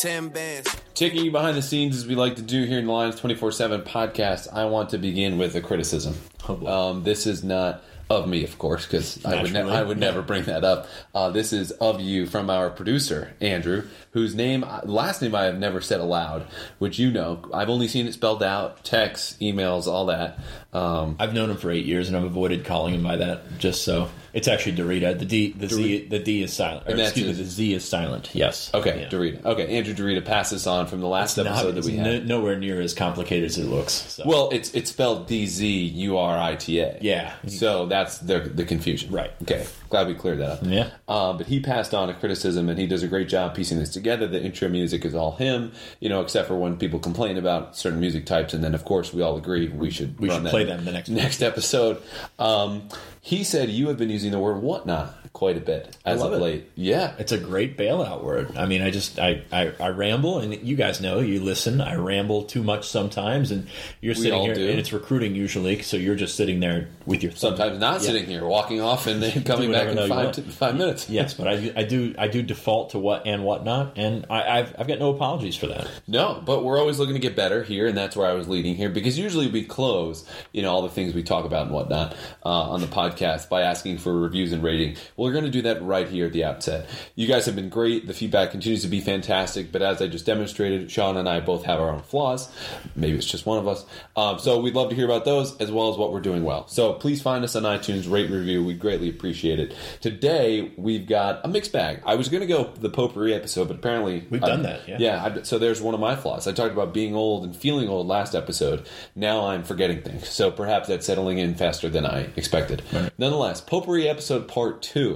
10 0.00 0.30
bands. 0.30 0.74
Taking 0.94 1.26
you 1.26 1.30
behind 1.30 1.58
the 1.58 1.62
scenes 1.62 1.94
as 1.94 2.06
we 2.06 2.14
like 2.14 2.36
to 2.36 2.42
do 2.42 2.64
here 2.64 2.78
in 2.78 2.86
the 2.86 2.92
Lions 2.92 3.20
24 3.20 3.52
7 3.52 3.82
podcast, 3.82 4.50
I 4.50 4.64
want 4.64 4.88
to 4.90 4.98
begin 4.98 5.36
with 5.36 5.54
a 5.54 5.60
criticism. 5.60 6.14
Um, 6.48 7.04
this 7.04 7.26
is 7.26 7.44
not 7.44 7.84
of 8.10 8.26
me, 8.28 8.42
of 8.44 8.58
course, 8.58 8.84
because 8.84 9.24
I 9.24 9.40
would, 9.40 9.52
ne- 9.52 9.60
I 9.62 9.82
would 9.82 9.96
never 9.98 10.20
bring 10.20 10.42
that 10.44 10.64
up. 10.64 10.88
Uh, 11.14 11.30
this 11.30 11.52
is 11.52 11.70
of 11.70 12.00
you 12.00 12.26
from 12.26 12.50
our 12.50 12.68
producer, 12.68 13.32
Andrew, 13.40 13.84
whose 14.10 14.34
name, 14.34 14.64
last 14.84 15.22
name 15.22 15.34
I 15.34 15.44
have 15.44 15.58
never 15.58 15.80
said 15.80 16.00
aloud, 16.00 16.46
which 16.80 16.98
you 16.98 17.10
know. 17.12 17.42
I've 17.54 17.70
only 17.70 17.86
seen 17.88 18.06
it 18.08 18.12
spelled 18.12 18.42
out, 18.42 18.84
texts, 18.84 19.36
emails, 19.40 19.86
all 19.86 20.06
that. 20.06 20.40
Um, 20.72 21.16
I've 21.18 21.32
known 21.34 21.50
him 21.50 21.56
for 21.56 21.70
eight 21.70 21.86
years, 21.86 22.08
and 22.08 22.16
I've 22.16 22.24
avoided 22.24 22.64
calling 22.64 22.94
him 22.94 23.02
by 23.02 23.16
that 23.16 23.58
just 23.58 23.84
so. 23.84 24.08
It's 24.32 24.46
actually 24.46 24.76
Dzurita. 24.76 25.18
The 25.18 25.24
D, 25.24 25.52
the 25.52 25.68
Z, 25.68 26.06
the 26.06 26.20
D 26.20 26.44
is 26.44 26.52
silent. 26.52 26.86
Or, 26.88 26.94
excuse 26.96 27.26
me, 27.26 27.32
the 27.32 27.44
Z 27.44 27.74
is 27.74 27.84
silent. 27.88 28.30
Yes. 28.32 28.70
okay, 28.72 29.00
Yeah. 29.00 29.08
Dzurita. 29.08 29.44
Okay, 29.44 29.76
Andrew 29.76 29.92
Dzurita 29.92 30.24
passes 30.24 30.68
on 30.68 30.86
from 30.86 31.00
the 31.00 31.08
last 31.08 31.36
Not- 31.36 31.46
episode 31.46 31.72
that 31.72 31.78
it's 31.78 31.86
we 31.88 31.96
no- 31.96 32.04
had. 32.12 32.28
nowhere 32.28 32.56
near 32.56 32.80
as 32.80 32.94
complicated 32.94 33.46
as 33.50 33.58
it 33.58 33.64
looks. 33.66 33.92
So. 33.92 34.22
Well, 34.26 34.50
it's 34.52 34.72
it's 34.72 34.90
spelled 34.90 35.26
D 35.26 35.46
Z 35.46 35.66
U 35.68 36.18
R 36.18 36.38
I 36.38 36.54
T 36.54 36.78
A. 36.78 36.96
Yeah. 37.00 37.32
So 37.48 37.86
that's 38.00 38.18
the 38.18 38.40
the 38.40 38.64
confusion. 38.64 39.12
Right. 39.12 39.32
Okay. 39.42 39.66
Glad 39.88 40.06
we 40.06 40.14
cleared 40.14 40.38
that 40.38 40.50
up. 40.50 40.58
Yeah. 40.62 40.90
Um, 41.08 41.38
but 41.38 41.46
he 41.46 41.60
passed 41.60 41.94
on 41.94 42.08
a 42.08 42.14
criticism, 42.14 42.68
and 42.68 42.78
he 42.78 42.86
does 42.86 43.02
a 43.02 43.08
great 43.08 43.28
job 43.28 43.54
piecing 43.54 43.78
this 43.78 43.90
together. 43.90 44.26
The 44.26 44.42
intro 44.42 44.68
music 44.68 45.04
is 45.04 45.14
all 45.14 45.32
him, 45.32 45.72
you 46.00 46.08
know, 46.08 46.20
except 46.20 46.48
for 46.48 46.56
when 46.58 46.76
people 46.76 46.98
complain 46.98 47.36
about 47.36 47.76
certain 47.76 48.00
music 48.00 48.26
types, 48.26 48.54
and 48.54 48.62
then 48.64 48.74
of 48.74 48.84
course 48.84 49.12
we 49.12 49.22
all 49.22 49.36
agree 49.36 49.68
we 49.68 49.90
should 49.90 50.18
We 50.18 50.30
should 50.30 50.44
that 50.44 50.50
play 50.50 50.64
them 50.64 50.84
the 50.84 50.92
next 50.92 51.08
next 51.08 51.42
episode. 51.42 52.00
Um, 52.38 52.88
he 53.20 53.44
said 53.44 53.68
you 53.68 53.88
have 53.88 53.98
been 53.98 54.10
using 54.10 54.30
the 54.30 54.38
word 54.38 54.62
whatnot 54.62 55.14
quite 55.32 55.56
a 55.56 55.60
bit 55.60 55.96
as 56.04 56.20
love 56.20 56.32
of 56.32 56.42
it. 56.42 56.70
Yeah. 56.74 57.14
It's 57.18 57.32
a 57.32 57.38
great 57.38 57.78
bailout 57.78 58.22
word. 58.22 58.56
I 58.56 58.66
mean, 58.66 58.82
I 58.82 58.90
just 58.90 59.18
I, 59.18 59.42
I, 59.52 59.72
I 59.80 59.88
ramble, 59.88 60.38
and 60.38 60.54
you 60.66 60.76
guys 60.76 61.00
know 61.00 61.20
you 61.20 61.40
listen. 61.40 61.80
I 61.80 61.94
ramble 61.94 62.44
too 62.44 62.62
much 62.62 62.88
sometimes, 62.88 63.50
and 63.50 63.68
you're 64.00 64.14
sitting 64.14 64.42
here, 64.42 64.54
do. 64.54 64.68
and 64.68 64.78
it's 64.78 64.92
recruiting 64.92 65.34
usually. 65.34 65.82
So 65.82 65.96
you're 65.96 66.16
just 66.16 66.36
sitting 66.36 66.60
there 66.60 66.88
with 67.06 67.22
your 67.22 67.32
thumb. 67.32 67.56
Sometimes 67.56 67.78
not 67.78 68.00
Yeah. 68.00 68.06
sitting 68.08 68.26
here, 68.26 68.44
walking 68.44 68.80
off, 68.80 69.06
and 69.06 69.22
then 69.22 69.42
coming 69.44 69.70
back 69.72 69.88
in 69.88 69.96
the 69.96 70.06
hell 70.06 70.18
you 70.18 70.24
five 70.24 70.32
to, 70.32 70.42
five 70.42 70.76
minutes. 70.76 71.08
Yes, 71.20 71.34
but 71.34 71.48
I, 71.48 71.72
I 71.76 71.82
do 71.84 72.14
I 72.18 72.28
do 72.28 72.42
default 72.42 72.90
to 72.90 72.98
what 72.98 73.26
and 73.26 73.44
whatnot, 73.44 73.96
and 73.96 74.26
I, 74.30 74.58
I've 74.60 74.74
I've 74.78 74.88
got 74.88 74.98
no 74.98 75.10
apologies 75.10 75.56
for 75.56 75.66
that. 75.68 75.88
No, 76.06 76.42
but 76.44 76.64
we're 76.64 76.78
always 76.78 76.98
looking 76.98 77.14
to 77.14 77.20
get 77.20 77.34
better 77.36 77.62
here, 77.62 77.86
and 77.86 77.96
that's 77.96 78.16
where 78.16 78.28
I 78.28 78.34
was 78.34 78.48
leading 78.48 78.74
here 78.74 78.88
because 78.90 79.18
usually 79.18 79.48
we 79.48 79.64
close, 79.64 80.24
you 80.52 80.62
know, 80.62 80.70
all 80.70 80.82
the 80.82 80.88
things 80.88 81.14
we 81.14 81.22
talk 81.22 81.44
about 81.44 81.66
and 81.66 81.74
whatnot 81.74 82.14
uh, 82.44 82.48
on 82.48 82.80
the 82.80 82.86
podcast 82.86 83.48
by 83.48 83.62
asking 83.62 83.98
for 83.98 84.16
reviews 84.18 84.52
and 84.52 84.62
rating. 84.62 84.96
We're 85.20 85.32
going 85.32 85.44
to 85.44 85.50
do 85.50 85.60
that 85.62 85.82
right 85.82 86.08
here 86.08 86.26
at 86.26 86.32
the 86.32 86.44
outset. 86.44 86.88
You 87.14 87.26
guys 87.26 87.44
have 87.44 87.54
been 87.54 87.68
great. 87.68 88.06
The 88.06 88.14
feedback 88.14 88.52
continues 88.52 88.80
to 88.82 88.88
be 88.88 89.00
fantastic, 89.02 89.70
but 89.70 89.82
as 89.82 90.00
I 90.00 90.06
just 90.06 90.24
demonstrated, 90.24 90.90
Sean 90.90 91.18
and 91.18 91.28
I 91.28 91.40
both 91.40 91.64
have 91.64 91.78
our 91.78 91.90
own 91.90 92.00
flaws. 92.00 92.50
Maybe 92.96 93.18
it's 93.18 93.26
just 93.26 93.44
one 93.44 93.58
of 93.58 93.68
us. 93.68 93.84
Um, 94.16 94.38
so 94.38 94.58
we'd 94.60 94.74
love 94.74 94.88
to 94.88 94.96
hear 94.96 95.04
about 95.04 95.26
those 95.26 95.54
as 95.58 95.70
well 95.70 95.90
as 95.92 95.98
what 95.98 96.10
we're 96.10 96.20
doing 96.22 96.42
well. 96.42 96.66
So 96.68 96.94
please 96.94 97.20
find 97.20 97.44
us 97.44 97.54
on 97.54 97.64
iTunes, 97.64 98.10
rate, 98.10 98.30
review. 98.30 98.64
We'd 98.64 98.78
greatly 98.80 99.10
appreciate 99.10 99.60
it. 99.60 99.74
Today 100.00 100.72
we've 100.78 101.06
got 101.06 101.44
a 101.44 101.48
mixed 101.48 101.72
bag. 101.72 102.00
I 102.06 102.14
was 102.14 102.30
going 102.30 102.40
to 102.40 102.46
go 102.46 102.72
the 102.80 102.88
potpourri 102.88 103.34
episode, 103.34 103.68
but 103.68 103.76
apparently 103.76 104.26
We've 104.30 104.42
I- 104.42 104.48
done 104.48 104.62
that, 104.62 104.88
yeah. 104.88 104.96
yeah, 104.98 105.22
I, 105.22 105.42
so 105.42 105.58
there's 105.58 105.82
one 105.82 105.92
of 105.92 106.00
my 106.00 106.16
flaws. 106.16 106.46
I 106.46 106.52
talked 106.52 106.72
about 106.72 106.94
being 106.94 107.14
old 107.14 107.44
and 107.44 107.54
feeling 107.54 107.90
old 107.90 108.06
last 108.06 108.34
episode. 108.34 108.88
Now 109.14 109.48
I'm 109.48 109.64
forgetting 109.64 110.00
things. 110.00 110.30
So 110.30 110.50
perhaps 110.50 110.88
that's 110.88 111.04
settling 111.06 111.36
in 111.36 111.56
faster 111.56 111.90
than 111.90 112.06
I 112.06 112.30
expected. 112.36 112.82
Nonetheless, 113.18 113.60
Potpourri 113.60 114.08
episode 114.08 114.48
part 114.48 114.80
two. 114.80 115.09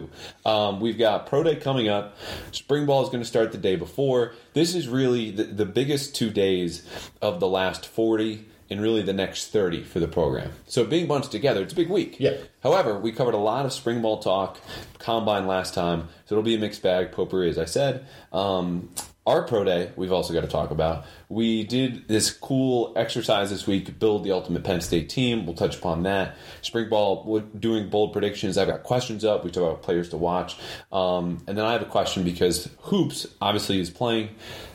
Um, 0.44 0.80
we've 0.80 0.98
got 0.98 1.26
Pro 1.26 1.42
Day 1.42 1.56
coming 1.56 1.88
up. 1.88 2.16
Spring 2.52 2.86
Ball 2.86 3.02
is 3.02 3.08
going 3.08 3.22
to 3.22 3.28
start 3.28 3.52
the 3.52 3.58
day 3.58 3.76
before. 3.76 4.34
This 4.52 4.74
is 4.74 4.88
really 4.88 5.30
the, 5.30 5.44
the 5.44 5.66
biggest 5.66 6.14
two 6.14 6.30
days 6.30 6.86
of 7.22 7.40
the 7.40 7.48
last 7.48 7.86
40 7.86 8.46
and 8.70 8.80
really 8.80 9.02
the 9.02 9.12
next 9.12 9.48
30 9.48 9.84
for 9.84 10.00
the 10.00 10.08
program. 10.08 10.50
So 10.66 10.84
being 10.84 11.06
bunched 11.06 11.30
together, 11.30 11.62
it's 11.62 11.72
a 11.72 11.76
big 11.76 11.90
week. 11.90 12.16
Yeah. 12.18 12.36
However, 12.62 12.98
we 12.98 13.12
covered 13.12 13.34
a 13.34 13.38
lot 13.38 13.66
of 13.66 13.72
spring 13.72 14.00
ball 14.00 14.18
talk, 14.18 14.58
combine 14.98 15.46
last 15.46 15.74
time, 15.74 16.08
so 16.26 16.34
it'll 16.34 16.42
be 16.42 16.54
a 16.54 16.58
mixed 16.58 16.82
bag, 16.82 17.12
potpourri, 17.12 17.48
as 17.48 17.58
I 17.58 17.66
said. 17.66 18.06
Um, 18.32 18.88
our 19.26 19.42
pro 19.42 19.64
day, 19.64 19.90
we've 19.96 20.12
also 20.12 20.34
got 20.34 20.42
to 20.42 20.46
talk 20.48 20.70
about. 20.70 21.04
We 21.28 21.64
did 21.64 22.08
this 22.08 22.30
cool 22.30 22.92
exercise 22.94 23.50
this 23.50 23.66
week, 23.66 23.98
build 23.98 24.22
the 24.24 24.32
ultimate 24.32 24.64
Penn 24.64 24.80
State 24.82 25.08
team. 25.08 25.46
We'll 25.46 25.54
touch 25.54 25.76
upon 25.76 26.02
that. 26.02 26.36
Spring 26.62 26.88
ball, 26.90 27.24
we're 27.26 27.40
doing 27.40 27.88
bold 27.88 28.12
predictions. 28.12 28.58
I've 28.58 28.68
got 28.68 28.82
questions 28.82 29.24
up. 29.24 29.44
We 29.44 29.50
talk 29.50 29.62
about 29.62 29.82
players 29.82 30.10
to 30.10 30.16
watch, 30.18 30.56
um, 30.92 31.42
and 31.46 31.56
then 31.56 31.64
I 31.64 31.72
have 31.72 31.82
a 31.82 31.86
question 31.86 32.22
because 32.22 32.68
hoops 32.82 33.26
obviously 33.40 33.80
is 33.80 33.88
playing. 33.90 34.28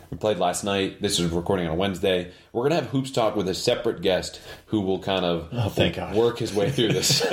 We 0.09 0.17
played 0.17 0.39
last 0.39 0.63
night. 0.63 1.03
This 1.03 1.19
is 1.19 1.29
recording 1.29 1.67
on 1.67 1.73
a 1.73 1.75
Wednesday. 1.75 2.31
We're 2.51 2.61
going 2.63 2.71
to 2.71 2.77
have 2.77 2.87
hoops 2.87 3.11
talk 3.11 3.35
with 3.35 3.47
a 3.47 3.53
separate 3.53 4.01
guest 4.01 4.41
who 4.65 4.81
will 4.81 4.97
kind 4.97 5.23
of 5.23 5.49
Oh, 5.51 5.69
thank 5.69 5.97
God. 5.97 6.15
work 6.15 6.39
his 6.39 6.51
way 6.51 6.71
through 6.71 6.93
this. 6.93 7.21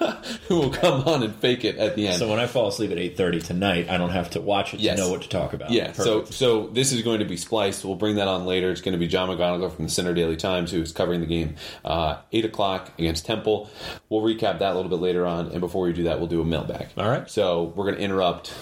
who 0.48 0.58
will 0.60 0.70
come 0.70 1.02
on 1.02 1.22
and 1.22 1.34
fake 1.36 1.64
it 1.64 1.76
at 1.76 1.96
the 1.96 2.08
end. 2.08 2.18
So 2.18 2.28
when 2.28 2.38
I 2.38 2.46
fall 2.46 2.68
asleep 2.68 2.90
at 2.90 2.98
eight 2.98 3.16
thirty 3.16 3.40
tonight, 3.40 3.88
I 3.88 3.96
don't 3.98 4.10
have 4.10 4.30
to 4.30 4.40
watch 4.40 4.74
it 4.74 4.80
Yes. 4.80 4.96
to 4.98 5.04
know 5.04 5.10
what 5.10 5.22
to 5.22 5.28
talk 5.28 5.52
about. 5.52 5.70
yeah, 5.70 5.92
so 5.92 6.20
Perfect. 6.20 6.34
so 6.38 6.66
this 6.68 6.92
is 6.92 7.02
going 7.02 7.20
to 7.20 7.24
be 7.24 7.36
spliced. 7.36 7.84
We'll 7.84 7.94
bring 7.96 8.16
that 8.16 8.28
on 8.28 8.46
later. 8.46 8.70
It's 8.70 8.80
going 8.80 8.92
to 8.92 8.98
be 8.98 9.06
John 9.06 9.28
McGonigal 9.28 9.74
from 9.74 9.84
the 9.86 9.90
Centre 9.90 10.14
Daily 10.14 10.36
Times 10.36 10.70
who 10.70 10.80
is 10.82 10.92
covering 10.92 11.20
the 11.20 11.26
game 11.26 11.56
uh, 11.84 12.16
eight 12.32 12.44
o'clock 12.44 12.92
against 12.98 13.26
Temple. 13.26 13.70
We'll 14.08 14.22
recap 14.22 14.58
that 14.60 14.72
a 14.72 14.74
little 14.74 14.90
bit 14.90 15.00
later 15.00 15.26
on, 15.26 15.48
and 15.52 15.60
before 15.60 15.84
we 15.84 15.92
do 15.92 16.04
that, 16.04 16.18
we'll 16.18 16.28
do 16.28 16.40
a 16.40 16.44
mailbag. 16.44 16.88
All 16.96 17.08
right. 17.08 17.28
So 17.30 17.72
we're 17.76 17.84
going 17.84 17.96
to 17.96 18.02
interrupt 18.02 18.52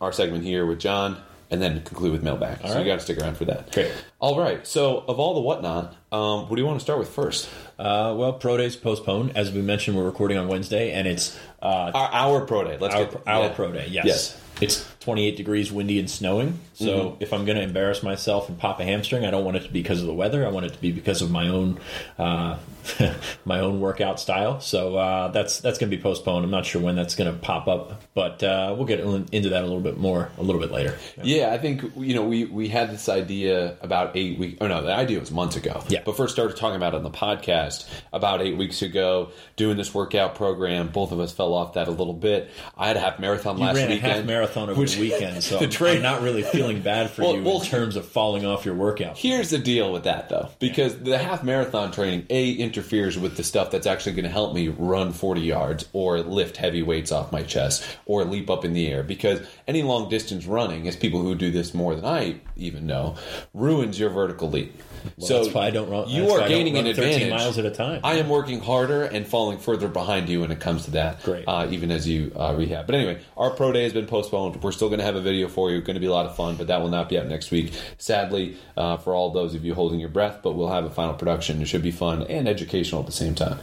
our 0.00 0.12
segment 0.12 0.44
here 0.44 0.66
with 0.66 0.78
John, 0.80 1.16
and 1.52 1.60
then 1.60 1.82
conclude 1.82 2.12
with 2.12 2.22
mailbag. 2.22 2.58
so 2.62 2.68
right. 2.68 2.78
you 2.80 2.86
got 2.86 2.96
to 2.96 3.00
stick 3.00 3.18
around 3.18 3.36
for 3.36 3.44
that. 3.44 3.70
Great. 3.72 3.92
All 4.18 4.40
right. 4.40 4.66
So 4.66 5.04
of 5.06 5.20
all 5.20 5.34
the 5.34 5.40
whatnot, 5.40 5.94
um, 6.10 6.48
what 6.48 6.56
do 6.56 6.62
you 6.62 6.66
want 6.66 6.80
to 6.80 6.82
start 6.82 6.98
with 6.98 7.10
first? 7.10 7.48
Uh, 7.78 8.14
well, 8.16 8.32
pro 8.32 8.56
days 8.56 8.74
postponed. 8.74 9.36
As 9.36 9.52
we 9.52 9.60
mentioned, 9.60 9.96
we're 9.96 10.06
recording 10.06 10.38
on 10.38 10.48
Wednesday, 10.48 10.92
and 10.92 11.06
it's 11.06 11.38
uh, 11.60 11.92
Our, 11.94 12.10
our 12.10 12.46
pro 12.46 12.64
day. 12.64 12.78
Let's 12.80 12.94
our, 12.94 13.04
get 13.04 13.22
our 13.26 13.44
yeah. 13.44 13.52
pro 13.52 13.70
day. 13.70 13.86
Yes. 13.90 14.06
Yes. 14.06 14.38
It's 14.62 14.94
28 15.00 15.36
degrees, 15.36 15.70
windy, 15.70 15.98
and 15.98 16.08
snowing. 16.08 16.58
So 16.82 16.98
Mm-hmm. 17.12 17.22
if 17.22 17.32
I'm 17.32 17.44
going 17.44 17.56
to 17.56 17.62
embarrass 17.62 18.02
myself 18.02 18.48
and 18.48 18.58
pop 18.58 18.80
a 18.80 18.84
hamstring, 18.84 19.24
I 19.24 19.30
don't 19.30 19.44
want 19.44 19.56
it 19.56 19.64
to 19.64 19.70
be 19.72 19.82
because 19.82 20.00
of 20.00 20.06
the 20.06 20.14
weather. 20.14 20.46
I 20.46 20.50
want 20.50 20.66
it 20.66 20.72
to 20.74 20.80
be 20.80 20.92
because 20.92 21.22
of 21.22 21.30
my 21.30 21.48
own 21.48 21.78
uh, 22.18 22.58
my 23.44 23.60
own 23.60 23.80
workout 23.80 24.18
style. 24.20 24.60
So 24.60 24.96
uh, 24.96 25.28
that's 25.28 25.60
that's 25.60 25.78
going 25.78 25.90
to 25.90 25.96
be 25.96 26.02
postponed. 26.02 26.44
I'm 26.44 26.50
not 26.50 26.66
sure 26.66 26.80
when 26.82 26.96
that's 26.96 27.14
going 27.14 27.32
to 27.32 27.38
pop 27.38 27.68
up, 27.68 28.02
but 28.14 28.42
uh, 28.42 28.74
we'll 28.76 28.86
get 28.86 29.00
into 29.00 29.50
that 29.50 29.62
a 29.62 29.66
little 29.66 29.80
bit 29.80 29.98
more 29.98 30.30
a 30.38 30.42
little 30.42 30.60
bit 30.60 30.70
later. 30.70 30.96
Yeah, 31.22 31.52
I 31.52 31.58
think 31.58 31.82
you 31.96 32.14
know 32.14 32.24
we 32.24 32.44
we 32.44 32.68
had 32.68 32.90
this 32.90 33.08
idea 33.08 33.76
about 33.82 34.16
eight 34.16 34.38
weeks. 34.38 34.58
Oh 34.60 34.66
no, 34.66 34.82
the 34.82 34.94
idea 34.94 35.20
was 35.20 35.30
months 35.30 35.56
ago. 35.56 35.82
Yeah. 35.88 36.02
but 36.04 36.16
first 36.16 36.34
started 36.34 36.56
talking 36.56 36.76
about 36.76 36.94
it 36.94 36.98
on 36.98 37.02
the 37.04 37.10
podcast 37.10 37.88
about 38.12 38.42
eight 38.42 38.56
weeks 38.56 38.82
ago. 38.82 39.30
Doing 39.56 39.76
this 39.76 39.94
workout 39.94 40.34
program, 40.34 40.88
both 40.88 41.12
of 41.12 41.20
us 41.20 41.32
fell 41.32 41.54
off 41.54 41.74
that 41.74 41.88
a 41.88 41.90
little 41.90 42.14
bit. 42.14 42.50
I 42.76 42.88
had 42.88 42.96
a 42.96 43.00
half 43.00 43.18
marathon 43.18 43.58
You 43.58 43.64
last 43.64 43.76
ran 43.76 43.90
weekend. 43.90 44.12
a 44.12 44.14
half 44.16 44.24
marathon 44.24 44.70
over 44.70 44.80
which- 44.80 44.94
the 44.96 45.00
weekend, 45.02 45.42
so 45.42 45.58
the 45.60 45.68
train- 45.68 45.96
I'm 45.96 46.02
not 46.02 46.22
really 46.22 46.42
feeling 46.42 46.71
bad 46.80 47.10
for 47.10 47.22
Well- 47.22 47.36
you 47.36 47.42
well, 47.42 47.60
in 47.60 47.66
terms 47.66 47.96
of 47.96 48.06
falling 48.06 48.46
off 48.46 48.64
your 48.64 48.74
workout. 48.74 49.18
Here's 49.18 49.50
the 49.50 49.58
deal 49.58 49.92
with 49.92 50.04
that 50.04 50.28
though, 50.28 50.48
because 50.58 50.96
the 50.98 51.18
half 51.18 51.42
marathon 51.44 51.90
training 51.92 52.26
a 52.30 52.52
interferes 52.52 53.18
with 53.18 53.36
the 53.36 53.42
stuff 53.42 53.70
that's 53.70 53.86
actually 53.86 54.12
going 54.12 54.24
to 54.24 54.30
help 54.30 54.54
me 54.54 54.68
run 54.68 55.12
40 55.12 55.40
yards 55.40 55.84
or 55.92 56.20
lift 56.20 56.56
heavy 56.56 56.82
weights 56.82 57.12
off 57.12 57.32
my 57.32 57.42
chest 57.42 57.84
or 58.06 58.24
leap 58.24 58.48
up 58.48 58.64
in 58.64 58.72
the 58.72 58.88
air. 58.88 59.02
Because 59.02 59.40
any 59.68 59.82
long 59.82 60.08
distance 60.08 60.46
running, 60.46 60.88
as 60.88 60.96
people 60.96 61.20
who 61.22 61.34
do 61.34 61.50
this 61.50 61.74
more 61.74 61.94
than 61.94 62.04
I 62.04 62.36
even 62.56 62.86
know, 62.86 63.16
ruins 63.54 63.98
your 63.98 64.10
vertical 64.10 64.48
leap. 64.50 64.80
so 65.18 65.42
that's 65.42 65.54
why 65.54 65.66
I 65.66 65.70
don't 65.70 65.90
run. 65.90 66.08
You 66.08 66.30
are 66.30 66.46
gaining 66.48 66.76
an 66.78 66.84
13 66.84 67.04
advantage. 67.04 67.30
miles 67.30 67.58
at 67.58 67.64
a 67.66 67.70
time. 67.70 68.00
I 68.04 68.14
am 68.14 68.28
working 68.28 68.60
harder 68.60 69.02
and 69.02 69.26
falling 69.26 69.58
further 69.58 69.88
behind 69.88 70.28
you 70.28 70.40
when 70.40 70.50
it 70.52 70.60
comes 70.60 70.84
to 70.84 70.92
that. 70.92 71.22
Great. 71.24 71.44
Uh, 71.46 71.66
even 71.70 71.90
as 71.90 72.08
you 72.08 72.32
uh, 72.36 72.54
rehab. 72.56 72.86
But 72.86 72.94
anyway, 72.94 73.20
our 73.36 73.50
pro 73.50 73.72
day 73.72 73.82
has 73.82 73.92
been 73.92 74.06
postponed. 74.06 74.62
We're 74.62 74.72
still 74.72 74.88
going 74.88 75.00
to 75.00 75.04
have 75.04 75.16
a 75.16 75.20
video 75.20 75.48
for 75.48 75.70
you. 75.70 75.80
Going 75.80 75.94
to 75.94 76.00
be 76.00 76.06
a 76.06 76.12
lot 76.12 76.26
of 76.26 76.36
fun, 76.36 76.51
but 76.56 76.66
that 76.68 76.80
will 76.80 76.88
not 76.88 77.08
be 77.08 77.18
out 77.18 77.26
next 77.26 77.50
week. 77.50 77.72
Sadly, 77.98 78.56
uh, 78.76 78.96
for 78.96 79.14
all 79.14 79.30
those 79.30 79.54
of 79.54 79.64
you 79.64 79.74
holding 79.74 80.00
your 80.00 80.08
breath, 80.08 80.40
but 80.42 80.52
we'll 80.52 80.70
have 80.70 80.84
a 80.84 80.90
final 80.90 81.14
production. 81.14 81.60
It 81.62 81.66
should 81.66 81.82
be 81.82 81.90
fun 81.90 82.22
and 82.22 82.48
educational 82.48 83.00
at 83.00 83.06
the 83.06 83.12
same 83.12 83.34
time. 83.34 83.58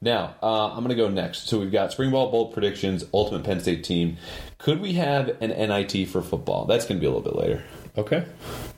Now, 0.00 0.34
uh, 0.42 0.68
I'm 0.68 0.78
going 0.78 0.88
to 0.90 0.94
go 0.94 1.08
next. 1.08 1.48
So 1.48 1.58
we've 1.58 1.72
got 1.72 1.92
spring 1.92 2.10
ball 2.10 2.30
bold 2.30 2.52
predictions, 2.52 3.04
ultimate 3.12 3.44
Penn 3.44 3.60
State 3.60 3.84
team. 3.84 4.16
Could 4.58 4.80
we 4.80 4.94
have 4.94 5.28
an 5.40 5.50
NIT 5.50 6.08
for 6.08 6.22
football? 6.22 6.66
That's 6.66 6.86
going 6.86 6.98
to 6.98 7.00
be 7.00 7.06
a 7.06 7.10
little 7.10 7.22
bit 7.22 7.36
later 7.36 7.62
okay. 7.96 8.24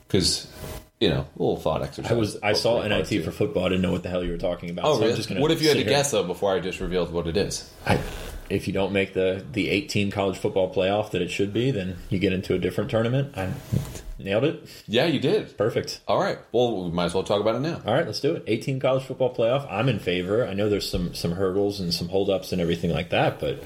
because 0.07 0.47
you 0.99 1.09
know, 1.09 1.27
a 1.37 1.39
little 1.39 1.57
thought 1.57 1.81
exercise. 1.81 2.11
I 2.11 2.15
was 2.15 2.37
I 2.41 2.53
saw. 2.53 2.81
NIT 2.81 3.25
for 3.25 3.31
football. 3.31 3.65
I 3.65 3.69
didn't 3.69 3.81
know 3.81 3.91
what 3.91 4.03
the 4.03 4.09
hell 4.09 4.23
you 4.23 4.31
were 4.31 4.37
talking 4.37 4.69
about. 4.69 4.85
Oh, 4.85 4.93
so 4.93 4.99
really? 4.99 5.11
I'm 5.11 5.17
just 5.17 5.27
gonna 5.27 5.41
what 5.41 5.51
if 5.51 5.61
you 5.61 5.67
had 5.67 5.73
to 5.75 5.83
here. 5.83 5.89
guess 5.89 6.11
though 6.11 6.23
before 6.23 6.53
I 6.53 6.59
just 6.59 6.79
revealed 6.79 7.11
what 7.11 7.27
it 7.27 7.35
is? 7.35 7.69
I, 7.85 7.99
if 8.53 8.67
you 8.67 8.73
don't 8.73 8.93
make 8.93 9.13
the 9.13 9.43
the 9.51 9.69
18 9.69 10.11
college 10.11 10.37
football 10.37 10.73
playoff 10.73 11.11
that 11.11 11.21
it 11.21 11.31
should 11.31 11.51
be, 11.53 11.71
then 11.71 11.97
you 12.09 12.19
get 12.19 12.33
into 12.33 12.53
a 12.53 12.59
different 12.59 12.91
tournament. 12.91 13.35
I 13.35 13.51
nailed 14.19 14.43
it. 14.43 14.67
Yeah, 14.87 15.05
you 15.05 15.19
did. 15.19 15.57
Perfect. 15.57 16.01
All 16.07 16.19
right. 16.19 16.37
Well, 16.51 16.83
we 16.85 16.91
might 16.91 17.05
as 17.05 17.13
well 17.15 17.23
talk 17.23 17.41
about 17.41 17.55
it 17.55 17.61
now. 17.61 17.81
All 17.85 17.93
right, 17.93 18.05
let's 18.05 18.19
do 18.19 18.35
it. 18.35 18.43
18 18.45 18.79
college 18.79 19.03
football 19.03 19.33
playoff. 19.33 19.67
I'm 19.71 19.89
in 19.89 19.97
favor. 19.97 20.47
I 20.47 20.53
know 20.53 20.69
there's 20.69 20.89
some 20.89 21.15
some 21.15 21.31
hurdles 21.31 21.79
and 21.79 21.91
some 21.91 22.09
holdups 22.09 22.51
and 22.51 22.61
everything 22.61 22.91
like 22.91 23.09
that, 23.09 23.39
but 23.39 23.63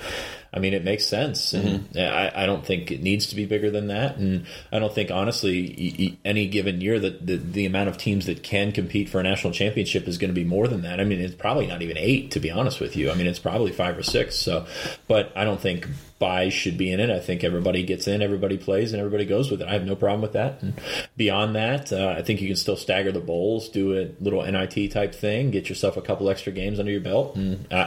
I 0.54 0.60
mean, 0.60 0.74
it 0.74 0.84
makes 0.84 1.06
sense, 1.06 1.54
and 1.54 1.68
Mm-hmm. 1.68 1.98
I, 1.98 2.44
I 2.44 2.46
don't 2.46 2.66
think 2.66 2.92
it 2.92 3.02
needs 3.02 3.28
to 3.28 3.36
be 3.36 3.46
bigger 3.46 3.70
than 3.70 3.88
that. 3.88 4.18
And 4.18 4.46
I 4.72 4.80
don't 4.80 4.94
think, 4.94 5.12
honestly, 5.12 6.18
any 6.24 6.48
given 6.48 6.82
year 6.82 7.00
that 7.00 7.26
the, 7.26 7.38
the 7.38 7.66
amount 7.66 7.90
of 7.90 7.98
teams 7.98 8.26
that 8.26 8.44
can 8.44 8.72
compete 8.72 9.10
for 9.10 9.20
a 9.20 9.24
national 9.24 9.54
championship 9.54 10.08
is 10.08 10.18
going 10.18 10.30
to 10.30 10.36
be 10.36 10.44
more 10.44 10.68
than 10.68 10.82
that. 10.82 11.00
I 11.00 11.04
mean, 11.04 11.20
it's 11.20 11.36
probably 11.36 11.68
not 11.68 11.82
even 11.82 11.98
eight, 11.98 12.32
to 12.32 12.40
be 12.40 12.52
honest 12.52 12.80
with 12.80 12.96
you. 12.96 13.12
I 13.12 13.16
mean, 13.16 13.28
it's 13.28 13.40
probably 13.40 13.72
five 13.72 13.98
or 13.98 14.04
six. 14.04 14.36
So, 14.36 14.66
but 15.08 15.32
I 15.36 15.44
don't 15.44 15.60
think 15.60 15.88
buys 16.20 16.54
should 16.54 16.78
be 16.78 16.92
in 16.92 17.00
it. 17.00 17.10
I 17.10 17.20
think 17.20 17.44
everybody 17.44 17.84
gets 17.84 18.08
in, 18.08 18.22
everybody 18.22 18.58
plays, 18.58 18.92
and 18.94 19.00
everybody 19.00 19.26
goes 19.26 19.52
with 19.52 19.62
it. 19.62 19.68
I 19.68 19.74
have 19.74 19.86
no 19.86 19.96
problem 19.96 20.22
with 20.22 20.34
that. 20.34 20.62
And 20.62 20.74
beyond 21.16 21.56
that, 21.56 21.92
uh, 21.94 22.16
I 22.18 22.22
think 22.24 22.42
you 22.42 22.48
can 22.48 22.56
still 22.56 22.76
stagger 22.78 23.12
the 23.12 23.20
bowls, 23.20 23.70
do 23.70 23.98
a 23.98 24.10
little 24.24 24.44
NIT 24.44 24.92
type 24.92 25.14
thing, 25.14 25.52
get 25.52 25.70
yourself 25.70 25.98
a 25.98 26.02
couple 26.02 26.30
extra 26.30 26.52
games 26.52 26.80
under 26.80 26.92
your 26.92 27.02
belt, 27.02 27.36
and 27.36 27.68
I, 27.72 27.78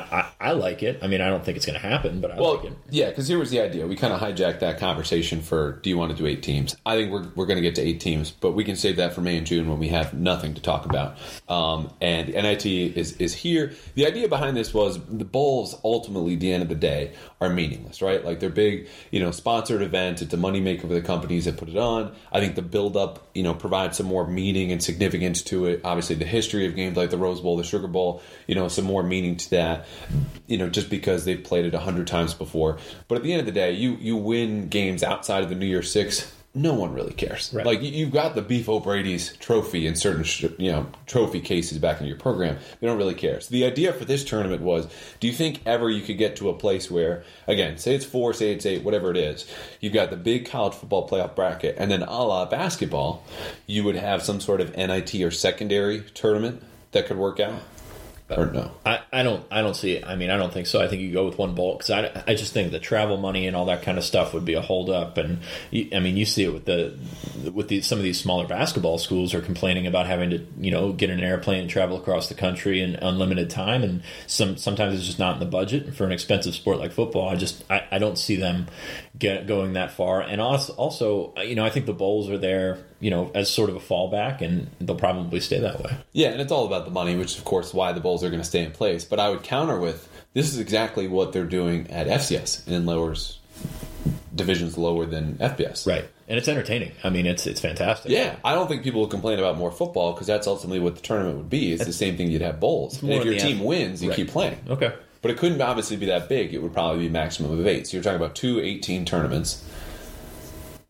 I, 0.40 0.48
I 0.48 0.52
like 0.52 0.82
it. 0.82 1.00
I 1.02 1.06
mean, 1.06 1.20
I 1.20 1.28
don't 1.28 1.44
think 1.44 1.56
it's 1.56 1.66
going 1.66 1.78
to 1.80 1.86
happen, 1.86 2.20
but 2.20 2.30
I 2.30 2.36
Well, 2.40 2.56
like 2.56 2.66
it. 2.66 2.72
yeah, 2.90 3.08
because 3.08 3.26
here 3.28 3.38
was 3.38 3.50
the 3.50 3.60
idea. 3.60 3.86
We 3.86 3.96
kind 3.96 4.12
of 4.12 4.20
hijacked 4.20 4.60
that 4.60 4.78
conversation 4.78 5.40
for 5.42 5.72
do 5.82 5.90
you 5.90 5.98
want 5.98 6.10
to 6.12 6.16
do 6.16 6.26
eight 6.26 6.42
teams? 6.42 6.76
I 6.86 6.96
think 6.96 7.10
we're, 7.12 7.26
we're 7.34 7.46
going 7.46 7.56
to 7.58 7.62
get 7.62 7.74
to 7.76 7.82
eight 7.82 8.00
teams, 8.00 8.30
but 8.30 8.52
we 8.52 8.64
can 8.64 8.76
save 8.76 8.96
that 8.96 9.14
for 9.14 9.20
May 9.20 9.36
and 9.36 9.46
June 9.46 9.68
when 9.68 9.78
we 9.78 9.88
have 9.88 10.14
nothing 10.14 10.54
to 10.54 10.62
talk 10.62 10.84
about. 10.86 11.16
Um, 11.48 11.92
and 12.00 12.28
the 12.28 12.40
NIT 12.40 12.66
is, 12.66 13.16
is 13.18 13.34
here. 13.34 13.72
The 13.94 14.06
idea 14.06 14.28
behind 14.28 14.56
this 14.56 14.72
was 14.72 14.98
the 15.06 15.24
bowls, 15.24 15.76
ultimately, 15.84 16.34
at 16.34 16.40
the 16.40 16.52
end 16.52 16.62
of 16.62 16.68
the 16.68 16.74
day, 16.74 17.12
are 17.40 17.48
meaningless, 17.48 18.00
right? 18.02 18.19
Like 18.24 18.40
they're 18.40 18.50
big, 18.50 18.88
you 19.10 19.20
know, 19.20 19.30
sponsored 19.30 19.82
event. 19.82 20.22
It's 20.22 20.32
a 20.34 20.36
moneymaker 20.36 20.82
for 20.82 20.88
the 20.88 21.02
companies 21.02 21.44
that 21.44 21.56
put 21.56 21.68
it 21.68 21.76
on. 21.76 22.14
I 22.32 22.40
think 22.40 22.54
the 22.54 22.62
build 22.62 22.96
up, 22.96 23.28
you 23.34 23.42
know, 23.42 23.54
provides 23.54 23.96
some 23.96 24.06
more 24.06 24.26
meaning 24.26 24.72
and 24.72 24.82
significance 24.82 25.42
to 25.44 25.66
it. 25.66 25.80
Obviously, 25.84 26.16
the 26.16 26.24
history 26.24 26.66
of 26.66 26.76
games 26.76 26.96
like 26.96 27.10
the 27.10 27.18
Rose 27.18 27.40
Bowl, 27.40 27.56
the 27.56 27.64
Sugar 27.64 27.88
Bowl, 27.88 28.22
you 28.46 28.54
know, 28.54 28.68
some 28.68 28.84
more 28.84 29.02
meaning 29.02 29.36
to 29.36 29.50
that, 29.50 29.86
you 30.46 30.58
know, 30.58 30.68
just 30.68 30.90
because 30.90 31.24
they've 31.24 31.42
played 31.42 31.64
it 31.64 31.74
a 31.74 31.80
hundred 31.80 32.06
times 32.06 32.34
before. 32.34 32.78
But 33.08 33.16
at 33.16 33.22
the 33.22 33.32
end 33.32 33.40
of 33.40 33.46
the 33.46 33.52
day, 33.52 33.72
you 33.72 33.96
you 34.00 34.16
win 34.16 34.68
games 34.68 35.02
outside 35.02 35.42
of 35.42 35.48
the 35.48 35.54
New 35.54 35.66
Year 35.66 35.82
Six. 35.82 36.32
No 36.52 36.74
one 36.74 36.92
really 36.92 37.12
cares. 37.12 37.52
Right. 37.54 37.64
Like 37.64 37.80
you- 37.80 37.90
you've 37.92 38.10
got 38.10 38.34
the 38.34 38.42
Beef 38.42 38.68
O'Brady's 38.68 39.36
trophy 39.36 39.86
in 39.86 39.94
certain 39.94 40.24
you 40.58 40.72
know 40.72 40.86
trophy 41.06 41.38
cases 41.40 41.78
back 41.78 42.00
in 42.00 42.08
your 42.08 42.16
program. 42.16 42.58
They 42.80 42.88
don't 42.88 42.98
really 42.98 43.14
care. 43.14 43.40
So 43.40 43.50
the 43.52 43.64
idea 43.64 43.92
for 43.92 44.04
this 44.04 44.24
tournament 44.24 44.60
was: 44.60 44.88
Do 45.20 45.28
you 45.28 45.32
think 45.32 45.60
ever 45.64 45.88
you 45.88 46.02
could 46.02 46.18
get 46.18 46.34
to 46.36 46.48
a 46.48 46.52
place 46.54 46.90
where, 46.90 47.22
again, 47.46 47.78
say 47.78 47.94
it's 47.94 48.04
four, 48.04 48.32
say 48.34 48.52
it's 48.52 48.66
eight, 48.66 48.82
whatever 48.82 49.12
it 49.12 49.16
is, 49.16 49.46
you've 49.80 49.92
got 49.92 50.10
the 50.10 50.16
big 50.16 50.50
college 50.50 50.74
football 50.74 51.08
playoff 51.08 51.36
bracket, 51.36 51.76
and 51.78 51.88
then 51.88 52.02
a 52.02 52.24
la 52.24 52.44
basketball, 52.46 53.24
you 53.68 53.84
would 53.84 53.94
have 53.96 54.20
some 54.22 54.40
sort 54.40 54.60
of 54.60 54.76
NIT 54.76 55.14
or 55.22 55.30
secondary 55.30 56.00
tournament 56.14 56.62
that 56.90 57.06
could 57.06 57.16
work 57.16 57.38
out, 57.38 57.60
or 58.36 58.46
no? 58.46 58.70
I, 58.84 59.00
I 59.12 59.22
don't 59.22 59.44
I 59.50 59.62
don't 59.62 59.74
see 59.74 59.92
it. 59.92 60.06
I 60.06 60.16
mean 60.16 60.30
I 60.30 60.36
don't 60.36 60.52
think 60.52 60.66
so. 60.66 60.82
I 60.82 60.88
think 60.88 61.02
you 61.02 61.12
go 61.12 61.26
with 61.26 61.38
one 61.38 61.54
bowl 61.54 61.76
because 61.76 61.90
I, 61.90 62.22
I 62.26 62.34
just 62.34 62.52
think 62.52 62.72
the 62.72 62.78
travel 62.78 63.16
money 63.16 63.46
and 63.46 63.56
all 63.56 63.66
that 63.66 63.82
kind 63.82 63.98
of 63.98 64.04
stuff 64.04 64.32
would 64.34 64.44
be 64.44 64.54
a 64.54 64.60
holdup. 64.60 65.18
And 65.18 65.40
you, 65.70 65.88
I 65.94 66.00
mean 66.00 66.16
you 66.16 66.24
see 66.24 66.44
it 66.44 66.52
with 66.52 66.64
the 66.64 66.98
with 67.52 67.68
the, 67.68 67.80
some 67.80 67.98
of 67.98 68.04
these 68.04 68.20
smaller 68.20 68.46
basketball 68.46 68.98
schools 68.98 69.34
are 69.34 69.40
complaining 69.40 69.86
about 69.86 70.06
having 70.06 70.30
to 70.30 70.46
you 70.58 70.70
know 70.70 70.92
get 70.92 71.10
in 71.10 71.18
an 71.18 71.24
airplane 71.24 71.62
and 71.62 71.70
travel 71.70 71.96
across 71.96 72.28
the 72.28 72.34
country 72.34 72.80
in 72.80 72.94
unlimited 72.96 73.50
time. 73.50 73.82
And 73.82 74.02
some 74.26 74.56
sometimes 74.56 74.94
it's 74.94 75.06
just 75.06 75.18
not 75.18 75.34
in 75.34 75.40
the 75.40 75.46
budget 75.46 75.94
for 75.94 76.04
an 76.04 76.12
expensive 76.12 76.54
sport 76.54 76.78
like 76.78 76.92
football. 76.92 77.28
I 77.28 77.36
just 77.36 77.64
I, 77.70 77.86
I 77.90 77.98
don't 77.98 78.18
see 78.18 78.36
them 78.36 78.66
get 79.18 79.46
going 79.46 79.74
that 79.74 79.92
far. 79.92 80.20
And 80.20 80.40
also 80.40 80.72
also 80.74 81.34
you 81.42 81.54
know 81.54 81.64
I 81.64 81.70
think 81.70 81.86
the 81.86 81.92
bowls 81.92 82.28
are 82.30 82.38
there 82.38 82.78
you 83.00 83.10
know 83.10 83.30
as 83.34 83.50
sort 83.50 83.70
of 83.70 83.76
a 83.76 83.80
fallback 83.80 84.40
and 84.42 84.68
they'll 84.80 84.96
probably 84.96 85.40
stay 85.40 85.58
that 85.58 85.82
way. 85.82 85.96
Yeah, 86.12 86.28
and 86.28 86.40
it's 86.40 86.52
all 86.52 86.66
about 86.66 86.84
the 86.84 86.90
money, 86.90 87.16
which 87.16 87.32
is, 87.32 87.38
of 87.38 87.44
course, 87.44 87.72
why 87.74 87.92
the 87.92 88.00
Bulls 88.00 88.22
are 88.22 88.28
going 88.30 88.42
to 88.42 88.48
stay 88.48 88.62
in 88.64 88.70
place. 88.70 89.04
But 89.04 89.18
I 89.20 89.28
would 89.30 89.42
counter 89.42 89.78
with 89.78 90.08
this 90.34 90.52
is 90.52 90.58
exactly 90.58 91.08
what 91.08 91.32
they're 91.32 91.44
doing 91.44 91.90
at 91.90 92.06
FCS 92.06 92.66
and 92.66 92.76
in 92.76 92.86
lowers 92.86 93.38
divisions 94.34 94.78
lower 94.78 95.06
than 95.06 95.34
FBS. 95.38 95.86
Right. 95.86 96.08
And 96.28 96.38
it's 96.38 96.46
entertaining. 96.48 96.92
I 97.02 97.10
mean, 97.10 97.26
it's 97.26 97.46
it's 97.46 97.60
fantastic. 97.60 98.12
Yeah, 98.12 98.36
I 98.44 98.54
don't 98.54 98.68
think 98.68 98.84
people 98.84 99.00
will 99.00 99.08
complain 99.08 99.38
about 99.40 99.58
more 99.58 99.72
football 99.72 100.12
because 100.12 100.28
that's 100.28 100.46
ultimately 100.46 100.78
what 100.78 100.94
the 100.94 101.02
tournament 101.02 101.36
would 101.38 101.50
be. 101.50 101.72
It's 101.72 101.84
the 101.84 101.92
same 101.92 102.16
thing 102.16 102.30
you'd 102.30 102.42
have 102.42 102.60
bowls. 102.60 103.02
And 103.02 103.12
if 103.12 103.24
your 103.24 103.34
team 103.38 103.64
wins, 103.64 104.02
you 104.02 104.10
Right. 104.10 104.16
keep 104.16 104.28
playing. 104.28 104.58
Okay. 104.68 104.92
But 105.22 105.32
it 105.32 105.38
couldn't 105.38 105.60
obviously 105.60 105.96
be 105.96 106.06
that 106.06 106.28
big. 106.28 106.54
It 106.54 106.62
would 106.62 106.72
probably 106.72 107.00
be 107.00 107.08
maximum 107.10 107.58
of 107.58 107.66
eight. 107.66 107.88
So 107.88 107.96
you're 107.96 108.04
talking 108.04 108.16
about 108.16 108.36
two 108.36 108.60
18 108.60 109.04
tournaments. 109.04 109.62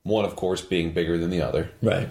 One, 0.02 0.24
of 0.24 0.34
course, 0.34 0.62
being 0.62 0.92
bigger 0.92 1.18
than 1.18 1.30
the 1.30 1.42
other. 1.42 1.70
Right. 1.82 2.08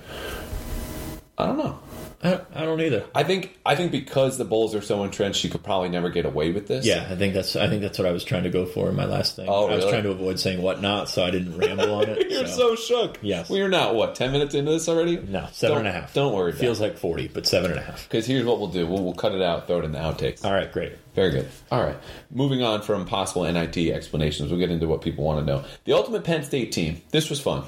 I 1.37 1.45
don't 1.45 1.57
know. 1.57 1.79
I, 2.21 2.41
I 2.53 2.65
don't 2.65 2.81
either. 2.81 3.05
I 3.15 3.23
think 3.23 3.57
I 3.65 3.75
think 3.75 3.91
because 3.91 4.37
the 4.37 4.43
Bulls 4.45 4.75
are 4.75 4.81
so 4.81 5.03
entrenched, 5.03 5.43
you 5.43 5.49
could 5.49 5.63
probably 5.63 5.87
never 5.89 6.09
get 6.09 6.25
away 6.25 6.51
with 6.51 6.67
this. 6.67 6.85
Yeah, 6.85 7.07
I 7.09 7.15
think 7.15 7.33
that's 7.33 7.55
I 7.55 7.67
think 7.69 7.81
that's 7.81 7.97
what 7.97 8.07
I 8.07 8.11
was 8.11 8.23
trying 8.25 8.43
to 8.43 8.49
go 8.49 8.65
for 8.65 8.89
in 8.89 8.95
my 8.95 9.05
last 9.05 9.35
thing. 9.37 9.47
Oh, 9.47 9.67
I 9.67 9.75
was 9.75 9.79
really? 9.85 9.91
trying 9.91 10.03
to 10.03 10.11
avoid 10.11 10.39
saying 10.39 10.61
whatnot, 10.61 11.07
so 11.09 11.23
I 11.23 11.31
didn't 11.31 11.57
ramble 11.57 11.93
on 11.95 12.09
it. 12.09 12.29
You're 12.31 12.47
so, 12.47 12.75
shook. 12.75 13.19
Yes. 13.21 13.49
We 13.49 13.61
are 13.61 13.69
not 13.69 13.95
what 13.95 14.15
ten 14.15 14.31
minutes 14.33 14.53
into 14.53 14.71
this 14.71 14.89
already. 14.89 15.17
no 15.17 15.47
seven 15.53 15.77
Don't- 15.77 15.85
and 15.85 15.95
a 15.95 15.99
half. 16.01 16.13
Don't 16.13 16.33
worry. 16.33 16.51
Feels 16.51 16.81
like 16.81 16.97
forty, 16.97 17.27
but 17.29 17.45
seven 17.47 17.71
and 17.71 17.79
a 17.79 17.83
half. 17.83 18.03
because 18.09 18.25
here's 18.25 18.45
what 18.45 18.59
we'll 18.59 18.67
do. 18.69 18.85
We'll, 18.85 19.03
we'll 19.03 19.13
cut 19.13 19.33
it 19.33 19.41
out, 19.41 19.67
throw 19.67 19.79
it 19.79 19.85
in 19.85 19.91
the 19.93 19.99
outtakes. 19.99 20.43
All 20.43 20.51
right, 20.53 20.71
great. 20.71 20.93
Very 21.15 21.31
good. 21.31 21.47
All 21.71 21.83
right. 21.83 21.97
Moving 22.31 22.63
on 22.63 22.81
from 22.81 23.05
possible 23.05 23.43
NIT 23.51 23.77
explanations, 23.91 24.51
we'll 24.51 24.59
get 24.59 24.71
into 24.71 24.87
what 24.87 25.01
people 25.01 25.23
want 25.23 25.39
to 25.39 25.45
know. 25.45 25.63
The 25.85 25.93
Ultimate 25.93 26.23
Penn 26.23 26.43
State 26.43 26.71
team. 26.71 27.01
This 27.11 27.29
was 27.29 27.39
fun. 27.41 27.63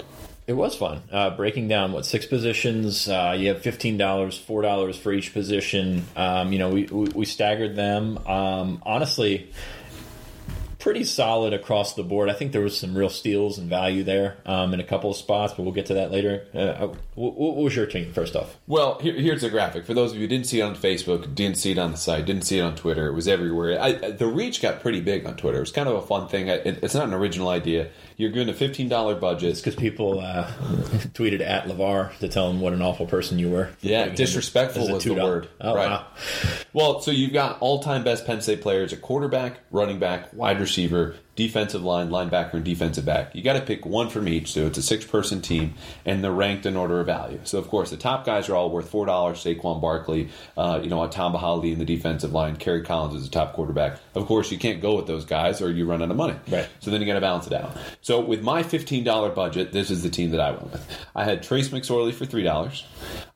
It 0.48 0.54
was 0.54 0.76
fun. 0.76 1.02
Uh, 1.12 1.30
breaking 1.32 1.68
down 1.68 1.92
what 1.94 2.06
six 2.06 2.26
positions. 2.26 3.08
Uh, 3.08 3.36
you 3.38 3.50
have 3.50 3.62
fifteen 3.62 3.98
dollars, 3.98 4.38
four 4.38 4.62
dollars 4.62 4.98
for 4.98 5.14
each 5.14 5.34
position. 5.34 6.06
Um, 6.16 6.52
you 6.52 6.60
know, 6.60 6.70
we, 6.70 6.86
we 6.86 7.10
we 7.10 7.26
staggered 7.26 7.76
them. 7.76 8.18
Um, 8.28 8.82
honestly, 8.86 9.52
pretty 10.82 11.04
solid 11.04 11.54
across 11.54 11.94
the 11.94 12.04
board. 12.04 12.28
I 12.28 12.34
think 12.34 12.52
there 12.52 12.62
was 12.62 12.78
some 12.78 12.98
real 12.98 13.10
steals 13.10 13.60
and 13.60 13.70
value 13.70 14.04
there 14.04 14.38
um, 14.46 14.74
in 14.74 14.80
a 14.80 14.84
couple 14.84 15.12
of 15.12 15.16
spots, 15.16 15.54
but 15.54 15.64
we'll 15.64 15.74
get 15.74 15.86
to 15.86 15.94
that 15.94 16.12
later. 16.12 16.46
Uh, 16.54 16.90
what, 17.22 17.56
was 17.56 17.76
your 17.76 17.86
team 17.86 18.12
first 18.14 18.36
off? 18.36 18.58
Well, 18.68 19.00
here, 19.00 19.14
here's 19.14 19.42
the 19.42 19.50
graphic. 19.50 19.86
For 19.86 19.94
those 19.94 20.12
of 20.12 20.16
you 20.18 20.24
who 20.24 20.28
didn't 20.28 20.48
see 20.48 20.60
it 20.60 20.64
on 20.64 20.76
Facebook, 20.76 21.34
didn't 21.36 21.58
see 21.58 21.72
it 21.72 21.78
on 21.78 21.92
the 21.92 21.98
site, 21.98 22.26
didn't 22.26 22.44
see 22.44 22.60
it 22.60 22.62
on 22.62 22.76
Twitter, 22.76 23.08
it 23.08 23.14
was 23.14 23.28
everywhere. 23.28 23.80
I, 23.82 23.92
the 24.12 24.28
reach 24.28 24.62
got 24.62 24.82
pretty 24.82 25.02
big 25.02 25.26
on 25.26 25.36
Twitter. 25.36 25.58
It 25.58 25.62
was 25.62 25.72
kind 25.72 25.88
of 25.88 25.96
a 25.96 26.02
fun 26.02 26.28
thing. 26.28 26.50
I- 26.50 26.54
It, 26.56 26.80
it's 26.84 26.94
not 26.96 27.08
an 27.08 27.14
original 27.14 27.50
idea. 27.50 27.90
You're 28.18 28.32
given 28.32 28.50
a 28.50 28.54
$15 28.54 29.20
budget. 29.20 29.56
because 29.58 29.76
people 29.76 30.20
uh, 30.20 30.48
tweeted 31.14 31.42
at 31.42 31.66
Lavar 31.66 32.18
to 32.20 32.28
tell 32.28 32.50
him 32.50 32.60
what 32.62 32.74
an 32.74 32.82
awful 32.82 33.06
person 33.08 33.40
you 33.40 33.50
were. 33.50 33.70
Yeah, 33.82 34.10
disrespectful 34.10 34.84
as 34.84 34.90
was 34.92 35.04
the 35.04 35.14
word. 35.16 35.48
Oh 35.60 35.76
Right. 35.76 35.90
wow! 35.90 36.06
Well, 36.74 37.02
so 37.02 37.12
you've 37.12 37.34
got 37.34 37.58
all-time 37.62 38.04
best 38.04 38.26
Penn 38.26 38.42
State 38.42 38.62
players 38.62 38.94
a 38.94 38.98
quarterback, 38.98 39.60
running 39.72 40.00
back, 40.00 40.34
wide 40.34 40.60
receiver, 40.60 41.16
defensive 41.36 41.82
line, 41.82 42.10
linebacker, 42.10 42.56
and 42.56 42.64
defensive 42.64 43.06
back. 43.06 43.34
You 43.34 43.42
got 43.42 43.54
to 43.54 43.62
pick 43.62 43.86
one 43.86 44.10
from 44.10 44.28
each, 44.28 44.52
so 44.52 44.68
it's 44.68 44.78
a 44.78 44.82
six-person 44.82 45.42
team, 45.42 45.76
and 46.06 46.24
they're 46.24 46.32
ranked 46.32 46.66
in 46.66 46.76
order 46.76 47.00
of 47.00 47.06
value. 47.06 47.40
So, 47.46 47.58
of 47.58 47.68
course, 47.70 47.90
the 47.90 47.98
top 47.98 48.26
guys 48.26 48.50
are 48.50 48.56
all 48.56 48.70
worth 48.70 48.90
four 48.90 49.06
dollars. 49.06 49.44
Saquon 49.44 49.82
Barkley, 49.82 50.30
uh, 50.58 50.80
you 50.84 50.90
know, 50.90 51.08
Tamba 51.08 51.38
Hali 51.38 51.72
in 51.72 51.80
the 51.80 51.86
defensive 51.86 52.34
line, 52.34 52.58
Kerry 52.58 52.84
Collins 52.84 53.16
is 53.16 53.24
the 53.24 53.32
top 53.32 53.54
quarterback. 53.54 54.00
Of 54.14 54.26
course, 54.26 54.52
you 54.52 54.58
can't 54.58 54.82
go 54.82 54.96
with 54.96 55.08
those 55.08 55.26
guys, 55.26 55.62
or 55.62 55.72
you 55.72 55.86
run 55.86 56.02
out 56.02 56.12
of 56.12 56.18
money. 56.18 56.36
Right. 56.50 56.68
So 56.80 56.92
then 56.92 57.02
you 57.02 57.08
got 57.08 57.16
to 57.16 57.22
balance 57.22 57.48
it 57.48 57.54
out. 57.54 57.78
So 58.02 58.20
with 58.20 58.42
my 58.42 58.64
fifteen 58.64 59.04
dollar 59.04 59.30
budget, 59.30 59.72
this 59.72 59.90
is 59.90 60.04
the 60.04 60.10
team 60.10 60.32
that 60.32 60.42
I 60.42 60.52
went 60.52 60.72
with. 60.72 60.98
I 61.16 61.24
had 61.24 61.44
Trace 61.44 61.70
McSorley 61.70 62.14
for 62.14 62.26
three 62.26 62.44
dollars. 62.44 62.86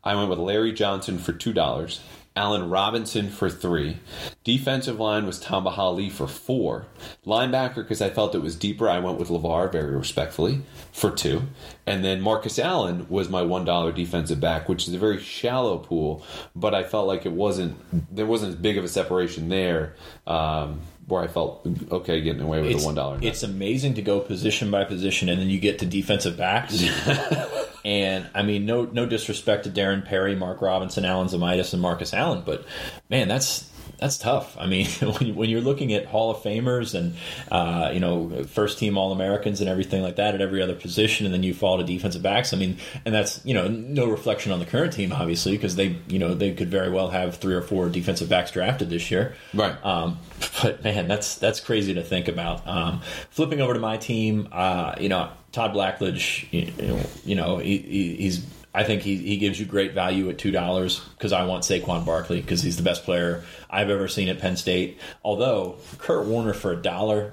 I 0.04 0.16
went 0.16 0.30
with 0.30 0.40
Larry 0.40 0.74
Johnson 0.74 1.18
for 1.18 1.34
two 1.34 1.54
dollars. 1.54 2.02
Allen 2.36 2.70
Robinson 2.70 3.30
for 3.30 3.50
three. 3.50 3.98
Defensive 4.44 5.00
line 5.00 5.26
was 5.26 5.40
Tamba 5.40 5.72
Hali 5.72 6.10
for 6.10 6.28
four. 6.28 6.86
Linebacker, 7.26 7.76
because 7.76 8.02
I 8.02 8.10
felt 8.10 8.36
it 8.36 8.42
was 8.42 8.56
deeper, 8.56 8.90
I 8.90 9.00
went 9.00 9.18
with 9.18 9.30
LaVar 9.30 9.72
very 9.72 9.96
respectfully 9.96 10.62
for 10.92 11.12
two. 11.12 11.44
And 11.86 12.04
then 12.04 12.20
Marcus 12.20 12.60
Allen 12.60 13.08
was 13.10 13.30
my 13.30 13.42
$1 13.42 13.96
defensive 13.96 14.40
back, 14.42 14.68
which 14.68 14.88
is 14.88 14.94
a 14.94 14.98
very 14.98 15.20
shallow 15.22 15.78
pool, 15.78 16.24
but 16.56 16.76
I 16.76 16.84
felt 16.84 17.08
like 17.08 17.26
it 17.26 17.32
wasn't, 17.32 17.78
there 18.14 18.26
wasn't 18.26 18.50
as 18.50 18.56
big 18.56 18.78
of 18.78 18.84
a 18.84 18.90
separation 18.90 19.48
there 19.48 19.96
um, 20.28 20.82
where 21.08 21.24
I 21.24 21.28
felt 21.28 21.66
okay 21.92 22.20
getting 22.22 22.42
away 22.42 22.62
with 22.62 22.72
It's, 22.72 22.86
the 22.86 22.92
$1. 22.92 23.24
it's 23.24 23.44
amazing 23.44 23.94
to 23.94 24.02
go 24.02 24.20
position 24.20 24.70
by 24.72 24.84
position, 24.84 25.30
and 25.30 25.40
then 25.40 25.50
you 25.50 25.60
get 25.60 25.80
to 25.80 25.86
defensive 25.86 26.36
backs. 26.36 26.84
and 27.86 28.28
I 28.34 28.42
mean, 28.42 28.66
no 28.66 28.86
no 28.86 29.06
disrespect 29.06 29.66
to 29.66 29.70
Darren 29.70 30.04
Perry, 30.04 30.36
Mark 30.36 30.60
Robinson, 30.62 31.06
Alan 31.06 31.28
Zemaitis, 31.28 31.72
and 31.72 31.82
Marcus 31.82 32.14
Allen, 32.14 32.42
but 32.44 32.66
man, 33.10 33.28
that's 33.28 33.70
that's 34.00 34.18
tough. 34.18 34.58
I 34.60 34.66
mean, 34.66 34.88
when, 35.00 35.28
you, 35.28 35.34
when 35.34 35.50
you're 35.50 35.62
looking 35.62 35.94
at 35.94 36.08
Hall 36.08 36.32
of 36.32 36.38
Famers 36.38 36.96
and 36.96 37.16
uh, 37.52 37.92
you 37.94 38.00
know 38.00 38.44
first 38.46 38.80
team 38.80 38.98
All 38.98 39.12
Americans 39.12 39.62
and 39.62 39.70
everything 39.70 40.02
like 40.02 40.16
that 40.16 40.34
at 40.36 40.42
every 40.42 40.62
other 40.62 40.74
position, 40.74 41.26
and 41.26 41.34
then 41.34 41.44
you 41.44 41.54
fall 41.54 41.78
to 41.78 41.84
defensive 41.84 42.24
backs. 42.24 42.54
I 42.54 42.58
mean, 42.58 42.78
and 43.06 43.14
that's 43.14 43.46
you 43.46 43.54
know 43.54 43.68
no 43.68 44.08
reflection 44.08 44.52
on 44.52 44.60
the 44.60 44.66
current 44.66 44.94
team, 44.94 45.14
obviously, 45.14 45.54
because 45.54 45.76
they 45.76 45.98
you 46.08 46.18
know 46.18 46.34
they 46.34 46.54
could 46.54 46.70
very 46.70 46.90
well 46.90 47.10
have 47.10 47.38
three 47.38 47.54
or 47.54 47.62
four 47.62 47.90
defensive 47.90 48.30
backs 48.30 48.52
drafted 48.52 48.90
this 48.90 49.12
year. 49.12 49.36
Right. 49.54 49.76
Um, 49.86 50.18
but 50.64 50.84
man, 50.84 51.08
that's 51.08 51.36
that's 51.36 51.60
crazy 51.60 51.94
to 51.94 52.04
think 52.04 52.28
about. 52.28 52.68
Um, 52.68 53.02
flipping 53.30 53.62
over 53.62 53.76
to 53.76 53.80
my 53.80 53.98
team, 53.98 54.48
uh, 54.52 54.96
you 55.00 55.10
know, 55.10 55.30
Todd 55.56 55.74
Blackledge, 55.74 56.48
you, 56.52 57.36
know, 57.36 57.58
he, 57.58 57.78
he, 57.78 58.16
he's. 58.18 58.46
I 58.74 58.84
think 58.84 59.04
he, 59.04 59.16
he 59.16 59.38
gives 59.38 59.58
you 59.58 59.66
great 59.66 59.94
value 59.94 60.30
at 60.30 60.38
two 60.38 60.52
dollars 60.52 61.00
because 61.00 61.32
I 61.32 61.46
want 61.46 61.64
Saquon 61.64 62.06
Barkley 62.06 62.42
because 62.42 62.62
he's 62.62 62.76
the 62.76 62.84
best 62.84 63.06
player 63.06 63.46
I've 63.70 63.90
ever 63.90 64.10
seen 64.10 64.28
at 64.28 64.40
Penn 64.40 64.58
State. 64.58 65.00
Although 65.24 65.78
Curt 65.98 66.26
Warner 66.26 66.54
for 66.54 66.74
a 66.74 66.76
dollar, 66.76 67.32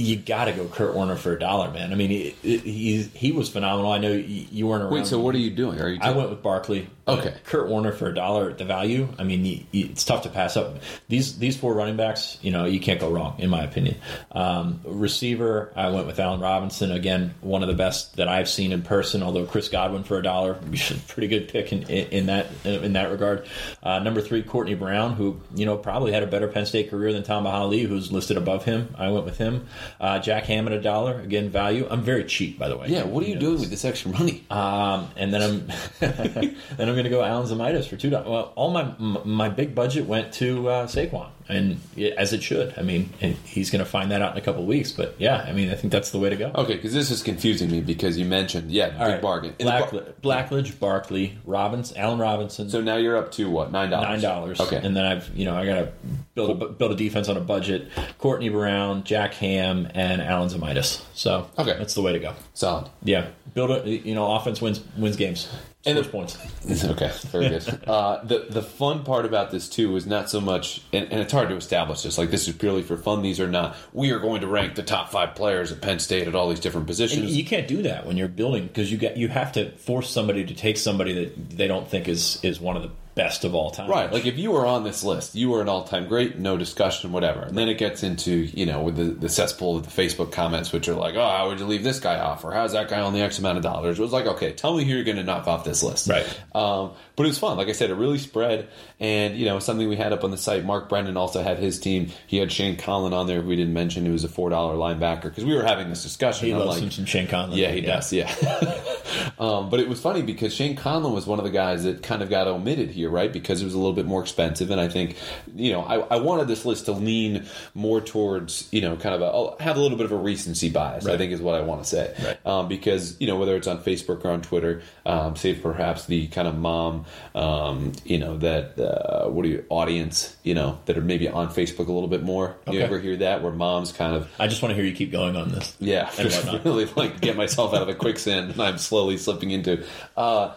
you 0.00 0.16
got 0.16 0.46
to 0.46 0.52
go 0.52 0.66
Curt 0.66 0.94
Warner 0.94 1.16
for 1.16 1.32
a 1.32 1.38
dollar, 1.38 1.70
man. 1.70 1.92
I 1.92 1.94
mean, 1.94 2.10
he, 2.10 2.30
he 2.42 3.02
he 3.02 3.32
was 3.32 3.48
phenomenal. 3.48 3.92
I 3.92 3.98
know 3.98 4.12
you, 4.12 4.66
weren't 4.66 4.82
around. 4.82 4.92
Wait, 4.92 5.06
so 5.06 5.20
what 5.20 5.34
are 5.34 5.38
you 5.38 5.50
doing? 5.50 5.80
Are 5.80 5.88
you? 5.88 5.98
I 6.00 6.12
went 6.12 6.30
with 6.30 6.42
Barkley. 6.42 6.88
Okay. 7.06 7.34
Curt 7.44 7.68
Warner 7.68 7.92
for 7.92 8.08
a 8.08 8.14
dollar 8.14 8.50
at 8.50 8.58
the 8.58 8.64
value. 8.64 9.08
I 9.18 9.24
mean, 9.24 9.66
it's 9.72 10.04
tough 10.04 10.22
to 10.22 10.28
pass 10.28 10.56
up. 10.56 10.78
These 11.08 11.38
these 11.38 11.56
four 11.56 11.74
running 11.74 11.96
backs, 11.96 12.38
you 12.40 12.50
know, 12.50 12.64
you 12.64 12.80
can't 12.80 13.00
go 13.00 13.10
wrong, 13.10 13.36
in 13.38 13.50
my 13.50 13.64
opinion. 13.64 13.96
Um, 14.30 14.80
receiver, 14.84 15.72
I 15.74 15.90
went 15.90 16.06
with 16.06 16.18
Allen 16.20 16.40
Robinson. 16.40 16.92
Again, 16.92 17.34
one 17.40 17.62
of 17.62 17.68
the 17.68 17.74
best 17.74 18.16
that 18.16 18.28
I've 18.28 18.48
seen 18.48 18.72
in 18.72 18.82
person. 18.82 19.22
Although 19.22 19.46
Chris 19.46 19.68
Godwin 19.68 20.04
for 20.04 20.18
a 20.18 20.22
dollar, 20.22 20.54
pretty 21.08 21.28
good 21.28 21.48
pick 21.48 21.72
in, 21.72 21.82
in, 21.84 22.08
in 22.08 22.26
that 22.26 22.46
in 22.64 22.92
that 22.94 23.10
regard. 23.10 23.46
Uh, 23.82 23.98
number 23.98 24.20
three, 24.20 24.42
Courtney 24.42 24.74
Brown, 24.74 25.14
who 25.14 25.40
you 25.54 25.66
know 25.66 25.76
probably 25.76 26.12
had 26.12 26.22
a 26.22 26.28
better 26.28 26.48
Penn 26.48 26.66
State 26.66 26.90
career 26.90 27.12
than 27.12 27.22
Tamba 27.22 27.50
Hali, 27.50 27.82
who's 27.82 28.12
listed 28.12 28.36
above 28.36 28.64
him. 28.64 28.94
I 28.96 29.10
went 29.10 29.24
with 29.24 29.38
him. 29.38 29.66
Uh, 30.00 30.18
Jack 30.18 30.44
Hammond, 30.44 30.74
a 30.76 30.80
dollar. 30.80 31.20
Again, 31.20 31.48
value. 31.50 31.86
I'm 31.90 32.02
very 32.02 32.24
cheap, 32.24 32.58
by 32.58 32.68
the 32.68 32.76
way. 32.76 32.88
yeah. 32.88 33.04
What 33.04 33.24
are 33.24 33.26
you 33.26 33.34
know, 33.34 33.40
doing 33.40 33.60
with 33.60 33.70
this 33.70 33.84
extra 33.84 34.10
money? 34.10 34.44
um, 34.50 35.08
and 35.16 35.32
then 35.32 35.42
I'm 35.42 35.66
then 36.00 36.88
I'm 36.88 36.94
going 36.94 37.04
to 37.04 37.10
go 37.10 37.22
Alan 37.22 37.46
Zemaitis 37.46 37.86
for 37.86 37.96
two 37.96 38.10
dollars. 38.10 38.28
Well, 38.28 38.52
all 38.56 38.70
my 38.70 38.94
my 39.24 39.48
big 39.48 39.74
budget 39.74 40.06
went 40.06 40.32
to 40.34 40.68
uh, 40.68 40.86
Saquon, 40.86 41.28
and 41.50 41.80
as 42.16 42.32
it 42.32 42.42
should. 42.42 42.72
I 42.78 42.82
mean, 42.82 43.10
he's 43.44 43.70
going 43.70 43.84
to 43.84 43.90
find 43.90 44.10
that 44.10 44.22
out 44.22 44.32
in 44.32 44.38
a 44.38 44.40
couple 44.40 44.62
of 44.62 44.68
weeks. 44.68 44.92
But 44.92 45.14
yeah, 45.18 45.44
I 45.46 45.52
mean, 45.52 45.70
I 45.70 45.74
think 45.74 45.92
that's 45.92 46.10
the 46.10 46.18
way 46.18 46.30
to 46.30 46.36
go. 46.36 46.52
Okay, 46.54 46.74
because 46.76 46.94
this 46.94 47.10
is 47.10 47.22
confusing 47.22 47.70
me 47.70 47.80
because 47.80 48.16
you 48.16 48.24
mentioned 48.24 48.70
yeah, 48.70 48.90
big 48.90 49.00
All 49.00 49.08
right. 49.08 49.20
bargain. 49.22 49.54
In 49.58 49.66
the 49.66 49.72
bar- 49.72 49.88
Blackledge, 49.88 50.12
Blackledge, 50.22 50.78
Barkley, 50.80 51.38
Robbins, 51.44 51.92
Allen 51.96 52.18
Robinson. 52.18 52.70
so 52.70 52.80
now 52.80 52.96
you're 52.96 53.16
up 53.16 53.32
to 53.32 53.50
what 53.50 53.72
nine 53.72 53.90
dollars? 53.90 54.08
Nine 54.08 54.20
dollars. 54.20 54.60
Okay. 54.60 54.76
and 54.82 54.96
then 54.96 55.04
I've 55.04 55.30
you 55.36 55.44
know 55.44 55.56
I 55.56 55.66
got 55.66 55.74
to 55.74 55.92
build 56.34 56.62
a, 56.62 56.66
build 56.68 56.92
a 56.92 56.96
defense 56.96 57.28
on 57.28 57.36
a 57.36 57.40
budget. 57.40 57.88
Courtney 58.18 58.48
Brown, 58.48 59.04
Jack 59.04 59.34
Ham, 59.34 59.88
and 59.94 60.22
Alan 60.22 60.48
Zemaitis. 60.48 61.02
So 61.14 61.48
Okay. 61.58 61.76
that's 61.78 61.94
the 61.94 62.02
way 62.02 62.12
to 62.12 62.18
go. 62.18 62.34
Solid. 62.54 62.88
Yeah, 63.02 63.26
build 63.54 63.70
a 63.70 63.88
you 63.90 64.14
know 64.14 64.32
offense 64.34 64.60
wins 64.62 64.80
wins 64.96 65.16
games, 65.16 65.48
And 65.86 65.96
scores 66.04 66.34
the- 66.34 66.38
points. 66.68 66.84
Okay, 66.84 67.10
very 67.28 67.48
good. 67.48 67.84
uh, 67.88 68.22
the 68.24 68.46
the 68.50 68.62
fun 68.62 69.02
part 69.02 69.24
about 69.24 69.50
this 69.50 69.68
too 69.68 69.96
is 69.96 70.06
not 70.06 70.28
so 70.28 70.40
much, 70.40 70.82
and, 70.92 71.10
and 71.10 71.20
it's 71.22 71.32
hard 71.32 71.48
to 71.48 71.56
establish 71.56 72.02
this. 72.02 72.18
Like 72.18 72.30
this 72.30 72.46
is 72.48 72.54
purely 72.54 72.82
for 72.82 72.96
fun. 72.98 73.22
These 73.22 73.40
are 73.40 73.48
not. 73.48 73.76
We 73.94 74.10
are 74.10 74.18
going 74.18 74.42
to 74.42 74.46
rank 74.46 74.74
the 74.74 74.82
top 74.82 75.10
five 75.10 75.34
players 75.34 75.72
at 75.72 75.80
Penn 75.80 75.98
State 75.98 76.28
at 76.28 76.34
all 76.34 76.48
these 76.50 76.60
different 76.60 76.82
And 76.82 76.88
positions. 76.88 77.34
you 77.36 77.44
can't 77.44 77.66
do 77.66 77.82
that 77.82 78.06
when 78.06 78.16
you're 78.18 78.28
building 78.28 78.66
because 78.66 78.92
you 78.92 78.98
get 78.98 79.16
you 79.16 79.28
have 79.28 79.52
to 79.52 79.70
force 79.78 80.10
somebody 80.10 80.44
to 80.44 80.54
take 80.54 80.76
somebody 80.76 81.12
that 81.24 81.50
they 81.56 81.66
don't 81.66 81.88
think 81.88 82.08
is 82.08 82.38
is 82.44 82.60
one 82.60 82.76
of 82.76 82.82
the 82.82 82.90
best 83.22 83.44
of 83.44 83.54
all 83.54 83.70
time. 83.70 83.90
Right, 83.90 84.12
like 84.12 84.26
if 84.26 84.38
you 84.38 84.50
were 84.52 84.66
on 84.66 84.84
this 84.84 85.04
list, 85.04 85.34
you 85.34 85.50
were 85.50 85.60
an 85.60 85.68
all-time 85.68 86.06
great, 86.08 86.38
no 86.38 86.56
discussion, 86.56 87.12
whatever. 87.12 87.40
And 87.42 87.56
then 87.56 87.68
it 87.68 87.78
gets 87.78 88.02
into 88.02 88.32
you 88.32 88.66
know 88.66 88.82
with 88.82 88.96
the, 88.96 89.04
the 89.04 89.28
cesspool 89.28 89.76
of 89.76 89.84
the 89.84 90.02
Facebook 90.02 90.32
comments, 90.32 90.72
which 90.72 90.88
are 90.88 90.94
like, 90.94 91.14
oh, 91.16 91.28
how 91.28 91.48
would 91.48 91.58
you 91.60 91.66
leave 91.66 91.82
this 91.84 92.00
guy 92.00 92.18
off, 92.18 92.44
or 92.44 92.52
how's 92.52 92.72
that 92.72 92.88
guy 92.88 93.00
on 93.00 93.12
the 93.12 93.20
X 93.20 93.38
amount 93.38 93.58
of 93.58 93.62
dollars? 93.62 93.98
It 93.98 94.02
was 94.02 94.12
like, 94.12 94.26
okay, 94.26 94.52
tell 94.52 94.76
me 94.76 94.84
who 94.84 94.94
you're 94.94 95.04
going 95.04 95.16
to 95.18 95.24
knock 95.24 95.46
off 95.46 95.64
this 95.64 95.82
list, 95.82 96.08
Right. 96.08 96.26
Um, 96.54 96.92
but 97.16 97.26
it 97.26 97.28
was 97.28 97.38
fun. 97.38 97.58
Like 97.58 97.68
I 97.68 97.72
said, 97.72 97.90
it 97.90 97.94
really 97.96 98.16
spread, 98.18 98.68
and 98.98 99.36
you 99.36 99.44
know 99.44 99.58
something 99.58 99.86
we 99.88 99.96
had 99.96 100.12
up 100.14 100.24
on 100.24 100.30
the 100.30 100.38
site. 100.38 100.64
Mark 100.64 100.88
Brennan 100.88 101.16
also 101.18 101.42
had 101.42 101.58
his 101.58 101.78
team. 101.78 102.08
He 102.26 102.38
had 102.38 102.50
Shane 102.50 102.76
Conlan 102.78 103.12
on 103.12 103.26
there. 103.26 103.42
We 103.42 103.56
didn't 103.56 103.74
mention 103.74 104.06
he 104.06 104.10
was 104.10 104.24
a 104.24 104.28
four 104.28 104.48
dollar 104.48 104.76
linebacker 104.76 105.24
because 105.24 105.44
we 105.44 105.54
were 105.54 105.62
having 105.62 105.90
this 105.90 106.02
discussion. 106.02 106.46
he 106.46 106.52
I'm 106.52 106.60
loves 106.60 106.80
like, 106.80 107.06
Shane 107.06 107.26
Conlan. 107.26 107.56
yeah, 107.56 107.70
he 107.72 107.82
does. 107.82 108.10
Yeah. 108.12 108.32
um, 109.38 109.68
but 109.68 109.80
it 109.80 109.88
was 109.88 110.00
funny 110.00 110.22
because 110.22 110.54
Shane 110.54 110.76
Conlan 110.76 111.12
was 111.12 111.26
one 111.26 111.38
of 111.38 111.44
the 111.44 111.50
guys 111.50 111.84
that 111.84 112.02
kind 112.02 112.22
of 112.22 112.30
got 112.30 112.46
omitted 112.46 112.90
here, 112.90 113.09
right? 113.10 113.32
Because 113.32 113.60
it 113.60 113.64
was 113.64 113.74
a 113.74 113.78
little 113.78 113.92
bit 113.92 114.06
more 114.06 114.22
expensive, 114.22 114.70
and 114.70 114.80
I 114.80 114.88
think, 114.88 115.16
you 115.54 115.72
know, 115.72 115.82
I, 115.82 115.98
I 116.14 116.18
wanted 116.18 116.48
this 116.48 116.64
list 116.64 116.86
to 116.86 116.92
lean 116.92 117.46
more 117.74 118.00
towards, 118.00 118.68
you 118.72 118.80
know, 118.80 118.96
kind 118.96 119.14
of 119.14 119.20
a 119.22 119.24
I'll 119.26 119.56
have 119.60 119.76
a 119.76 119.80
little 119.80 119.96
bit 119.98 120.06
of 120.06 120.12
a 120.12 120.16
recency 120.16 120.70
bias. 120.70 121.06
I 121.06 121.16
think 121.18 121.32
is 121.32 121.40
what 121.40 121.54
I 121.54 121.60
want 121.62 121.82
to 121.82 121.88
say, 121.88 122.14
Right. 122.24 122.46
um, 122.46 122.68
because 122.68 123.20
you 123.20 123.26
know 123.26 123.36
whether 123.38 123.56
it's 123.56 123.66
on 123.66 123.82
Facebook 123.82 124.24
or 124.24 124.30
on 124.30 124.42
Twitter, 124.42 124.82
um, 125.04 125.36
save 125.36 125.62
perhaps 125.62 126.06
the 126.06 126.26
kind 126.28 126.46
of 126.48 126.56
mom, 126.56 127.04
um, 127.34 127.92
you 128.04 128.18
know, 128.18 128.36
that 128.38 128.78
uh, 128.78 129.28
what 129.28 129.44
are 129.44 129.48
you 129.48 129.64
audience, 129.68 130.36
you 130.42 130.54
know, 130.54 130.78
that 130.86 130.96
are 130.96 131.02
maybe 131.02 131.28
on 131.28 131.48
Facebook 131.48 131.88
a 131.88 131.92
little 131.92 132.08
bit 132.08 132.22
more. 132.22 132.56
You 132.70 132.80
ever 132.80 132.98
hear 133.00 133.16
that 133.18 133.42
where 133.42 133.52
moms 133.52 133.92
kind 133.92 134.14
of 134.14 134.30
I 134.38 134.46
just 134.46 134.62
want 134.62 134.70
to 134.70 134.76
hear 134.76 134.84
you 134.84 134.94
keep 134.94 135.10
going 135.12 135.36
on 135.36 135.50
this. 135.50 135.76
yeah, 135.80 136.10
And 136.18 136.64
really 136.64 136.86
like 136.96 137.20
get 137.20 137.36
myself 137.36 137.74
out 137.74 137.82
of 137.82 137.88
a 137.88 137.94
quicksand 137.94 138.50
and 138.52 138.60
I'm 138.62 138.78
slowly 138.78 139.16
slipping 139.18 139.50
into 139.50 139.84
uh, 140.16 140.52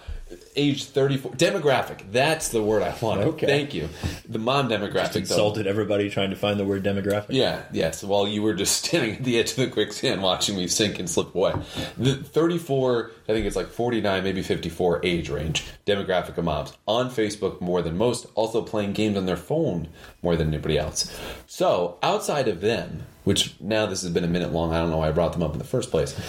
age 0.55 0.85
34 0.85 1.31
demographic. 1.33 2.11
That's 2.11 2.49
the 2.49 2.61
word 2.61 2.83
I 2.83 2.95
wanted. 3.01 3.27
Okay. 3.27 3.45
Thank 3.47 3.73
you. 3.73 3.89
The 4.27 4.39
mom 4.39 4.69
demographic. 4.69 5.13
though. 5.13 5.19
Insulted 5.19 5.67
everybody 5.67 6.09
trying 6.09 6.29
to 6.29 6.35
find 6.35 6.59
the 6.59 6.65
word 6.65 6.83
demographic. 6.83 7.27
Yeah, 7.29 7.63
yes. 7.71 8.03
While 8.03 8.27
you 8.27 8.41
were 8.41 8.53
just 8.53 8.85
standing 8.85 9.15
at 9.17 9.23
the 9.23 9.39
edge 9.39 9.51
of 9.51 9.57
the 9.57 9.67
quicksand 9.67 10.21
watching 10.21 10.55
me 10.55 10.67
sink 10.67 10.99
and 10.99 11.09
slip 11.09 11.33
away. 11.35 11.53
The 11.97 12.15
34, 12.15 13.11
I 13.27 13.33
think 13.33 13.45
it's 13.45 13.55
like 13.55 13.67
49, 13.67 14.23
maybe 14.23 14.41
54 14.41 15.01
age 15.03 15.29
range 15.29 15.65
demographic 15.85 16.37
of 16.37 16.45
moms 16.45 16.73
on 16.87 17.09
Facebook 17.09 17.61
more 17.61 17.81
than 17.81 17.97
most, 17.97 18.27
also 18.35 18.61
playing 18.61 18.93
games 18.93 19.17
on 19.17 19.25
their 19.25 19.37
phone 19.37 19.87
more 20.23 20.35
than 20.35 20.47
anybody 20.47 20.77
else. 20.77 21.15
So, 21.45 21.97
outside 22.01 22.47
of 22.47 22.61
them, 22.61 23.03
which 23.23 23.59
now 23.59 23.85
this 23.85 24.01
has 24.01 24.11
been 24.11 24.23
a 24.23 24.27
minute 24.27 24.51
long, 24.51 24.73
I 24.73 24.79
don't 24.79 24.89
know 24.89 24.97
why 24.97 25.09
I 25.09 25.11
brought 25.11 25.33
them 25.33 25.43
up 25.43 25.53
in 25.53 25.59
the 25.59 25.65
first 25.65 25.91
place. 25.91 26.19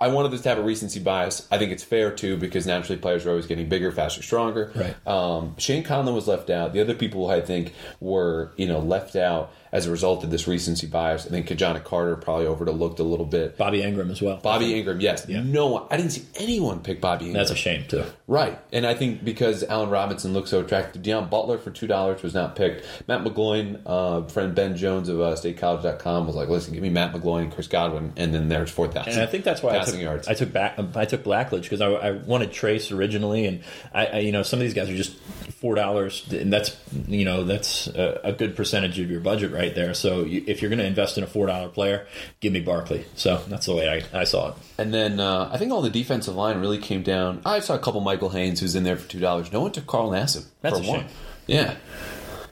I 0.00 0.08
wanted 0.08 0.32
this 0.32 0.42
to 0.42 0.48
have 0.50 0.58
a 0.58 0.62
recency 0.62 1.00
bias. 1.00 1.48
I 1.50 1.58
think 1.58 1.72
it's 1.72 1.82
fair 1.82 2.10
too 2.10 2.36
because 2.36 2.66
naturally 2.66 3.00
players 3.00 3.24
are 3.24 3.30
always 3.30 3.46
getting 3.46 3.68
bigger, 3.68 3.90
faster, 3.90 4.22
stronger. 4.22 4.72
Right. 4.74 5.06
Um, 5.06 5.54
Shane 5.56 5.84
Conlan 5.84 6.14
was 6.14 6.28
left 6.28 6.50
out. 6.50 6.72
The 6.72 6.80
other 6.80 6.94
people 6.94 7.30
I 7.30 7.40
think 7.40 7.72
were 8.00 8.52
you 8.56 8.66
know 8.66 8.80
left 8.80 9.16
out 9.16 9.52
as 9.74 9.86
a 9.88 9.90
result 9.90 10.22
of 10.22 10.30
this 10.30 10.46
recency 10.46 10.86
bias. 10.86 11.26
I 11.26 11.30
think 11.30 11.48
Ki-Jana 11.48 11.80
Carter 11.80 12.14
probably 12.14 12.46
overlooked 12.46 13.00
a 13.00 13.02
little 13.02 13.26
bit. 13.26 13.58
Bobby 13.58 13.82
Engram 13.82 14.08
as 14.08 14.22
well. 14.22 14.36
Bobby 14.36 14.72
Engram, 14.80 15.02
yes, 15.02 15.26
Yeah. 15.28 15.42
no 15.42 15.66
one. 15.66 15.82
I 15.90 15.96
didn't 15.96 16.12
see 16.12 16.22
anyone 16.36 16.78
pick 16.78 17.00
Bobby 17.00 17.26
Engram. 17.26 17.32
That's 17.32 17.50
a 17.50 17.56
shame 17.56 17.84
too. 17.88 18.04
Right, 18.28 18.56
and 18.72 18.86
I 18.86 18.94
think 18.94 19.24
because 19.24 19.64
Allen 19.64 19.90
Robinson 19.90 20.32
looked 20.32 20.48
so 20.48 20.60
attractive, 20.60 21.02
Deon 21.02 21.28
Butler 21.28 21.58
for 21.58 21.72
two 21.72 21.88
dollars 21.88 22.22
was 22.22 22.34
not 22.34 22.54
picked. 22.54 22.86
Matt 23.08 23.24
McGloin, 23.24 23.80
uh, 23.84 24.22
friend 24.28 24.54
Ben 24.54 24.76
Jones 24.76 25.08
of 25.08 25.20
uh, 25.20 25.34
StateCollege.com 25.34 26.26
was 26.28 26.36
like, 26.36 26.48
"Listen, 26.48 26.72
give 26.72 26.82
me 26.82 26.88
Matt 26.90 27.12
McGloin, 27.12 27.42
and 27.42 27.52
Chris 27.52 27.66
Godwin, 27.66 28.12
and 28.16 28.32
then 28.32 28.48
there's 28.48 28.70
four 28.70 28.86
thousand. 28.86 29.14
And 29.14 29.22
I 29.22 29.26
think 29.26 29.42
that's 29.42 29.60
why 29.60 29.70
I 29.74 29.78
passing 29.78 29.94
took, 29.94 30.02
yards. 30.02 30.28
I 30.28 30.34
took 30.34 30.52
back 30.52 30.78
I 30.94 31.04
took 31.04 31.24
Blackledge 31.24 31.62
because 31.62 31.80
I, 31.80 31.88
I 31.90 32.10
wanted 32.12 32.52
Trace 32.52 32.92
originally, 32.92 33.46
and 33.46 33.60
I, 33.92 34.06
I 34.06 34.18
you 34.20 34.30
know 34.30 34.44
some 34.44 34.60
of 34.60 34.62
these 34.62 34.74
guys 34.74 34.88
are 34.88 34.96
just 34.96 35.16
four 35.64 35.74
dollars, 35.74 36.30
and 36.30 36.52
that's 36.52 36.76
you 37.08 37.24
know 37.24 37.42
that's 37.44 37.86
a, 37.86 38.20
a 38.24 38.32
good 38.34 38.54
percentage 38.54 38.98
of 39.00 39.10
your 39.10 39.20
budget 39.20 39.50
right 39.50 39.74
there. 39.74 39.94
So 39.94 40.22
you, 40.22 40.44
if 40.46 40.60
you're 40.60 40.68
going 40.68 40.78
to 40.78 40.84
invest 40.84 41.16
in 41.16 41.24
a 41.24 41.26
four 41.26 41.46
dollar 41.46 41.68
player, 41.70 42.06
give 42.40 42.52
me 42.52 42.60
Barkley. 42.60 43.06
So 43.14 43.42
that's 43.48 43.64
the 43.64 43.74
way 43.74 43.88
I, 44.12 44.20
I 44.20 44.24
saw 44.24 44.50
it. 44.50 44.54
And 44.76 44.92
then 44.92 45.20
uh, 45.20 45.48
I 45.50 45.56
think 45.56 45.72
all 45.72 45.80
the 45.80 45.88
defensive 45.88 46.34
line 46.36 46.60
really 46.60 46.76
came 46.76 47.02
down. 47.02 47.40
I 47.46 47.60
saw 47.60 47.74
a 47.76 47.78
couple 47.78 48.02
Michael 48.02 48.28
Haynes 48.28 48.60
who's 48.60 48.74
in 48.74 48.82
there 48.84 48.96
for 48.98 49.08
two 49.08 49.20
dollars. 49.20 49.50
No 49.52 49.62
one 49.62 49.72
took 49.72 49.86
Carl 49.86 50.10
Nassib 50.10 50.44
That's 50.60 50.78
for 50.78 50.84
a 50.84 50.86
one. 50.88 51.00
shame. 51.00 51.08
Yeah, 51.46 51.76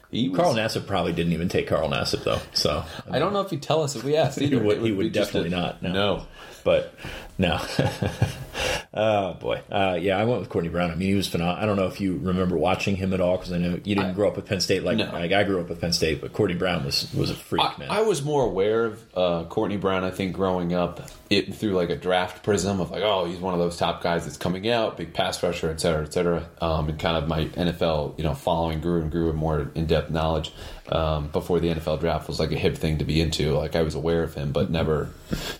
he 0.09 0.29
was, 0.29 0.39
Carl 0.39 0.55
Nassib 0.55 0.87
probably 0.87 1.13
didn't 1.13 1.33
even 1.33 1.49
take 1.49 1.67
Carl 1.67 1.89
Nassib 1.89 2.23
though. 2.23 2.39
So 2.53 2.83
I 3.11 3.19
don't 3.19 3.31
know 3.33 3.41
if 3.41 3.51
he'd 3.51 3.61
tell 3.61 3.83
us 3.83 3.95
if 3.95 4.03
we 4.03 4.15
asked. 4.15 4.39
He 4.39 4.45
Either. 4.47 4.63
would- 4.63 4.81
he 4.81 4.91
would 4.91 5.13
just 5.13 5.29
a- 5.29 5.33
definitely 5.33 5.49
not, 5.55 5.83
no. 5.83 5.93
no. 5.93 6.25
but 6.63 6.95
no. 7.37 7.59
oh 8.93 9.33
boy, 9.35 9.61
uh, 9.71 9.97
yeah, 9.99 10.17
I 10.17 10.25
went 10.25 10.39
with 10.41 10.49
Courtney 10.49 10.69
Brown. 10.69 10.91
I 10.91 10.95
mean, 10.95 11.09
he 11.09 11.15
was 11.15 11.27
phenomenal. 11.27 11.61
I 11.61 11.65
don't 11.65 11.77
know 11.77 11.87
if 11.87 11.99
you 11.99 12.17
remember 12.17 12.57
watching 12.57 12.95
him 12.95 13.13
at 13.13 13.21
all 13.21 13.37
because 13.37 13.51
I 13.51 13.57
know 13.57 13.71
you 13.71 13.95
didn't 13.95 14.05
I- 14.05 14.13
grow 14.13 14.27
up 14.27 14.35
with 14.35 14.45
Penn 14.45 14.59
State 14.59 14.83
like, 14.83 14.97
No. 14.97 15.05
like 15.11 15.31
I 15.31 15.43
grew 15.43 15.59
up 15.59 15.69
with 15.69 15.81
Penn 15.81 15.93
State, 15.93 16.21
but 16.21 16.33
Courtney 16.33 16.55
Brown 16.55 16.85
was 16.85 17.11
was 17.13 17.29
a 17.29 17.35
freak, 17.35 17.63
I, 17.63 17.77
man. 17.77 17.89
I 17.91 18.01
was 18.01 18.23
more 18.23 18.43
aware 18.45 18.85
of 18.85 19.03
uh, 19.15 19.43
Courtney 19.45 19.77
Brown. 19.77 20.03
I 20.03 20.11
think 20.11 20.33
growing 20.33 20.73
up, 20.73 21.01
it 21.29 21.55
through 21.55 21.71
like 21.73 21.89
a 21.89 21.95
draft 21.95 22.43
prism 22.43 22.79
of 22.79 22.91
like, 22.91 23.01
oh, 23.03 23.25
he's 23.25 23.39
one 23.39 23.53
of 23.53 23.59
those 23.59 23.77
top 23.77 24.03
guys 24.03 24.25
that's 24.25 24.37
coming 24.37 24.69
out, 24.69 24.97
big 24.97 25.13
pass 25.13 25.41
rusher, 25.41 25.69
et 25.71 25.79
cetera, 25.81 26.03
et 26.03 26.13
cetera. 26.13 26.47
Um, 26.61 26.89
and 26.89 26.99
kind 26.99 27.17
of 27.17 27.27
my 27.27 27.45
NFL, 27.45 28.17
you 28.17 28.23
know, 28.23 28.35
following 28.35 28.79
grew 28.81 29.01
and 29.01 29.11
grew 29.11 29.29
and 29.29 29.37
more 29.37 29.71
in 29.75 29.85
depth 29.87 30.11
knowledge. 30.11 30.51
Um, 30.89 31.29
before 31.29 31.61
the 31.61 31.69
NFL 31.69 32.01
draft 32.01 32.27
was 32.27 32.41
like 32.41 32.51
a 32.51 32.57
hip 32.57 32.75
thing 32.75 32.97
to 32.97 33.05
be 33.05 33.21
into. 33.21 33.53
Like 33.57 33.75
I 33.77 33.83
was 33.83 33.95
aware 33.95 34.21
of 34.21 34.33
him, 34.33 34.51
but 34.51 34.69
never, 34.69 35.09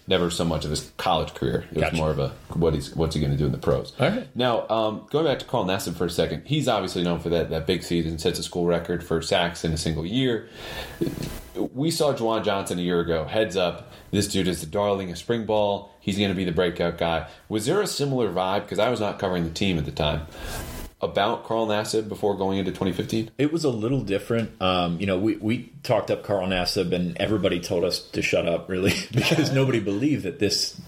never 0.05 0.29
so 0.29 0.43
much 0.43 0.65
of 0.65 0.69
his 0.69 0.91
college 0.97 1.33
career. 1.33 1.62
It 1.71 1.77
was 1.77 1.93
more 1.93 2.11
of 2.11 2.19
a 2.19 2.29
what 2.53 2.73
he's 2.73 2.95
what's 2.95 3.15
he 3.15 3.21
going 3.21 3.31
to 3.31 3.37
do 3.37 3.45
in 3.45 3.51
the 3.51 3.57
pros. 3.57 3.93
All 3.99 4.09
right. 4.09 4.27
Now, 4.35 4.67
um, 4.69 5.07
going 5.09 5.25
back 5.25 5.39
to 5.39 5.45
Carl 5.45 5.65
Nassib 5.65 5.95
for 5.95 6.05
a 6.05 6.09
second, 6.09 6.43
he's 6.45 6.67
obviously 6.67 7.03
known 7.03 7.19
for 7.19 7.29
that 7.29 7.49
that 7.49 7.65
big 7.65 7.83
season, 7.83 8.17
sets 8.19 8.39
a 8.39 8.43
school 8.43 8.65
record 8.65 9.03
for 9.03 9.21
sacks 9.21 9.63
in 9.63 9.73
a 9.73 9.77
single 9.77 10.05
year 10.05 10.49
we 11.55 11.91
saw 11.91 12.13
Juwan 12.13 12.43
Johnson 12.43 12.79
a 12.79 12.81
year 12.81 12.99
ago. 12.99 13.25
Heads 13.25 13.55
up, 13.55 13.91
this 14.11 14.27
dude 14.27 14.47
is 14.47 14.61
the 14.61 14.67
darling 14.67 15.11
of 15.11 15.17
spring 15.17 15.45
ball. 15.45 15.91
He's 15.99 16.17
going 16.17 16.29
to 16.29 16.35
be 16.35 16.45
the 16.45 16.51
breakout 16.51 16.97
guy. 16.97 17.27
Was 17.49 17.65
there 17.65 17.81
a 17.81 17.87
similar 17.87 18.31
vibe? 18.31 18.63
Because 18.63 18.79
I 18.79 18.89
was 18.89 18.99
not 18.99 19.19
covering 19.19 19.43
the 19.43 19.51
team 19.51 19.77
at 19.77 19.85
the 19.85 19.91
time. 19.91 20.25
About 21.03 21.43
Carl 21.43 21.67
Nassib 21.67 22.07
before 22.07 22.35
going 22.35 22.57
into 22.57 22.71
2015? 22.71 23.31
It 23.37 23.51
was 23.51 23.65
a 23.65 23.69
little 23.69 24.01
different. 24.01 24.61
Um, 24.61 24.99
you 24.99 25.05
know, 25.05 25.19
we, 25.19 25.35
we 25.35 25.73
talked 25.83 26.09
up 26.09 26.23
Carl 26.23 26.47
Nassib, 26.47 26.93
and 26.93 27.17
everybody 27.17 27.59
told 27.59 27.83
us 27.83 27.99
to 28.11 28.21
shut 28.21 28.47
up, 28.47 28.69
really, 28.69 28.93
because 29.11 29.51
nobody 29.53 29.79
believed 29.79 30.23
that 30.23 30.39
this 30.39 30.79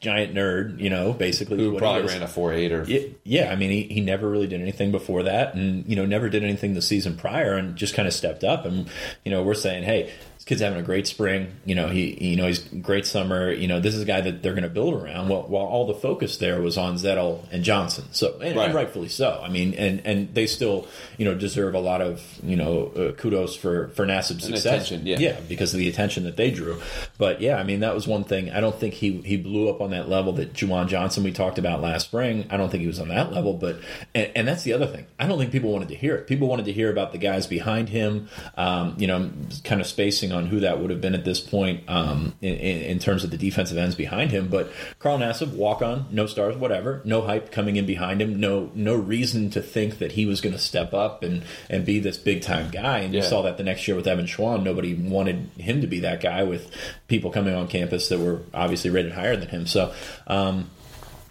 giant 0.00 0.34
nerd, 0.34 0.78
you 0.78 0.90
know, 0.90 1.12
basically. 1.12 1.58
Who 1.58 1.76
probably 1.76 2.06
ran 2.06 2.22
a 2.22 2.28
four 2.28 2.52
eight 2.52 2.72
or 2.72 2.84
Yeah, 2.84 3.00
yeah, 3.24 3.50
I 3.50 3.56
mean, 3.56 3.70
he, 3.70 3.82
he 3.82 4.00
never 4.00 4.28
really 4.28 4.46
did 4.46 4.60
anything 4.60 4.92
before 4.92 5.24
that, 5.24 5.54
and 5.54 5.84
you 5.88 5.96
know, 5.96 6.06
never 6.06 6.28
did 6.28 6.44
anything 6.44 6.74
the 6.74 6.82
season 6.82 7.16
prior, 7.16 7.54
and 7.54 7.74
just 7.76 7.94
kind 7.94 8.06
of 8.06 8.14
stepped 8.14 8.44
up. 8.44 8.64
And 8.64 8.88
you 9.24 9.32
know, 9.32 9.42
we're 9.42 9.54
saying, 9.54 9.82
hey, 9.82 10.12
this 10.44 10.48
kid's 10.50 10.60
having 10.60 10.78
a 10.78 10.82
great 10.82 11.06
spring. 11.06 11.54
You 11.64 11.74
know, 11.74 11.88
he 11.88 12.22
you 12.22 12.36
know 12.36 12.46
he's 12.46 12.58
great 12.58 13.06
summer. 13.06 13.50
You 13.50 13.66
know, 13.66 13.80
this 13.80 13.94
is 13.94 14.02
a 14.02 14.04
guy 14.04 14.20
that 14.20 14.42
they're 14.42 14.52
going 14.52 14.64
to 14.64 14.68
build 14.68 14.92
around. 14.94 15.30
Well, 15.30 15.44
while 15.48 15.64
all 15.64 15.86
the 15.86 15.94
focus 15.94 16.36
there 16.36 16.60
was 16.60 16.76
on 16.76 16.96
Zettel 16.96 17.40
and 17.50 17.64
Johnson, 17.64 18.04
so 18.12 18.38
and, 18.40 18.54
Right. 18.54 18.66
and 18.66 18.74
rightfully 18.74 19.08
so. 19.08 19.40
I 19.42 19.48
mean, 19.48 19.72
and 19.74 20.02
and 20.04 20.34
they 20.34 20.46
still 20.46 20.86
you 21.16 21.24
know 21.24 21.34
deserve 21.34 21.74
a 21.74 21.80
lot 21.80 22.02
of 22.02 22.22
you 22.42 22.56
know 22.56 22.88
uh, 22.94 23.12
kudos 23.12 23.56
for 23.56 23.88
for 23.88 24.04
Nassib's 24.04 24.44
success. 24.44 24.66
attention, 24.90 25.06
yeah. 25.06 25.18
yeah, 25.18 25.40
because 25.48 25.72
of 25.72 25.78
the 25.80 25.88
attention 25.88 26.24
that 26.24 26.36
they 26.36 26.50
drew. 26.50 26.78
But 27.16 27.40
yeah, 27.40 27.56
I 27.56 27.62
mean, 27.62 27.80
that 27.80 27.94
was 27.94 28.06
one 28.06 28.24
thing. 28.24 28.50
I 28.50 28.60
don't 28.60 28.78
think 28.78 28.92
he 28.92 29.22
he 29.22 29.38
blew 29.38 29.70
up 29.70 29.80
on 29.80 29.92
that 29.92 30.10
level 30.10 30.34
that 30.34 30.52
Juwan 30.52 30.88
Johnson 30.88 31.24
we 31.24 31.32
talked 31.32 31.58
about 31.58 31.80
last 31.80 32.04
spring. 32.08 32.46
I 32.50 32.58
don't 32.58 32.68
think 32.68 32.82
he 32.82 32.86
was 32.86 33.00
on 33.00 33.08
that 33.08 33.32
level. 33.32 33.54
But 33.54 33.78
and, 34.14 34.30
and 34.36 34.46
that's 34.48 34.62
the 34.62 34.74
other 34.74 34.86
thing. 34.86 35.06
I 35.18 35.26
don't 35.26 35.38
think 35.38 35.52
people 35.52 35.72
wanted 35.72 35.88
to 35.88 35.94
hear 35.94 36.14
it. 36.16 36.26
People 36.26 36.48
wanted 36.48 36.66
to 36.66 36.72
hear 36.72 36.90
about 36.90 37.12
the 37.12 37.18
guys 37.18 37.46
behind 37.46 37.88
him. 37.88 38.28
Um, 38.58 38.94
you 38.98 39.06
know, 39.06 39.30
kind 39.64 39.80
of 39.80 39.86
spacing 39.86 40.33
on 40.34 40.46
who 40.46 40.60
that 40.60 40.80
would 40.80 40.90
have 40.90 41.00
been 41.00 41.14
at 41.14 41.24
this 41.24 41.40
point 41.40 41.88
um, 41.88 42.34
in, 42.42 42.54
in, 42.54 42.98
terms 42.98 43.24
of 43.24 43.30
the 43.30 43.38
defensive 43.38 43.78
ends 43.78 43.94
behind 43.94 44.30
him. 44.30 44.48
But 44.48 44.70
Carl 44.98 45.18
Nassib, 45.18 45.54
walk 45.54 45.80
on, 45.80 46.06
no 46.10 46.26
stars, 46.26 46.56
whatever, 46.56 47.00
no 47.04 47.22
hype 47.22 47.50
coming 47.52 47.76
in 47.76 47.86
behind 47.86 48.20
him. 48.20 48.38
No 48.38 48.70
no 48.74 48.94
reason 48.94 49.50
to 49.50 49.62
think 49.62 49.98
that 49.98 50.12
he 50.12 50.26
was 50.26 50.40
going 50.40 50.52
to 50.52 50.58
step 50.58 50.92
up 50.92 51.22
and 51.22 51.44
and 51.70 51.86
be 51.86 52.00
this 52.00 52.18
big 52.18 52.42
time 52.42 52.70
guy. 52.70 52.98
And 52.98 53.14
you 53.14 53.22
saw 53.22 53.42
that 53.42 53.56
the 53.56 53.64
next 53.64 53.86
year 53.88 53.96
with 53.96 54.06
Evan 54.06 54.26
Schwan, 54.26 54.62
nobody 54.62 54.94
wanted 54.94 55.48
him 55.56 55.80
to 55.80 55.86
be 55.86 56.00
that 56.00 56.20
guy 56.20 56.42
with 56.42 56.70
people 57.08 57.30
coming 57.30 57.54
on 57.54 57.68
campus 57.68 58.08
that 58.08 58.18
were 58.18 58.42
obviously 58.52 58.90
rated 58.90 59.12
higher 59.12 59.36
than 59.36 59.48
him. 59.48 59.66
So, 59.66 59.94
um, 60.26 60.70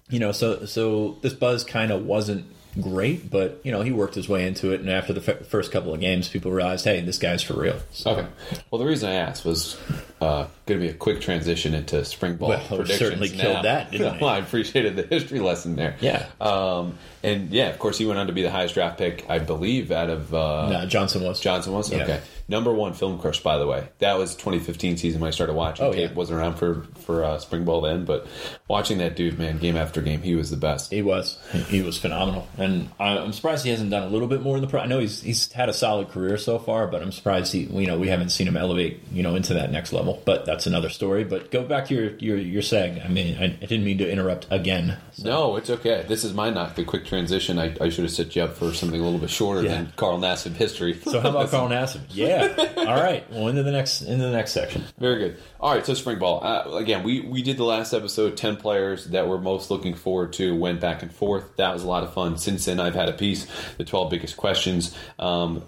you 0.10 0.20
know, 0.20 0.32
so 0.32 0.66
so 0.66 1.18
this 1.22 1.34
buzz 1.34 1.64
kind 1.64 1.92
of 1.92 2.06
wasn't 2.06 2.46
great, 2.82 3.30
but 3.30 3.60
you 3.64 3.72
know 3.72 3.82
he 3.82 3.92
worked 3.92 4.16
his 4.16 4.28
way 4.30 4.48
into 4.48 4.72
it, 4.74 4.80
and 4.82 4.90
after 4.90 5.14
the 5.14 5.32
f- 5.32 5.46
first 5.48 5.72
couple 5.72 5.94
of 5.94 6.00
games, 6.00 6.28
people 6.30 6.52
realized, 6.52 6.86
hey, 6.86 7.02
this 7.02 7.18
guy's 7.18 7.42
for 7.44 7.54
real. 7.54 7.78
So, 7.92 8.12
Okay. 8.12 8.28
Well, 8.72 8.80
the 8.80 8.86
reason 8.86 9.10
I 9.10 9.14
asked 9.16 9.46
was 9.46 9.78
uh, 10.24 10.48
going 10.66 10.80
to 10.80 10.88
be 10.88 10.90
a 10.90 10.94
quick 10.94 11.20
transition 11.22 11.74
into 11.74 12.04
spring 12.06 12.36
ball 12.38 12.50
Well, 12.50 12.60
predictions. 12.68 13.00
certainly 13.00 13.30
killed 13.30 13.66
that, 13.66 13.92
didn't 13.92 14.20
well, 14.22 14.30
I 14.30 14.38
appreciated 14.40 14.96
the 14.96 15.04
history 15.04 15.40
lesson 15.40 15.76
there. 15.76 15.96
Yeah. 16.00 16.26
Um, 16.40 16.98
and 17.22 17.52
yeah, 17.52 17.70
of 17.70 17.80
course, 17.80 17.98
he 17.98 18.06
went 18.06 18.20
on 18.20 18.28
to 18.28 18.34
be 18.34 18.42
the 18.42 18.52
highest 18.52 18.74
draft 18.74 18.98
pick, 18.98 19.26
I 19.30 19.40
believe, 19.40 19.92
out 19.92 20.10
of 20.10 20.34
uh, 20.34 20.70
no, 20.70 20.86
Johnson 20.86 21.24
was 21.24 21.40
Johnson 21.40 21.74
was 21.74 21.92
Yeah. 21.92 22.04
okay. 22.04 22.22
Number 22.50 22.74
one 22.74 22.94
film 22.94 23.20
crush, 23.20 23.42
by 23.42 23.58
the 23.58 23.66
way. 23.66 23.88
That 24.00 24.18
was 24.18 24.36
2015 24.36 24.98
season 24.98 25.22
when 25.22 25.30
I 25.30 25.32
started 25.32 25.54
watching. 25.54 25.86
Oh, 25.86 25.94
Tape 25.94 26.10
yeah. 26.10 26.16
wasn't 26.16 26.40
around 26.40 26.56
for 26.56 26.84
for 27.06 27.24
uh, 27.24 27.40
spring 27.40 27.64
ball 27.64 27.80
then, 27.82 28.04
but 28.04 28.28
watching 28.68 28.98
that 28.98 29.16
dude, 29.16 29.40
man, 29.40 29.58
game 29.60 29.78
after 29.78 30.02
game, 30.02 30.22
he 30.22 30.36
was 30.36 30.50
the 30.52 30.58
best. 30.58 30.92
He 30.92 31.02
was. 31.02 31.40
He 31.70 31.82
was 31.82 31.98
phenomenal, 31.98 32.48
and 32.58 32.90
I'm 33.00 33.32
surprised 33.32 33.64
he 33.64 33.72
hasn't 33.72 33.92
done 33.92 34.04
a 34.04 34.10
little 34.10 34.28
bit 34.28 34.42
more 34.42 34.58
in 34.58 34.62
the 34.62 34.68
pro. 34.68 34.82
I 34.82 34.88
know 34.88 35.00
he's 35.00 35.22
he's 35.22 35.52
had 35.54 35.70
a 35.70 35.74
solid 35.74 36.10
career 36.10 36.38
so 36.38 36.60
far, 36.60 36.86
but 36.88 37.02
I'm 37.02 37.14
surprised 37.14 37.54
he 37.54 37.62
you 37.62 37.88
know 37.88 37.98
we 37.98 38.10
haven't 38.10 38.30
seen 38.30 38.48
him 38.48 38.58
elevate 38.58 39.00
you 39.14 39.24
know 39.24 39.36
into 39.36 39.54
that 39.54 39.72
next 39.72 39.94
level. 39.94 40.13
But 40.26 40.46
that's 40.46 40.66
another 40.68 40.90
story. 40.90 41.24
But 41.24 41.52
go 41.52 41.64
back 41.64 41.88
to 41.88 41.96
your 41.96 42.12
your, 42.18 42.38
your 42.38 42.62
saying. 42.62 43.02
I 43.02 43.08
mean, 43.08 43.38
I, 43.38 43.46
I 43.46 43.66
didn't 43.66 43.84
mean 43.86 43.98
to 44.00 44.10
interrupt 44.10 44.48
again. 44.50 44.98
So, 45.14 45.30
No, 45.30 45.56
it's 45.58 45.70
okay. 45.70 46.06
This 46.08 46.24
is 46.24 46.34
my 46.34 46.50
not 46.50 46.76
the 46.76 46.84
quick 46.84 47.06
transition. 47.06 47.60
I, 47.60 47.76
I 47.80 47.90
should 47.90 48.04
have 48.06 48.12
set 48.14 48.36
you 48.36 48.44
up 48.44 48.56
for 48.56 48.74
something 48.74 49.00
a 49.00 49.04
little 49.04 49.20
bit 49.20 49.30
shorter 49.30 49.62
Yeah. 49.64 49.70
than 49.76 49.94
Carl 49.96 50.20
Nassib 50.20 50.54
history. 50.54 51.00
so 51.04 51.20
how 51.20 51.30
about 51.30 51.50
Carl 51.52 51.70
Nassib? 51.70 52.02
Yeah. 52.10 52.54
All 52.78 52.86
right. 53.02 53.30
Well, 53.32 53.48
into 53.48 53.64
the 53.64 53.72
next 53.72 54.02
into 54.02 54.24
the 54.26 54.32
next 54.32 54.52
section. 54.54 54.84
Very 55.00 55.20
good. 55.20 55.38
All 55.60 55.74
right, 55.74 55.86
so 55.86 55.94
spring 55.94 56.20
ball. 56.20 56.44
Uh, 56.44 56.76
again, 56.78 57.04
we, 57.04 57.22
we 57.22 57.42
did 57.42 57.56
the 57.58 57.64
last 57.64 57.94
episode, 57.94 58.36
10 58.36 58.58
players 58.58 59.06
that 59.06 59.30
we're 59.30 59.38
most 59.40 59.72
looking 59.72 59.94
forward 59.96 60.34
to, 60.34 60.54
went 60.54 60.82
back 60.82 61.02
and 61.04 61.14
forth. 61.14 61.56
That 61.56 61.74
was 61.74 61.84
a 61.84 61.88
lot 61.88 62.04
of 62.04 62.14
fun. 62.14 62.38
Since 62.38 62.66
then, 62.66 62.82
I've 62.82 62.96
had 62.96 63.08
a 63.08 63.14
piece, 63.14 63.48
the 63.78 63.86
12 63.86 64.10
biggest 64.10 64.36
questions. 64.36 64.94
Um, 65.20 65.64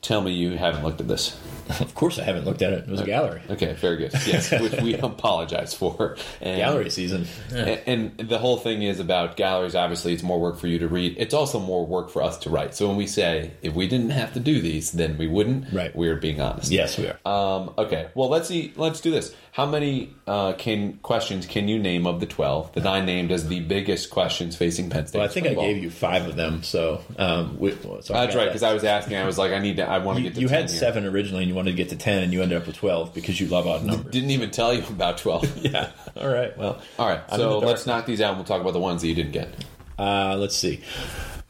tell 0.00 0.22
me 0.22 0.32
you 0.32 0.52
haven't 0.56 0.82
looked 0.82 1.02
at 1.02 1.08
this. 1.08 1.38
Of 1.80 1.94
course, 1.94 2.18
I 2.18 2.24
haven't 2.24 2.44
looked 2.44 2.62
at 2.62 2.72
it. 2.72 2.80
It 2.84 2.88
was 2.88 3.00
a 3.00 3.04
gallery. 3.06 3.40
Okay, 3.50 3.72
very 3.74 3.96
good. 3.96 4.12
Yes, 4.26 4.50
which 4.60 4.72
we 4.80 4.94
apologize 4.94 5.74
for. 5.74 6.16
And, 6.40 6.56
Gallery 6.58 6.90
season. 6.90 7.26
Yeah. 7.52 7.58
And, 7.86 8.12
and 8.18 8.28
the 8.28 8.38
whole 8.38 8.56
thing 8.56 8.82
is 8.82 9.00
about 9.00 9.36
galleries. 9.36 9.74
Obviously, 9.74 10.12
it's 10.12 10.22
more 10.22 10.40
work 10.40 10.58
for 10.58 10.66
you 10.66 10.78
to 10.80 10.88
read. 10.88 11.14
It's 11.18 11.34
also 11.34 11.58
more 11.60 11.86
work 11.86 12.10
for 12.10 12.22
us 12.22 12.38
to 12.38 12.50
write. 12.50 12.74
So 12.74 12.88
when 12.88 12.96
we 12.96 13.06
say 13.06 13.52
if 13.62 13.74
we 13.74 13.86
didn't 13.88 14.10
have 14.10 14.32
to 14.34 14.40
do 14.40 14.60
these, 14.60 14.92
then 14.92 15.18
we 15.18 15.26
wouldn't. 15.26 15.72
Right. 15.72 15.94
We're 15.94 16.16
being 16.16 16.40
honest. 16.40 16.70
Yes, 16.70 16.98
we 16.98 17.06
are. 17.08 17.18
Um, 17.26 17.74
okay. 17.78 18.08
Well, 18.14 18.28
let's 18.28 18.48
see. 18.48 18.72
Let's 18.76 19.00
do 19.00 19.10
this. 19.10 19.34
How 19.52 19.66
many 19.66 20.14
uh, 20.26 20.52
can 20.52 20.98
questions 20.98 21.44
can 21.44 21.66
you 21.66 21.78
name 21.80 22.06
of 22.06 22.20
the 22.20 22.26
twelve 22.26 22.72
that 22.74 22.86
I 22.86 23.00
named 23.04 23.32
as 23.32 23.48
the 23.48 23.58
biggest 23.60 24.08
questions 24.08 24.54
facing 24.54 24.88
Penn 24.88 25.06
State? 25.08 25.18
Well, 25.18 25.26
I 25.26 25.30
think 25.32 25.48
I 25.48 25.54
gave 25.54 25.82
you 25.82 25.90
five 25.90 26.28
of 26.28 26.36
them. 26.36 26.62
So, 26.62 27.00
um, 27.18 27.58
we, 27.58 27.72
so 27.72 28.14
I 28.14 28.24
That's 28.26 28.36
right 28.36 28.46
because 28.46 28.62
I 28.62 28.72
was 28.72 28.84
asking. 28.84 29.16
I 29.16 29.24
was 29.24 29.36
like, 29.36 29.50
I 29.50 29.58
need 29.58 29.76
to. 29.78 29.88
I 29.88 29.98
want 29.98 30.18
to 30.18 30.22
You, 30.22 30.28
get 30.30 30.34
to. 30.36 30.40
you 30.42 30.48
10 30.48 30.60
had 30.60 30.70
here. 30.70 30.78
seven 30.78 31.06
originally, 31.06 31.42
and 31.42 31.48
you 31.50 31.56
wanted 31.58 31.72
to 31.72 31.76
get 31.76 31.90
to 31.90 31.96
ten, 31.96 32.22
and 32.22 32.32
you 32.32 32.42
ended 32.42 32.56
up 32.60 32.66
with 32.66 32.76
twelve 32.76 33.12
because 33.14 33.40
you 33.40 33.46
love 33.48 33.66
odd 33.66 33.84
numbers. 33.84 34.10
Didn't 34.12 34.30
even 34.30 34.50
tell 34.50 34.72
you 34.72 34.82
about 34.88 35.18
twelve. 35.18 35.44
yeah. 35.64 35.90
All 36.16 36.28
right. 36.28 36.56
Well. 36.56 36.80
All 36.98 37.08
right. 37.08 37.20
So 37.30 37.58
let's 37.58 37.86
knock 37.86 38.06
these 38.06 38.20
out. 38.20 38.30
and 38.30 38.38
We'll 38.38 38.46
talk 38.46 38.60
about 38.60 38.72
the 38.72 38.80
ones 38.80 39.02
that 39.02 39.08
you 39.08 39.14
didn't 39.14 39.32
get. 39.32 39.48
Uh, 39.98 40.36
let's 40.36 40.56
see. 40.56 40.80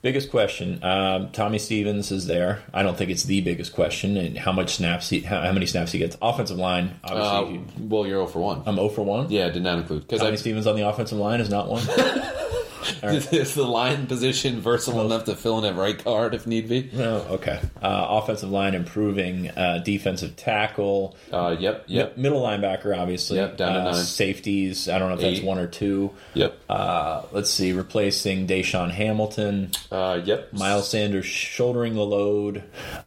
Biggest 0.00 0.30
question. 0.30 0.82
Um, 0.84 1.30
Tommy 1.32 1.58
Stevens 1.58 2.12
is 2.12 2.26
there. 2.28 2.62
I 2.72 2.84
don't 2.84 2.96
think 2.96 3.10
it's 3.10 3.24
the 3.24 3.40
biggest 3.40 3.72
question. 3.74 4.16
And 4.16 4.38
how 4.38 4.52
much 4.52 4.76
snaps 4.76 5.08
he, 5.10 5.20
how, 5.20 5.40
how 5.42 5.50
many 5.50 5.66
snaps 5.66 5.90
he 5.90 5.98
gets. 5.98 6.16
Offensive 6.22 6.56
line, 6.56 7.00
Uh, 7.02 7.14
obviously. 7.14 7.84
well, 7.84 8.06
you're 8.06 8.18
0 8.18 8.26
for 8.28 8.38
one. 8.38 8.62
I'm 8.64 8.76
0 8.76 8.90
for 8.90 9.02
1. 9.02 9.30
yeah, 9.30 9.48
did 9.50 9.64
not 9.64 9.78
include 9.80 10.08
Tommy 10.08 10.24
I. 10.30 10.34
Stevens 10.36 10.68
on 10.68 10.76
the 10.76 10.88
offensive 10.88 11.18
line 11.18 11.40
is 11.40 11.50
not 11.50 11.68
one. 11.68 11.82
Is 13.02 13.54
the 13.54 13.64
line 13.64 14.06
position 14.06 14.60
versatile 14.60 15.04
enough 15.04 15.24
to 15.24 15.34
fill 15.36 15.58
in 15.58 15.64
at 15.64 15.76
right 15.76 16.02
guard 16.02 16.34
if 16.34 16.46
need 16.46 16.68
be? 16.68 16.90
no, 16.92 17.16
okay. 17.30 17.60
Uh, 17.82 18.06
offensive 18.10 18.50
line 18.50 18.74
improving. 18.74 19.50
Uh, 19.50 19.78
defensive 19.84 20.36
tackle. 20.36 21.16
Uh, 21.32 21.56
yep, 21.58 21.84
yep, 21.86 22.16
Middle 22.16 22.42
linebacker, 22.42 22.96
obviously. 22.96 23.38
Yep, 23.38 23.56
down 23.56 23.72
to 23.74 23.80
uh, 23.80 23.84
nine. 23.84 23.94
Safeties. 23.94 24.88
I 24.88 24.98
don't 24.98 25.08
know 25.08 25.14
if 25.16 25.20
that's 25.20 25.40
one 25.40 25.58
or 25.58 25.66
two. 25.66 26.12
yep, 26.34 26.58
Uh, 26.68 27.22
let's 27.32 27.50
see. 27.50 27.72
Replacing 27.72 28.46
DaeSean 28.46 28.90
Hamilton. 28.90 29.70
uh, 29.90 30.20
yep. 30.24 30.52
Miles 30.52 30.88
Sanders 30.90 31.26
shouldering 31.26 31.94
the 31.94 32.02
load. 32.04 32.62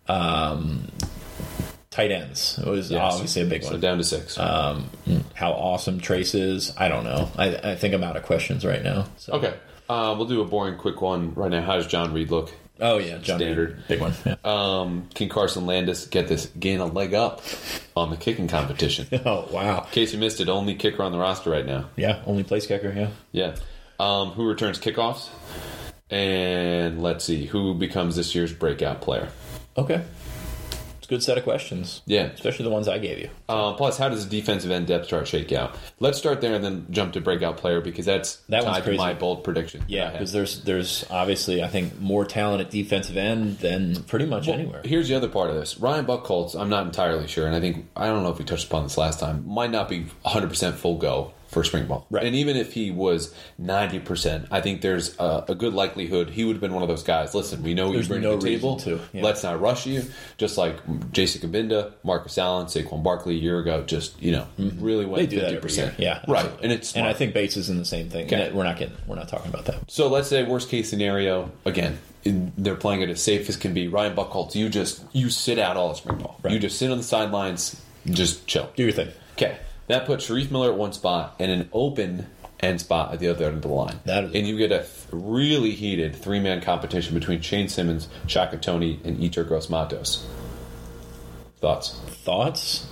Um, 0.07 0.87
tight 1.91 2.11
ends. 2.11 2.57
It 2.57 2.65
was 2.67 2.89
Yes. 2.89 3.13
obviously 3.13 3.43
a 3.43 3.45
big 3.45 3.63
So 3.63 3.71
one. 3.71 3.79
down 3.81 3.97
to 3.99 4.03
six. 4.03 4.39
Um, 4.39 4.89
how 5.35 5.51
awesome 5.51 5.99
Trace 5.99 6.33
is, 6.33 6.73
I 6.77 6.87
don't 6.87 7.03
know. 7.03 7.29
I, 7.37 7.55
I 7.71 7.75
think 7.75 7.93
I'm 7.93 8.03
out 8.03 8.17
of 8.17 8.23
questions 8.23 8.65
right 8.65 8.81
now. 8.83 9.05
So. 9.17 9.33
okay, 9.33 9.53
uh, 9.89 10.15
we'll 10.17 10.27
do 10.27 10.41
a 10.41 10.45
boring, 10.45 10.77
quick 10.77 11.01
one 11.01 11.33
right 11.35 11.51
now. 11.51 11.61
How 11.61 11.75
does 11.75 11.87
John 11.87 12.13
Reid 12.13 12.31
look? 12.31 12.51
Oh 12.79 12.97
yeah, 12.97 13.17
John 13.19 13.37
Standard. 13.37 13.69
Reid. 13.75 13.87
big 13.87 14.01
one. 14.01 14.13
Yeah. 14.25 14.35
Um, 14.43 15.07
can 15.13 15.29
Carson 15.29 15.67
Landis 15.67 16.07
get 16.07 16.27
this 16.27 16.47
gain 16.59 16.79
a 16.79 16.85
leg 16.87 17.13
up 17.13 17.43
on 17.95 18.09
the 18.09 18.17
kicking 18.17 18.47
competition? 18.47 19.07
Oh 19.25 19.47
wow. 19.51 19.81
In 19.83 19.89
case 19.91 20.13
you 20.13 20.19
missed 20.19 20.39
it, 20.41 20.49
only 20.49 20.73
kicker 20.75 21.03
on 21.03 21.11
the 21.11 21.19
roster 21.19 21.51
right 21.51 21.65
now. 21.65 21.89
Yeah, 21.95 22.23
only 22.25 22.43
place 22.43 22.65
kicker. 22.65 22.91
Yeah. 22.91 23.09
Yeah. 23.31 23.55
Um, 23.99 24.31
who 24.31 24.47
returns 24.47 24.79
kickoffs? 24.79 25.29
And 26.09 27.01
let's 27.03 27.23
see 27.23 27.45
who 27.45 27.73
becomes 27.73 28.15
this 28.15 28.33
year's 28.33 28.51
breakout 28.53 29.01
player. 29.01 29.29
Okay. 29.77 30.03
Good 31.11 31.21
set 31.21 31.37
of 31.37 31.43
questions. 31.43 32.01
Yeah. 32.05 32.27
Especially 32.27 32.63
the 32.63 32.69
ones 32.71 32.87
I 32.87 32.97
gave 32.97 33.19
you. 33.19 33.29
Uh, 33.49 33.73
plus, 33.73 33.97
how 33.97 34.07
does 34.07 34.25
the 34.29 34.39
defensive 34.39 34.71
end 34.71 34.87
depth 34.87 35.09
chart 35.09 35.27
shake 35.27 35.51
out? 35.51 35.75
Let's 35.99 36.17
start 36.17 36.39
there 36.39 36.55
and 36.55 36.63
then 36.63 36.87
jump 36.89 37.11
to 37.11 37.19
breakout 37.19 37.57
player 37.57 37.81
because 37.81 38.05
that's 38.05 38.37
That 38.47 38.63
tied 38.63 38.85
to 38.85 38.95
my 38.95 39.13
bold 39.13 39.43
prediction. 39.43 39.83
Yeah, 39.89 39.99
that 39.99 40.05
I 40.05 40.09
had. 40.11 40.13
because 40.19 40.31
there's 40.31 40.63
there's 40.63 41.05
obviously 41.09 41.61
I 41.61 41.67
think 41.67 41.99
more 41.99 42.23
talent 42.23 42.61
at 42.61 42.69
defensive 42.69 43.17
end 43.17 43.57
than 43.57 44.03
pretty 44.03 44.25
much 44.25 44.47
anywhere. 44.47 44.83
Here's 44.85 45.09
the 45.09 45.15
other 45.15 45.27
part 45.27 45.49
of 45.49 45.57
this. 45.57 45.77
Ryan 45.81 46.05
Buchholz, 46.05 46.57
I'm 46.57 46.69
not 46.69 46.85
entirely 46.85 47.27
sure, 47.27 47.45
and 47.45 47.57
I 47.57 47.59
think 47.59 47.87
I 47.93 48.05
don't 48.05 48.23
know 48.23 48.29
if 48.31 48.39
we 48.39 48.45
touched 48.45 48.67
upon 48.67 48.83
this 48.83 48.97
last 48.97 49.19
time. 49.19 49.45
Might 49.45 49.71
not 49.71 49.89
be 49.89 50.03
100 50.21 50.47
percent 50.47 50.77
full 50.77 50.97
go 50.97 51.33
for 51.51 51.63
spring 51.65 51.85
ball, 51.85 52.07
Right. 52.09 52.23
And 52.23 52.35
even 52.35 52.55
if 52.57 52.73
he 52.73 52.91
was 52.91 53.33
90 53.57 53.99
percent, 53.99 54.47
I 54.51 54.61
think 54.61 54.81
there's 54.81 55.15
a, 55.19 55.45
a 55.49 55.55
good 55.55 55.73
likelihood 55.73 56.29
he 56.29 56.45
would 56.45 56.53
have 56.53 56.61
been 56.61 56.73
one 56.73 56.81
of 56.81 56.89
those 56.89 57.03
guys. 57.03 57.35
Listen, 57.35 57.61
we 57.61 57.73
know 57.73 57.91
There's 57.91 58.07
you 58.07 58.13
bring 58.13 58.23
no 58.23 58.37
to 58.37 58.41
the 58.43 58.55
table. 58.55 58.77
to, 58.77 58.99
yeah. 59.13 59.21
Let's 59.21 59.43
not 59.43 59.59
rush 59.61 59.85
you. 59.85 60.03
Just 60.37 60.57
like 60.57 60.77
Jason 61.11 61.41
Cabinda, 61.47 61.91
Marcus 62.03 62.37
Allen, 62.37 62.67
Saquon 62.67 63.03
Barkley 63.03 63.35
a 63.35 63.39
year 63.39 63.59
ago, 63.59 63.83
just 63.83 64.19
you 64.21 64.31
know, 64.31 64.47
mm-hmm. 64.57 64.83
really 64.83 65.03
They 65.05 65.11
went 65.11 65.29
do 65.29 65.35
that 65.41 65.41
50 65.51 65.55
every 65.57 65.61
percent. 65.61 65.99
year. 65.99 66.07
Yeah, 66.09 66.31
right. 66.31 66.39
absolutely. 66.45 66.63
And 66.63 66.73
it's 66.73 66.95
and 66.95 67.05
I 67.05 67.13
think 67.13 67.33
Bates 67.33 67.57
is 67.57 67.69
in 67.69 67.77
the 67.77 67.85
same 67.85 68.09
thing. 68.09 68.25
Okay. 68.27 68.49
We're 68.53 68.63
not 68.63 68.77
getting 68.77 68.95
we're 69.05 69.15
not 69.17 69.27
talking 69.27 69.51
about 69.53 69.65
that. 69.65 69.91
So 69.91 70.07
let's 70.07 70.29
say 70.29 70.43
worst 70.43 70.69
case 70.69 70.89
scenario 70.89 71.51
again. 71.65 71.99
in- 72.23 72.53
They're 72.57 72.75
playing 72.75 73.01
it 73.01 73.09
as 73.09 73.21
safe 73.21 73.49
as 73.49 73.57
can 73.57 73.73
be. 73.73 73.87
Ryan 73.89 74.15
Buchholz, 74.15 74.55
you 74.55 74.69
just 74.69 75.03
you 75.11 75.29
sit 75.29 75.59
out 75.59 75.75
all 75.75 75.89
the 75.89 75.95
spring 75.95 76.17
ball. 76.19 76.39
Right. 76.43 76.53
You 76.53 76.59
just 76.59 76.77
sit 76.79 76.89
on 76.91 76.97
the 76.97 77.03
sidelines, 77.03 77.81
just 78.05 78.47
chill. 78.47 78.69
Do 78.77 78.83
your 78.83 78.91
thing. 78.93 79.09
Okay, 79.33 79.57
that 79.91 80.05
puts 80.05 80.27
Shareef 80.27 80.51
Miller 80.51 80.71
at 80.71 80.77
one 80.77 80.93
spot 80.93 81.35
and 81.39 81.51
an 81.51 81.69
open 81.73 82.27
end 82.59 82.79
spot 82.79 83.13
at 83.13 83.19
the 83.19 83.27
other 83.27 83.45
end 83.45 83.55
of 83.55 83.61
the 83.63 83.67
line. 83.67 83.99
That 84.05 84.25
is- 84.25 84.35
and 84.35 84.47
you 84.47 84.57
get 84.57 84.71
a 84.71 84.85
really 85.11 85.71
heated 85.71 86.15
three 86.15 86.39
man 86.39 86.61
competition 86.61 87.13
between 87.15 87.41
Shane 87.41 87.67
Simmons, 87.67 88.07
Shaka 88.27 88.57
Toney, 88.57 88.99
and 89.03 89.17
Yetur 89.17 89.47
Gross 89.47 89.69
Matos. 89.69 90.25
Thoughts? 91.61 91.95
Thoughts? 92.23 92.87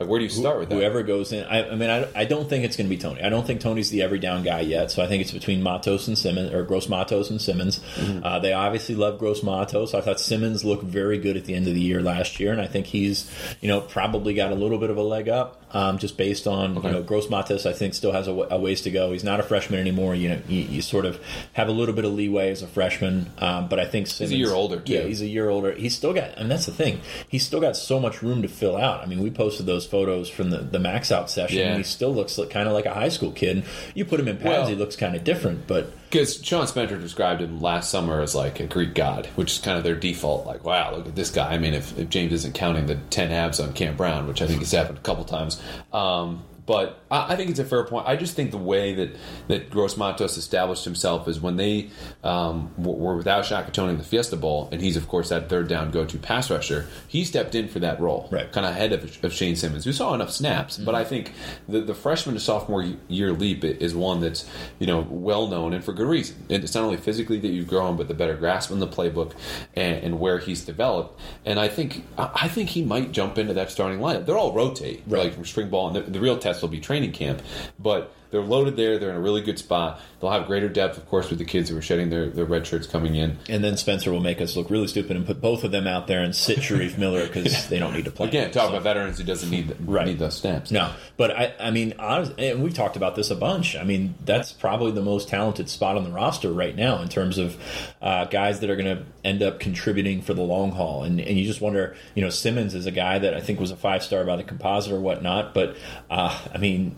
Like, 0.00 0.08
where 0.08 0.18
do 0.18 0.24
you 0.24 0.30
start 0.30 0.58
with 0.58 0.70
that? 0.70 0.74
Whoever 0.74 1.02
goes 1.02 1.30
in, 1.32 1.44
I, 1.44 1.70
I 1.70 1.74
mean, 1.76 1.88
I, 1.88 2.08
I 2.16 2.24
don't 2.24 2.48
think 2.48 2.64
it's 2.64 2.76
going 2.76 2.88
to 2.88 2.96
be 2.96 3.00
Toney. 3.00 3.22
I 3.22 3.28
don't 3.28 3.46
think 3.46 3.60
Toney's 3.60 3.90
the 3.90 4.02
every 4.02 4.18
down 4.18 4.42
guy 4.42 4.60
yet. 4.60 4.90
So 4.90 5.04
I 5.04 5.06
think 5.06 5.20
it's 5.20 5.30
between 5.30 5.62
Matos 5.62 6.08
and 6.08 6.18
Simmons, 6.18 6.52
or 6.52 6.64
Gross 6.64 6.88
Matos 6.88 7.30
and 7.30 7.40
Simmons. 7.40 7.78
Mm-hmm. 7.96 8.24
Uh, 8.24 8.38
they 8.40 8.52
obviously 8.52 8.94
love 8.96 9.18
Gross 9.18 9.42
Matos. 9.42 9.94
I 9.94 10.00
thought 10.00 10.18
Simmons 10.18 10.64
looked 10.64 10.84
very 10.84 11.18
good 11.18 11.36
at 11.36 11.44
the 11.44 11.54
end 11.54 11.68
of 11.68 11.74
the 11.74 11.80
year 11.80 12.02
last 12.02 12.40
year, 12.40 12.50
and 12.50 12.60
I 12.60 12.66
think 12.66 12.86
he's, 12.86 13.30
you 13.60 13.68
know, 13.68 13.82
probably 13.82 14.34
got 14.34 14.50
a 14.50 14.56
little 14.56 14.78
bit 14.78 14.90
of 14.90 14.96
a 14.96 15.02
leg 15.02 15.28
up 15.28 15.62
um, 15.74 15.98
just 15.98 16.16
based 16.16 16.46
on 16.46 16.78
Okay. 16.78 16.88
you 16.88 16.94
know 16.94 17.02
Gross 17.02 17.28
Matos. 17.30 17.66
I 17.66 17.72
think 17.72 17.94
still 17.94 18.12
has 18.12 18.26
a, 18.26 18.32
a 18.32 18.58
ways 18.58 18.80
to 18.82 18.90
go. 18.90 19.12
He's 19.12 19.24
not 19.24 19.38
a 19.38 19.42
freshman 19.42 19.78
anymore. 19.78 20.14
You 20.14 20.30
know, 20.30 20.40
you, 20.48 20.62
you 20.62 20.82
sort 20.82 21.04
of 21.04 21.20
have 21.52 21.68
a 21.68 21.72
little 21.72 21.94
bit 21.94 22.04
of 22.04 22.12
leeway 22.14 22.50
as 22.50 22.62
a 22.62 22.66
freshman, 22.66 23.30
um, 23.38 23.68
but 23.68 23.78
I 23.78 23.84
think 23.84 24.06
Simmons, 24.06 24.30
he's 24.30 24.40
a 24.40 24.48
year 24.48 24.54
older, 24.54 24.80
too. 24.80 24.94
Yeah, 24.94 25.02
he's 25.02 25.20
a 25.20 25.26
year 25.26 25.48
older. 25.48 25.72
He's 25.72 25.94
still 25.94 26.14
got, 26.14 26.36
and 26.36 26.50
that's 26.50 26.66
the 26.66 26.72
thing. 26.72 27.00
He's 27.28 27.44
still 27.44 27.60
got 27.60 27.76
so 27.76 28.00
much 28.00 28.13
room 28.22 28.42
to 28.42 28.48
fill 28.48 28.76
out. 28.76 29.02
I 29.02 29.06
mean, 29.06 29.20
we 29.22 29.30
posted 29.30 29.66
those 29.66 29.86
photos 29.86 30.28
from 30.28 30.50
the, 30.50 30.58
the 30.58 30.78
max 30.78 31.10
out 31.12 31.30
session, 31.30 31.58
Yeah. 31.58 31.68
and 31.68 31.78
he 31.78 31.82
still 31.82 32.14
looks 32.14 32.36
like, 32.38 32.50
kind 32.50 32.68
of 32.68 32.74
like 32.74 32.86
a 32.86 32.94
high 32.94 33.08
school 33.08 33.32
kid. 33.32 33.64
You 33.94 34.04
put 34.04 34.20
him 34.20 34.28
in 34.28 34.36
pads, 34.36 34.46
Well- 34.48 34.66
he 34.68 34.74
looks 34.74 34.96
kind 34.96 35.14
of 35.16 35.24
different, 35.24 35.66
but 35.66 35.90
Because 36.10 36.40
Sean 36.44 36.66
Spencer 36.66 36.96
described 36.98 37.40
him 37.40 37.60
last 37.60 37.90
summer 37.90 38.20
as 38.20 38.34
like 38.34 38.60
a 38.60 38.66
Greek 38.66 38.94
god, 38.94 39.26
which 39.34 39.52
is 39.52 39.58
kind 39.58 39.76
of 39.78 39.84
their 39.84 39.96
default. 39.96 40.46
Like, 40.46 40.64
wow, 40.64 40.94
look 40.94 41.06
at 41.08 41.16
this 41.16 41.30
guy. 41.30 41.52
I 41.52 41.58
mean, 41.58 41.74
if, 41.74 41.98
if 41.98 42.08
James 42.08 42.32
isn't 42.32 42.54
counting 42.54 42.86
the 42.86 42.96
10 43.10 43.32
abs 43.32 43.58
on 43.60 43.72
Cam 43.72 43.96
Brown, 43.96 44.26
which 44.28 44.40
I 44.42 44.46
think 44.46 44.60
has 44.60 44.70
happened 44.72 44.98
a 44.98 45.00
couple 45.02 45.24
times. 45.24 45.60
Um, 45.92 46.42
but 46.66 47.00
I, 47.10 47.32
I 47.32 47.36
think 47.36 47.50
it's 47.50 47.58
a 47.58 47.64
fair 47.64 47.84
point. 47.84 48.06
I 48.06 48.16
just 48.16 48.34
think 48.36 48.50
the 48.50 48.58
way 48.58 48.94
that, 48.94 49.16
that 49.48 49.70
Gross 49.70 49.96
Matos 49.96 50.36
established 50.36 50.84
himself 50.84 51.28
is 51.28 51.40
when 51.40 51.56
they 51.56 51.90
um, 52.22 52.72
were 52.76 53.16
without 53.16 53.44
Shaka 53.44 53.70
Toney 53.70 53.92
in 53.92 53.98
the 53.98 54.04
Fiesta 54.04 54.36
Bowl, 54.36 54.68
and 54.72 54.80
he's, 54.80 54.96
of 54.96 55.08
course, 55.08 55.28
that 55.28 55.48
third 55.48 55.68
down 55.68 55.90
go 55.90 56.04
to 56.04 56.18
pass 56.18 56.50
rusher, 56.50 56.86
he 57.08 57.24
stepped 57.24 57.54
in 57.54 57.68
for 57.68 57.78
that 57.80 58.00
role, 58.00 58.28
Right. 58.30 58.50
kind 58.52 58.66
of 58.66 58.72
ahead 58.72 58.92
of, 58.92 59.24
of 59.24 59.32
Shane 59.32 59.56
Simmons, 59.56 59.84
who 59.84 59.92
saw 59.92 60.14
enough 60.14 60.30
snaps. 60.30 60.78
But 60.78 60.94
I 60.94 61.04
think 61.04 61.32
the, 61.68 61.80
the 61.80 61.94
freshman 61.94 62.34
to 62.34 62.40
sophomore 62.40 62.84
year 63.08 63.32
leap 63.32 63.64
is 63.64 63.94
one 63.94 64.20
that's 64.20 64.48
you 64.78 64.86
know 64.86 65.06
well 65.08 65.46
known 65.48 65.74
and 65.74 65.84
for 65.84 65.92
good 65.92 66.06
reason. 66.08 66.36
It's 66.48 66.74
not 66.74 66.84
only 66.84 66.96
physically 66.96 67.38
that 67.40 67.48
you've 67.48 67.68
grown, 67.68 67.96
but 67.96 68.08
the 68.08 68.14
better 68.14 68.34
grasp 68.36 68.70
on 68.72 68.78
the 68.80 68.86
playbook 68.88 69.32
and, 69.74 70.02
and 70.04 70.20
where 70.20 70.38
he's 70.38 70.64
developed. 70.64 71.20
And 71.44 71.58
I 71.60 71.68
think 71.68 72.04
I 72.18 72.30
I 72.44 72.48
think 72.48 72.70
he 72.70 72.84
might 72.84 73.12
jump 73.12 73.38
into 73.38 73.54
that 73.54 73.70
starting 73.70 73.98
lineup. 74.00 74.26
They're 74.26 74.38
all 74.38 74.52
rotate 74.52 75.02
Right. 75.06 75.24
like 75.24 75.34
from 75.34 75.44
spring 75.44 75.68
ball, 75.70 75.88
and 75.88 75.96
the, 75.96 76.10
the 76.10 76.20
real 76.20 76.38
test 76.38 76.53
will 76.62 76.68
be 76.68 76.80
training 76.80 77.12
camp. 77.12 77.42
But 77.78 78.14
they're 78.34 78.42
loaded 78.42 78.76
there. 78.76 78.98
They're 78.98 79.10
in 79.10 79.16
a 79.16 79.20
really 79.20 79.40
good 79.40 79.58
spot. 79.58 80.00
They'll 80.20 80.30
have 80.30 80.46
greater 80.46 80.68
depth, 80.68 80.96
of 80.98 81.06
course, 81.08 81.30
with 81.30 81.38
the 81.38 81.44
kids 81.44 81.70
who 81.70 81.76
are 81.76 81.82
shedding 81.82 82.10
their, 82.10 82.28
their 82.30 82.44
red 82.44 82.66
shirts 82.66 82.86
coming 82.86 83.14
in. 83.14 83.38
and 83.48 83.62
then 83.62 83.76
Spencer 83.76 84.10
will 84.10 84.20
make 84.20 84.40
us 84.40 84.56
look 84.56 84.70
really 84.70 84.86
stupid 84.88 85.16
and 85.16 85.24
put 85.26 85.40
both 85.40 85.64
of 85.64 85.70
them 85.70 85.86
out 85.86 86.06
there 86.06 86.22
and 86.22 86.34
sit 86.34 86.58
Shareef 86.58 86.98
Miller 86.98 87.26
because 87.26 87.68
they 87.68 87.78
don't 87.78 87.92
need 87.94 88.06
to 88.06 88.10
play. 88.10 88.28
Again, 88.28 88.50
talk 88.50 88.64
So- 88.64 88.70
about 88.70 88.82
veterans 88.82 89.18
who 89.18 89.24
doesn't 89.24 89.50
need 89.50 89.76
Right. 89.84 90.06
need 90.06 90.18
those 90.18 90.36
snaps. 90.36 90.70
No, 90.70 90.90
but 91.16 91.30
I, 91.30 91.54
I 91.60 91.70
mean, 91.70 91.94
honest, 91.98 92.32
and 92.38 92.62
we've 92.62 92.74
talked 92.74 92.96
about 92.96 93.14
this 93.16 93.30
a 93.30 93.36
bunch. 93.36 93.76
I 93.76 93.84
mean, 93.84 94.14
that's 94.24 94.52
probably 94.52 94.92
the 94.92 95.02
most 95.02 95.28
talented 95.28 95.68
spot 95.68 95.96
on 95.96 96.04
the 96.04 96.10
roster 96.10 96.50
right 96.52 96.74
now 96.74 97.00
in 97.02 97.08
terms 97.08 97.38
of 97.38 97.56
uh, 98.02 98.24
guys 98.24 98.60
that 98.60 98.70
are 98.70 98.76
going 98.76 98.96
to 98.96 99.04
end 99.24 99.42
up 99.42 99.60
contributing 99.60 100.22
for 100.22 100.34
the 100.34 100.42
long 100.42 100.72
haul. 100.72 101.04
And, 101.04 101.20
and 101.20 101.38
you 101.38 101.46
just 101.46 101.60
wonder, 101.60 101.94
you 102.14 102.22
know, 102.22 102.30
Simmons 102.30 102.74
is 102.74 102.86
a 102.86 102.90
guy 102.90 103.18
that 103.18 103.34
I 103.34 103.40
think 103.40 103.60
was 103.60 103.70
a 103.70 103.76
five 103.76 104.02
star 104.02 104.24
by 104.24 104.36
the 104.36 104.42
composite 104.44 104.92
or 104.92 105.00
whatnot, 105.00 105.52
but 105.54 105.76
uh, 106.10 106.38
I 106.52 106.58
mean, 106.58 106.96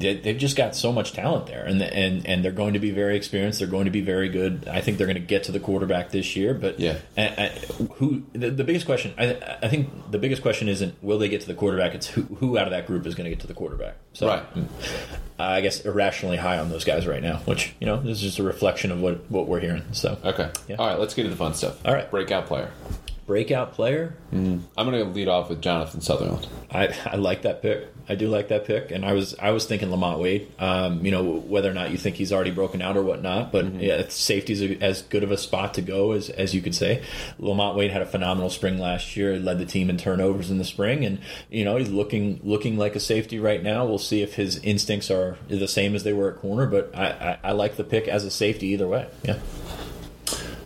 they've 0.00 0.36
just 0.38 0.56
got 0.56 0.74
so 0.74 0.92
much 0.92 1.12
talent 1.12 1.46
there, 1.46 1.64
and 1.64 1.80
and 1.82 2.26
and 2.26 2.44
they're 2.44 2.50
going 2.52 2.72
to 2.74 2.78
be 2.80 2.90
very 2.90 3.16
experienced. 3.16 3.58
They're 3.58 3.68
going 3.68 3.84
to 3.84 3.90
be 3.90 4.00
very 4.00 4.28
good. 4.28 4.66
I 4.68 4.80
think 4.80 4.98
they're 4.98 5.06
going 5.06 5.14
to 5.20 5.26
get 5.26 5.44
to 5.44 5.52
the 5.52 5.60
quarterback 5.60 6.10
this 6.10 6.34
year. 6.36 6.54
But 6.54 6.80
Yeah. 6.80 6.96
and, 7.16 7.38
and 7.38 7.52
who 7.96 8.22
the, 8.32 8.50
the 8.50 8.64
biggest 8.64 8.86
question? 8.86 9.12
I, 9.18 9.36
I 9.62 9.68
think 9.68 10.10
the 10.10 10.18
biggest 10.18 10.42
question 10.42 10.68
isn't 10.68 11.02
will 11.02 11.18
they 11.18 11.28
get 11.28 11.42
to 11.42 11.46
the 11.46 11.54
quarterback. 11.54 11.94
It's 11.94 12.06
who 12.06 12.22
who 12.22 12.58
out 12.58 12.66
of 12.66 12.72
that 12.72 12.86
group 12.86 13.06
is 13.06 13.14
going 13.14 13.24
to 13.24 13.30
get 13.30 13.40
to 13.40 13.46
the 13.46 13.54
quarterback. 13.54 13.96
So 14.12 14.26
Right. 14.26 14.42
I 15.38 15.60
guess 15.62 15.80
irrationally 15.86 16.36
high 16.36 16.58
on 16.58 16.68
those 16.68 16.84
guys 16.84 17.06
right 17.06 17.22
now, 17.22 17.38
which 17.46 17.74
you 17.80 17.86
know 17.86 17.96
this 18.00 18.18
is 18.18 18.22
just 18.22 18.38
a 18.38 18.42
reflection 18.42 18.90
of 18.92 19.00
what 19.00 19.30
what 19.30 19.46
we're 19.48 19.60
hearing. 19.60 19.84
So 19.92 20.18
Okay. 20.24 20.50
Yeah. 20.68 20.76
All 20.78 20.86
right. 20.86 20.98
Let's 20.98 21.14
get 21.14 21.22
to 21.24 21.30
the 21.30 21.36
fun 21.36 21.54
stuff. 21.54 21.84
All 21.86 21.94
right. 21.94 22.10
Breakout 22.10 22.46
player. 22.46 22.70
Breakout 23.30 23.74
player. 23.74 24.12
I'm 24.32 24.64
going 24.76 24.92
to 24.92 25.04
lead 25.04 25.28
off 25.28 25.50
with 25.50 25.62
Jonathan 25.62 26.00
Sutherland. 26.00 26.48
I, 26.68 26.88
I 27.06 27.14
like 27.14 27.42
that 27.42 27.62
pick. 27.62 27.86
I 28.08 28.16
do 28.16 28.26
like 28.28 28.48
that 28.48 28.64
pick, 28.64 28.90
and 28.90 29.04
I 29.04 29.12
was 29.12 29.36
I 29.38 29.52
was 29.52 29.66
thinking 29.66 29.88
Lamont 29.92 30.18
Wade. 30.18 30.50
Um, 30.58 31.04
you 31.06 31.12
know 31.12 31.22
whether 31.22 31.70
or 31.70 31.74
not 31.74 31.92
you 31.92 31.96
think 31.96 32.16
he's 32.16 32.32
already 32.32 32.50
broken 32.50 32.82
out 32.82 32.96
or 32.96 33.02
whatnot, 33.02 33.52
but 33.52 33.66
yeah, 33.74 33.94
it's- 33.94 34.14
safety's 34.14 34.60
a, 34.62 34.76
as 34.82 35.02
good 35.02 35.22
of 35.22 35.30
a 35.30 35.36
spot 35.38 35.74
to 35.74 35.82
go 35.82 36.10
as 36.10 36.28
as 36.28 36.52
you 36.52 36.60
could 36.60 36.74
say. 36.74 37.04
Lamont 37.38 37.76
Wade 37.76 37.92
had 37.92 38.02
a 38.02 38.06
phenomenal 38.06 38.50
spring 38.50 38.78
last 38.78 39.16
year. 39.16 39.38
Led 39.38 39.60
the 39.60 39.64
team 39.66 39.88
in 39.90 39.96
turnovers 39.96 40.50
in 40.50 40.58
the 40.58 40.64
spring, 40.64 41.04
and 41.04 41.20
you 41.50 41.64
know 41.64 41.76
he's 41.76 41.90
looking 41.90 42.40
looking 42.42 42.76
like 42.76 42.96
a 42.96 43.00
safety 43.00 43.38
right 43.38 43.62
now. 43.62 43.84
We'll 43.86 43.98
see 43.98 44.22
if 44.22 44.34
his 44.34 44.56
instincts 44.64 45.08
are 45.08 45.36
the 45.46 45.68
same 45.68 45.94
as 45.94 46.02
they 46.02 46.12
were 46.12 46.32
at 46.32 46.38
corner, 46.38 46.66
but 46.66 46.90
I, 46.96 47.06
I, 47.06 47.38
I 47.50 47.52
like 47.52 47.76
the 47.76 47.84
pick 47.84 48.08
as 48.08 48.24
a 48.24 48.30
safety 48.32 48.66
either 48.68 48.88
way. 48.88 49.06
Yeah. 49.22 49.38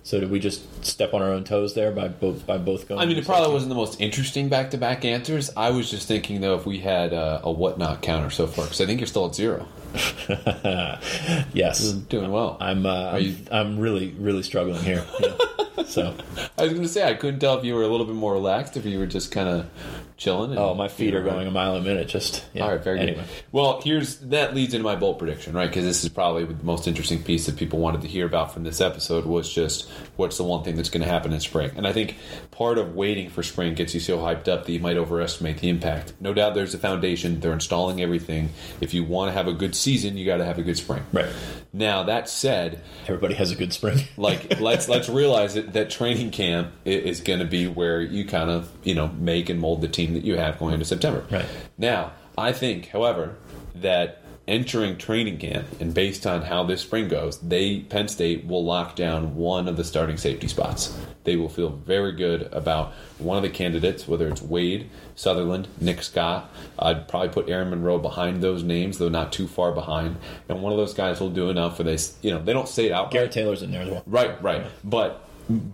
So 0.05 0.21
did 0.21 0.31
we 0.31 0.38
just 0.38 0.85
step 0.85 1.14
on 1.14 1.23
our 1.23 1.31
own 1.31 1.45
toes 1.45 1.73
there 1.73 1.90
by 1.90 2.09
both 2.09 2.47
by 2.47 2.59
both 2.59 2.87
going? 2.87 3.01
I 3.01 3.07
mean, 3.07 3.17
it 3.17 3.25
probably 3.25 3.51
wasn't 3.55 3.71
the 3.71 3.75
most 3.75 4.03
interesting 4.03 4.51
back 4.51 4.71
to 4.73 4.77
back 4.77 5.03
answers. 5.03 5.51
I 5.57 5.71
was 5.71 5.90
just 5.90 6.07
thinking, 6.07 6.43
though, 6.43 6.57
if 6.57 6.67
we 6.67 6.79
had 6.79 7.14
uh, 7.14 7.40
a 7.43 7.51
whatnot 7.51 8.03
counter 8.03 8.29
so 8.29 8.47
far, 8.47 8.67
because 8.67 8.83
I 8.83 8.87
think 8.87 9.01
you're 9.01 9.07
still 9.07 9.25
at 9.27 9.35
zero. 9.35 9.67
yes. 11.55 11.93
Doing 11.93 12.31
well. 12.31 12.59
I'm 12.61 12.85
uh, 12.85 13.17
you- 13.17 13.37
I'm 13.51 13.79
really 13.79 14.11
really 14.19 14.43
struggling 14.43 14.83
here. 14.83 15.07
Yeah. 15.21 15.37
so 15.87 16.14
I 16.59 16.62
was 16.64 16.73
going 16.73 16.83
to 16.83 16.88
say, 16.88 17.09
I 17.09 17.14
couldn't 17.14 17.40
tell 17.40 17.59
if 17.59 17.64
you 17.64 17.75
were 17.75 17.83
a 17.83 17.88
little 17.88 18.07
bit 18.07 18.14
more 18.14 18.35
relaxed, 18.35 18.77
if 18.77 18.85
you 18.85 18.99
were 18.99 19.07
just 19.07 19.33
kind 19.33 19.49
of 19.49 19.71
chilling. 20.16 20.50
and- 20.50 20.59
oh 20.59 20.74
my 20.74 20.88
feet 20.88 21.14
are 21.14 21.22
going 21.22 21.46
a 21.46 21.50
mile 21.50 21.77
a 21.77 21.81
minute. 21.81 22.09
Just 22.09 22.44
yeah. 22.55 22.62
All 22.64 22.70
right, 22.70 22.83
very 22.83 23.00
anyway. 23.00 23.18
good. 23.18 23.29
Well, 23.53 23.81
here's 23.83 24.16
that 24.20 24.55
leads 24.55 24.74
into 24.74 24.85
my 24.85 24.96
bolt 24.96 25.18
prediction, 25.18 25.55
right? 25.55 25.68
Because 25.68 25.85
this 25.85 26.03
is 26.05 26.11
probably 26.11 26.44
the 26.44 26.62
most 26.64 26.87
interesting 26.87 27.22
piece 27.22 27.46
that 27.46 27.57
people 27.57 27.79
wanted 27.79 28.03
to 28.03 28.09
hear 28.09 28.27
about 28.27 28.53
from 28.55 28.62
this 28.64 28.81
episode 28.81 29.24
was 29.27 29.53
just 29.53 29.88
what's 30.16 30.37
the 30.37 30.44
one 30.44 30.62
thing 30.64 30.77
that's 30.77 30.88
going 30.90 31.03
to 31.03 31.09
happen 31.09 31.33
in 31.33 31.40
spring. 31.40 31.70
And 31.77 31.87
I 31.87 31.92
think 31.92 32.16
part 32.50 32.79
of 32.79 32.94
waiting 32.94 33.31
for 33.31 33.42
spring 33.42 33.74
gets 33.74 33.94
you 33.94 34.00
so 34.00 34.18
hyped 34.18 34.48
up 34.48 34.66
that 34.66 34.72
you 34.72 34.81
might 34.81 34.96
overestimate 34.96 35.59
the 35.59 35.68
impact. 35.68 36.12
No 36.20 36.33
doubt, 36.35 36.55
there's 36.55 36.74
a 36.74 36.79
foundation; 36.79 37.40
they're 37.40 37.53
installing 37.53 38.00
everything. 38.00 38.50
If 38.81 38.94
you 38.94 39.05
want 39.05 39.31
to 39.31 39.33
have 39.33 39.48
a 39.48 39.53
good 39.53 39.74
season, 39.74 40.16
you 40.16 40.24
got 40.24 40.37
to 40.38 40.44
have 40.44 40.59
a 40.59 40.62
good 40.62 40.77
spring. 40.79 41.03
Right. 41.12 41.27
Now 41.72 42.05
that 42.05 42.29
said, 42.29 42.81
Everybody 43.05 43.35
has 43.35 43.50
a 43.50 43.57
good 43.57 43.72
spring. 43.72 43.98
like 44.16 44.61
let's 44.61 44.88
let's 44.88 45.09
realize 45.09 45.55
that, 45.55 45.72
that 45.72 45.90
training 45.90 46.31
camp 46.31 46.72
is 46.85 47.20
going 47.20 47.40
to 47.40 47.44
be 47.44 47.66
where 47.66 48.00
you 48.00 48.24
kind 48.24 48.48
of 48.50 48.70
you 48.85 48.94
know 48.94 49.09
make 49.09 49.48
and 49.48 49.61
mold 49.61 49.81
the 49.81 49.88
team 49.88 50.04
that 50.12 50.25
you 50.25 50.37
have 50.37 50.59
going 50.59 50.75
into 50.75 50.85
September. 50.85 51.25
Right. 51.31 51.47
Now, 51.79 52.12
I 52.37 52.53
think, 52.53 52.88
however, 52.88 53.37
that 53.77 54.21
entering 54.47 54.99
training 54.99 55.38
camp 55.38 55.67
and 55.81 55.95
based 55.95 56.27
on 56.27 56.43
how 56.43 56.64
this 56.64 56.83
spring 56.83 57.09
goes, 57.09 57.38
they 57.38 57.81
Penn 57.81 58.09
State 58.09 58.47
will 58.47 58.62
lock 58.64 58.95
down 58.95 59.37
one 59.37 59.69
of 59.69 59.77
the 59.77 59.85
starting 59.85 60.19
safety 60.19 60.49
spots. 60.49 60.97
They 61.25 61.37
will 61.37 61.49
feel 61.49 61.71
very 61.71 62.12
good 62.12 62.43
about 62.53 62.93
one 63.19 63.38
of 63.38 63.43
the 63.43 63.49
candidates, 63.49 64.07
whether 64.07 64.29
it's 64.29 64.43
Wade, 64.43 64.90
Sutherland, 65.14 65.69
Nick 65.81 66.03
Scott. 66.03 66.51
I'd 66.79 67.09
probably 67.09 67.31
put 67.31 67.47
Ayron 67.47 67.71
Monroe 67.71 67.99
behind 67.99 68.43
those 68.43 68.62
names, 68.62 68.99
though 68.99 69.09
not 69.09 69.33
too 69.33 69.49
far 69.49 69.73
behind. 69.73 70.17
And 70.51 70.61
one 70.61 70.73
of 70.73 70.79
those 70.79 70.93
guys 70.93 71.21
will 71.21 71.31
do 71.31 71.49
enough 71.49 71.79
for 71.79 71.83
this. 71.83 72.19
You 72.21 72.33
know, 72.33 72.43
they 72.43 72.53
don't 72.53 72.69
say 72.69 72.87
it 72.87 72.93
out. 72.93 73.11
Garrett 73.11 73.33
Taylor's 73.33 73.62
in 73.62 73.71
there 73.71 73.83
as 73.83 73.88
well. 73.88 74.03
Right, 74.05 74.40
right. 74.43 74.67
But 74.83 75.24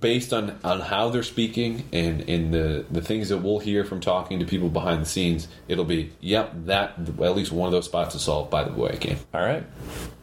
based 0.01 0.33
on, 0.33 0.59
on 0.65 0.81
how 0.81 1.11
they're 1.11 1.23
speaking 1.23 1.89
and, 1.93 2.29
and 2.29 2.53
the, 2.53 2.85
the 2.91 3.01
things 3.01 3.29
that 3.29 3.39
we'll 3.39 3.61
hear 3.61 3.85
from 3.85 4.01
talking 4.01 4.41
to 4.41 4.45
people 4.45 4.69
behind 4.69 5.03
the 5.03 5.07
scenes, 5.07 5.49
it'll 5.69 5.85
be, 5.85 6.13
yep, 6.21 6.53
that 6.67 6.95
at 6.99 7.37
least 7.37 7.53
one 7.53 7.67
of 7.67 7.73
those 7.73 7.85
spots 7.85 8.15
is 8.15 8.23
solved 8.23 8.51
by 8.51 8.65
the 8.65 8.73
way 8.73 8.97
game. 8.99 9.19
All 9.33 9.43
right. 9.43 9.65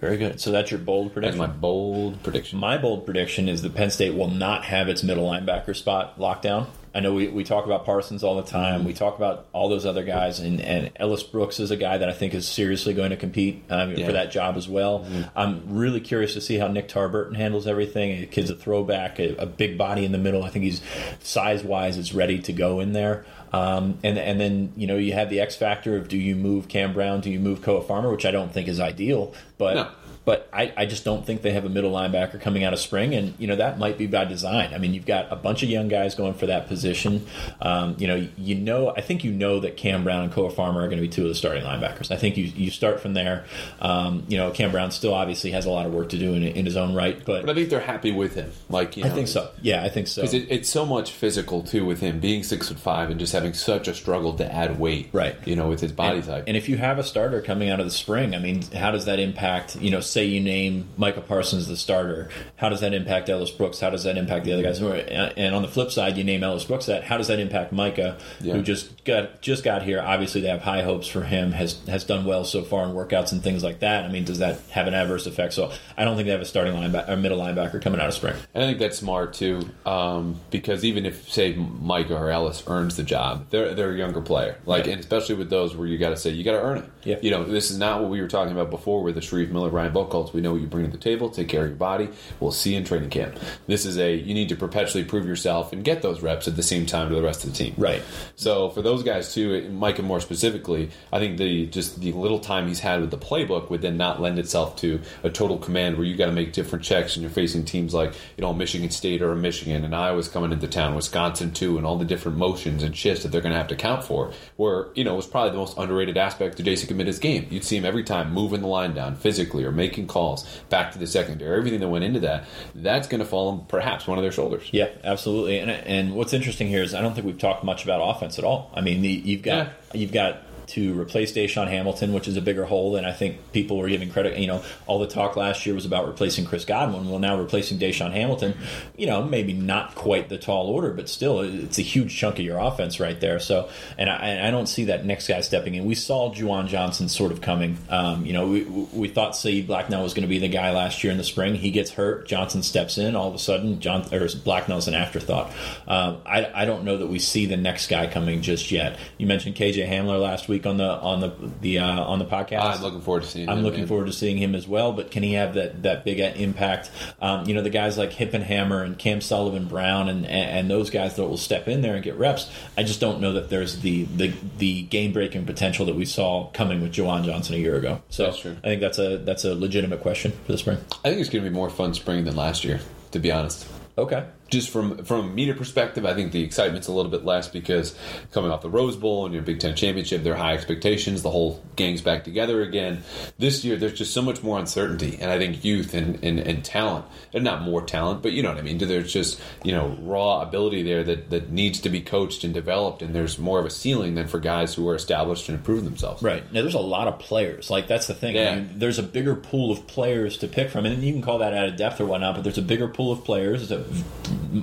Very 0.02 0.18
good. 0.18 0.40
So 0.40 0.52
that's 0.52 0.70
your 0.70 0.80
bold 0.80 1.14
prediction 1.14 1.40
That's 1.40 1.50
my 1.50 1.56
bold 1.56 2.22
prediction. 2.24 2.60
My 2.60 2.78
bold 2.78 3.06
prediction 3.06 3.50
is 3.50 3.62
that 3.62 3.74
Penn 3.74 3.90
State 3.90 4.14
will 4.14 4.30
not 4.30 4.66
have 4.66 4.90
its 4.90 5.04
middle 5.04 5.28
linebacker 5.28 5.76
spot 5.76 6.20
locked 6.20 6.44
down. 6.44 6.68
I 6.98 7.00
know 7.00 7.14
we, 7.14 7.28
we 7.28 7.44
talk 7.44 7.66
about 7.66 7.86
Parsons 7.86 8.24
all 8.24 8.38
the 8.42 8.50
time. 8.50 8.84
We 8.84 8.92
talk 8.94 9.18
about 9.18 9.46
all 9.54 9.70
those 9.70 9.86
other 9.86 10.04
guys, 10.04 10.40
and, 10.40 10.60
and 10.60 10.90
Ellis 10.96 11.22
Brooks 11.22 11.60
is 11.60 11.70
a 11.70 11.76
guy 11.78 12.00
that 12.00 12.10
I 12.10 12.12
think 12.12 12.34
is 12.34 12.48
seriously 12.48 12.96
going 12.96 13.12
to 13.12 13.18
compete 13.18 13.64
um, 13.70 13.92
Yeah. 13.94 14.08
for 14.08 14.14
that 14.14 14.32
job 14.32 14.58
as 14.58 14.68
well. 14.68 15.06
I'm 15.36 15.78
really 15.78 16.00
curious 16.02 16.34
to 16.34 16.42
see 16.42 16.58
how 16.58 16.68
Nick 16.70 16.88
Tarburton 16.90 17.36
handles 17.36 17.68
everything. 17.68 18.20
The 18.22 18.26
kid's 18.26 18.50
a 18.50 18.56
throwback, 18.56 19.20
a, 19.20 19.36
a 19.36 19.46
big 19.46 19.78
body 19.78 20.06
in 20.06 20.12
the 20.12 20.18
middle. 20.18 20.42
I 20.44 20.50
think 20.50 20.66
he's 20.66 20.82
size 21.20 21.64
wise 21.64 21.98
is 21.98 22.16
ready 22.16 22.40
to 22.40 22.52
go 22.52 22.80
in 22.80 22.94
there. 22.94 23.26
Um, 23.54 23.98
and 24.04 24.18
and 24.18 24.40
then 24.40 24.74
you 24.76 24.88
know 24.88 24.98
you 24.98 25.14
have 25.14 25.30
the 25.30 25.40
X 25.40 25.56
factor 25.56 25.96
of 25.98 26.08
do 26.08 26.18
you 26.18 26.36
move 26.36 26.68
Cam 26.68 26.94
Brown, 26.94 27.22
do 27.22 27.30
you 27.30 27.40
move 27.40 27.62
Koa 27.62 27.82
Farmer, 27.82 28.12
which 28.12 28.26
I 28.26 28.32
don't 28.32 28.52
think 28.52 28.68
is 28.68 28.80
ideal, 28.80 29.34
but 29.58 29.76
No. 29.76 29.88
but 30.26 30.50
I, 30.52 30.74
I 30.76 30.86
just 30.86 31.06
don't 31.06 31.26
think 31.26 31.42
they 31.42 31.52
have 31.52 31.64
a 31.64 31.70
middle 31.70 31.92
linebacker 31.94 32.42
coming 32.42 32.66
out 32.66 32.74
of 32.74 32.80
spring, 32.80 33.14
and 33.16 33.34
you 33.40 33.48
know 33.48 33.56
that 33.56 33.80
might 33.80 33.98
be 33.98 34.08
by 34.08 34.26
design. 34.26 34.74
I 34.74 34.78
mean, 34.80 34.94
you've 34.94 35.06
got 35.06 35.32
a 35.32 35.36
bunch 35.38 35.64
of 35.64 35.70
young 35.70 35.88
guys 35.88 36.16
going 36.16 36.34
for 36.34 36.48
that 36.48 36.68
position. 36.68 37.26
Um, 37.62 37.96
you 37.98 38.08
know, 38.08 38.28
you 38.38 38.56
know, 38.56 38.90
I 38.90 39.00
think 39.02 39.24
you 39.24 39.32
know 39.32 39.62
that 39.62 39.78
Cam 39.78 40.04
Brown 40.04 40.24
and 40.26 40.34
Koa 40.34 40.50
Farmer 40.52 40.82
are 40.82 40.88
going 40.88 40.98
to 40.98 41.02
be 41.02 41.08
two 41.08 41.24
of 41.24 41.30
the 41.30 41.36
starting 41.36 41.64
linebackers. 41.64 42.12
I 42.12 42.18
think 42.18 42.36
you 42.36 42.44
you 42.44 42.70
start 42.72 43.00
from 43.00 43.14
there. 43.14 43.46
Um, 43.80 44.26
you 44.28 44.38
know, 44.38 44.52
Cam 44.52 44.72
Brown 44.72 44.92
still 44.92 45.14
obviously 45.14 45.52
has 45.52 45.66
a 45.66 45.70
lot 45.70 45.86
of 45.86 45.94
work 45.94 46.10
to 46.10 46.18
do 46.18 46.34
in, 46.34 46.44
in 46.44 46.66
his 46.66 46.76
own 46.76 46.94
right, 46.94 47.18
but, 47.24 47.46
But 47.46 47.52
I 47.52 47.54
think 47.56 47.70
they're 47.70 47.80
happy 47.80 48.12
with 48.12 48.36
him. 48.36 48.52
Like 48.70 48.98
you 48.98 49.04
know, 49.06 49.10
I 49.10 49.14
think 49.14 49.30
so. 49.30 49.50
Yeah, 49.62 49.84
I 49.84 49.90
think 49.90 50.08
so. 50.08 50.22
Because 50.24 50.34
it, 50.34 50.48
it's 50.50 50.68
so 50.70 50.86
much 50.86 51.12
physical 51.12 51.64
too 51.64 51.86
with 51.86 52.02
him 52.02 52.20
being 52.20 52.44
six 52.44 52.68
foot 52.68 52.80
five 52.80 53.10
and 53.10 53.18
just 53.20 53.32
having 53.38 53.54
such 53.54 53.88
a 53.88 53.94
struggle 53.94 54.34
to 54.36 54.52
add 54.54 54.80
weight, 54.80 55.10
Right. 55.14 55.36
You 55.46 55.56
know, 55.56 55.68
with 55.70 55.80
his 55.80 55.92
body 55.92 56.18
and, 56.18 56.26
type. 56.26 56.44
And 56.48 56.58
if 56.58 56.68
you 56.70 56.78
have 56.78 57.00
a 57.00 57.04
starter 57.04 57.42
coming 57.42 57.70
out 57.70 57.80
of 57.80 57.86
the 57.86 57.92
spring, 57.92 58.36
I 58.36 58.40
mean, 58.40 58.62
how 58.74 58.92
does 58.92 59.06
that 59.06 59.20
impact? 59.20 59.76
You 59.78 59.92
know, 59.92 60.00
say 60.00 60.26
you 60.26 60.40
name 60.42 60.90
Micah 60.98 61.22
Parsons 61.22 61.68
the 61.68 61.78
starter, 61.78 62.30
how 62.58 62.70
does 62.70 62.82
that 62.82 62.94
impact 62.94 63.30
Ellis 63.30 63.52
Brooks? 63.52 63.80
How 63.80 63.90
does 63.90 64.04
that 64.04 64.18
impact 64.18 64.46
the 64.46 64.54
other 64.54 64.64
guys? 64.64 64.82
And 64.82 65.56
on 65.56 65.62
the 65.62 65.68
flip 65.68 65.92
side, 65.92 66.18
you 66.18 66.24
name 66.24 66.44
Ellis 66.44 66.66
Brooks. 66.66 66.88
That 66.88 67.04
how 67.04 67.18
does 67.18 67.28
that 67.28 67.40
impact 67.40 67.72
Micah, 67.72 68.18
Yeah. 68.42 68.54
who 68.54 68.62
just 68.62 69.04
got 69.06 69.42
just 69.42 69.64
got 69.64 69.84
here? 69.84 70.02
Obviously, 70.02 70.42
they 70.42 70.48
have 70.50 70.62
high 70.62 70.82
hopes 70.84 71.08
for 71.08 71.22
him. 71.22 71.52
has 71.52 71.80
has 71.88 72.04
done 72.04 72.26
well 72.26 72.44
so 72.44 72.64
far 72.64 72.84
in 72.86 72.92
workouts 72.96 73.32
and 73.32 73.44
things 73.44 73.64
like 73.64 73.80
that. 73.80 74.06
I 74.06 74.10
mean, 74.10 74.24
does 74.26 74.40
that 74.40 74.60
have 74.72 74.88
an 74.88 74.94
adverse 74.94 75.26
effect? 75.28 75.54
So 75.54 75.72
I 75.98 76.04
don't 76.06 76.16
think 76.16 76.26
they 76.26 76.32
have 76.32 76.42
a 76.42 76.46
starting 76.46 76.74
linebacker, 76.74 77.10
or 77.10 77.16
middle 77.18 77.38
linebacker 77.40 77.82
coming 77.82 78.00
out 78.00 78.08
of 78.08 78.14
spring. 78.14 78.36
And 78.54 78.64
I 78.64 78.68
think 78.68 78.80
that's 78.80 78.98
smart 78.98 79.34
too, 79.34 79.70
um, 79.86 80.40
because 80.52 80.84
even 80.86 81.06
if 81.06 81.32
say 81.32 81.54
Micah 81.54 82.16
or 82.16 82.32
Ellis 82.32 82.64
earns 82.68 82.96
the 82.98 83.04
job, 83.04 83.18
they're 83.50 83.74
they're 83.74 83.92
a 83.92 83.98
younger 83.98 84.22
player. 84.22 84.58
Like, 84.66 84.86
Yeah. 84.86 84.94
and 84.94 85.00
especially 85.02 85.36
with 85.36 85.50
those 85.50 85.76
where 85.76 85.88
you 85.88 85.98
got 85.98 86.10
to 86.10 86.18
say 86.18 86.30
you 86.32 86.44
got 86.44 86.54
to 86.54 86.62
earn 86.62 86.78
it. 86.80 86.86
Yeah. 87.04 87.18
You 87.22 87.32
know, 87.32 87.44
this 87.44 87.72
is 87.72 87.78
not 87.78 88.02
what 88.02 88.10
we 88.10 88.22
were 88.22 88.28
talking 88.28 88.52
about 88.54 88.70
before 88.70 89.04
with 89.04 89.16
the 89.16 89.22
Shareef 89.22 89.50
Miller, 89.50 89.70
Ryan 89.70 89.94
Buchholz. 89.94 90.34
We 90.34 90.42
know 90.42 90.52
what 90.54 90.62
you 90.62 90.68
bring 90.68 90.86
to 90.86 90.92
the 90.92 90.98
table. 90.98 91.30
Take 91.30 91.48
care 91.48 91.64
of 91.64 91.68
your 91.70 91.78
body. 91.78 92.10
We'll 92.40 92.52
see 92.52 92.72
you 92.72 92.78
in 92.78 92.84
training 92.86 93.10
camp. 93.10 93.38
This 93.68 93.86
is 93.86 93.98
a 93.98 94.16
you 94.16 94.34
need 94.34 94.50
to 94.50 94.56
perpetually 94.56 95.04
prove 95.04 95.26
yourself 95.26 95.74
and 95.74 95.84
get 95.84 96.02
those 96.02 96.22
reps 96.22 96.48
at 96.48 96.56
the 96.56 96.64
same 96.64 96.86
time 96.86 97.10
to 97.10 97.16
the 97.16 97.22
rest 97.22 97.44
of 97.44 97.52
the 97.52 97.56
team. 97.58 97.74
Right. 97.78 98.02
So 98.36 98.70
for 98.70 98.82
those 98.82 99.04
guys 99.04 99.34
too, 99.34 99.70
Micah 99.70 100.04
more 100.04 100.20
specifically, 100.20 100.90
I 101.12 101.20
think 101.20 101.38
the 101.38 101.66
just 101.68 102.00
the 102.00 102.12
little 102.14 102.40
time 102.40 102.68
he's 102.68 102.80
had 102.82 103.02
with 103.02 103.12
the 103.12 103.18
playbook 103.18 103.70
would 103.70 103.82
then 103.82 103.98
not 103.98 104.22
lend 104.22 104.40
itself 104.40 104.76
to 104.78 105.00
a 105.24 105.30
total 105.30 105.58
command 105.58 105.98
where 105.98 106.06
you 106.06 106.16
got 106.16 106.28
to 106.28 106.32
make 106.32 106.54
different 106.54 106.84
checks 106.86 107.16
and 107.16 107.24
you're 107.24 107.32
facing 107.32 107.66
teams 107.66 107.94
like 107.94 108.14
you 108.38 108.42
know 108.42 108.54
Michigan 108.54 108.90
State 108.90 109.22
or 109.22 109.36
Michigan 109.36 109.84
and 109.84 109.96
Iowa's 109.96 110.28
coming 110.28 110.52
into 110.52 110.68
town, 110.68 110.96
Wisconsin 110.96 111.52
too, 111.54 111.78
and 111.78 111.86
all 111.86 111.98
the 111.98 112.06
different 112.06 112.38
motions 112.38 112.84
and 112.84 112.96
shifts 112.96 113.17
that 113.24 113.30
they're 113.30 113.42
going 113.42 113.54
to 113.54 113.58
have 113.58 113.68
to 113.68 113.76
count 113.76 114.04
for. 114.04 114.32
Where 114.56 114.88
you 114.96 115.04
know 115.04 115.14
it 115.14 115.18
was 115.18 115.28
probably 115.28 115.52
the 115.52 115.58
most 115.58 115.78
underrated 115.78 116.18
aspect 116.18 116.60
of 116.60 116.66
Jason 116.66 116.88
Committee's 116.88 117.20
game. 117.20 117.48
You'd 117.50 117.64
see 117.64 117.78
him 117.78 117.86
every 117.86 118.04
time 118.04 118.34
moving 118.34 118.62
the 118.62 118.68
line 118.68 118.94
down 118.94 119.16
physically 119.16 119.64
or 119.64 119.72
making 119.72 120.08
calls 120.08 120.46
back 120.70 120.92
to 120.94 121.00
the 121.00 121.08
secondary. 121.08 121.58
Everything 121.58 121.80
that 121.80 121.90
went 121.90 122.04
into 122.04 122.20
that, 122.22 122.46
that's 122.76 123.08
going 123.08 123.20
to 123.20 123.26
fall 123.26 123.50
on 123.50 123.66
perhaps 123.66 124.08
one 124.08 124.18
of 124.18 124.24
their 124.24 124.32
shoulders. 124.32 124.70
Yeah, 124.72 124.90
absolutely. 125.04 125.60
And 125.60 125.72
and 125.72 126.16
what's 126.16 126.34
interesting 126.34 126.68
here 126.68 126.84
is 126.84 126.94
I 126.94 127.02
don't 127.02 127.14
think 127.14 127.26
we've 127.26 127.38
talked 127.38 127.64
much 127.64 127.84
about 127.84 128.02
offense 128.02 128.38
at 128.38 128.46
all. 128.46 128.72
I 128.74 128.82
mean, 128.82 129.02
the, 129.02 129.10
you've 129.10 129.44
got 129.44 129.70
you've 129.94 130.12
got 130.12 130.42
to 130.68 131.00
replace 131.00 131.32
DaeSean 131.32 131.70
Hamilton, 131.70 132.14
which 132.14 132.28
is 132.28 132.36
a 132.36 132.42
bigger 132.42 132.66
hole 132.66 132.92
than 132.92 133.06
I 133.06 133.14
think 133.14 133.54
people 133.54 133.78
were 133.78 133.88
giving 133.88 134.12
credit. 134.12 134.38
You 134.38 134.48
know, 134.48 134.64
all 134.86 135.00
the 135.00 135.08
talk 135.08 135.36
last 135.36 135.66
year 135.66 135.74
was 135.74 135.86
about 135.86 136.08
replacing 136.08 136.46
Chris 136.46 136.66
Godwin. 136.66 137.10
Well, 137.10 137.20
now 137.20 137.40
replacing 137.40 137.80
DaeSean 137.80 138.12
Hamilton, 138.12 138.56
you 138.98 139.08
know, 139.08 139.24
maybe 139.24 139.54
not 139.54 139.96
quite 139.96 140.30
the 140.30 140.38
tall 140.38 140.68
order, 140.68 140.92
but 140.92 141.08
still, 141.10 141.40
it's 141.42 141.80
a 141.80 141.84
huge 141.84 142.16
chunk 142.16 142.40
of 142.40 142.46
your 142.46 142.60
offense 142.60 143.00
right 143.00 143.20
there. 143.20 143.40
So, 143.40 143.70
and 143.98 144.10
I, 144.10 144.48
I 144.48 144.52
don't 144.52 144.68
see 144.68 144.86
that 144.86 145.06
next 145.06 145.28
guy 145.28 145.42
stepping 145.42 145.76
in. 145.76 145.86
We 145.86 145.96
saw 145.96 146.34
Juwan 146.34 146.68
Johnson 146.68 147.08
sort 147.08 147.32
of 147.32 147.40
coming. 147.42 147.78
Um, 147.90 148.26
you 148.26 148.34
know, 148.34 148.48
we, 148.48 148.64
we 148.64 149.08
thought 149.08 149.36
Saeed 149.36 149.68
Blacknell 149.68 150.04
was 150.04 150.14
going 150.14 150.24
to 150.24 150.28
be 150.28 150.40
the 150.40 150.50
guy 150.50 150.72
last 150.72 151.04
year 151.04 151.12
in 151.12 151.18
the 151.18 151.24
spring. 151.24 151.56
He 151.56 151.72
gets 151.72 151.92
hurt. 151.92 152.28
Johnson 152.28 152.62
steps 152.62 152.98
in. 152.98 153.16
All 153.16 153.30
of 153.30 153.36
a 153.36 153.40
sudden, 153.40 153.80
John 153.80 154.04
or 154.14 154.28
Blacknell's 154.44 154.88
an 154.88 154.96
afterthought. 154.96 155.52
Um, 155.88 156.18
I, 156.26 156.52
I 156.54 156.66
don't 156.66 156.84
know 156.84 156.98
that 156.98 157.08
we 157.08 157.20
see 157.20 157.46
the 157.46 157.58
next 157.58 157.88
guy 157.88 158.08
coming 158.08 158.42
just 158.42 158.72
yet. 158.72 158.98
You 159.18 159.28
mentioned 159.28 159.56
KJ 159.56 159.88
Hamler 159.88 160.22
last 160.22 160.50
week 160.50 160.57
on 160.66 160.78
the 160.78 160.90
on 160.90 161.20
the 161.20 161.34
the 161.62 161.80
uh, 161.80 162.04
on 162.04 162.20
the 162.20 162.26
podcast. 162.26 162.62
I'm 162.62 162.82
looking 162.82 163.02
forward 163.02 163.24
to 163.24 163.30
seeing. 163.30 163.50
I'm 163.50 163.60
him, 163.60 163.64
looking 163.64 163.82
man. 163.82 163.88
forward 163.88 164.08
to 164.08 164.14
seeing 164.14 164.38
him 164.38 164.56
as 164.56 164.68
well. 164.68 164.94
But 164.94 165.12
can 165.12 165.24
he 165.24 165.34
have 165.34 165.54
that 165.56 165.84
that 165.84 166.06
big 166.06 166.20
impact? 166.20 166.90
Um, 167.22 167.46
you 167.48 167.54
know, 167.54 167.62
the 167.62 167.70
guys 167.70 167.98
like 167.98 168.14
Hip 168.14 168.34
and 168.34 168.44
Hammer 168.44 168.84
and 168.84 168.98
Cam 168.98 169.22
Sullivan 169.22 169.68
Brown 169.68 170.10
and, 170.10 170.26
and 170.26 170.50
and 170.50 170.70
those 170.72 170.90
guys 170.90 171.16
that 171.18 171.24
will 171.28 171.38
step 171.38 171.68
in 171.68 171.82
there 171.82 171.96
and 171.96 172.04
get 172.04 172.16
reps. 172.16 172.50
I 172.78 172.84
just 172.84 173.00
don't 173.00 173.22
know 173.22 173.34
that 173.34 173.50
there's 173.50 173.82
the 173.82 174.04
the, 174.06 174.34
the 174.58 174.82
game 174.84 175.14
breaking 175.14 175.46
potential 175.46 175.86
that 175.86 175.96
we 175.96 176.06
saw 176.06 176.50
coming 176.52 176.82
with 176.82 176.94
Juwan 176.94 177.26
Johnson 177.26 177.56
a 177.56 177.60
year 177.60 177.76
ago. 177.76 178.02
So. 178.10 178.28
I 178.28 178.70
think 178.70 178.82
that's 178.82 179.00
a 179.00 179.18
that's 179.18 179.46
a 179.46 179.56
legitimate 179.56 180.02
question 180.02 180.32
for 180.46 180.52
the 180.52 180.58
spring. 180.58 180.78
I 181.04 181.10
think 181.10 181.22
it's 181.22 181.30
going 181.30 181.44
to 181.44 181.50
be 181.50 181.54
more 181.56 181.70
fun 181.70 181.94
spring 181.94 182.24
than 182.24 182.36
last 182.36 182.64
year, 182.64 182.80
to 183.12 183.20
be 183.20 183.32
honest. 183.32 183.68
Okay. 183.98 184.26
Just 184.50 184.70
from 184.70 185.04
from 185.04 185.26
a 185.26 185.30
media 185.30 185.54
perspective, 185.54 186.06
I 186.06 186.14
think 186.14 186.32
the 186.32 186.44
excitement's 186.44 186.88
a 186.88 186.92
little 186.92 187.12
bit 187.12 187.26
less 187.26 187.48
because 187.48 187.96
coming 188.32 188.52
off 188.52 188.62
the 188.62 188.70
Rose 188.70 188.96
Bowl 188.96 189.26
and 189.26 189.34
your 189.34 189.44
Big 189.44 189.60
Ten 189.60 189.76
championship, 189.76 190.24
there 190.24 190.34
are 190.34 190.38
high 190.38 190.54
expectations. 190.54 191.22
The 191.22 191.32
whole 191.32 191.64
gang's 191.76 192.02
back 192.02 192.24
together 192.24 192.62
again. 192.62 193.04
This 193.38 193.64
year, 193.66 193.78
there's 193.78 193.98
just 193.98 194.14
so 194.14 194.22
much 194.22 194.44
more 194.44 194.60
uncertainty, 194.60 195.18
and 195.20 195.32
I 195.32 195.38
think 195.38 195.64
youth 195.64 195.94
and, 195.94 196.24
and, 196.24 196.40
and 196.40 196.64
talent, 196.64 197.06
and 197.34 197.44
not 197.44 197.62
more 197.62 197.82
talent, 197.82 198.22
but 198.22 198.32
you 198.32 198.42
know 198.42 198.50
what 198.50 198.58
I 198.58 198.62
mean. 198.62 198.78
There's 198.78 199.12
just 199.12 199.40
you 199.64 199.72
know 199.72 199.98
raw 200.02 200.42
ability 200.42 200.84
there 200.84 201.04
that, 201.04 201.30
that 201.30 201.52
needs 201.52 201.82
to 201.82 201.90
be 201.90 202.02
coached 202.02 202.44
and 202.44 202.54
developed, 202.54 203.02
and 203.02 203.14
there's 203.14 203.38
more 203.38 203.60
of 203.60 203.66
a 203.66 203.70
ceiling 203.70 204.16
than 204.16 204.28
for 204.28 204.40
guys 204.40 204.74
who 204.74 204.88
are 204.90 204.96
established 204.96 205.50
and 205.50 205.58
improved 205.58 205.86
themselves. 205.86 206.24
Right. 206.24 206.44
Now, 206.54 206.62
there's 206.62 206.74
a 206.74 206.80
lot 206.80 207.08
of 207.08 207.20
players. 207.20 207.70
Like, 207.70 207.88
that's 207.88 208.08
the 208.08 208.14
thing. 208.14 208.38
I 208.38 208.56
mean, 208.56 208.80
there's 208.80 209.00
a 209.00 209.04
bigger 209.04 209.36
pool 209.36 209.72
of 209.72 209.88
players 209.88 210.38
to 210.38 210.48
pick 210.48 210.70
from. 210.70 210.86
And 210.86 211.04
you 211.04 211.14
can 211.14 211.22
call 211.22 211.40
that 211.40 211.54
out 211.54 211.68
of 211.68 211.76
depth 211.76 212.00
or 212.02 212.06
whatnot, 212.06 212.36
but 212.36 212.44
there's 212.44 212.58
a 212.58 212.62
bigger 212.64 212.88
pool 212.88 213.12
of 213.12 213.24
players, 213.24 213.72
a- 213.72 213.86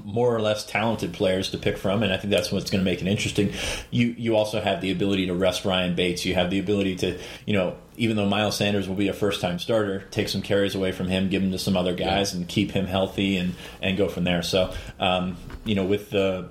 more 0.05 0.35
or 0.35 0.41
less 0.41 0.65
talented 0.65 1.13
players 1.13 1.51
to 1.51 1.59
pick 1.59 1.77
from. 1.77 2.03
And 2.03 2.13
I 2.13 2.17
think 2.17 2.31
that's 2.31 2.51
what's 2.53 2.71
going 2.71 2.85
to 2.85 2.91
make 2.91 3.01
it 3.01 3.07
interesting. 3.07 3.53
You, 3.91 4.15
you 4.19 4.37
also 4.37 4.61
have 4.61 4.81
the 4.81 4.91
ability 4.91 5.27
to 5.27 5.35
rest 5.35 5.65
Ryan 5.65 5.95
Bates. 5.95 6.25
You 6.25 6.35
have 6.35 6.51
the 6.51 6.59
ability 6.59 6.97
to, 6.97 7.19
you 7.47 7.55
know, 7.55 7.77
even 7.97 8.17
though 8.17 8.29
Miles 8.29 8.57
Sanders 8.57 8.89
will 8.89 8.97
be 8.97 9.09
a 9.09 9.13
first 9.13 9.41
time 9.41 9.59
starter, 9.59 10.05
take 10.11 10.29
some 10.29 10.43
carries 10.43 10.75
away 10.75 10.93
from 10.93 11.09
him, 11.09 11.29
give 11.29 11.43
him 11.43 11.53
to 11.53 11.59
some 11.59 11.77
other 11.77 11.95
guys, 11.95 12.35
and 12.35 12.49
keep 12.49 12.73
him 12.73 12.87
healthy 12.87 13.37
and, 13.37 13.55
and 13.81 13.97
go 13.97 14.09
from 14.09 14.25
there. 14.25 14.43
So, 14.43 14.75
um, 14.99 15.37
you 15.65 15.75
know, 15.75 15.85
with 15.85 16.11
the 16.11 16.49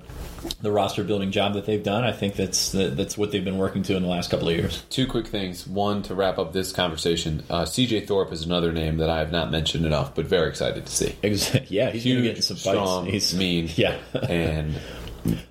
the 0.60 0.70
roster 0.70 1.04
building 1.04 1.30
job 1.30 1.54
that 1.54 1.66
they've 1.66 1.82
done, 1.82 2.04
I 2.04 2.12
think 2.12 2.34
that's 2.36 2.72
that's 2.72 3.16
what 3.18 3.30
they've 3.30 3.44
been 3.44 3.58
working 3.58 3.82
to 3.84 3.96
in 3.96 4.02
the 4.02 4.08
last 4.08 4.30
couple 4.30 4.48
of 4.48 4.56
years. 4.56 4.82
Two 4.90 5.06
quick 5.06 5.26
things. 5.26 5.66
One, 5.66 6.02
to 6.04 6.14
wrap 6.14 6.38
up 6.38 6.52
this 6.52 6.72
conversation, 6.72 7.42
uh, 7.50 7.62
CJ 7.62 8.06
Thorpe 8.06 8.32
is 8.32 8.44
another 8.44 8.72
name 8.72 8.98
that 8.98 9.10
I 9.10 9.18
have 9.18 9.32
not 9.32 9.50
mentioned 9.50 9.86
enough, 9.86 10.14
but 10.14 10.26
very 10.26 10.48
excited 10.48 10.86
to 10.86 10.92
see. 10.92 11.16
Yeah, 11.68 11.90
he's 11.90 12.04
going 12.04 12.16
to 12.16 12.22
get 12.22 12.44
some 12.44 12.56
fights. 12.56 12.76
strong, 12.76 13.06
He's 13.06 13.34
mean, 13.34 13.68
Yeah, 13.76 13.96
and 14.28 14.74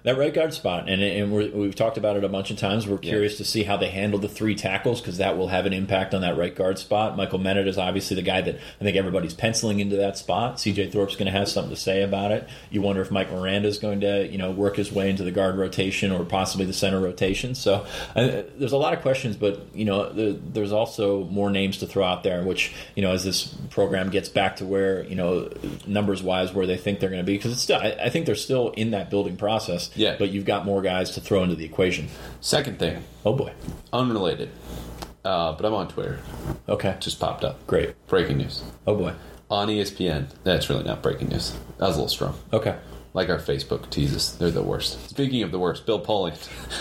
that 0.04 0.18
right 0.18 0.34
guard 0.34 0.54
spot, 0.54 0.90
and 0.90 1.02
and 1.02 1.32
we're, 1.32 1.50
we've 1.52 1.76
talked 1.76 1.98
about 1.98 2.18
it 2.18 2.24
a 2.24 2.30
bunch 2.30 2.52
of 2.52 2.58
times. 2.58 2.88
We're 2.88 2.98
curious 2.98 3.38
to 3.38 3.46
see 3.46 3.64
how 3.64 3.78
they 3.78 3.90
handle 3.90 4.20
the 4.20 4.28
three 4.28 4.56
tackles 4.56 5.02
because 5.02 5.18
that 5.18 5.38
will 5.38 5.48
have 5.48 5.66
an 5.66 5.74
impact 5.74 6.14
on 6.14 6.22
that 6.22 6.38
right 6.38 6.54
guard 6.54 6.78
spot. 6.78 7.18
Michael 7.18 7.40
Menet 7.40 7.68
is 7.68 7.78
obviously 7.78 8.16
the 8.16 8.22
guy 8.22 8.42
that 8.42 8.56
I 8.56 8.84
think 8.84 8.98
everybody's 8.98 9.34
penciling 9.34 9.80
into 9.80 9.96
that 9.98 10.18
spot. 10.18 10.58
CJ 10.58 10.92
Thorpe's 10.92 11.16
going 11.16 11.26
to 11.26 11.38
have 11.38 11.50
something 11.50 11.74
to 11.74 11.80
say 11.80 12.04
about 12.04 12.32
it. 12.32 12.48
You 12.70 12.82
wonder 12.82 13.02
if 13.02 13.12
Mike 13.12 13.32
Miranda 13.32 13.68
is 13.68 13.80
going 13.80 14.02
to 14.02 14.28
you 14.28 14.38
know 14.38 14.52
work 14.52 14.76
his 14.76 14.92
way 14.92 15.10
into 15.10 15.24
the 15.24 15.32
guard 15.32 15.58
rotation 15.58 16.12
or 16.12 16.24
possibly 16.26 16.66
the 16.66 16.74
center 16.74 17.00
rotation. 17.00 17.56
So 17.56 17.86
uh, 18.16 18.44
there's 18.58 18.74
a 18.74 18.78
lot 18.78 18.94
of 18.94 19.02
questions, 19.02 19.36
but 19.36 19.66
you 19.74 19.86
know 19.86 20.12
the, 20.12 20.40
there's 20.52 20.72
also 20.72 21.24
more 21.26 21.50
names 21.50 21.78
to 21.80 21.88
throw 21.88 22.04
out 22.04 22.24
there. 22.24 22.44
Which 22.44 22.74
you 22.96 23.02
know 23.02 23.12
as 23.12 23.24
this 23.24 23.48
program 23.70 24.10
gets 24.10 24.30
back 24.30 24.58
to 24.58 24.66
where 24.66 25.04
you 25.06 25.16
know 25.16 25.50
numbers 25.88 26.22
wise 26.22 26.54
where 26.54 26.68
they 26.68 26.78
think 26.78 27.00
they're 27.00 27.10
going 27.10 27.22
to 27.22 27.26
be 27.26 27.38
because 27.38 27.54
it's 27.54 27.62
still 27.62 27.80
I, 27.80 27.96
I 28.04 28.10
think 28.10 28.26
they're 28.26 28.36
still 28.36 28.70
in 28.72 28.92
that 28.92 29.10
building 29.10 29.38
process. 29.38 29.63
Yeah. 29.96 30.16
but 30.20 30.30
you've 30.30 30.46
got 30.46 30.66
more 30.66 30.82
guys 30.82 31.12
to 31.12 31.22
throw 31.22 31.44
into 31.44 31.56
the 31.56 31.66
equation. 31.66 32.08
second 32.42 32.80
thing, 32.80 33.04
Oh 33.26 33.34
boy. 33.34 33.54
unrelated, 33.92 34.50
uh, 35.26 35.54
but 35.54 35.66
I'm 35.66 35.74
on 35.74 35.88
Twitter. 35.88 36.20
Okay. 36.68 36.96
Just 37.00 37.20
popped 37.20 37.44
up. 37.44 37.66
Great. 37.68 37.96
Breaking 38.08 38.38
news 38.38 38.64
Oh 38.88 38.96
boy. 38.96 39.14
on 39.50 39.68
ESPN. 39.68 40.28
That's 40.44 40.70
really 40.70 40.84
not 40.84 41.02
breaking 41.04 41.30
news. 41.30 41.52
That 41.78 41.88
was 41.88 41.96
a 41.96 42.00
little 42.00 42.10
strong. 42.10 42.36
Okay. 42.52 42.76
Like 43.16 43.30
our 43.30 43.38
Facebook 43.38 43.92
teases, 43.92 44.36
they're 44.40 44.50
the 44.50 44.64
worst. 44.64 45.08
Speaking 45.12 45.44
of 45.44 45.52
the 45.52 45.60
worst, 45.60 45.86
Bill 45.86 46.04
Polian 46.04 46.34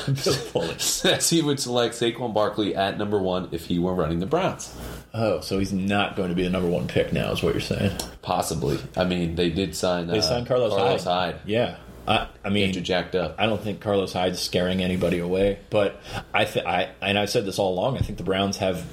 Bill 0.24 0.32
Foley. 0.32 0.74
says 0.78 1.28
he 1.28 1.42
would 1.42 1.60
select 1.60 1.94
Saquon 1.94 2.32
Barkley 2.32 2.74
at 2.74 2.96
number 2.96 3.18
one 3.18 3.50
if 3.52 3.66
he 3.66 3.78
were 3.78 3.92
running 3.94 4.18
the 4.18 4.24
Browns. 4.24 4.74
Oh, 5.12 5.40
so 5.42 5.58
he's 5.58 5.74
not 5.74 6.16
going 6.16 6.30
to 6.30 6.34
be 6.34 6.42
the 6.42 6.48
number 6.48 6.70
one 6.70 6.88
pick 6.88 7.12
now, 7.12 7.32
is 7.32 7.42
what 7.42 7.52
you're 7.52 7.60
saying? 7.60 7.94
Possibly. 8.22 8.78
I 8.96 9.04
mean, 9.04 9.34
they 9.34 9.50
did 9.50 9.76
sign. 9.76 10.06
They 10.06 10.20
uh, 10.20 10.22
signed 10.22 10.46
Carlos, 10.46 10.72
Carlos 10.72 11.04
Hyde. 11.04 11.34
Hyde. 11.34 11.40
Yeah. 11.44 11.76
I, 12.06 12.28
I 12.44 12.48
mean, 12.48 12.68
Get 12.68 12.76
you 12.76 12.80
jacked 12.82 13.14
up. 13.14 13.36
I 13.38 13.46
don't 13.46 13.62
think 13.62 13.80
Carlos 13.80 14.12
Hyde's 14.12 14.40
scaring 14.40 14.82
anybody 14.82 15.18
away, 15.18 15.58
but 15.70 16.00
I, 16.34 16.44
th- 16.44 16.64
I 16.64 16.90
and 17.00 17.18
I've 17.18 17.30
said 17.30 17.44
this 17.44 17.58
all 17.58 17.72
along. 17.74 17.96
I 17.96 18.00
think 18.00 18.18
the 18.18 18.24
Browns 18.24 18.56
have 18.58 18.84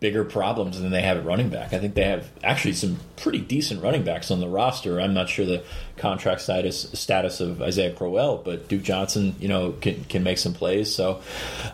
bigger 0.00 0.24
problems 0.24 0.80
than 0.80 0.90
they 0.90 1.02
have 1.02 1.16
at 1.16 1.24
running 1.24 1.48
back. 1.48 1.72
I 1.72 1.78
think 1.78 1.94
they 1.94 2.04
have 2.04 2.30
actually 2.42 2.74
some 2.74 2.98
pretty 3.16 3.40
decent 3.40 3.82
running 3.82 4.04
backs 4.04 4.30
on 4.30 4.40
the 4.40 4.48
roster. 4.48 5.00
I'm 5.00 5.14
not 5.14 5.28
sure 5.28 5.46
the 5.46 5.64
contract 5.96 6.40
status 6.40 6.88
status 6.92 7.40
of 7.40 7.62
Isaiah 7.62 7.92
Crowell, 7.92 8.38
but 8.44 8.68
Duke 8.68 8.82
Johnson, 8.82 9.34
you 9.38 9.48
know, 9.48 9.72
can 9.72 10.04
can 10.04 10.22
make 10.22 10.38
some 10.38 10.52
plays. 10.52 10.94
So, 10.94 11.20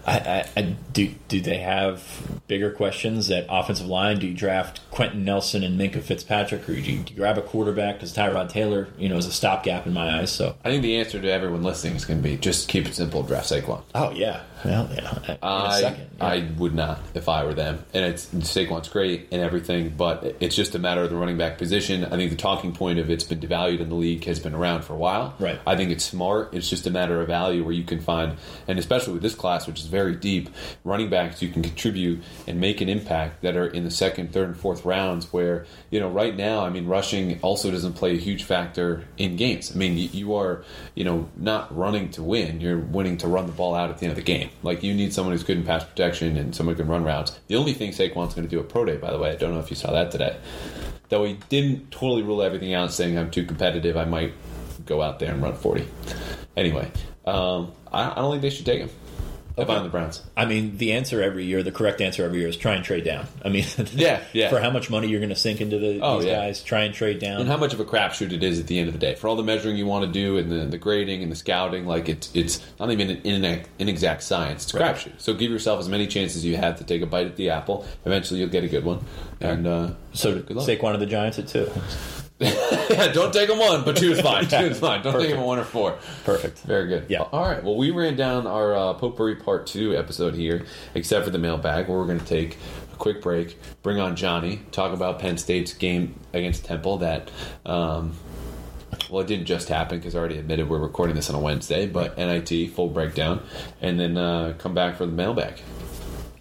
I, 0.07 0.19
I, 0.19 0.61
I 0.61 0.63
do 0.93 1.15
do 1.29 1.41
they 1.41 1.59
have 1.59 2.41
bigger 2.47 2.71
questions 2.71 3.31
at 3.31 3.47
offensive 3.49 3.87
line? 3.87 4.19
Do 4.19 4.27
you 4.27 4.35
draft 4.35 4.81
Quenton 4.91 5.25
Nelson 5.25 5.63
and 5.63 5.79
Minkah 5.79 6.03
Fitzpatrick, 6.03 6.69
or 6.69 6.75
do 6.75 6.81
you, 6.81 7.03
do 7.03 7.13
you 7.13 7.17
grab 7.17 7.39
a 7.39 7.43
quarterback? 7.43 7.97
Because 7.97 8.13
Tyrod 8.15 8.51
Taylor, 8.51 8.89
you 8.99 9.09
know, 9.09 9.17
is 9.17 9.27
a 9.27 9.33
stopgap 9.33 9.87
in 9.87 9.95
my 9.95 10.21
eyes. 10.21 10.31
So, 10.31 10.57
I 10.65 10.71
think 10.71 10.83
the 10.83 10.99
answer 10.99 11.21
to 11.21 11.31
everyone 11.31 11.63
listening 11.63 11.97
is 11.97 12.05
going 12.05 12.23
to 12.23 12.29
be 12.29 12.37
just 12.37 12.69
keep 12.69 12.87
it 12.87 12.95
simple. 12.95 13.23
Draft 13.23 13.51
Saquon. 13.51 13.83
oh 13.95 14.11
yeah, 14.11 14.43
well, 14.65 14.89
yeah, 14.95 15.37
I, 15.43 15.81
second. 15.81 16.11
yeah. 16.19 16.27
I 16.27 16.51
would 16.59 16.75
not 16.75 17.01
if 17.15 17.29
I 17.29 17.45
were 17.45 17.55
them. 17.55 17.85
And 17.95 18.05
it's 18.05 18.27
Saquon's 18.27 18.89
great 18.89 19.29
and 19.33 19.41
everything, 19.41 19.95
but 19.97 20.37
it's 20.41 20.55
just 20.55 20.75
a 20.75 20.79
matter 20.79 21.03
of 21.03 21.11
the 21.11 21.17
running 21.17 21.39
back 21.39 21.59
position. 21.59 22.05
I 22.05 22.11
think 22.11 22.31
the 22.31 22.37
talking 22.37 22.73
point 22.73 22.99
of 22.99 23.11
it's 23.11 23.25
been 23.25 23.41
devalued 23.41 23.81
in 23.81 23.89
the 23.89 23.95
league 23.95 24.10
has 24.19 24.41
been 24.41 24.55
around 24.55 24.83
for 24.83 24.95
a 24.95 24.97
while. 24.97 25.35
Right. 25.39 25.61
I 25.67 25.77
think 25.77 25.91
it's 25.91 26.05
smart. 26.05 26.55
It's 26.55 26.69
just 26.69 26.87
a 26.87 26.91
matter 26.91 27.21
of 27.21 27.29
value 27.29 27.65
where 27.65 27.75
you 27.75 27.85
can 27.85 28.01
find, 28.01 28.37
and 28.67 28.79
especially 28.79 29.13
with 29.13 29.23
this 29.23 29.35
class, 29.35 29.67
which 29.67 29.81
is 29.81 29.87
very 29.87 30.15
deep, 30.15 30.51
running 30.85 31.11
backs 31.11 31.43
you 31.43 31.49
can 31.49 31.63
contribute 31.63 32.23
and 32.47 32.61
make 32.61 32.81
an 32.81 32.89
impact 32.89 33.43
that 33.43 33.57
are 33.57 33.67
in 33.67 33.85
the 33.85 33.91
second, 33.91 34.33
third, 34.33 34.49
and 34.49 34.57
fourth 34.57 34.85
rounds. 34.85 35.33
Where 35.33 35.67
you 35.91 35.99
know 35.99 36.09
right 36.09 36.37
now, 36.37 36.65
I 36.65 36.71
mean, 36.71 36.87
rushing 36.87 37.41
also 37.41 37.71
doesn't 37.71 37.95
play 37.95 38.15
a 38.15 38.19
huge 38.19 38.45
factor 38.45 39.05
in 39.19 39.37
games. 39.37 39.73
I 39.75 39.79
mean, 39.79 39.97
you, 40.13 40.35
are 40.35 40.65
you 40.95 41.05
know 41.05 41.29
not 41.37 41.77
running 41.77 42.11
to 42.13 42.23
win. 42.23 42.61
You're 42.61 42.79
winning 42.79 43.17
to 43.19 43.29
run 43.29 43.47
the 43.47 43.53
ball 43.53 43.75
out 43.75 43.91
at 43.91 43.99
the 43.99 44.07
end 44.07 44.13
of 44.13 44.17
the 44.17 44.23
game. 44.23 44.51
Like 44.63 44.83
you 44.83 44.95
need 44.95 45.13
someone 45.13 45.33
who's 45.35 45.43
good 45.43 45.57
in 45.57 45.65
pass 45.65 45.85
protection 45.85 46.37
and 46.37 46.55
someone 46.55 46.77
who 46.77 46.83
can 46.83 46.91
run 46.91 47.03
routes. 47.03 47.39
The 47.49 47.57
only 47.57 47.73
thing 47.73 47.91
Saquon's 47.91 48.35
going 48.35 48.47
to 48.47 48.49
do 48.49 48.61
at 48.61 48.69
pro 48.69 48.85
day, 48.85 48.97
by 48.97 49.11
the 49.11 49.19
way, 49.19 49.31
I 49.31 49.37
don't 49.37 49.53
know 49.53 49.61
if 49.61 49.71
you 49.71 49.77
saw 49.77 49.93
that 49.93 50.11
today. 50.13 50.37
Though 51.09 51.25
he 51.25 51.39
didn't 51.49 51.91
totally 51.91 52.23
rule 52.23 52.41
everything 52.41 52.73
out, 52.73 52.93
saying 52.93 53.19
I'm 53.19 53.33
too 53.33 53.45
competitive, 53.45 53.97
I 53.97 54.05
might 54.05 54.33
go 54.87 55.03
out 55.03 55.19
there 55.19 55.33
and 55.33 55.43
run 55.43 55.55
40. 55.55 55.87
Anyway, 56.57 56.89
um, 57.25 57.73
I, 57.93 58.13
I 58.13 58.15
don't 58.15 58.31
think 58.31 58.43
they 58.43 58.51
should 58.51 58.67
take 58.67 58.81
him. 58.81 58.91
If 59.61 59.71
I'm 59.71 59.83
the 59.83 59.89
Browns. 59.89 60.23
I 60.37 60.45
mean, 60.47 60.77
the 60.79 60.93
answer 60.93 61.23
every 61.23 61.45
year, 61.45 61.63
the 61.63 61.73
correct 61.73 62.01
answer 62.01 62.25
every 62.25 62.39
year 62.39 62.49
is 62.49 62.57
try 62.57 62.75
and 62.75 62.85
trade 62.85 63.05
down. 63.05 63.27
I 63.45 63.49
mean, 63.49 63.65
Yeah, 63.93 64.21
yeah. 64.33 64.49
For 64.51 64.61
how 64.61 64.71
much 64.71 64.91
money 64.91 65.09
you're 65.09 65.21
going 65.21 65.31
to 65.31 65.37
sink 65.37 65.61
into 65.61 65.79
the, 65.79 66.01
Oh, 66.01 66.19
these 66.19 66.27
yeah. 66.29 66.37
guys, 66.47 66.63
try 66.63 66.83
and 66.85 66.95
trade 66.95 67.19
down. 67.19 67.41
And 67.41 67.49
how 67.49 67.57
much 67.57 67.73
of 67.75 67.81
a 67.81 67.85
crapshoot 67.85 68.33
it 68.33 68.43
is 68.43 68.59
at 68.61 68.67
the 68.67 68.79
end 68.79 68.89
of 68.89 68.95
the 68.95 68.99
day. 69.01 69.15
For 69.15 69.29
all 69.29 69.37
the 69.37 69.43
measuring 69.43 69.77
you 69.77 69.87
want 69.87 70.05
to 70.07 70.11
do 70.13 70.39
and 70.39 70.51
the, 70.51 70.65
the 70.67 70.79
grading 70.79 71.23
and 71.23 71.31
the 71.31 71.37
scouting, 71.37 71.87
like 71.87 72.09
it's 72.09 72.31
it's 72.35 72.61
not 72.79 72.91
even 72.91 73.11
an 73.11 73.21
inexact, 73.25 73.69
inexact 73.79 74.23
science. 74.23 74.65
It's 74.65 74.75
a 74.75 74.79
Right. 74.79 74.95
crapshoot. 74.97 75.21
So 75.21 75.35
give 75.35 75.51
yourself 75.51 75.81
as 75.81 75.89
many 75.89 76.07
chances 76.07 76.39
as 76.39 76.45
you 76.45 76.57
have 76.57 76.79
to 76.79 76.85
take 76.85 77.03
a 77.03 77.07
bite 77.07 77.27
at 77.27 77.37
the 77.37 77.51
apple. 77.51 77.87
Eventually, 78.05 78.41
you'll 78.41 78.49
get 78.49 78.65
a 78.65 78.69
good 78.69 78.85
one. 78.85 79.05
And 79.41 79.67
uh, 79.67 79.91
so 80.13 80.41
good 80.41 80.57
luck. 80.57 80.67
Saquon 80.69 80.95
of 80.95 81.01
the 81.01 81.07
Giants 81.07 81.39
at 81.39 81.49
two. 81.49 81.71
yeah, 82.91 83.13
don't 83.13 83.35
take 83.35 83.49
them 83.49 83.59
one, 83.59 83.85
but 83.85 83.99
two 83.99 84.13
is 84.13 84.21
fine. 84.23 84.45
Two 84.49 84.57
is 84.57 84.79
fine. 84.79 85.03
Don't 85.03 85.21
take 85.21 85.29
them 85.31 85.43
one 85.43 85.59
or 85.59 85.65
four. 85.65 85.99
Perfect. 86.25 86.61
Very 86.61 86.89
good. 86.89 87.05
Yeah. 87.11 87.21
All 87.21 87.47
right. 87.47 87.63
Well, 87.63 87.77
we 87.77 87.91
ran 87.91 88.17
down 88.17 88.47
our 88.47 88.75
uh, 88.75 88.95
potpourri 88.95 89.37
part 89.37 89.67
two 89.67 89.95
episode 89.95 90.35
here, 90.35 90.65
except 90.95 91.27
for 91.27 91.31
the 91.31 91.39
mailbag, 91.39 91.89
where 91.89 91.99
we're 91.99 92.07
going 92.07 92.19
to 92.19 92.25
take 92.25 92.57
a 92.95 92.97
quick 92.97 93.21
break, 93.21 93.59
bring 93.83 94.01
on 94.01 94.17
Johnny, 94.17 94.63
talk 94.73 94.95
about 94.95 95.19
Penn 95.19 95.37
State's 95.37 95.75
game 95.75 96.15
against 96.33 96.65
Temple. 96.65 96.97
That, 96.99 97.31
um, 97.67 98.15
well, 99.11 99.21
it 99.21 99.27
didn't 99.27 99.45
just 99.45 99.69
happen 99.69 99.99
because 99.99 100.15
I 100.15 100.19
already 100.19 100.39
admitted 100.39 100.71
we're 100.71 100.79
recording 100.79 101.17
this 101.17 101.29
on 101.29 101.37
a 101.37 101.41
Wednesday, 101.41 101.87
but 101.87 102.17
NIT 102.17 102.71
full 102.71 102.89
breakdown, 102.89 103.43
and 103.83 104.01
then 104.01 104.17
uh, 104.17 104.55
come 104.57 104.73
back 104.73 104.97
for 104.97 105.05
the 105.05 105.13
mailbag. 105.13 105.61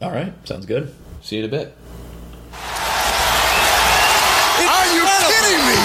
All 0.01 0.11
right, 0.11 0.31
sounds 0.47 0.65
good. 0.65 0.95
See 1.21 1.35
you 1.39 1.43
in 1.43 1.49
a 1.49 1.51
bit. 1.51 1.75
Are 4.61 4.95
you 4.95 5.38
kidding 5.49 5.65
me? 5.65 5.81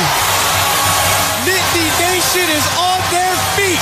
Nittany 1.48 1.88
Nation 2.00 2.44
is 2.52 2.66
on 2.76 3.00
their 3.08 3.32
feet. 3.56 3.80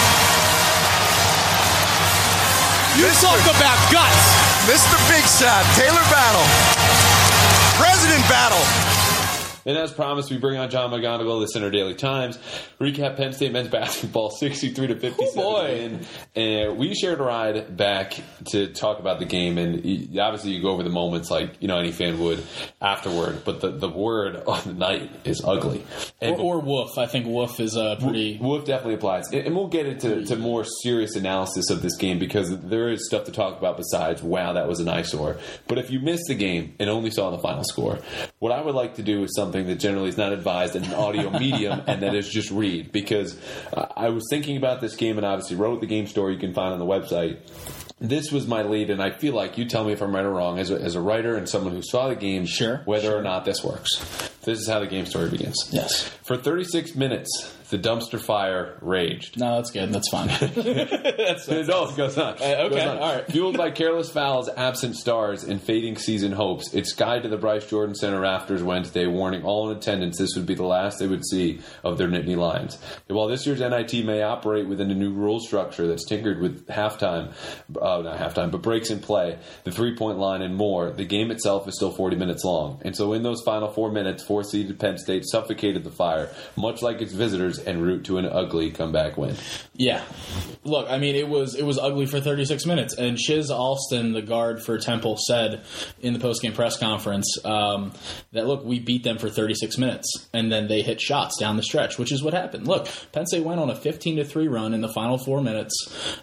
You 2.99 3.07
Mr. 3.11 3.27
talk 3.27 3.43
about 3.51 3.79
guts. 3.91 4.25
Mr. 4.71 4.95
Big 5.11 5.27
Shot, 5.27 5.65
Talor 5.75 6.07
Battle, 6.11 6.47
President 7.83 8.23
Battle. 8.29 8.82
And 9.65 9.77
as 9.77 9.93
promised, 9.93 10.31
we 10.31 10.39
bring 10.39 10.59
on 10.59 10.71
John 10.71 10.91
McGonigal, 10.91 11.41
the 11.41 11.47
Centre 11.47 11.71
Daily 11.71 11.95
Times, 11.95 12.39
recap 12.81 13.17
Penn 13.17 13.33
State 13.33 13.53
men's 13.53 13.69
basketball 13.73 14.31
63 14.31 14.89
to 14.89 14.99
57 14.99 15.35
boy. 15.35 15.99
And 16.35 16.79
we 16.79 16.95
shared 16.95 17.21
a 17.21 17.23
ride 17.23 17.77
back 17.77 18.21
to 18.51 18.73
talk 18.73 18.99
about 18.99 19.19
the 19.19 19.25
game. 19.25 19.59
And 19.59 20.19
obviously, 20.19 20.53
you 20.53 20.63
go 20.63 20.71
over 20.71 20.83
the 20.83 20.91
moments 20.91 21.31
like 21.31 21.57
you 21.61 21.69
know 21.69 21.79
any 21.79 21.93
fan 21.93 22.19
would 22.21 22.43
afterward. 22.81 23.45
But 23.45 23.61
the, 23.61 23.71
the 23.71 23.89
word 23.89 24.37
of 24.47 24.65
the 24.65 24.75
night 24.75 25.11
is 25.25 25.43
ugly. 25.45 25.85
And 26.21 26.37
Or, 26.37 26.57
or 26.57 26.61
woof. 26.61 26.99
I 26.99 27.07
think 27.07 27.27
woof 27.27 27.61
is 27.61 27.77
uh, 27.77 27.97
a 27.99 28.03
pretty. 28.03 28.39
Woof 28.41 28.65
definitely 28.65 28.95
applies, 28.95 29.31
and 29.33 29.47
and 29.47 29.57
we'll 29.57 29.69
get 29.69 29.87
into 29.87 30.25
to 30.25 30.37
more 30.37 30.65
serious 30.83 31.15
analysis 31.15 31.71
of 31.71 31.83
this 31.83 31.97
game 31.97 32.19
because 32.19 32.59
there 32.61 32.89
is 32.89 33.07
stuff 33.07 33.25
to 33.25 33.33
talk 33.33 33.59
about 33.59 33.77
besides 33.77 34.23
wow 34.23 34.55
that 34.55 34.67
was 34.67 34.81
an 34.81 34.89
eyesore. 34.89 35.37
But 35.69 35.79
if 35.79 35.91
you 35.91 36.01
missed 36.01 36.25
the 36.29 36.35
game 36.35 36.75
and 36.79 36.89
only 36.89 37.11
saw 37.11 37.31
the 37.31 37.39
final 37.39 37.65
score, 37.65 37.99
what 38.39 38.51
I 38.51 38.63
would 38.63 38.75
like 38.75 38.95
to 38.95 39.03
do 39.03 39.23
is 39.25 39.35
something 39.37 39.52
that 39.53 39.77
generally 39.77 40.09
is 40.09 40.17
not 40.17 40.33
advised 40.33 40.75
in 40.75 40.85
an 40.85 40.95
audio 40.95 41.31
medium, 41.39 41.83
and 41.87 42.03
that 42.03 42.15
is 42.15 42.29
just 42.29 42.51
read 42.51 42.91
because 42.91 43.39
uh, 43.73 43.87
I 43.97 44.09
was 44.09 44.25
thinking 44.31 44.57
about 44.57 44.81
this 44.81 44.97
game 44.97 45.19
and 45.19 45.27
obviously 45.27 45.57
wrote 45.57 45.81
the 45.81 45.87
game 45.87 46.07
story 46.07 46.35
you 46.35 46.41
can 46.41 46.55
find 46.55 46.73
on 46.73 46.79
the 46.79 46.87
website. 46.87 47.39
This 48.01 48.33
was 48.33 48.49
my 48.49 48.63
lead, 48.63 48.91
and 48.91 49.01
I 49.01 49.11
feel 49.11 49.35
like 49.35 49.59
you 49.59 49.65
tell 49.65 49.85
me 49.85 49.93
if 49.93 50.03
I'm 50.03 50.13
right 50.13 50.25
or 50.25 50.31
wrong 50.33 50.59
as 50.59 50.71
a, 50.71 50.81
as 50.81 50.97
a 50.97 51.01
writer 51.01 51.37
and 51.37 51.49
someone 51.49 51.73
who 51.73 51.83
saw 51.83 52.09
the 52.09 52.17
game, 52.17 52.47
Sure, 52.47 52.83
whether 52.85 53.17
or 53.17 53.23
not 53.23 53.45
this 53.45 53.63
works. 53.63 53.99
This 54.43 54.59
is 54.59 54.67
how 54.67 54.81
the 54.81 54.89
game 54.89 55.07
story 55.07 55.31
begins. 55.31 55.69
Yes. 55.71 56.03
For 56.25 56.37
36 56.37 56.97
minutes, 56.97 57.57
the 57.73 57.79
dumpster 57.79 58.21
fire 58.21 58.77
raged. 58.83 59.41
No, 59.41 59.57
that's 59.57 59.71
good. 59.71 59.91
That's 59.95 60.11
fine. 60.11 60.27
no, 60.29 60.35
it 60.37 61.97
goes 61.97 62.19
on. 62.19 62.35
Uh, 62.35 62.37
okay, 62.37 62.69
Goes 62.69 62.83
on. 62.83 62.99
all 62.99 63.15
right. 63.17 63.27
Fueled 63.33 63.57
by 63.57 63.71
careless 63.71 64.11
fouls, 64.11 64.51
absent 64.55 64.95
stars, 64.95 65.43
and 65.43 65.61
fading 65.61 65.97
season 65.97 66.33
hopes, 66.33 66.75
it 66.75 66.87
skied 66.87 67.23
to 67.23 67.31
the 67.31 67.39
Bryce 67.39 67.67
Jordan 67.67 67.95
Center 67.95 68.21
rafters 68.21 68.63
Wednesday, 68.63 69.07
warning 69.07 69.43
all 69.43 69.71
in 69.71 69.77
attendance 69.79 70.19
this 70.19 70.37
would 70.37 70.45
be 70.45 70.55
the 70.55 70.67
last 70.67 70.99
they 70.99 71.07
would 71.07 71.25
see 71.25 71.61
of 71.83 71.97
their 71.97 72.09
Nittany 72.09 72.37
Lions. 72.37 72.79
And 73.09 73.17
while 73.17 73.27
this 73.27 73.47
year's 73.47 73.61
NIT 73.61 74.05
may 74.05 74.23
operate 74.23 74.69
within 74.69 74.91
a 74.91 74.95
new 74.95 75.15
rule 75.15 75.41
structure 75.41 75.87
that's 75.89 76.05
tinkered 76.05 76.41
with 76.43 76.67
halftime, 76.67 77.33
uh, 77.81 78.03
not 78.03 78.19
halftime, 78.19 78.51
but 78.51 78.61
breaks 78.61 78.91
in 78.91 79.01
play, 79.01 79.39
the 79.65 79.73
three 79.73 79.97
point 79.97 80.19
line, 80.19 80.43
and 80.43 80.55
more, 80.55 80.91
the 80.91 81.07
game 81.07 81.31
itself 81.31 81.67
is 81.67 81.75
still 81.75 81.91
40 81.91 82.17
minutes 82.17 82.45
long. 82.45 82.83
And 82.85 82.95
so 82.95 83.15
in 83.15 83.23
those 83.23 83.41
final 83.43 83.71
four 83.71 83.91
minutes, 83.91 84.23
four 84.23 84.45
seeded 84.45 84.79
Penn 84.79 84.99
State 84.99 85.25
suffocated 85.25 85.85
the 85.85 85.91
fire, 85.91 86.29
much 86.55 86.83
like 86.83 87.01
its 87.01 87.15
visitors, 87.15 87.62
en 87.67 87.81
route 87.81 88.05
to 88.05 88.19
an 88.19 88.27
ugly 88.27 88.71
comeback 88.71 89.17
win. 89.17 89.37
yeah. 89.75 90.03
Look, 90.65 90.89
I 90.89 90.99
mean, 90.99 91.17
it 91.17 91.29
was 91.29 91.57
it 91.57 91.65
was 91.65 91.77
ugly 91.79 92.07
for 92.07 92.21
36 92.21 92.67
minutes, 92.67 92.95
and 92.95 93.19
Shizz 93.19 93.51
Alston, 93.51 94.13
the 94.13 94.23
guard 94.23 94.63
for 94.63 94.79
Temple, 94.79 95.17
said 95.19 95.65
in 96.01 96.13
the 96.13 96.21
post 96.21 96.41
game 96.41 96.53
press 96.53 96.79
conference 96.79 97.37
um, 97.45 97.93
that 98.33 98.47
look, 98.47 98.65
we 98.65 98.79
beat 98.79 99.03
them 99.03 99.19
for 99.19 99.29
36 99.29 99.77
minutes, 99.79 100.29
and 100.33 100.53
then 100.53 100.69
they 100.69 100.83
hit 100.83 101.01
shots 101.01 101.37
down 101.39 101.57
the 101.57 101.65
stretch, 101.65 101.99
which 101.99 102.13
is 102.13 102.23
what 102.23 102.33
happened. 102.33 102.69
Look, 102.69 102.89
Penn 103.13 103.27
State 103.27 103.43
went 103.45 103.59
on 103.59 103.71
a 103.71 103.75
15 103.75 104.17
to 104.19 104.25
three 104.25 104.47
run 104.47 104.73
in 104.73 104.83
the 104.83 104.89
final 104.89 105.19
four 105.19 105.41
minutes, 105.41 105.75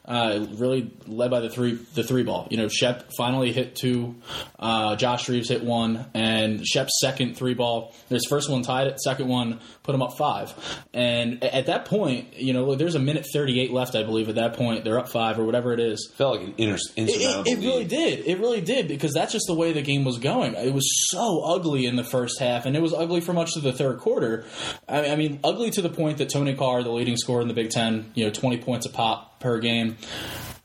uh, 0.05 0.45
really 0.51 0.89
led 1.05 1.29
by 1.31 1.41
the 1.41 1.49
three 1.49 1.77
the 1.95 2.03
three 2.03 2.23
ball. 2.23 2.47
You 2.49 2.57
know, 2.57 2.69
Shep 2.69 3.11
finally 3.17 3.51
hit 3.51 3.75
two, 3.75 4.15
uh, 4.57 4.95
Josh 4.95 5.27
Reaves 5.27 5.49
hit 5.49 5.63
one, 5.65 6.05
and 6.13 6.65
Shep's 6.65 6.97
second 7.01 7.35
three 7.35 7.55
ball. 7.55 7.93
His 8.07 8.25
first 8.25 8.49
one 8.49 8.61
tied 8.61 8.87
it, 8.87 9.01
second 9.01 9.27
one 9.27 9.59
put 9.83 9.93
him 9.93 10.01
up 10.01 10.17
five, 10.17 10.53
and 10.93 11.28
a- 11.41 11.55
at 11.55 11.65
that 11.67 11.85
point, 11.85 12.33
you 12.35 12.53
know, 12.53 12.75
there's 12.75 12.95
a 12.95 12.99
minute 12.99 13.25
38 13.33 13.71
left, 13.71 13.95
I 13.95 14.03
believe. 14.03 14.27
At 14.29 14.35
that 14.35 14.53
point, 14.53 14.83
they're 14.83 14.97
up 14.99 15.09
five 15.09 15.37
or 15.39 15.45
whatever 15.45 15.71
it 15.73 15.79
is. 15.79 16.11
felt 16.15 16.37
like 16.39 16.47
an 16.47 16.53
inter- 16.57 16.75
It, 16.95 17.09
insurmountable 17.09 17.51
it, 17.51 17.57
it 17.59 17.65
really 17.65 17.85
did. 17.85 18.25
It 18.27 18.39
really 18.39 18.61
did 18.61 18.87
because 18.87 19.13
that's 19.13 19.31
just 19.31 19.45
the 19.47 19.53
way 19.53 19.71
the 19.73 19.81
game 19.81 20.03
was 20.05 20.17
going. 20.17 20.55
It 20.55 20.73
was 20.73 21.09
so 21.11 21.41
ugly 21.45 21.85
in 21.85 21.95
the 21.95 22.03
first 22.03 22.39
half, 22.39 22.65
and 22.65 22.75
it 22.75 22.81
was 22.81 22.93
ugly 22.93 23.21
for 23.21 23.33
much 23.33 23.55
of 23.55 23.63
the 23.63 23.73
third 23.73 23.99
quarter. 23.99 24.45
I, 24.87 25.09
I 25.11 25.15
mean, 25.15 25.39
ugly 25.43 25.69
to 25.71 25.81
the 25.81 25.89
point 25.89 26.17
that 26.17 26.29
Tony 26.29 26.53
Carr, 26.55 26.83
the 26.83 26.91
leading 26.91 27.17
scorer 27.17 27.41
in 27.41 27.47
the 27.47 27.53
Big 27.53 27.69
Ten, 27.69 28.11
you 28.15 28.25
know, 28.25 28.31
twenty 28.31 28.57
points 28.57 28.85
a 28.85 28.89
pop 28.89 29.39
per 29.39 29.59
game, 29.59 29.97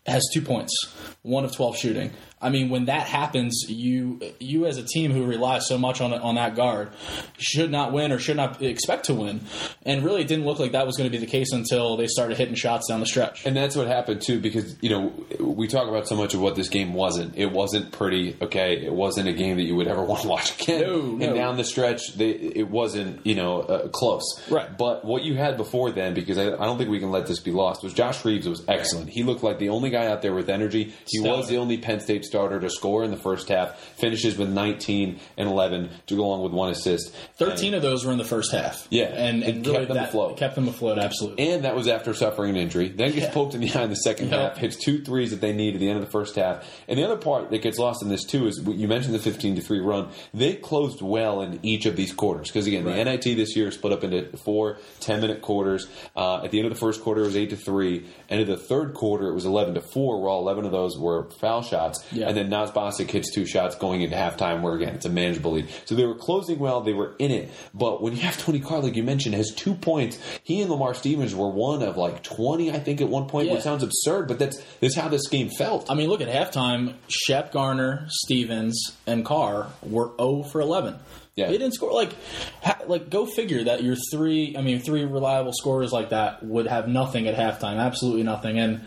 has 0.07 0.22
two 0.33 0.42
points, 0.42 0.72
one 1.22 1.44
of 1.44 1.53
twelve 1.55 1.77
shooting. 1.77 2.11
I 2.44 2.50
mean, 2.50 2.68
when 2.68 2.85
that 2.85 3.07
happens, 3.07 3.64
you 3.68 4.20
you 4.38 4.66
as 4.66 4.76
a 4.76 4.83
team 4.85 5.11
who 5.12 5.24
relies 5.24 5.66
so 5.66 5.78
much 5.78 6.00
on 6.02 6.12
on 6.12 6.35
that 6.35 6.54
guard 6.54 6.90
should 7.38 7.70
not 7.70 7.92
win 7.92 8.12
or 8.12 8.18
should 8.18 8.37
not 8.37 8.61
expect 8.62 9.07
to 9.07 9.14
win. 9.14 9.40
And 9.83 10.04
really, 10.04 10.20
it 10.20 10.28
didn't 10.28 10.44
look 10.44 10.59
like 10.59 10.72
that 10.72 10.87
was 10.87 10.96
going 10.98 11.11
to 11.11 11.18
be 11.18 11.24
the 11.24 11.30
case 11.30 11.52
until 11.52 11.96
they 11.96 12.07
started 12.07 12.37
hitting 12.37 12.54
shots 12.54 12.88
down 12.88 13.00
the 13.00 13.07
stretch. 13.07 13.46
And 13.46 13.57
that's 13.57 13.74
what 13.76 13.87
happened 13.87 14.20
too, 14.20 14.40
because 14.40 14.76
you 14.83 14.90
know 14.90 15.12
we 15.40 15.66
talk 15.68 15.88
about 15.88 16.07
so 16.07 16.16
much 16.16 16.35
of 16.35 16.40
what 16.40 16.54
this 16.54 16.68
game 16.68 16.92
wasn't. 16.92 17.37
It 17.37 17.50
wasn't 17.50 17.92
pretty. 17.92 18.37
Okay, 18.42 18.85
it 18.85 18.92
wasn't 18.92 19.28
a 19.28 19.33
game 19.33 19.57
that 19.57 19.64
you 19.64 19.74
would 19.76 19.88
ever 19.88 20.02
want 20.04 20.22
to 20.22 20.28
watch 20.28 20.61
again. 20.61 20.83
No, 20.83 21.00
no. 21.00 21.26
And 21.26 21.35
down 21.35 21.57
the 21.57 21.64
stretch, 21.64 22.14
they, 22.14 22.30
it 22.30 22.68
wasn't 22.68 23.24
you 23.26 23.35
know 23.35 23.61
uh, 23.62 23.88
close. 23.88 24.24
Right. 24.50 24.76
But 24.76 25.04
what 25.04 25.24
you 25.24 25.35
had 25.35 25.57
before 25.57 25.90
then, 25.92 26.12
because 26.12 26.37
I, 26.37 26.48
I 26.48 26.66
don't 26.66 26.76
think 26.76 26.90
we 26.90 27.00
can 27.00 27.11
let 27.11 27.26
this 27.26 27.40
be 27.40 27.52
lost, 27.52 27.83
was 27.83 27.94
Josh 27.94 28.22
Reaves 28.24 28.46
was 28.46 28.62
excellent. 28.68 29.09
He 29.09 29.22
looked 29.22 29.42
like 29.42 29.59
the 29.59 29.70
only 29.70 29.88
guy 29.90 30.07
out 30.09 30.20
there 30.20 30.35
with 30.35 30.50
energy. 30.50 30.92
He 31.07 31.18
Stellar. 31.20 31.38
was 31.38 31.48
the 31.48 31.57
only 31.57 31.78
Penn 31.78 32.00
State 32.00 32.24
starter 32.35 32.59
to 32.59 32.68
score 32.68 33.05
in 33.05 33.12
the 33.12 33.16
first 33.16 33.49
half. 33.49 33.79
Finishes 33.97 34.37
with 34.37 34.49
19 34.49 35.20
and 35.37 35.49
11 35.49 35.88
to 36.09 36.16
go 36.16 36.25
along 36.25 36.42
with 36.42 36.53
one 36.53 36.68
assist. 36.70 37.14
Thirteen 37.37 37.75
of 37.75 37.83
those 37.83 38.05
were 38.05 38.11
in 38.11 38.18
the 38.18 38.25
first 38.25 38.51
half. 38.51 38.88
Yeah, 38.90 39.05
and, 39.05 39.44
and 39.44 39.64
kept 39.64 39.87
them 39.87 39.97
that 39.97 40.09
afloat. 40.09 40.37
kept 40.37 40.57
them 40.57 40.66
afloat. 40.66 40.99
Absolutely. 40.99 41.49
And 41.53 41.64
that 41.64 41.76
was 41.76 41.87
after 41.87 42.12
suffering 42.12 42.51
an 42.51 42.57
injury. 42.57 42.89
Then 42.89 43.12
gets 43.12 43.26
Yeah. 43.26 43.32
poked 43.32 43.55
in 43.55 43.61
the 43.61 43.70
eye 43.72 43.85
in 43.85 43.91
the 43.91 43.95
second 43.97 44.30
half, 44.30 44.57
hits 44.57 44.76
two 44.76 45.01
threes 45.05 45.30
that 45.30 45.41
they 45.41 45.53
need 45.53 45.74
at 45.74 45.80
the 45.80 45.89
end 45.89 45.99
of 46.01 46.05
the 46.05 46.11
first 46.11 46.35
half. 46.35 46.68
And 46.89 46.99
the 46.99 47.05
other 47.05 47.16
part 47.16 47.51
that 47.51 47.62
gets 47.62 47.78
lost 47.78 48.03
in 48.03 48.09
this 48.09 48.24
too 48.24 48.49
is 48.49 48.61
you 48.66 48.89
mentioned 48.89 49.14
the 49.14 49.20
15 49.20 49.55
to 49.55 49.62
3 49.62 49.78
run. 49.78 50.09
They 50.32 50.55
closed 50.57 51.03
well 51.03 51.41
in 51.41 51.61
each 51.62 51.87
of 51.87 51.95
these 51.95 52.12
quarters. 52.12 52.49
Because 52.49 52.66
again, 52.66 52.85
Right. 52.85 52.97
the 52.97 53.05
NIT 53.05 53.37
this 53.37 53.55
year 53.55 53.68
is 53.68 53.74
split 53.74 53.93
up 53.93 54.03
into 54.03 54.37
four 54.39 54.78
10 54.99 55.20
minute 55.20 55.41
quarters. 55.41 55.87
Uh, 56.16 56.43
at 56.43 56.51
the 56.51 56.59
end 56.59 56.66
of 56.66 56.72
the 56.74 56.80
first 56.80 57.01
quarter, 57.03 57.22
it 57.22 57.26
was 57.26 57.37
8 57.37 57.51
to 57.51 57.57
3. 57.57 58.05
End 58.28 58.41
of 58.41 58.49
the 58.49 58.57
third 58.57 58.95
quarter, 58.95 59.28
it 59.28 59.35
was 59.35 59.45
11 59.45 59.74
to 59.74 59.80
4, 59.80 60.20
where 60.20 60.28
all 60.30 60.41
11 60.41 60.64
of 60.64 60.72
those 60.72 60.99
were 60.99 61.30
foul 61.41 61.62
shots. 61.62 62.05
Yeah. 62.11 62.24
And 62.29 62.37
then 62.37 62.49
Nas 62.51 62.70
hits 62.99 63.33
two 63.33 63.47
shots 63.47 63.75
going 63.77 64.03
into 64.03 64.16
halftime, 64.16 64.62
where 64.62 64.75
again, 64.75 64.95
it's 64.95 65.07
a 65.07 65.11
manageable 65.11 65.53
lead. 65.53 65.68
So 65.85 65.95
they 65.95 66.05
were 66.05 66.14
closing 66.14 66.59
well, 66.59 66.81
they 66.81 66.93
were 66.93 67.14
in 67.18 67.31
it. 67.31 67.51
But 67.72 68.03
when 68.03 68.14
you 68.14 68.20
have 68.22 68.39
Tony 68.39 68.61
Carr, 68.61 68.81
like 68.81 68.97
you 68.97 69.03
mentioned, 69.03 69.35
has 69.35 69.53
two 69.55 69.75
points, 69.75 70.18
he 70.43 70.61
and 70.61 70.70
Lamar 70.70 70.95
Stevens 70.95 71.35
were 71.35 71.49
one 71.49 71.83
of 71.83 71.97
like 71.97 72.22
20, 72.22 72.70
I 72.72 72.79
think, 72.79 73.01
at 73.01 73.09
one 73.09 73.27
point, 73.27 73.49
Yeah. 73.49 73.55
which 73.55 73.62
sounds 73.62 73.83
absurd, 73.83 74.29
but 74.29 74.39
that's, 74.39 74.61
that's 74.81 74.95
how 74.95 75.09
this 75.09 75.29
game 75.29 75.51
felt. 75.51 75.91
I 75.91 75.95
mean, 75.95 76.09
look 76.09 76.20
at 76.20 76.29
halftime. 76.29 76.95
Shep 77.09 77.53
Garner, 77.53 78.07
Stevens, 78.09 78.93
and 79.07 79.25
Carr 79.25 79.68
were 79.83 80.12
0 80.18 80.43
for 80.45 80.61
11. 80.61 80.97
Yeah. 81.37 81.47
They 81.47 81.59
didn't 81.59 81.74
score 81.74 81.93
like, 81.93 82.14
ha, 82.62 82.78
like 82.87 83.11
go 83.11 83.26
figure 83.26 83.64
that 83.64 83.82
your 83.82 83.97
three. 84.12 84.57
I 84.57 84.62
mean, 84.62 84.78
three 84.78 85.05
reliable 85.05 85.53
scorers 85.53 85.93
like 85.93 86.11
that 86.11 86.45
would 86.45 86.66
have 86.68 86.87
nothing 86.87 87.26
at 87.26 87.35
halftime, 87.35 87.78
absolutely 87.78 88.22
nothing. 88.22 88.59
And 88.59 88.82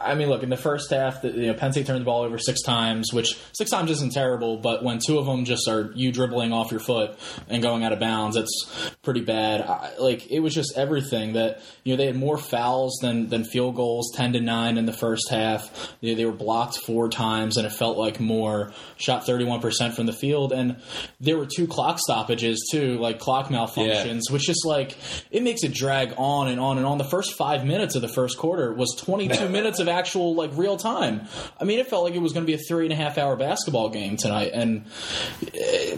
I 0.00 0.14
mean, 0.16 0.28
look 0.28 0.42
in 0.42 0.50
the 0.50 0.56
first 0.56 0.90
half, 0.90 1.22
the, 1.22 1.30
you 1.30 1.46
know, 1.46 1.54
Penn 1.54 1.70
State 1.72 1.86
turned 1.86 2.00
the 2.00 2.04
ball 2.04 2.22
over 2.22 2.38
six 2.38 2.60
times, 2.62 3.12
which 3.12 3.38
six 3.52 3.70
times 3.70 3.90
isn't 3.92 4.12
terrible, 4.12 4.56
but 4.56 4.82
when 4.82 4.98
two 4.98 5.18
of 5.18 5.26
them 5.26 5.44
just 5.44 5.68
are 5.68 5.92
you 5.94 6.10
dribbling 6.10 6.52
off 6.52 6.72
your 6.72 6.80
foot 6.80 7.16
and 7.48 7.62
going 7.62 7.84
out 7.84 7.92
of 7.92 8.00
bounds, 8.00 8.36
that's 8.36 8.90
pretty 9.02 9.20
bad. 9.20 9.60
I, 9.62 9.92
like 9.98 10.28
it 10.30 10.40
was 10.40 10.54
just 10.54 10.76
everything 10.76 11.34
that 11.34 11.62
you 11.84 11.92
know 11.92 11.96
they 11.96 12.06
had 12.06 12.16
more 12.16 12.36
fouls 12.36 12.98
than 13.00 13.28
than 13.28 13.44
field 13.44 13.76
goals, 13.76 14.10
ten 14.14 14.32
to 14.32 14.40
nine 14.40 14.76
in 14.76 14.86
the 14.86 14.92
first 14.92 15.30
half. 15.30 15.94
They, 16.00 16.14
they 16.14 16.24
were 16.24 16.32
blocked 16.32 16.78
four 16.78 17.08
times, 17.08 17.56
and 17.56 17.66
it 17.66 17.70
felt 17.70 17.96
like 17.96 18.18
more. 18.18 18.72
Shot 18.96 19.24
thirty 19.24 19.44
one 19.44 19.60
percent 19.60 19.94
from 19.94 20.06
the 20.06 20.12
field, 20.12 20.52
and 20.52 20.76
there 21.20 21.38
were 21.38 21.46
two 21.46 21.66
clock 21.76 21.98
stoppages 21.98 22.68
too, 22.72 22.98
like 22.98 23.18
clock 23.18 23.48
malfunctions, 23.48 24.30
which 24.30 24.46
just 24.46 24.64
like 24.64 24.96
it 25.30 25.42
makes 25.42 25.62
it 25.62 25.74
drag 25.74 26.14
on 26.16 26.48
and 26.48 26.58
on 26.58 26.78
and 26.78 26.86
on. 26.86 26.96
The 26.96 27.04
first 27.04 27.34
five 27.34 27.66
minutes 27.66 27.94
of 27.94 28.02
the 28.02 28.08
first 28.08 28.38
quarter 28.38 28.72
was 28.72 28.94
twenty 28.98 29.28
two 29.28 29.48
minutes 29.58 29.78
of 29.78 29.88
actual 29.88 30.34
like 30.34 30.50
real 30.54 30.78
time. 30.78 31.28
I 31.60 31.64
mean, 31.64 31.78
it 31.78 31.88
felt 31.88 32.04
like 32.04 32.14
it 32.14 32.22
was 32.22 32.32
going 32.32 32.46
to 32.46 32.50
be 32.50 32.54
a 32.54 32.64
three 32.66 32.84
and 32.84 32.92
a 32.92 32.96
half 32.96 33.18
hour 33.18 33.36
basketball 33.36 33.90
game 33.90 34.16
tonight, 34.16 34.52
and 34.54 34.86
eh, 35.54 35.96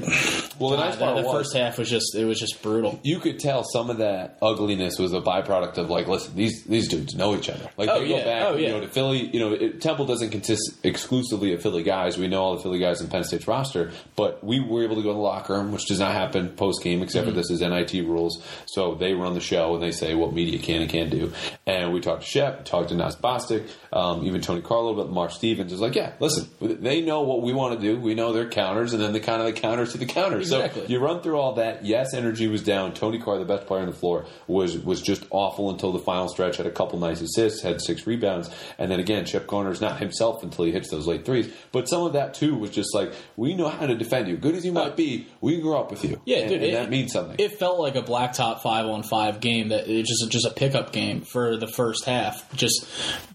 well, 0.58 0.70
the 0.70 0.76
nice 0.78 0.96
part 0.96 1.16
the, 1.16 1.22
was, 1.22 1.32
first 1.32 1.56
half 1.56 1.78
was 1.78 1.88
just 1.88 2.14
it 2.16 2.24
was 2.24 2.38
just 2.40 2.60
brutal. 2.62 2.98
you 3.04 3.20
could 3.20 3.38
tell 3.38 3.62
some 3.64 3.88
of 3.90 3.98
that 3.98 4.36
ugliness 4.42 4.98
was 4.98 5.12
a 5.12 5.20
byproduct 5.20 5.78
of 5.78 5.88
like, 5.90 6.08
listen, 6.08 6.34
these 6.34 6.64
these 6.64 6.88
dudes 6.88 7.14
know 7.14 7.36
each 7.36 7.48
other. 7.48 7.70
Like 7.76 7.88
Oh, 7.88 8.00
they 8.00 8.08
go 8.08 8.24
back, 8.24 8.42
Oh, 8.42 8.56
you 8.56 8.68
know, 8.68 8.80
to 8.80 8.88
Philly. 8.88 9.30
You 9.32 9.40
know, 9.40 9.52
it, 9.52 9.80
Temple 9.80 10.06
doesn't 10.06 10.30
consist 10.30 10.84
exclusively 10.84 11.52
of 11.52 11.62
Philly 11.62 11.82
guys. 11.82 12.18
We 12.18 12.26
know 12.28 12.42
all 12.42 12.56
the 12.56 12.62
Philly 12.62 12.78
guys 12.78 13.00
in 13.00 13.08
Penn 13.08 13.24
State's 13.24 13.46
roster, 13.46 13.92
but 14.16 14.42
we 14.42 14.60
were 14.60 14.82
able 14.84 14.96
to 14.96 15.02
go 15.02 15.10
to 15.10 15.14
the 15.14 15.20
locker 15.20 15.54
room, 15.54 15.67
which 15.72 15.86
does 15.86 15.98
not 16.00 16.12
happen 16.12 16.48
post 16.50 16.82
game, 16.82 17.02
except 17.02 17.26
Mm-hmm. 17.26 17.34
for 17.34 17.36
this 17.36 17.50
is 17.50 17.60
NIT 17.60 17.92
rules. 18.06 18.42
So 18.66 18.94
they 18.94 19.12
run 19.14 19.34
the 19.34 19.40
show 19.40 19.74
and 19.74 19.82
they 19.82 19.90
say 19.90 20.14
what 20.14 20.32
media 20.32 20.58
can 20.58 20.82
and 20.82 20.90
can't 20.90 21.10
do. 21.10 21.32
And 21.66 21.92
we 21.92 22.00
talked 22.00 22.22
to 22.22 22.28
Shep, 22.28 22.64
talked 22.64 22.90
to 22.90 22.94
Nas 22.94 23.16
Bostick, 23.16 23.68
um, 23.92 24.24
even 24.24 24.40
Tony 24.40 24.60
Carlo, 24.62 24.94
but 24.94 25.06
Lamar 25.06 25.30
Stevens 25.30 25.72
is 25.72 25.80
like, 25.80 25.94
yeah, 25.94 26.12
listen, 26.20 26.48
they 26.60 27.00
know 27.00 27.22
what 27.22 27.42
we 27.42 27.52
want 27.52 27.78
to 27.78 27.86
do. 27.86 27.98
We 28.00 28.14
know 28.14 28.32
their 28.32 28.48
counters, 28.48 28.92
and 28.92 29.02
then 29.02 29.12
the 29.12 29.20
kind 29.20 29.40
of 29.40 29.46
the 29.46 29.60
counters 29.60 29.92
to 29.92 29.98
the 29.98 30.06
counters. 30.06 30.52
Exactly. 30.52 30.82
So 30.82 30.88
you 30.88 30.98
run 31.00 31.20
through 31.22 31.38
all 31.38 31.54
that. 31.54 31.84
Yes, 31.84 32.14
energy 32.14 32.46
was 32.46 32.62
down. 32.62 32.94
Tony 32.94 33.18
Carr, 33.18 33.38
the 33.38 33.44
best 33.44 33.66
player 33.66 33.80
on 33.80 33.86
the 33.88 33.92
floor, 33.92 34.26
was 34.46 34.78
was 34.78 35.02
just 35.02 35.24
awful 35.30 35.70
until 35.70 35.92
the 35.92 35.98
final 35.98 36.28
stretch. 36.28 36.56
Had 36.56 36.66
a 36.66 36.70
couple 36.70 36.98
nice 36.98 37.20
assists, 37.20 37.62
had 37.62 37.80
six 37.80 38.06
rebounds, 38.06 38.48
and 38.78 38.90
then 38.90 39.00
again, 39.00 39.24
Shep 39.26 39.46
Garner's 39.46 39.80
not 39.80 39.98
himself 39.98 40.42
until 40.42 40.64
he 40.64 40.72
hits 40.72 40.90
those 40.90 41.06
late 41.06 41.24
threes. 41.24 41.52
But 41.72 41.88
some 41.88 42.02
of 42.04 42.12
that 42.14 42.34
too 42.34 42.54
was 42.54 42.70
just 42.70 42.94
like 42.94 43.12
we 43.36 43.54
know 43.54 43.68
how 43.68 43.86
to 43.86 43.94
defend 43.96 44.28
you. 44.28 44.36
Good 44.36 44.54
as 44.54 44.64
you 44.64 44.72
might 44.72 44.96
be, 44.96 45.26
we 45.40 45.57
grew 45.60 45.76
up 45.76 45.90
with 45.90 46.04
you. 46.04 46.20
Yeah, 46.24 46.38
and, 46.38 46.48
dude, 46.48 46.62
and 46.62 46.70
it- 46.70 46.72
that 46.74 46.90
means 46.90 47.12
something. 47.12 47.36
It 47.38 47.58
felt 47.58 47.78
like 47.80 47.96
a 47.96 48.02
blacktop 48.02 48.60
five 48.62 48.86
on 48.86 49.02
five 49.02 49.40
game 49.40 49.68
that 49.68 49.88
it 49.88 50.06
just 50.06 50.30
just 50.30 50.46
a 50.46 50.50
pickup 50.50 50.92
game 50.92 51.22
for 51.22 51.56
the 51.56 51.66
first 51.68 52.04
half, 52.04 52.50
just 52.54 52.86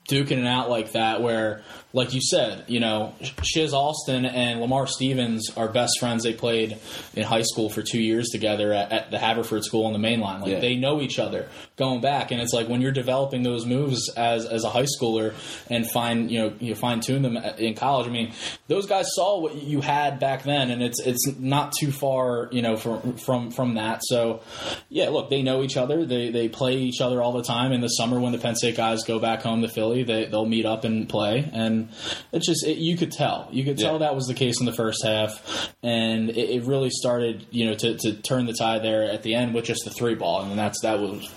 duking 0.08 0.40
it 0.40 0.48
out 0.48 0.70
like 0.70 0.92
that. 0.94 1.22
Where, 1.22 1.64
like 1.96 2.14
you 2.16 2.22
said, 2.22 2.64
you 2.68 2.80
know, 2.80 3.14
Shizz 3.22 3.72
Alston 3.72 4.26
and 4.26 4.60
Lamar 4.60 4.88
Stevens 4.88 5.52
are 5.56 5.68
best 5.68 6.00
friends. 6.00 6.24
They 6.24 6.34
played 6.34 6.78
in 7.14 7.22
high 7.24 7.44
school 7.44 7.70
for 7.70 7.84
two 7.84 8.02
years 8.02 8.30
together 8.30 8.74
at, 8.74 8.92
at 8.92 9.12
the 9.12 9.20
Haverford 9.20 9.64
School 9.64 9.86
on 9.86 9.94
the 9.94 10.00
main 10.00 10.20
line. 10.20 10.42
Like 10.42 10.52
Yeah. 10.54 10.60
they 10.60 10.76
know 10.76 11.02
each 11.02 11.20
other 11.20 11.50
going 11.78 12.02
back, 12.02 12.32
and 12.32 12.42
it's 12.42 12.52
like 12.52 12.68
when 12.68 12.82
you're 12.82 12.92
developing 12.92 13.44
those 13.44 13.66
moves 13.68 14.10
as 14.18 14.46
as 14.48 14.64
a 14.64 14.70
high 14.70 14.88
schooler 15.00 15.34
and 15.70 15.88
fine 15.90 16.30
you 16.30 16.40
know 16.40 16.54
you 16.60 16.74
fine 16.74 17.00
tune 17.00 17.22
them 17.22 17.38
in 17.38 17.76
college. 17.76 18.08
I 18.08 18.12
mean, 18.12 18.34
those 18.68 18.88
guys 18.88 19.06
saw 19.14 19.40
what 19.40 19.56
you 19.56 19.82
had 19.82 20.20
back 20.20 20.42
then, 20.44 20.72
and 20.72 20.82
it's 20.82 21.00
it's 21.00 21.28
not 21.38 21.74
too 21.80 21.92
far 21.92 22.50
you 22.52 22.64
know 22.64 22.76
from 22.76 23.18
from 23.18 23.52
from 23.52 23.76
that. 23.76 24.02
So 24.04 24.42
yeah, 24.90 25.10
look, 25.10 25.30
they 25.30 25.44
know 25.44 25.62
each 25.62 25.78
other. 25.78 26.06
They 26.06 26.32
they 26.32 26.50
play 26.50 26.74
each 26.78 27.02
other 27.02 27.22
all 27.22 27.34
the 27.34 27.44
time. 27.44 27.72
In 27.72 27.82
the 27.82 27.88
summer, 27.90 28.20
when 28.20 28.32
the 28.32 28.40
Penn 28.40 28.56
State 28.56 28.78
guys 28.78 29.04
go 29.04 29.20
back 29.20 29.44
home 29.44 29.62
to 29.62 29.68
Philly, 29.68 30.02
they 30.04 30.26
they'll 30.26 30.46
meet 30.48 30.66
up 30.66 30.86
and 30.86 31.08
play, 31.08 31.48
and 31.54 31.83
it's 32.32 32.46
just 32.46 32.66
it, 32.66 32.78
you 32.78 32.98
could 32.98 33.12
tell 33.12 33.48
you 33.52 33.64
could 33.64 33.78
tell 33.78 33.94
Yeah. 33.94 34.00
that 34.00 34.16
was 34.16 34.26
the 34.28 34.34
case 34.34 34.60
in 34.60 34.66
the 34.66 34.74
first 34.74 35.04
half, 35.04 35.74
and 35.82 36.30
it, 36.30 36.38
it 36.50 36.64
really 36.64 36.90
started 36.90 37.46
you 37.52 37.66
know 37.68 37.74
to, 37.76 37.98
to 37.98 38.14
turn 38.14 38.46
the 38.46 38.54
tie 38.54 38.80
there 38.80 39.04
at 39.04 39.24
the 39.24 39.36
end 39.36 39.54
with 39.54 39.66
just 39.66 39.84
the 39.86 39.92
three 39.92 40.16
ball, 40.16 40.42
and 40.44 40.58
that's 40.58 40.82
that 40.82 41.00
was 41.00 41.30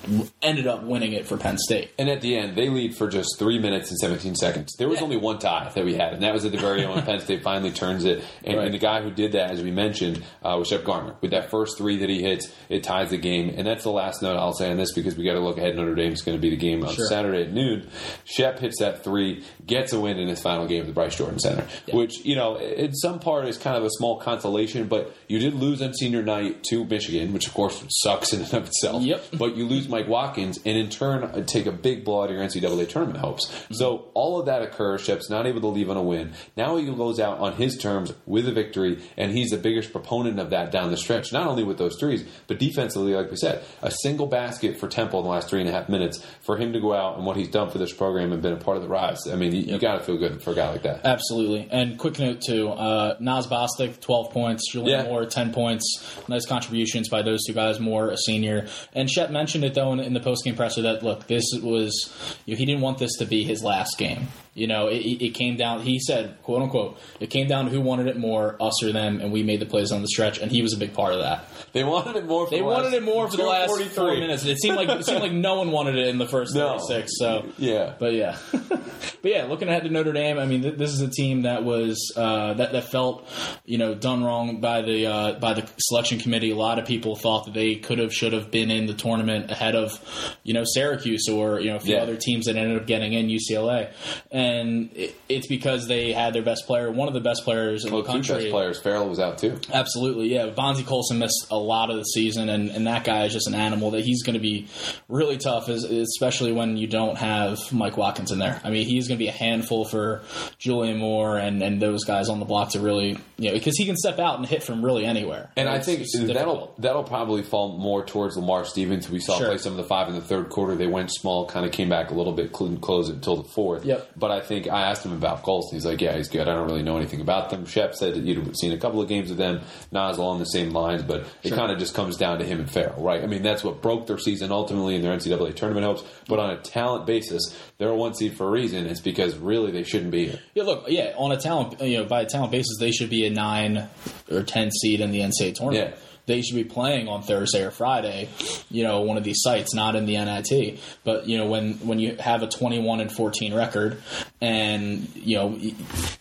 ended 0.42 0.66
up 0.66 0.82
winning 0.82 1.12
it 1.12 1.26
for 1.26 1.36
Penn 1.36 1.58
State. 1.58 1.90
And 1.98 2.08
at 2.08 2.20
the 2.20 2.36
end, 2.36 2.56
they 2.56 2.68
lead 2.68 2.96
for 2.96 3.08
just 3.08 3.38
three 3.38 3.58
minutes 3.58 3.90
and 3.90 3.98
17 3.98 4.34
seconds. 4.34 4.74
There 4.78 4.88
was 4.88 4.98
Yeah. 4.98 5.04
only 5.04 5.16
one 5.16 5.38
tie 5.38 5.70
that 5.74 5.84
we 5.84 5.94
had, 5.94 6.12
and 6.14 6.22
that 6.22 6.32
was 6.32 6.44
at 6.44 6.52
the 6.52 6.58
very 6.58 6.84
end 6.84 7.04
Penn 7.04 7.20
State 7.20 7.42
finally 7.42 7.70
turns 7.70 8.04
it. 8.04 8.22
And, 8.44 8.56
Right. 8.56 8.64
and 8.66 8.74
the 8.74 8.78
guy 8.78 9.02
who 9.02 9.10
did 9.10 9.32
that, 9.32 9.50
as 9.50 9.62
we 9.62 9.70
mentioned, 9.70 10.22
uh, 10.42 10.56
was 10.58 10.68
Shep 10.68 10.84
Garner. 10.84 11.14
With 11.20 11.30
that 11.32 11.50
first 11.50 11.78
three 11.78 11.98
that 11.98 12.08
he 12.08 12.22
hits, 12.22 12.48
it 12.68 12.82
ties 12.82 13.10
the 13.10 13.18
game. 13.18 13.54
And 13.56 13.66
that's 13.66 13.82
the 13.84 13.90
last 13.90 14.22
note 14.22 14.36
I'll 14.36 14.52
say 14.54 14.70
on 14.70 14.76
this 14.76 14.92
because 14.92 15.16
we 15.16 15.24
got 15.24 15.34
to 15.34 15.40
look 15.40 15.58
ahead. 15.58 15.76
Notre 15.76 15.94
Dame's 15.94 16.22
going 16.22 16.36
to 16.36 16.40
be 16.42 16.50
the 16.50 16.56
game 16.56 16.84
on 16.84 16.94
Sure. 16.94 17.06
Saturday 17.06 17.42
at 17.42 17.52
noon. 17.52 17.88
Shep 18.24 18.58
hits 18.58 18.78
that 18.80 19.02
three, 19.04 19.42
gets 19.66 19.92
a 19.92 20.00
win 20.00 20.18
in 20.18 20.28
his 20.36 20.42
final 20.42 20.66
game 20.66 20.80
at 20.80 20.86
the 20.86 20.92
Bryce 20.92 21.16
Jordan 21.16 21.38
Center, 21.38 21.66
which, 21.92 22.24
you 22.24 22.36
know, 22.36 22.56
in 22.56 22.94
some 22.94 23.18
part 23.18 23.46
is 23.46 23.58
kind 23.58 23.76
of 23.76 23.84
a 23.84 23.90
small 23.90 24.18
consolation, 24.20 24.88
but 24.88 25.14
you 25.28 25.38
did 25.38 25.54
lose 25.54 25.82
on 25.82 25.94
senior 25.94 26.22
night 26.22 26.62
to 26.64 26.84
Michigan, 26.84 27.32
which 27.32 27.46
of 27.46 27.54
course 27.54 27.84
sucks 27.88 28.32
in 28.32 28.42
and 28.42 28.54
of 28.54 28.66
itself. 28.68 29.02
Yep. 29.02 29.24
But 29.36 29.56
you 29.56 29.66
lose 29.66 29.86
Mike 29.88 30.08
Watkins, 30.08 30.58
and 30.64 30.78
in 30.78 30.88
turn 30.88 31.44
take 31.44 31.66
a 31.66 31.72
big 31.72 32.04
blow 32.04 32.22
out 32.22 32.30
of 32.30 32.36
your 32.36 32.44
NCAA 32.44 32.88
tournament 32.88 33.18
hopes. 33.18 33.46
Mm-hmm. 33.46 33.74
So 33.74 34.08
all 34.14 34.40
of 34.40 34.46
that 34.46 34.62
occurs. 34.62 35.02
Shep's 35.02 35.28
not 35.28 35.46
able 35.46 35.60
to 35.60 35.66
leave 35.68 35.90
on 35.90 35.96
a 35.96 36.02
win. 36.02 36.32
Now 36.56 36.76
he 36.76 36.86
goes 36.86 37.20
out 37.20 37.38
on 37.38 37.52
his 37.54 37.76
terms 37.76 38.12
with 38.24 38.48
a 38.48 38.52
victory, 38.52 39.02
and 39.16 39.32
he's 39.32 39.50
the 39.50 39.58
biggest 39.58 39.92
proponent 39.92 40.38
of 40.38 40.50
that 40.50 40.70
down 40.70 40.90
the 40.90 40.96
stretch. 40.96 41.32
Not 41.32 41.46
only 41.46 41.64
with 41.64 41.78
those 41.78 41.96
threes, 41.98 42.24
but 42.46 42.58
defensively, 42.58 43.14
like 43.14 43.30
we 43.30 43.36
said, 43.36 43.62
a 43.82 43.90
single 43.90 44.26
basket 44.26 44.78
for 44.78 44.88
Temple 44.88 45.20
in 45.20 45.24
the 45.24 45.30
last 45.30 45.48
three 45.48 45.60
and 45.60 45.68
a 45.68 45.72
half 45.72 45.88
minutes 45.88 46.24
for 46.40 46.56
him 46.56 46.72
to 46.72 46.80
go 46.80 46.94
out 46.94 47.16
and 47.16 47.26
what 47.26 47.36
he's 47.36 47.48
done 47.48 47.70
for 47.70 47.78
this 47.78 47.92
program 47.92 48.32
and 48.32 48.42
been 48.42 48.52
a 48.52 48.56
part 48.56 48.76
of 48.76 48.82
the 48.82 48.88
rise. 48.88 49.26
I 49.30 49.36
mean, 49.36 49.54
you, 49.54 49.62
you 49.62 49.78
got 49.78 49.98
to 49.98 50.04
feel 50.04 50.16
good 50.16 50.25
for 50.38 50.52
a 50.52 50.54
guy 50.54 50.70
like 50.70 50.82
that. 50.82 51.00
Absolutely. 51.04 51.68
And 51.70 51.98
quick 51.98 52.18
note 52.18 52.40
too, 52.42 52.68
uh, 52.68 53.16
Nas 53.20 53.46
Bostick, 53.46 54.00
twelve 54.00 54.30
points. 54.32 54.70
Julian 54.70 55.04
Yeah. 55.04 55.10
Moore, 55.10 55.26
ten 55.26 55.52
points. 55.52 55.84
Nice 56.28 56.46
contributions 56.46 57.08
by 57.08 57.22
those 57.22 57.44
two 57.46 57.52
guys. 57.52 57.80
Moore, 57.80 58.10
a 58.10 58.16
senior, 58.16 58.66
and 58.94 59.10
Shep 59.10 59.30
mentioned 59.30 59.64
it 59.64 59.74
though 59.74 59.92
in, 59.92 60.00
in 60.00 60.14
the 60.14 60.20
post 60.20 60.44
game 60.44 60.56
presser 60.56 60.82
that 60.82 61.02
look, 61.02 61.26
this 61.26 61.44
was 61.62 62.14
you 62.44 62.54
know, 62.54 62.58
he 62.58 62.64
didn't 62.66 62.82
want 62.82 62.98
this 62.98 63.16
to 63.18 63.24
be 63.26 63.44
his 63.44 63.62
last 63.62 63.98
game. 63.98 64.28
You 64.56 64.66
know, 64.66 64.88
it, 64.88 64.96
it 65.22 65.34
came 65.34 65.56
down. 65.56 65.82
He 65.82 66.00
said, 66.00 66.36
"quote 66.42 66.62
unquote," 66.62 66.98
it 67.20 67.28
came 67.28 67.46
down 67.46 67.66
to 67.66 67.70
who 67.70 67.80
wanted 67.80 68.06
it 68.08 68.16
more, 68.16 68.56
us 68.60 68.82
or 68.82 68.90
them, 68.90 69.20
and 69.20 69.30
we 69.30 69.42
made 69.42 69.60
the 69.60 69.66
plays 69.66 69.92
on 69.92 70.00
the 70.02 70.08
stretch, 70.08 70.38
and 70.38 70.50
he 70.50 70.62
was 70.62 70.72
a 70.72 70.78
big 70.78 70.94
part 70.94 71.12
of 71.12 71.20
that. 71.20 71.44
They 71.74 71.84
wanted 71.84 72.16
it 72.16 72.24
more. 72.26 72.46
For 72.46 72.50
They 72.52 72.58
the 72.60 72.64
wanted 72.64 72.84
last 72.86 72.94
it 72.94 73.02
more 73.04 73.28
for 73.30 73.36
the 73.36 73.42
last 73.44 73.70
2:43. 73.70 73.88
four 73.90 74.14
minutes. 74.14 74.44
It 74.46 74.58
seemed 74.58 74.76
like 74.76 74.88
it 74.88 75.04
seemed 75.04 75.20
like 75.20 75.32
no 75.32 75.56
one 75.58 75.70
wanted 75.72 75.96
it 75.96 76.08
in 76.08 76.16
the 76.18 76.26
first 76.26 76.54
No. 76.54 76.78
thirty 76.78 77.00
six. 77.02 77.12
So 77.18 77.44
Yeah. 77.58 77.92
but 77.98 78.14
yeah, 78.14 78.38
but 78.52 79.30
yeah, 79.30 79.44
looking 79.44 79.68
ahead 79.68 79.82
to 79.84 79.90
Notre 79.90 80.12
Dame, 80.12 80.38
I 80.38 80.46
mean, 80.46 80.62
th- 80.62 80.76
this 80.76 80.90
is 80.92 81.00
a 81.02 81.08
team 81.08 81.42
that 81.42 81.62
was 81.64 82.12
uh, 82.16 82.54
that 82.54 82.72
that 82.72 82.84
felt 82.84 83.28
you 83.66 83.76
know 83.76 83.94
done 83.94 84.24
wrong 84.24 84.60
by 84.62 84.80
the 84.82 85.06
uh, 85.06 85.32
by 85.38 85.52
the 85.52 85.68
selection 85.78 86.18
committee. 86.18 86.50
A 86.50 86.56
lot 86.56 86.78
of 86.78 86.86
people 86.86 87.14
thought 87.14 87.44
that 87.44 87.52
they 87.54 87.74
could 87.74 87.98
have 87.98 88.14
should 88.14 88.32
have 88.32 88.50
been 88.50 88.70
in 88.70 88.86
the 88.86 88.94
tournament 88.94 89.50
ahead 89.50 89.74
of 89.74 90.00
you 90.44 90.54
know 90.54 90.64
Syracuse 90.64 91.28
or 91.28 91.60
you 91.60 91.68
know 91.70 91.76
a 91.76 91.80
few 91.80 91.94
Yeah. 91.96 92.02
other 92.02 92.16
teams 92.16 92.46
that 92.46 92.56
ended 92.56 92.78
up 92.80 92.86
getting 92.86 93.12
in 93.12 93.28
UCLA. 93.28 93.90
And 94.30 94.45
and 94.46 94.90
it, 94.94 95.14
it's 95.28 95.46
because 95.46 95.86
they 95.88 96.12
had 96.12 96.32
their 96.34 96.42
best 96.42 96.66
player, 96.66 96.90
one 96.90 97.08
of 97.08 97.14
the 97.14 97.20
best 97.20 97.44
players 97.44 97.84
in 97.84 97.92
Well, 97.92 98.02
the 98.02 98.08
two 98.08 98.12
country. 98.12 98.34
best 98.36 98.50
players. 98.50 98.78
Farrell 98.80 99.08
was 99.08 99.18
out 99.18 99.38
too. 99.38 99.58
Absolutely, 99.72 100.32
yeah. 100.32 100.46
Bonzie 100.46 100.84
Colson 100.84 101.18
missed 101.18 101.46
a 101.50 101.56
lot 101.58 101.90
of 101.90 101.96
the 101.96 102.04
season, 102.04 102.48
and, 102.48 102.70
and 102.70 102.86
that 102.86 103.04
guy 103.04 103.24
is 103.24 103.32
just 103.32 103.46
an 103.48 103.54
animal. 103.54 103.90
That 103.90 104.04
he's 104.04 104.22
going 104.22 104.34
to 104.34 104.40
be 104.40 104.68
really 105.08 105.36
tough, 105.38 105.68
especially 105.68 106.52
when 106.52 106.76
you 106.76 106.86
don't 106.86 107.16
have 107.16 107.72
Mike 107.72 107.96
Watkins 107.96 108.30
in 108.32 108.38
there. 108.38 108.60
I 108.64 108.70
mean, 108.70 108.86
he's 108.86 109.08
going 109.08 109.18
to 109.18 109.22
be 109.24 109.28
a 109.28 109.32
handful 109.32 109.84
for 109.84 110.22
Julian 110.58 110.98
Moore 110.98 111.36
and, 111.38 111.62
and 111.62 111.80
those 111.80 112.04
guys 112.04 112.28
on 112.28 112.38
the 112.40 112.46
block 112.46 112.70
to 112.70 112.80
really, 112.80 113.18
you 113.38 113.48
know, 113.48 113.52
because 113.54 113.76
he 113.76 113.84
can 113.84 113.96
step 113.96 114.18
out 114.18 114.38
and 114.38 114.46
hit 114.46 114.62
from 114.62 114.84
really 114.84 115.04
anywhere. 115.04 115.50
And 115.56 115.68
I 115.68 115.80
think 115.80 116.00
that'll 116.12 116.26
difficult. 116.26 116.80
that'll 116.80 117.04
probably 117.04 117.42
fall 117.42 117.76
more 117.78 118.04
towards 118.04 118.36
Lamar 118.36 118.64
Stevens. 118.64 119.08
We 119.10 119.20
saw 119.20 119.36
Sure. 119.38 119.48
play 119.48 119.58
some 119.58 119.72
of 119.72 119.76
the 119.78 119.84
five 119.84 120.08
in 120.08 120.14
the 120.14 120.20
third 120.20 120.48
quarter. 120.48 120.74
They 120.76 120.86
went 120.86 121.10
small, 121.12 121.46
kind 121.46 121.66
of 121.66 121.72
came 121.72 121.88
back 121.88 122.10
a 122.10 122.14
little 122.14 122.32
bit, 122.32 122.52
couldn't 122.52 122.78
close 122.80 123.08
it 123.08 123.16
until 123.16 123.36
the 123.36 123.48
fourth. 123.48 123.84
Yep. 123.84 124.12
But 124.16 124.30
I 124.30 124.35
think 124.40 124.68
I 124.68 124.82
asked 124.82 125.04
him 125.04 125.12
about 125.12 125.42
Colson. 125.42 125.76
He's 125.76 125.84
like, 125.84 126.00
"Yeah, 126.00 126.16
he's 126.16 126.28
good. 126.28 126.48
I 126.48 126.54
don't 126.54 126.66
really 126.66 126.82
know 126.82 126.96
anything 126.96 127.20
about 127.20 127.50
them." 127.50 127.66
Shep 127.66 127.94
said 127.94 128.14
that 128.14 128.24
you'd 128.24 128.56
seen 128.58 128.72
a 128.72 128.78
couple 128.78 129.00
of 129.00 129.08
games 129.08 129.30
of 129.30 129.36
them, 129.36 129.60
not 129.92 130.10
as 130.10 130.18
along 130.18 130.38
the 130.38 130.44
same 130.44 130.70
lines, 130.70 131.02
but 131.02 131.26
it 131.42 131.52
kind 131.52 131.72
of 131.72 131.78
just 131.78 131.94
comes 131.94 132.16
down 132.16 132.38
to 132.38 132.44
him 132.44 132.60
and 132.60 132.70
Farrell, 132.70 133.02
right? 133.02 133.22
I 133.22 133.26
mean, 133.26 133.42
that's 133.42 133.64
what 133.64 133.82
broke 133.82 134.06
their 134.06 134.18
season 134.18 134.52
ultimately 134.52 134.96
in 134.96 135.02
their 135.02 135.16
NCAA 135.16 135.54
tournament 135.54 135.86
hopes. 135.86 136.02
But 136.28 136.38
on 136.38 136.50
a 136.50 136.56
talent 136.58 137.06
basis, 137.06 137.56
they're 137.78 137.88
a 137.88 137.96
one 137.96 138.14
seed 138.14 138.36
for 138.36 138.46
a 138.46 138.50
reason. 138.50 138.86
It's 138.86 139.00
because 139.00 139.36
really 139.36 139.70
they 139.70 139.82
shouldn't 139.82 140.10
be 140.10 140.26
here. 140.28 140.40
Yeah, 140.54 140.64
look, 140.64 140.84
yeah, 140.88 141.14
on 141.16 141.32
a 141.32 141.36
talent, 141.36 141.80
you 141.80 141.98
know, 141.98 142.04
by 142.04 142.22
a 142.22 142.26
talent 142.26 142.52
basis, 142.52 142.76
they 142.78 142.90
should 142.90 143.10
be 143.10 143.26
a 143.26 143.30
nine 143.30 143.88
or 144.30 144.42
ten 144.42 144.70
seed 144.70 145.00
in 145.00 145.10
the 145.10 145.20
NCAA 145.20 145.54
tournament. 145.54 145.94
Yeah. 145.94 146.00
They 146.26 146.42
should 146.42 146.56
be 146.56 146.64
playing 146.64 147.08
on 147.08 147.22
Thursday 147.22 147.64
or 147.64 147.70
Friday, 147.70 148.28
you 148.70 148.82
know, 148.82 149.02
one 149.02 149.16
of 149.16 149.24
these 149.24 149.38
sites, 149.40 149.74
not 149.74 149.94
in 149.94 150.06
the 150.06 150.16
NIT. 150.16 150.78
But 151.04 151.28
you 151.28 151.38
know, 151.38 151.46
when 151.46 151.74
when 151.86 151.98
you 152.00 152.16
have 152.16 152.42
a 152.42 152.48
twenty-one 152.48 153.00
and 153.00 153.10
fourteen 153.12 153.54
record, 153.54 154.02
and 154.40 155.08
you 155.16 155.36
know, 155.36 155.56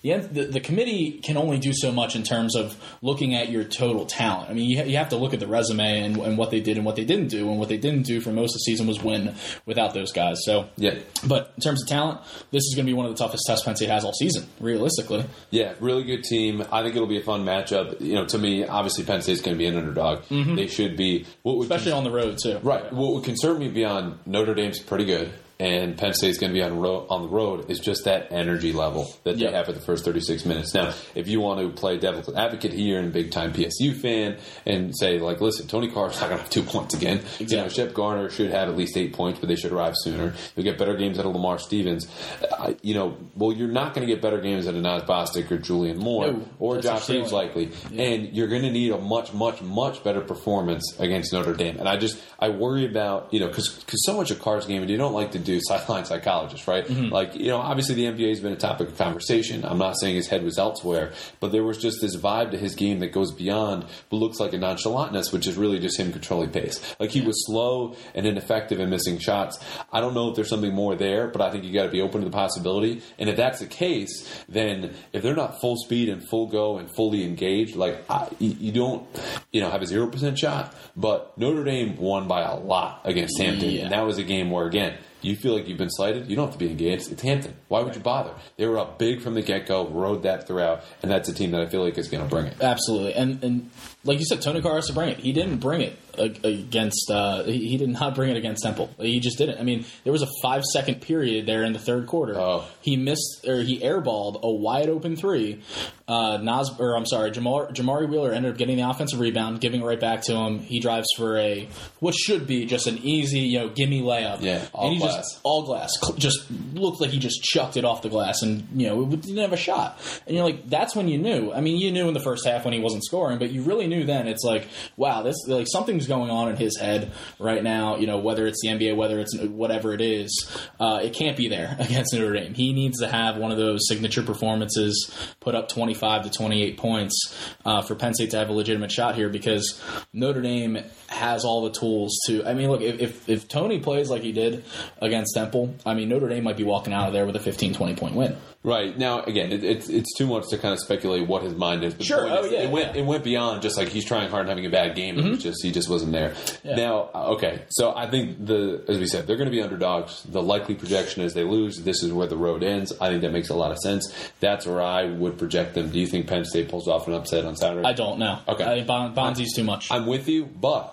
the, 0.02 0.18
the 0.32 0.44
the 0.46 0.60
committee 0.60 1.20
can 1.24 1.38
only 1.38 1.58
do 1.60 1.74
so 1.74 1.92
much 1.92 2.16
in 2.16 2.24
terms 2.24 2.56
of 2.56 2.76
looking 3.02 3.36
at 3.36 3.50
your 3.50 3.64
total 3.64 4.06
talent. 4.06 4.50
I 4.50 4.54
mean, 4.54 4.70
you, 4.70 4.78
ha- 4.78 4.84
you 4.86 4.98
have 4.98 5.10
to 5.10 5.18
look 5.18 5.34
at 5.34 5.40
the 5.40 5.48
resume 5.48 6.02
and, 6.02 6.18
and 6.18 6.38
what 6.38 6.52
they 6.52 6.60
did 6.62 6.78
and 6.78 6.86
what 6.86 6.96
they 6.96 7.06
didn't 7.06 7.28
do, 7.28 7.50
and 7.50 7.60
what 7.60 7.70
they 7.70 7.78
didn't 7.78 8.04
do 8.04 8.22
for 8.22 8.32
most 8.32 8.52
of 8.52 8.56
the 8.56 8.60
season 8.60 8.88
was 8.88 9.02
win 9.04 9.36
without 9.66 9.94
those 9.94 10.12
guys. 10.12 10.38
So 10.46 10.70
Yeah. 10.78 10.96
but 11.28 11.52
in 11.58 11.62
terms 11.62 11.82
of 11.84 11.90
talent, 11.90 12.22
this 12.52 12.62
is 12.64 12.74
going 12.76 12.86
to 12.86 12.90
be 12.90 12.94
one 12.94 13.06
of 13.06 13.12
the 13.12 13.18
toughest 13.18 13.44
tests 13.48 13.66
Penn 13.66 13.76
State 13.76 13.90
has 13.90 14.06
all 14.06 14.14
season, 14.14 14.48
realistically. 14.60 15.26
Yeah, 15.50 15.74
really 15.80 16.04
good 16.04 16.24
team. 16.24 16.64
I 16.72 16.84
think 16.84 16.96
it'll 16.96 17.08
be 17.08 17.20
a 17.20 17.24
fun 17.24 17.44
matchup. 17.46 18.00
You 18.02 18.14
know, 18.16 18.26
to 18.28 18.38
me, 18.38 18.66
obviously 18.66 19.04
Penn 19.04 19.22
State's 19.22 19.42
going 19.42 19.56
to 19.56 19.60
be 19.60 19.66
an 19.66 19.78
underdog. 19.98 20.26
Mm-hmm. 20.30 20.56
They 20.56 20.68
should 20.68 20.98
be. 20.98 21.26
What 21.44 21.58
would 21.58 21.64
Especially 21.64 21.92
on 21.92 22.04
the 22.04 22.12
road, 22.12 22.38
too. 22.42 22.60
right? 22.64 22.92
What 22.92 23.14
would 23.14 23.24
concern 23.24 23.60
me 23.60 23.70
beyond 23.70 24.20
Notre 24.26 24.54
Dame's 24.54 24.80
pretty 24.80 25.06
good, 25.06 25.32
and 25.60 25.98
Penn 25.98 26.14
State's 26.14 26.38
going 26.38 26.52
to 26.52 26.54
be 26.54 26.62
on 26.64 26.80
ro- 26.80 27.06
on 27.10 27.22
the 27.22 27.28
road 27.30 27.70
is 27.72 27.80
just 27.80 28.06
that 28.06 28.32
energy 28.32 28.74
level 28.74 29.12
that 29.24 29.38
they 29.38 29.52
have 29.52 29.66
for 29.66 29.72
the 29.72 29.80
first 29.80 30.04
thirty 30.06 30.20
six 30.20 30.46
minutes. 30.46 30.74
Now, 30.74 30.94
if 31.16 31.28
you 31.28 31.40
want 31.40 31.62
to 31.62 31.70
play 31.70 31.98
devil's 31.98 32.34
advocate 32.36 32.74
here 32.74 33.00
and 33.00 33.14
big 33.14 33.32
time 33.32 33.54
PSU 33.54 33.96
fan 33.96 34.38
and 34.66 34.94
say 34.98 35.20
like, 35.20 35.40
listen, 35.42 35.68
Tony 35.68 35.90
Carr's 35.90 36.20
not 36.20 36.30
going 36.30 36.38
to 36.38 36.44
have 36.44 36.50
two 36.50 36.64
points 36.74 36.94
again. 36.94 37.18
You 37.18 37.24
know, 37.24 37.64
Exactly. 37.66 37.74
Shep 37.76 37.94
Garner 37.94 38.30
should 38.30 38.52
have 38.52 38.70
at 38.70 38.76
least 38.76 38.98
eight 38.98 39.14
points, 39.14 39.40
but 39.40 39.48
they 39.48 39.56
should 39.56 39.72
arrive 39.72 39.94
sooner. 39.98 40.34
You'll 40.56 40.64
get 40.64 40.78
better 40.78 40.96
games 40.96 41.20
out 41.20 41.26
of 41.26 41.34
Lamar 41.34 41.58
Stevens. 41.60 42.08
Uh, 42.52 42.74
you 42.82 42.94
know, 42.94 43.18
well, 43.36 43.54
you're 43.54 43.68
not 43.68 43.94
going 43.94 44.06
to 44.06 44.12
get 44.14 44.22
better 44.22 44.42
games 44.42 44.68
out 44.68 44.76
of 44.76 44.82
Nas 44.82 45.04
Bostick 45.04 45.50
or 45.52 45.58
Julian 45.58 45.98
Moore 45.98 46.28
No, 46.32 46.50
or 46.60 46.82
Josh 46.82 47.10
Reaves 47.10 47.32
likely, 47.32 47.72
and 47.94 48.36
you're 48.36 48.48
going 48.48 48.64
to 48.64 48.72
need 48.72 48.92
a 48.92 48.98
much, 48.98 49.34
much, 49.34 49.62
much 49.62 50.04
better 50.04 50.22
performance 50.22 50.96
against 51.00 51.32
Notre 51.34 51.54
Dame. 51.54 51.78
And 51.78 51.88
I 51.88 51.98
just 51.98 52.22
I 52.40 52.50
worry 52.50 52.86
about 52.86 53.34
you 53.34 53.40
know 53.40 53.48
because 53.48 53.84
so 53.88 54.18
much 54.18 54.32
of 54.32 54.40
Carr's 54.42 54.66
game, 54.66 54.82
and 54.82 54.90
you 54.92 54.98
don't 54.98 55.14
like 55.14 55.32
to 55.32 55.40
do 55.46 55.60
sideline 55.62 56.06
psychologist, 56.12 56.68
right? 56.68 56.86
Mm-hmm. 56.86 57.14
Like 57.14 57.36
you 57.36 57.48
know, 57.48 57.58
obviously 57.58 57.96
the 57.96 58.06
NBA 58.06 58.30
has 58.30 58.40
been 58.42 58.52
a 58.54 58.58
topic 58.58 58.90
of 58.90 58.98
conversation. 58.98 59.64
I'm 59.64 59.78
not 59.78 59.98
saying 60.00 60.16
his 60.16 60.28
head 60.28 60.44
was 60.44 60.58
elsewhere, 60.58 61.14
but 61.40 61.52
there 61.52 61.64
was 61.64 61.78
just 61.78 62.02
this 62.02 62.16
vibe 62.18 62.52
to 62.52 62.58
his 62.58 62.76
game 62.76 63.00
that 63.00 63.14
goes 63.14 63.32
beyond 63.32 63.86
what 64.10 64.20
looks 64.20 64.40
like 64.40 64.54
a 64.54 64.58
nonchalantness, 64.58 65.32
which 65.32 65.48
is 65.48 65.56
really 65.56 65.80
just 65.80 66.00
him 66.00 66.12
controlling 66.12 66.50
pace. 66.50 66.80
Like 67.00 67.12
he 67.12 67.22
was 67.22 67.46
slow 67.46 67.96
and 68.14 68.26
ineffective 68.26 68.80
and 68.80 68.90
missing 68.90 69.20
shots. 69.20 69.58
I 69.92 70.02
don't 70.02 70.14
know 70.14 70.30
if 70.30 70.36
there's 70.36 70.50
something 70.50 70.74
more 70.74 70.96
there, 70.96 71.28
but 71.28 71.42
I 71.42 71.52
think 71.52 71.64
you 71.64 71.74
got 71.74 71.84
to 71.84 71.90
be 71.92 72.02
open 72.02 72.22
to 72.22 72.26
the 72.26 72.32
possibility. 72.32 73.02
And 73.20 73.30
if 73.30 73.38
that's 73.38 73.60
the 73.60 73.68
case, 73.68 74.28
then 74.50 74.94
if 75.14 75.24
they're 75.24 75.36
not 75.36 75.62
full 75.62 75.78
speed 75.78 76.10
and 76.10 76.28
full 76.30 76.48
go 76.48 76.78
and 76.78 76.90
fully 76.96 77.24
engaged, 77.24 77.76
like 77.76 78.04
I, 78.10 78.28
you 78.40 78.56
you 78.66 78.72
don't, 78.72 79.08
you 79.52 79.62
know, 79.62 79.70
have 79.70 79.82
a 79.82 79.86
zero 79.86 80.08
percent 80.08 80.38
shot. 80.40 80.74
But 80.96 81.38
Notre 81.38 81.64
Dame 81.64 81.98
won 81.98 82.28
by 82.28 82.42
a 82.42 82.56
lot 82.56 83.02
against 83.04 83.38
Hampton, 83.40 83.70
Yeah. 83.70 83.84
and 83.84 83.92
that 83.92 84.06
was 84.06 84.18
a 84.18 84.24
game 84.24 84.50
where 84.50 84.66
again. 84.66 84.98
You 85.26 85.36
feel 85.36 85.56
like 85.56 85.68
you've 85.68 85.78
been 85.78 85.90
slighted. 85.90 86.30
You 86.30 86.36
don't 86.36 86.46
have 86.46 86.54
to 86.54 86.60
be 86.60 86.70
engaged. 86.70 87.12
It's 87.12 87.22
Hampton. 87.22 87.56
Why 87.68 87.82
would 87.82 87.96
you 87.96 88.02
bother? 88.02 88.32
They 88.58 88.68
were 88.68 88.78
up 88.78 89.00
big 89.00 89.22
from 89.22 89.34
the 89.34 89.42
get 89.42 89.66
go, 89.66 89.88
rode 89.88 90.24
that 90.24 90.48
throughout, 90.48 90.84
and 91.02 91.12
that's 91.12 91.28
a 91.30 91.34
team 91.34 91.52
that 91.52 91.62
I 91.62 91.66
feel 91.66 91.84
like 91.84 91.98
is 91.98 92.10
going 92.10 92.24
to 92.24 92.30
bring 92.30 92.46
it. 92.46 92.62
Absolutely. 92.62 93.14
And 93.16 93.44
and 93.44 93.70
like 94.04 94.20
you 94.20 94.26
said, 94.26 94.42
Tony 94.42 94.62
Carr 94.62 94.76
has 94.76 94.88
to 94.88 94.94
bring 94.94 95.10
it. 95.10 95.18
He 95.18 95.34
didn't 95.34 95.58
bring 95.58 95.82
it 95.82 95.98
against, 96.18 97.10
uh, 97.12 97.44
he 97.44 97.70
he 97.70 97.78
did 97.78 97.90
not 97.90 98.16
bring 98.16 98.32
it 98.32 98.38
against 98.38 98.64
Temple. 98.64 98.90
He 99.00 99.20
just 99.20 99.38
didn't. 99.38 99.60
I 99.60 99.64
mean, 99.64 99.86
there 100.04 100.14
was 100.14 100.22
a 100.22 100.28
five 100.42 100.64
second 100.64 101.02
period 101.02 101.46
there 101.46 101.64
in 101.64 101.74
the 101.74 101.80
third 101.80 102.08
quarter. 102.08 102.36
Oh. 102.38 102.66
He 102.82 102.98
missed, 102.98 103.46
or 103.48 103.62
he 103.62 103.80
airballed 103.80 104.42
a 104.42 104.52
wide 104.52 104.90
open 104.90 105.16
three. 105.16 105.62
Uh, 106.08 106.38
Nas, 106.38 106.70
or 106.78 106.96
I'm 106.96 107.06
sorry, 107.08 107.32
Jamar, 107.32 107.74
Jamari 107.74 108.08
Wheeler 108.08 108.32
ended 108.32 108.52
up 108.52 108.58
getting 108.60 108.78
the 108.78 108.88
offensive 108.88 109.20
rebound, 109.20 109.60
giving 109.60 109.82
it 109.82 109.86
right 109.86 110.00
back 110.00 110.22
to 110.24 110.36
him. 110.36 110.60
He 110.60 110.80
drives 110.80 111.08
for 111.18 111.36
a, 111.38 111.68
what 112.00 112.14
should 112.14 112.46
be 112.46 112.68
just 112.68 112.86
an 112.86 113.00
easy, 113.00 113.40
you 113.40 113.58
know, 113.58 113.70
gimme 113.70 114.04
layup. 114.04 114.42
Yeah, 114.42 114.64
all 114.72 114.86
and 114.86 114.94
he 114.94 115.00
glass. 115.00 115.16
just 115.16 115.40
all 115.42 115.64
glass. 115.64 115.92
Just 116.18 116.46
looked 116.74 117.02
like 117.02 117.10
he 117.10 117.18
just 117.18 117.44
chucked 117.44 117.76
it 117.76 117.86
off 117.86 118.04
the 118.04 118.10
glass, 118.10 118.44
and 118.44 118.68
you 118.76 118.88
know 118.88 119.02
it 119.12 119.22
didn't 119.22 119.38
have 119.38 119.54
a 119.54 119.58
shot. 119.58 120.00
And 120.28 120.36
you're 120.36 120.46
like, 120.46 120.70
that's 120.70 120.96
when 120.96 121.08
you 121.08 121.18
knew. 121.18 121.52
I 121.52 121.62
mean, 121.62 121.78
you 121.78 121.92
knew 121.92 122.08
in 122.08 122.14
the 122.14 122.20
first 122.20 122.46
half 122.46 122.66
when 122.66 122.74
he 122.74 122.80
wasn't 122.80 123.04
scoring, 123.04 123.40
but 123.40 123.50
you 123.50 123.64
really 123.64 123.88
knew 123.88 124.06
then. 124.06 124.28
It's 124.28 124.44
like, 124.44 124.68
wow, 124.98 125.24
this 125.24 125.36
like 125.48 125.66
something's 125.68 126.05
going 126.08 126.30
on 126.30 126.50
in 126.50 126.56
his 126.56 126.78
head 126.78 127.12
right 127.40 127.64
now. 127.64 127.98
You 127.98 128.08
know, 128.08 128.18
whether 128.18 128.46
it's 128.48 128.62
the 128.62 128.70
NBA, 128.70 128.96
whether 128.96 129.20
it's 129.20 129.38
whatever 129.38 129.94
it 129.94 130.02
is, 130.02 130.50
uh, 130.80 131.02
it 131.04 131.14
can't 131.14 131.38
be 131.38 131.48
there 131.48 131.76
against 131.80 132.14
Notre 132.14 132.34
Dame. 132.34 132.54
He 132.54 132.74
needs 132.74 133.00
to 133.00 133.08
have 133.08 133.38
one 133.38 133.52
of 133.52 133.58
those 133.58 133.88
signature 133.88 134.24
performances, 134.24 135.12
put 135.40 135.56
up 135.56 135.70
25 135.70 136.24
to 136.24 136.30
28 136.30 136.78
points 136.78 137.36
uh, 137.66 137.82
for 137.82 137.96
Penn 137.96 138.14
State 138.14 138.32
to 138.32 138.38
have 138.38 138.50
a 138.50 138.54
legitimate 138.54 138.92
shot 138.92 139.16
here 139.16 139.30
because 139.30 139.82
Notre 140.14 140.42
Dame 140.42 140.80
has 141.08 141.46
all 141.46 141.64
the 141.64 141.72
tools 141.72 142.18
to. 142.28 142.46
I 142.46 142.54
mean, 142.54 142.70
look, 142.70 142.82
if, 142.82 143.00
if, 143.00 143.30
if 143.30 143.48
Tony 143.48 143.80
plays 143.80 144.10
like 144.10 144.22
he 144.22 144.32
did 144.32 144.64
against 145.02 145.34
Temple, 145.34 145.76
I 145.86 145.94
mean, 145.94 146.10
Notre 146.10 146.30
Dame 146.30 146.44
might 146.44 146.58
be 146.58 146.64
walking 146.64 146.94
out 146.94 147.08
of 147.08 147.14
there 147.14 147.26
with 147.26 147.36
a 147.36 147.40
15, 147.40 147.74
20 147.74 147.96
point 147.96 148.16
win. 148.16 148.36
Right 148.66 148.98
now, 148.98 149.22
again, 149.22 149.52
it, 149.52 149.64
it's 149.64 149.90
it's 149.90 150.12
too 150.18 150.26
much 150.26 150.48
to 150.50 150.58
kind 150.58 150.74
of 150.74 150.80
speculate 150.80 151.28
what 151.28 151.44
his 151.44 151.54
mind 151.54 151.84
is. 151.84 151.94
But 151.94 152.00
the 152.00 152.06
Sure. 152.06 152.22
point 152.22 152.32
Oh, 152.32 152.44
is, 152.46 152.52
yeah, 152.52 152.60
it 152.62 152.72
went 152.72 152.86
yeah. 152.86 152.90
Mm-hmm. 152.94 153.00
it 153.00 153.06
went 153.06 153.24
beyond 153.24 153.62
just 153.62 153.78
like 153.78 153.90
he's 153.90 154.06
trying 154.06 154.30
hard 154.32 154.42
and 154.42 154.50
having 154.50 154.66
a 154.66 154.70
bad 154.72 154.96
game. 154.96 155.20
It 155.20 155.30
was 155.30 155.44
just 155.44 155.64
he 155.64 155.72
just 155.72 155.88
wasn't 155.88 156.14
there. 156.14 156.34
Now, 156.64 157.10
uh, 157.14 157.34
okay, 157.36 157.62
so 157.70 157.94
I 157.96 158.10
think 158.10 158.44
the 158.44 158.84
as 158.88 158.98
we 158.98 159.06
said, 159.06 159.28
they're 159.28 159.38
going 159.38 159.50
to 159.52 159.56
be 159.56 159.62
underdogs. 159.62 160.24
The 160.24 160.42
likely 160.42 160.74
projection 160.74 161.22
is 161.22 161.34
they 161.36 161.44
lose. 161.44 161.84
This 161.84 162.02
is 162.02 162.12
where 162.12 162.26
the 162.28 162.38
road 162.38 162.64
ends. 162.64 162.92
I 163.00 163.10
think 163.10 163.22
that 163.22 163.32
makes 163.32 163.50
a 163.50 163.56
lot 163.56 163.72
of 163.72 163.78
sense. 163.78 164.12
That's 164.40 164.66
where 164.66 164.82
I 164.82 165.06
would 165.06 165.38
project 165.38 165.76
them. 165.76 165.92
Do 165.92 166.00
you 166.00 166.08
think 166.08 166.26
Penn 166.28 166.44
State 166.44 166.68
pulls 166.70 166.88
off 166.88 167.08
an 167.08 167.14
upset 167.14 167.46
on 167.46 167.56
Saturday? 167.56 167.88
I 167.88 167.94
don't 167.94 168.18
know. 168.18 168.40
Okay. 168.48 168.64
I 168.64 168.76
think 168.78 168.88
bon- 168.88 169.14
Bonzie's 169.14 169.54
too 169.56 169.64
much. 169.64 169.92
I'm 169.92 170.08
with 170.08 170.28
you, 170.28 170.46
but 170.46 170.86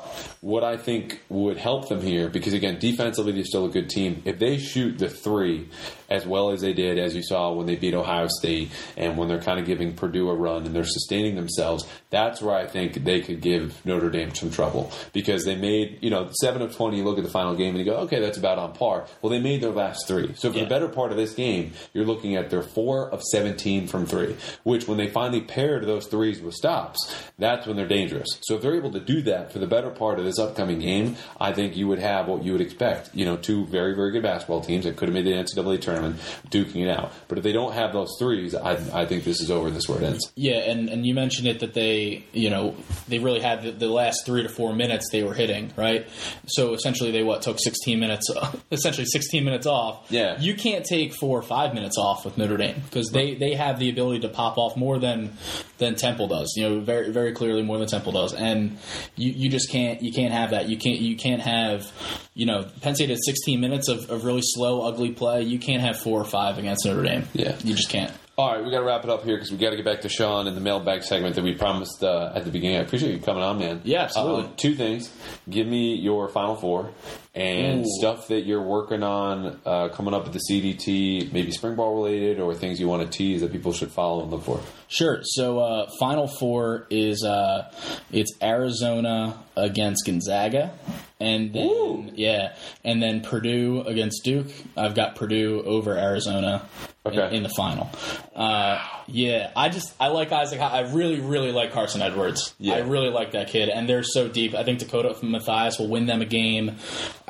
what 0.42 0.62
I 0.62 0.76
think 0.76 1.22
would 1.30 1.56
help 1.56 1.88
them 1.88 2.02
here, 2.02 2.28
because 2.28 2.52
again, 2.52 2.78
defensively 2.78 3.32
they're 3.32 3.44
still 3.44 3.64
a 3.64 3.70
good 3.70 3.88
team. 3.88 4.20
If 4.26 4.38
they 4.38 4.58
shoot 4.58 4.98
the 4.98 5.08
three 5.08 5.68
as 6.12 6.26
well 6.26 6.50
as 6.50 6.60
they 6.60 6.72
did, 6.74 6.98
as 6.98 7.14
you 7.14 7.22
saw 7.22 7.52
when 7.52 7.66
they 7.66 7.76
beat 7.76 7.94
Ohio 7.94 8.28
State, 8.28 8.70
and 8.96 9.16
when 9.16 9.28
they're 9.28 9.40
kind 9.40 9.58
of 9.58 9.64
giving 9.66 9.94
Purdue 9.94 10.28
a 10.28 10.34
run 10.34 10.66
and 10.66 10.74
they're 10.74 10.84
sustaining 10.84 11.34
themselves, 11.36 11.86
that's 12.10 12.42
where 12.42 12.54
I 12.54 12.66
think 12.66 13.04
they 13.04 13.20
could 13.20 13.40
give 13.40 13.84
Notre 13.86 14.10
Dame 14.10 14.34
some 14.34 14.50
trouble 14.50 14.92
because 15.12 15.44
they 15.44 15.56
made 15.56 15.98
you 16.02 16.10
know 16.10 16.28
seven 16.40 16.60
of 16.62 16.74
twenty. 16.76 16.98
You 16.98 17.04
look 17.04 17.18
at 17.18 17.24
the 17.24 17.30
final 17.30 17.54
game 17.54 17.70
and 17.74 17.78
you 17.78 17.84
go, 17.90 17.96
okay, 18.00 18.20
that's 18.20 18.36
about 18.38 18.58
on 18.58 18.72
par. 18.74 19.06
Well, 19.22 19.30
they 19.30 19.40
made 19.40 19.62
their 19.62 19.70
last 19.70 20.06
three, 20.06 20.34
so 20.36 20.50
for 20.50 20.58
Yeah. 20.58 20.64
the 20.64 20.68
better 20.68 20.88
part 20.88 21.10
of 21.10 21.16
this 21.16 21.32
game, 21.34 21.72
you're 21.94 22.04
looking 22.04 22.36
at 22.36 22.50
their 22.50 22.62
four 22.62 23.08
of 23.10 23.22
seventeen 23.22 23.86
from 23.86 24.04
three, 24.06 24.36
which 24.64 24.86
when 24.86 24.98
they 24.98 25.08
finally 25.08 25.40
paired 25.40 25.86
those 25.86 26.06
threes 26.06 26.40
with 26.42 26.54
stops, 26.54 26.98
that's 27.38 27.66
when 27.66 27.76
they're 27.76 27.88
dangerous. 27.88 28.28
So 28.42 28.56
if 28.56 28.62
they're 28.62 28.76
able 28.76 28.92
to 28.92 29.00
do 29.00 29.22
that 29.22 29.52
for 29.52 29.58
the 29.58 29.66
better 29.66 29.90
part 29.90 30.18
of 30.18 30.24
this 30.24 30.38
upcoming 30.38 30.80
game, 30.80 31.16
I 31.40 31.52
think 31.52 31.76
you 31.76 31.88
would 31.88 31.98
have 32.00 32.26
what 32.28 32.44
you 32.44 32.52
would 32.52 32.60
expect. 32.60 33.10
You 33.14 33.24
know, 33.24 33.36
two 33.36 33.64
very 33.66 33.94
very 33.94 34.10
good 34.12 34.22
basketball 34.22 34.60
teams 34.60 34.84
that 34.84 34.96
could 34.96 35.08
have 35.08 35.14
made 35.14 35.24
the 35.24 35.32
NCAA 35.32 35.80
tournament 35.80 36.01
duking 36.50 36.86
it 36.86 36.90
out. 36.90 37.12
But 37.28 37.38
if 37.38 37.44
they 37.44 37.52
don't 37.52 37.72
have 37.72 37.92
those 37.92 38.14
threes, 38.18 38.54
I, 38.54 38.72
I 38.92 39.06
think 39.06 39.24
this 39.24 39.40
is 39.40 39.50
over. 39.50 39.68
and 39.68 39.76
This 39.76 39.88
where 39.88 39.98
it 39.98 40.04
ends. 40.04 40.32
Yeah, 40.36 40.58
and, 40.58 40.88
and 40.88 41.06
you 41.06 41.14
mentioned 41.14 41.48
it 41.48 41.60
that 41.60 41.74
they, 41.74 42.24
you 42.32 42.50
know, 42.50 42.74
they 43.08 43.18
really 43.18 43.40
had 43.40 43.62
the, 43.62 43.70
the 43.70 43.88
last 43.88 44.26
three 44.26 44.42
to 44.42 44.48
four 44.48 44.74
minutes 44.74 45.08
they 45.12 45.22
were 45.22 45.34
hitting, 45.34 45.72
right? 45.76 46.06
So 46.46 46.74
essentially, 46.74 47.10
they 47.10 47.22
what 47.22 47.42
took 47.42 47.58
sixteen 47.60 48.00
minutes, 48.00 48.28
essentially 48.72 49.06
sixteen 49.06 49.44
minutes 49.44 49.66
off. 49.66 50.06
Yeah. 50.10 50.38
you 50.40 50.54
can't 50.54 50.84
take 50.84 51.14
four 51.14 51.38
or 51.38 51.42
five 51.42 51.74
minutes 51.74 51.96
off 51.98 52.24
with 52.24 52.36
Notre 52.38 52.56
Dame 52.56 52.82
because 52.84 53.10
they 53.10 53.34
they 53.34 53.54
have 53.54 53.78
the 53.78 53.90
ability 53.90 54.20
to 54.20 54.28
pop 54.28 54.58
off 54.58 54.76
more 54.76 54.98
than 54.98 55.36
than 55.82 55.96
Temple 55.96 56.28
does. 56.28 56.54
You 56.56 56.68
know, 56.68 56.80
very 56.80 57.10
very 57.10 57.32
clearly 57.32 57.62
more 57.62 57.78
than 57.78 57.88
Temple 57.88 58.12
does, 58.12 58.32
and 58.32 58.78
you, 59.16 59.32
you 59.32 59.50
just 59.50 59.70
can't 59.70 60.02
you 60.02 60.12
can't 60.12 60.32
have 60.32 60.50
that. 60.50 60.68
You 60.68 60.78
can't 60.78 60.98
you 60.98 61.16
can't 61.16 61.42
have 61.42 61.92
you 62.34 62.46
know 62.46 62.66
Penn 62.80 62.94
State 62.94 63.10
had 63.10 63.18
16 63.22 63.60
minutes 63.60 63.88
of, 63.88 64.10
of 64.10 64.24
really 64.24 64.42
slow, 64.42 64.82
ugly 64.82 65.12
play. 65.12 65.42
You 65.42 65.58
can't 65.58 65.82
have 65.82 65.98
four 65.98 66.20
or 66.20 66.24
five 66.24 66.58
against 66.58 66.86
Notre 66.86 67.02
Dame. 67.02 67.24
Yeah. 67.34 67.56
you 67.62 67.74
just 67.74 67.90
can't. 67.90 68.12
All 68.38 68.50
right, 68.50 68.64
we 68.64 68.70
got 68.70 68.78
to 68.78 68.86
wrap 68.86 69.04
it 69.04 69.10
up 69.10 69.24
here 69.24 69.36
because 69.36 69.52
we 69.52 69.58
got 69.58 69.70
to 69.70 69.76
get 69.76 69.84
back 69.84 70.00
to 70.00 70.08
Sean 70.08 70.46
and 70.46 70.56
the 70.56 70.60
mailbag 70.60 71.02
segment 71.02 71.34
that 71.34 71.44
we 71.44 71.52
promised 71.52 72.02
uh, 72.02 72.32
at 72.34 72.46
the 72.46 72.50
beginning. 72.50 72.78
I 72.78 72.80
appreciate 72.80 73.12
you 73.12 73.20
coming 73.20 73.42
on, 73.42 73.58
man. 73.58 73.82
Yeah, 73.84 74.04
absolutely. 74.04 74.44
Uh, 74.44 74.48
two 74.56 74.74
things: 74.74 75.14
give 75.50 75.66
me 75.66 75.96
your 75.96 76.28
final 76.28 76.56
four 76.56 76.92
and 77.34 77.80
Ooh. 77.80 77.88
stuff 77.98 78.28
that 78.28 78.42
you're 78.42 78.62
working 78.62 79.02
on 79.02 79.58
uh, 79.64 79.88
coming 79.88 80.12
up 80.12 80.26
at 80.26 80.32
the 80.34 80.40
CDT, 80.50 81.32
maybe 81.32 81.50
spring 81.50 81.76
ball 81.76 81.94
related 81.94 82.40
or 82.40 82.54
things 82.54 82.78
you 82.78 82.88
want 82.88 83.02
to 83.10 83.16
tease 83.18 83.40
that 83.40 83.52
people 83.52 83.72
should 83.72 83.90
follow 83.90 84.22
and 84.22 84.30
look 84.30 84.44
for. 84.44 84.60
Sure. 84.88 85.20
So 85.22 85.58
uh, 85.60 85.90
final 85.98 86.26
four 86.28 86.86
is 86.90 87.24
uh, 87.24 87.72
it's 88.10 88.30
Arizona 88.42 89.38
against 89.56 90.04
Gonzaga, 90.06 90.72
and 91.20 91.52
then 91.54 91.66
Ooh. 91.66 92.10
yeah, 92.14 92.54
and 92.84 93.02
then 93.02 93.22
Purdue 93.22 93.82
against 93.86 94.22
Duke. 94.24 94.48
I've 94.76 94.94
got 94.94 95.14
Purdue 95.16 95.62
over 95.64 95.96
Arizona 95.96 96.66
in, 97.06 97.18
Okay. 97.18 97.36
in 97.36 97.42
the 97.42 97.48
final. 97.50 97.90
Uh, 98.34 98.82
yeah, 99.06 99.50
I 99.56 99.68
just 99.70 99.94
I 100.00 100.08
like 100.08 100.32
Isaac. 100.32 100.60
I 100.60 100.80
really 100.92 101.20
really 101.20 101.52
like 101.52 101.72
Carson 101.72 102.00
Edwards. 102.02 102.54
Yeah. 102.58 102.74
I 102.74 102.78
really 102.80 103.10
like 103.10 103.32
that 103.32 103.48
kid, 103.48 103.68
and 103.70 103.88
they're 103.88 104.02
so 104.02 104.28
deep. 104.28 104.54
I 104.54 104.64
think 104.64 104.78
Dakota 104.78 105.16
Mathias 105.22 105.78
will 105.78 105.88
win 105.88 106.06
them 106.06 106.20
a 106.22 106.26
game. 106.26 106.76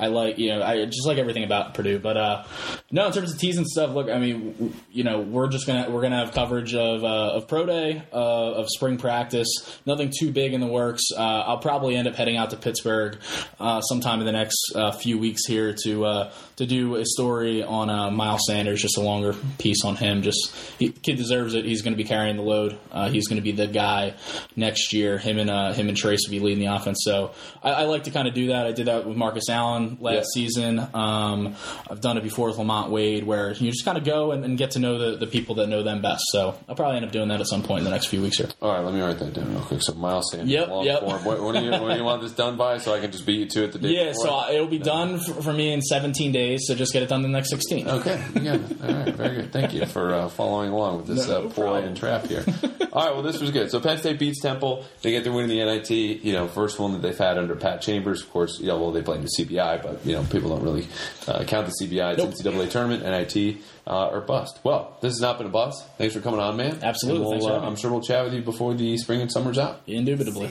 I 0.02 0.08
like 0.08 0.36
you 0.36 0.48
know 0.48 0.62
I 0.64 0.84
just 0.86 1.06
like 1.06 1.18
everything 1.18 1.44
about 1.44 1.74
Purdue, 1.74 2.00
but 2.00 2.16
uh, 2.16 2.44
no, 2.90 3.06
in 3.06 3.12
terms 3.12 3.32
of 3.32 3.38
teas 3.38 3.56
and 3.56 3.66
stuff. 3.66 3.94
Look, 3.94 4.08
I 4.08 4.18
mean, 4.18 4.74
you 4.90 5.04
know, 5.04 5.20
we're 5.20 5.46
just 5.46 5.64
gonna 5.64 5.88
we're 5.88 6.02
gonna 6.02 6.18
have 6.18 6.34
coverage 6.34 6.74
of 6.74 7.04
uh, 7.04 7.36
of 7.36 7.46
pro 7.46 7.66
day, 7.66 8.02
uh, 8.12 8.52
of 8.54 8.66
spring 8.68 8.98
practice. 8.98 9.48
Nothing 9.86 10.12
too 10.18 10.32
big 10.32 10.54
in 10.54 10.60
the 10.60 10.66
works. 10.66 11.04
Uh, 11.16 11.20
I'll 11.20 11.58
probably 11.58 11.94
end 11.94 12.08
up 12.08 12.16
heading 12.16 12.36
out 12.36 12.50
to 12.50 12.56
Pittsburgh 12.56 13.16
uh, 13.60 13.80
sometime 13.82 14.18
in 14.18 14.26
the 14.26 14.32
next 14.32 14.72
uh, 14.74 14.90
few 14.90 15.18
weeks 15.18 15.46
here 15.46 15.72
to 15.84 16.30
to 16.56 16.66
do 16.66 16.96
a 16.96 17.06
story 17.06 17.62
on 17.62 18.14
Miles 18.14 18.42
Sanders, 18.48 18.82
just 18.82 18.98
a 18.98 19.02
longer 19.02 19.36
piece 19.58 19.84
on 19.84 19.94
him. 19.94 20.22
Just 20.22 20.52
he, 20.80 20.90
kid 20.90 21.16
deserves 21.16 21.54
it. 21.54 21.64
He's 21.64 21.82
going 21.82 21.92
to 21.92 22.02
be 22.02 22.08
carrying 22.08 22.34
the 22.34 22.42
load. 22.42 22.76
He's 23.10 23.28
going 23.28 23.36
to 23.36 23.42
be 23.42 23.52
the 23.52 23.68
guy 23.68 24.14
next 24.56 24.92
year. 24.92 25.16
Him 25.16 25.38
and 25.38 25.76
him 25.76 25.88
and 25.88 25.96
Trace 25.96 26.26
will 26.26 26.32
be 26.32 26.40
leading 26.40 26.58
the 26.58 26.74
offense. 26.74 27.02
So 27.04 27.30
I, 27.62 27.70
I 27.70 27.84
like 27.84 28.04
to 28.04 28.10
kind 28.10 28.26
of 28.26 28.34
do 28.34 28.48
that. 28.48 28.66
I 28.66 28.72
did 28.72 28.86
that 28.86 29.06
with 29.06 29.16
Marcus 29.16 29.48
Allen 29.48 29.91
last 30.00 30.14
Yeah. 30.14 30.22
season. 30.46 30.78
Um, 30.94 31.54
I've 31.90 32.00
done 32.00 32.16
it 32.18 32.22
before 32.22 32.48
with 32.48 32.58
Lamont 32.58 32.90
Wade, 32.90 33.24
where 33.24 33.52
you 33.52 33.70
just 33.70 33.84
kind 33.84 33.98
of 33.98 34.04
go 34.04 34.32
and, 34.32 34.44
and 34.44 34.56
get 34.58 34.72
to 34.72 34.78
know 34.78 34.98
the, 34.98 35.16
the 35.16 35.26
people 35.26 35.56
that 35.56 35.68
know 35.68 35.82
them 35.82 36.02
best. 36.02 36.22
So 36.30 36.56
I'll 36.68 36.74
probably 36.74 36.96
end 36.96 37.06
up 37.06 37.12
doing 37.12 37.28
that 37.28 37.40
at 37.40 37.46
some 37.46 37.62
point 37.62 37.78
in 37.80 37.84
the 37.84 37.90
next 37.90 38.06
few 38.06 38.22
weeks 38.22 38.38
here. 38.38 38.48
All 38.60 38.72
right, 38.72 38.80
let 38.84 38.94
me 38.94 39.00
write 39.00 39.18
that 39.18 39.34
down 39.34 39.50
real 39.52 39.60
quick. 39.62 39.82
So 39.82 39.94
Miles 39.94 40.30
Sanders, 40.30 40.48
Yep, 40.50 40.68
long 40.68 40.84
yep. 40.84 41.00
form. 41.00 41.24
What, 41.24 41.42
when, 41.42 41.54
do 41.56 41.64
you, 41.64 41.70
when 41.70 41.90
do 41.92 41.96
you 41.96 42.04
want 42.04 42.22
this 42.22 42.32
done 42.32 42.56
by 42.56 42.78
so 42.78 42.94
I 42.94 43.00
can 43.00 43.10
just 43.12 43.26
beat 43.26 43.40
you 43.40 43.46
to 43.46 43.64
it 43.64 43.72
the 43.72 43.78
day 43.78 43.88
Yeah, 43.88 44.08
before? 44.10 44.26
so 44.26 44.34
I- 44.34 44.52
it'll 44.52 44.66
be 44.66 44.78
done 44.78 45.18
for, 45.20 45.42
for 45.42 45.52
me 45.52 45.72
in 45.72 45.80
17 45.82 46.32
days. 46.32 46.62
So 46.66 46.74
just 46.74 46.92
get 46.92 47.02
it 47.02 47.08
done 47.08 47.24
in 47.24 47.30
the 47.32 47.36
next 47.38 47.50
16. 47.50 47.88
Okay, 47.88 48.22
yeah. 48.40 48.52
All 48.82 48.92
right, 48.94 49.14
very 49.14 49.36
good. 49.36 49.52
Thank 49.52 49.74
you 49.74 49.86
for 49.86 50.14
uh, 50.14 50.28
following 50.28 50.70
along 50.70 50.98
with 50.98 51.06
this 51.06 51.26
No 51.28 51.50
uh, 51.56 51.74
and 51.74 51.96
trap 51.96 52.26
here. 52.26 52.44
All 52.92 53.04
right, 53.06 53.14
well, 53.14 53.22
this 53.22 53.40
was 53.40 53.50
good. 53.50 53.70
So 53.70 53.80
Penn 53.80 53.98
State 53.98 54.18
beats 54.18 54.40
Temple. 54.40 54.84
They 55.02 55.10
get 55.12 55.24
their 55.24 55.32
win 55.32 55.50
in 55.50 55.50
the 55.50 55.64
NIT. 55.64 55.90
You 55.90 56.32
know, 56.32 56.46
first 56.48 56.78
one 56.78 56.92
that 56.92 57.02
they've 57.02 57.16
had 57.16 57.38
under 57.38 57.56
Pat 57.56 57.80
Chambers. 57.82 58.22
Of 58.22 58.30
course, 58.30 58.58
you 58.60 58.66
know, 58.66 58.78
well, 58.78 58.92
they 58.92 59.02
played 59.02 59.22
the 59.22 59.30
CBI, 59.38 59.71
but 59.78 60.04
you 60.04 60.14
know, 60.14 60.24
people 60.24 60.50
don't 60.50 60.62
really 60.62 60.88
uh, 61.28 61.44
count 61.44 61.66
the 61.68 61.86
CBI. 61.86 62.14
It's 62.18 62.44
Nope. 62.44 62.54
NCAA 62.54 62.70
tournament, 62.70 63.02
NIT, 63.04 63.56
uh, 63.86 64.08
or 64.08 64.20
bust. 64.20 64.58
Well, 64.64 64.96
this 65.00 65.12
has 65.12 65.20
not 65.20 65.38
been 65.38 65.46
a 65.46 65.50
bust. 65.50 65.84
Thanks 65.98 66.14
for 66.14 66.20
coming 66.20 66.40
on, 66.40 66.56
man. 66.56 66.80
Absolutely. 66.82 67.38
We'll, 67.38 67.46
uh. 67.46 67.60
I'm 67.60 67.76
sure 67.76 67.90
we'll 67.90 68.02
chat 68.02 68.24
with 68.24 68.34
you 68.34 68.42
before 68.42 68.74
the 68.74 68.96
spring 68.98 69.20
and 69.20 69.30
summer's 69.30 69.58
out. 69.58 69.82
Indubitably. 69.86 70.50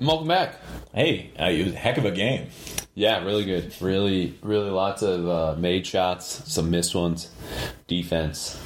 Welcome 0.00 0.28
back. 0.28 0.56
Hey, 0.94 1.30
uh, 1.38 1.44
it 1.46 1.64
was 1.64 1.74
a 1.74 1.76
heck 1.76 1.98
of 1.98 2.04
a 2.04 2.10
game. 2.10 2.48
Yeah, 2.96 3.24
really 3.24 3.44
good. 3.44 3.72
Really, 3.80 4.36
really 4.42 4.70
lots 4.70 5.02
of 5.02 5.28
uh, 5.28 5.54
made 5.58 5.86
shots, 5.86 6.42
some 6.50 6.70
missed 6.70 6.94
ones, 6.94 7.30
defense. 7.86 8.60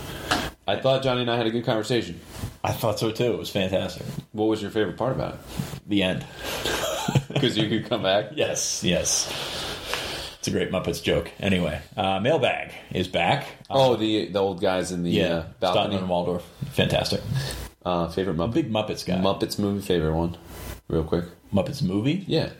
I 0.66 0.81
thought 0.81 1.03
Johnny 1.03 1.22
and 1.22 1.31
I 1.31 1.37
had 1.37 1.47
a 1.47 1.51
good 1.51 1.66
conversation. 1.66 2.20
I 2.62 2.72
thought 2.72 2.99
so 2.99 3.11
too. 3.11 3.33
It 3.33 3.39
was 3.39 3.51
fantastic. 3.51 4.07
What 4.31 4.47
was 4.47 4.62
your 4.62 4.70
favorite 4.70 4.97
part 4.97 5.12
about 5.12 5.35
it? 5.35 5.41
The 5.89 6.03
end. 6.05 6.24
Because 7.28 7.57
you 7.57 7.68
could 7.68 7.89
come 7.89 8.03
back. 8.03 8.33
Yes, 8.35 8.85
yes. 8.85 9.28
It's 10.39 10.49
a 10.49 10.51
great 10.51 10.70
Muppets 10.70 11.03
joke. 11.03 11.31
Anyway, 11.41 11.81
uh, 11.97 12.20
mailbag 12.20 12.72
is 12.93 13.09
back. 13.09 13.47
Oh, 13.68 13.97
the 13.97 14.26
the 14.28 14.39
old 14.39 14.61
guys 14.61 14.91
in 14.91 15.03
the 15.03 15.11
yeah, 15.11 15.26
uh, 15.26 15.47
balcony. 15.61 15.97
And 15.97 16.09
Waldorf. 16.09 16.43
Fantastic. 16.72 17.20
Uh, 17.85 18.09
favorite 18.09 18.37
Muppet. 18.37 18.55
Big 18.55 18.72
Muppets 18.72 19.05
guy. 19.05 19.14
Muppets 19.16 19.59
movie. 19.59 19.81
Favorite 19.85 20.14
one. 20.14 20.37
Real 20.89 21.05
quick. 21.05 21.26
Muppets 21.53 21.83
movie. 21.83 22.24
Yeah. 22.26 22.51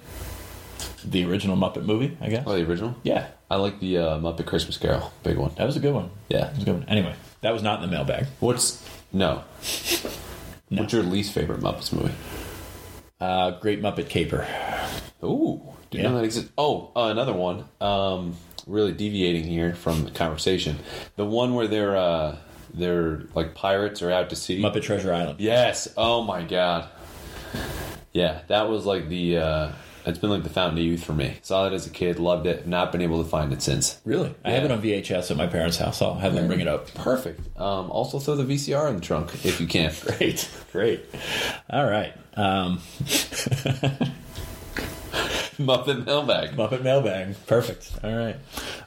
The 1.05 1.25
original 1.25 1.57
Muppet 1.57 1.85
movie, 1.85 2.17
I 2.21 2.29
guess. 2.29 2.45
Oh, 2.47 2.55
the 2.55 2.67
original. 2.69 2.95
Yeah, 3.03 3.29
I 3.51 3.57
like 3.57 3.81
the 3.81 3.99
uh, 3.99 4.19
Muppet 4.19 4.47
Christmas 4.47 4.77
Carol. 4.77 5.13
Big 5.23 5.37
one. 5.37 5.53
that 5.57 5.65
was 5.67 5.77
a 5.77 5.81
good 5.81 5.95
one. 5.95 6.11
Yeah. 6.29 6.41
That 6.45 6.55
was 6.55 6.63
a 6.63 6.65
good 6.67 6.75
one. 6.75 6.89
Anyway, 6.89 7.15
that 7.41 7.53
was 7.53 7.63
not 7.63 7.83
in 7.83 7.89
the 7.89 7.95
mailbag. 7.97 8.27
What's 8.41 8.85
no? 9.13 9.43
No. 10.71 10.83
What's 10.83 10.93
your 10.93 11.03
least 11.03 11.33
favorite 11.33 11.61
Muppets 11.61 11.93
movie? 11.93 12.15
Uh, 13.21 13.53
Great 13.59 13.83
Muppet 13.83 14.09
Caper. 14.09 14.47
Ooh, 15.25 15.61
do 15.91 15.99
you 15.99 16.05
Yeah. 16.05 16.11
know 16.11 16.17
that 16.19 16.25
exists? 16.25 16.51
Oh, 16.57 16.91
uh, 16.97 17.07
another 17.09 17.33
one. 17.33 17.65
Um, 17.81 18.37
really 18.67 18.93
deviating 18.93 19.45
here 19.45 19.75
from 19.75 20.05
the 20.05 20.11
conversation. 20.11 20.79
The 21.17 21.25
one 21.25 21.55
where 21.55 21.67
they're 21.67 21.97
uh, 21.97 22.37
they're 22.73 23.23
like 23.35 23.55
pirates 23.55 24.01
are 24.03 24.11
out 24.13 24.31
to 24.31 24.37
sea. 24.37 24.63
Muppet 24.63 24.83
Treasure 24.83 25.13
Island. 25.13 25.41
Yes. 25.41 25.89
Oh 25.97 26.23
my 26.23 26.43
god. 26.45 26.89
Yeah, 28.13 28.41
that 28.49 28.69
was 28.69 28.87
like 28.87 29.09
the. 29.09 29.39
Uh, 29.39 29.73
it's 30.07 30.19
been 30.19 30.31
like 30.31 30.43
the 30.43 30.49
fountain 30.51 30.79
of 30.79 30.85
youth 30.85 31.05
for 31.05 31.13
me. 31.13 31.39
Saw 31.43 31.67
it 31.67 31.73
as 31.73 31.87
a 31.87 31.91
kid, 31.91 32.19
loved 32.19 32.47
it. 32.47 32.67
Not 32.67 32.93
been 32.93 33.01
able 33.03 33.23
to 33.23 33.29
find 33.29 33.53
it 33.53 33.63
since. 33.63 34.01
Really? 34.05 34.35
I 34.45 34.51
have 34.53 34.65
it 34.65 34.71
on 34.71 34.81
VHS 34.83 35.31
at 35.31 35.37
my 35.37 35.47
parents' 35.47 35.77
house. 35.77 36.01
I'll 36.03 36.15
have 36.15 36.35
them 36.35 36.47
bring 36.47 36.61
it 36.61 36.69
up. 36.69 36.93
Perfect. 36.95 37.41
Um, 37.59 37.91
also, 37.91 38.19
throw 38.19 38.37
the 38.37 38.45
VCR 38.45 38.89
in 38.89 38.97
the 38.97 39.01
trunk 39.01 39.33
if 39.45 39.61
you 39.61 39.67
can. 39.67 39.93
Great, 40.19 40.49
great. 40.73 41.05
All 41.71 41.85
right. 41.85 42.13
Um, 42.37 42.79
Muppet 45.59 46.07
mailbag. 46.07 46.51
Muppet 46.57 46.83
mailbag. 46.83 47.35
Perfect. 47.47 47.93
All 48.03 48.15
right. 48.17 48.37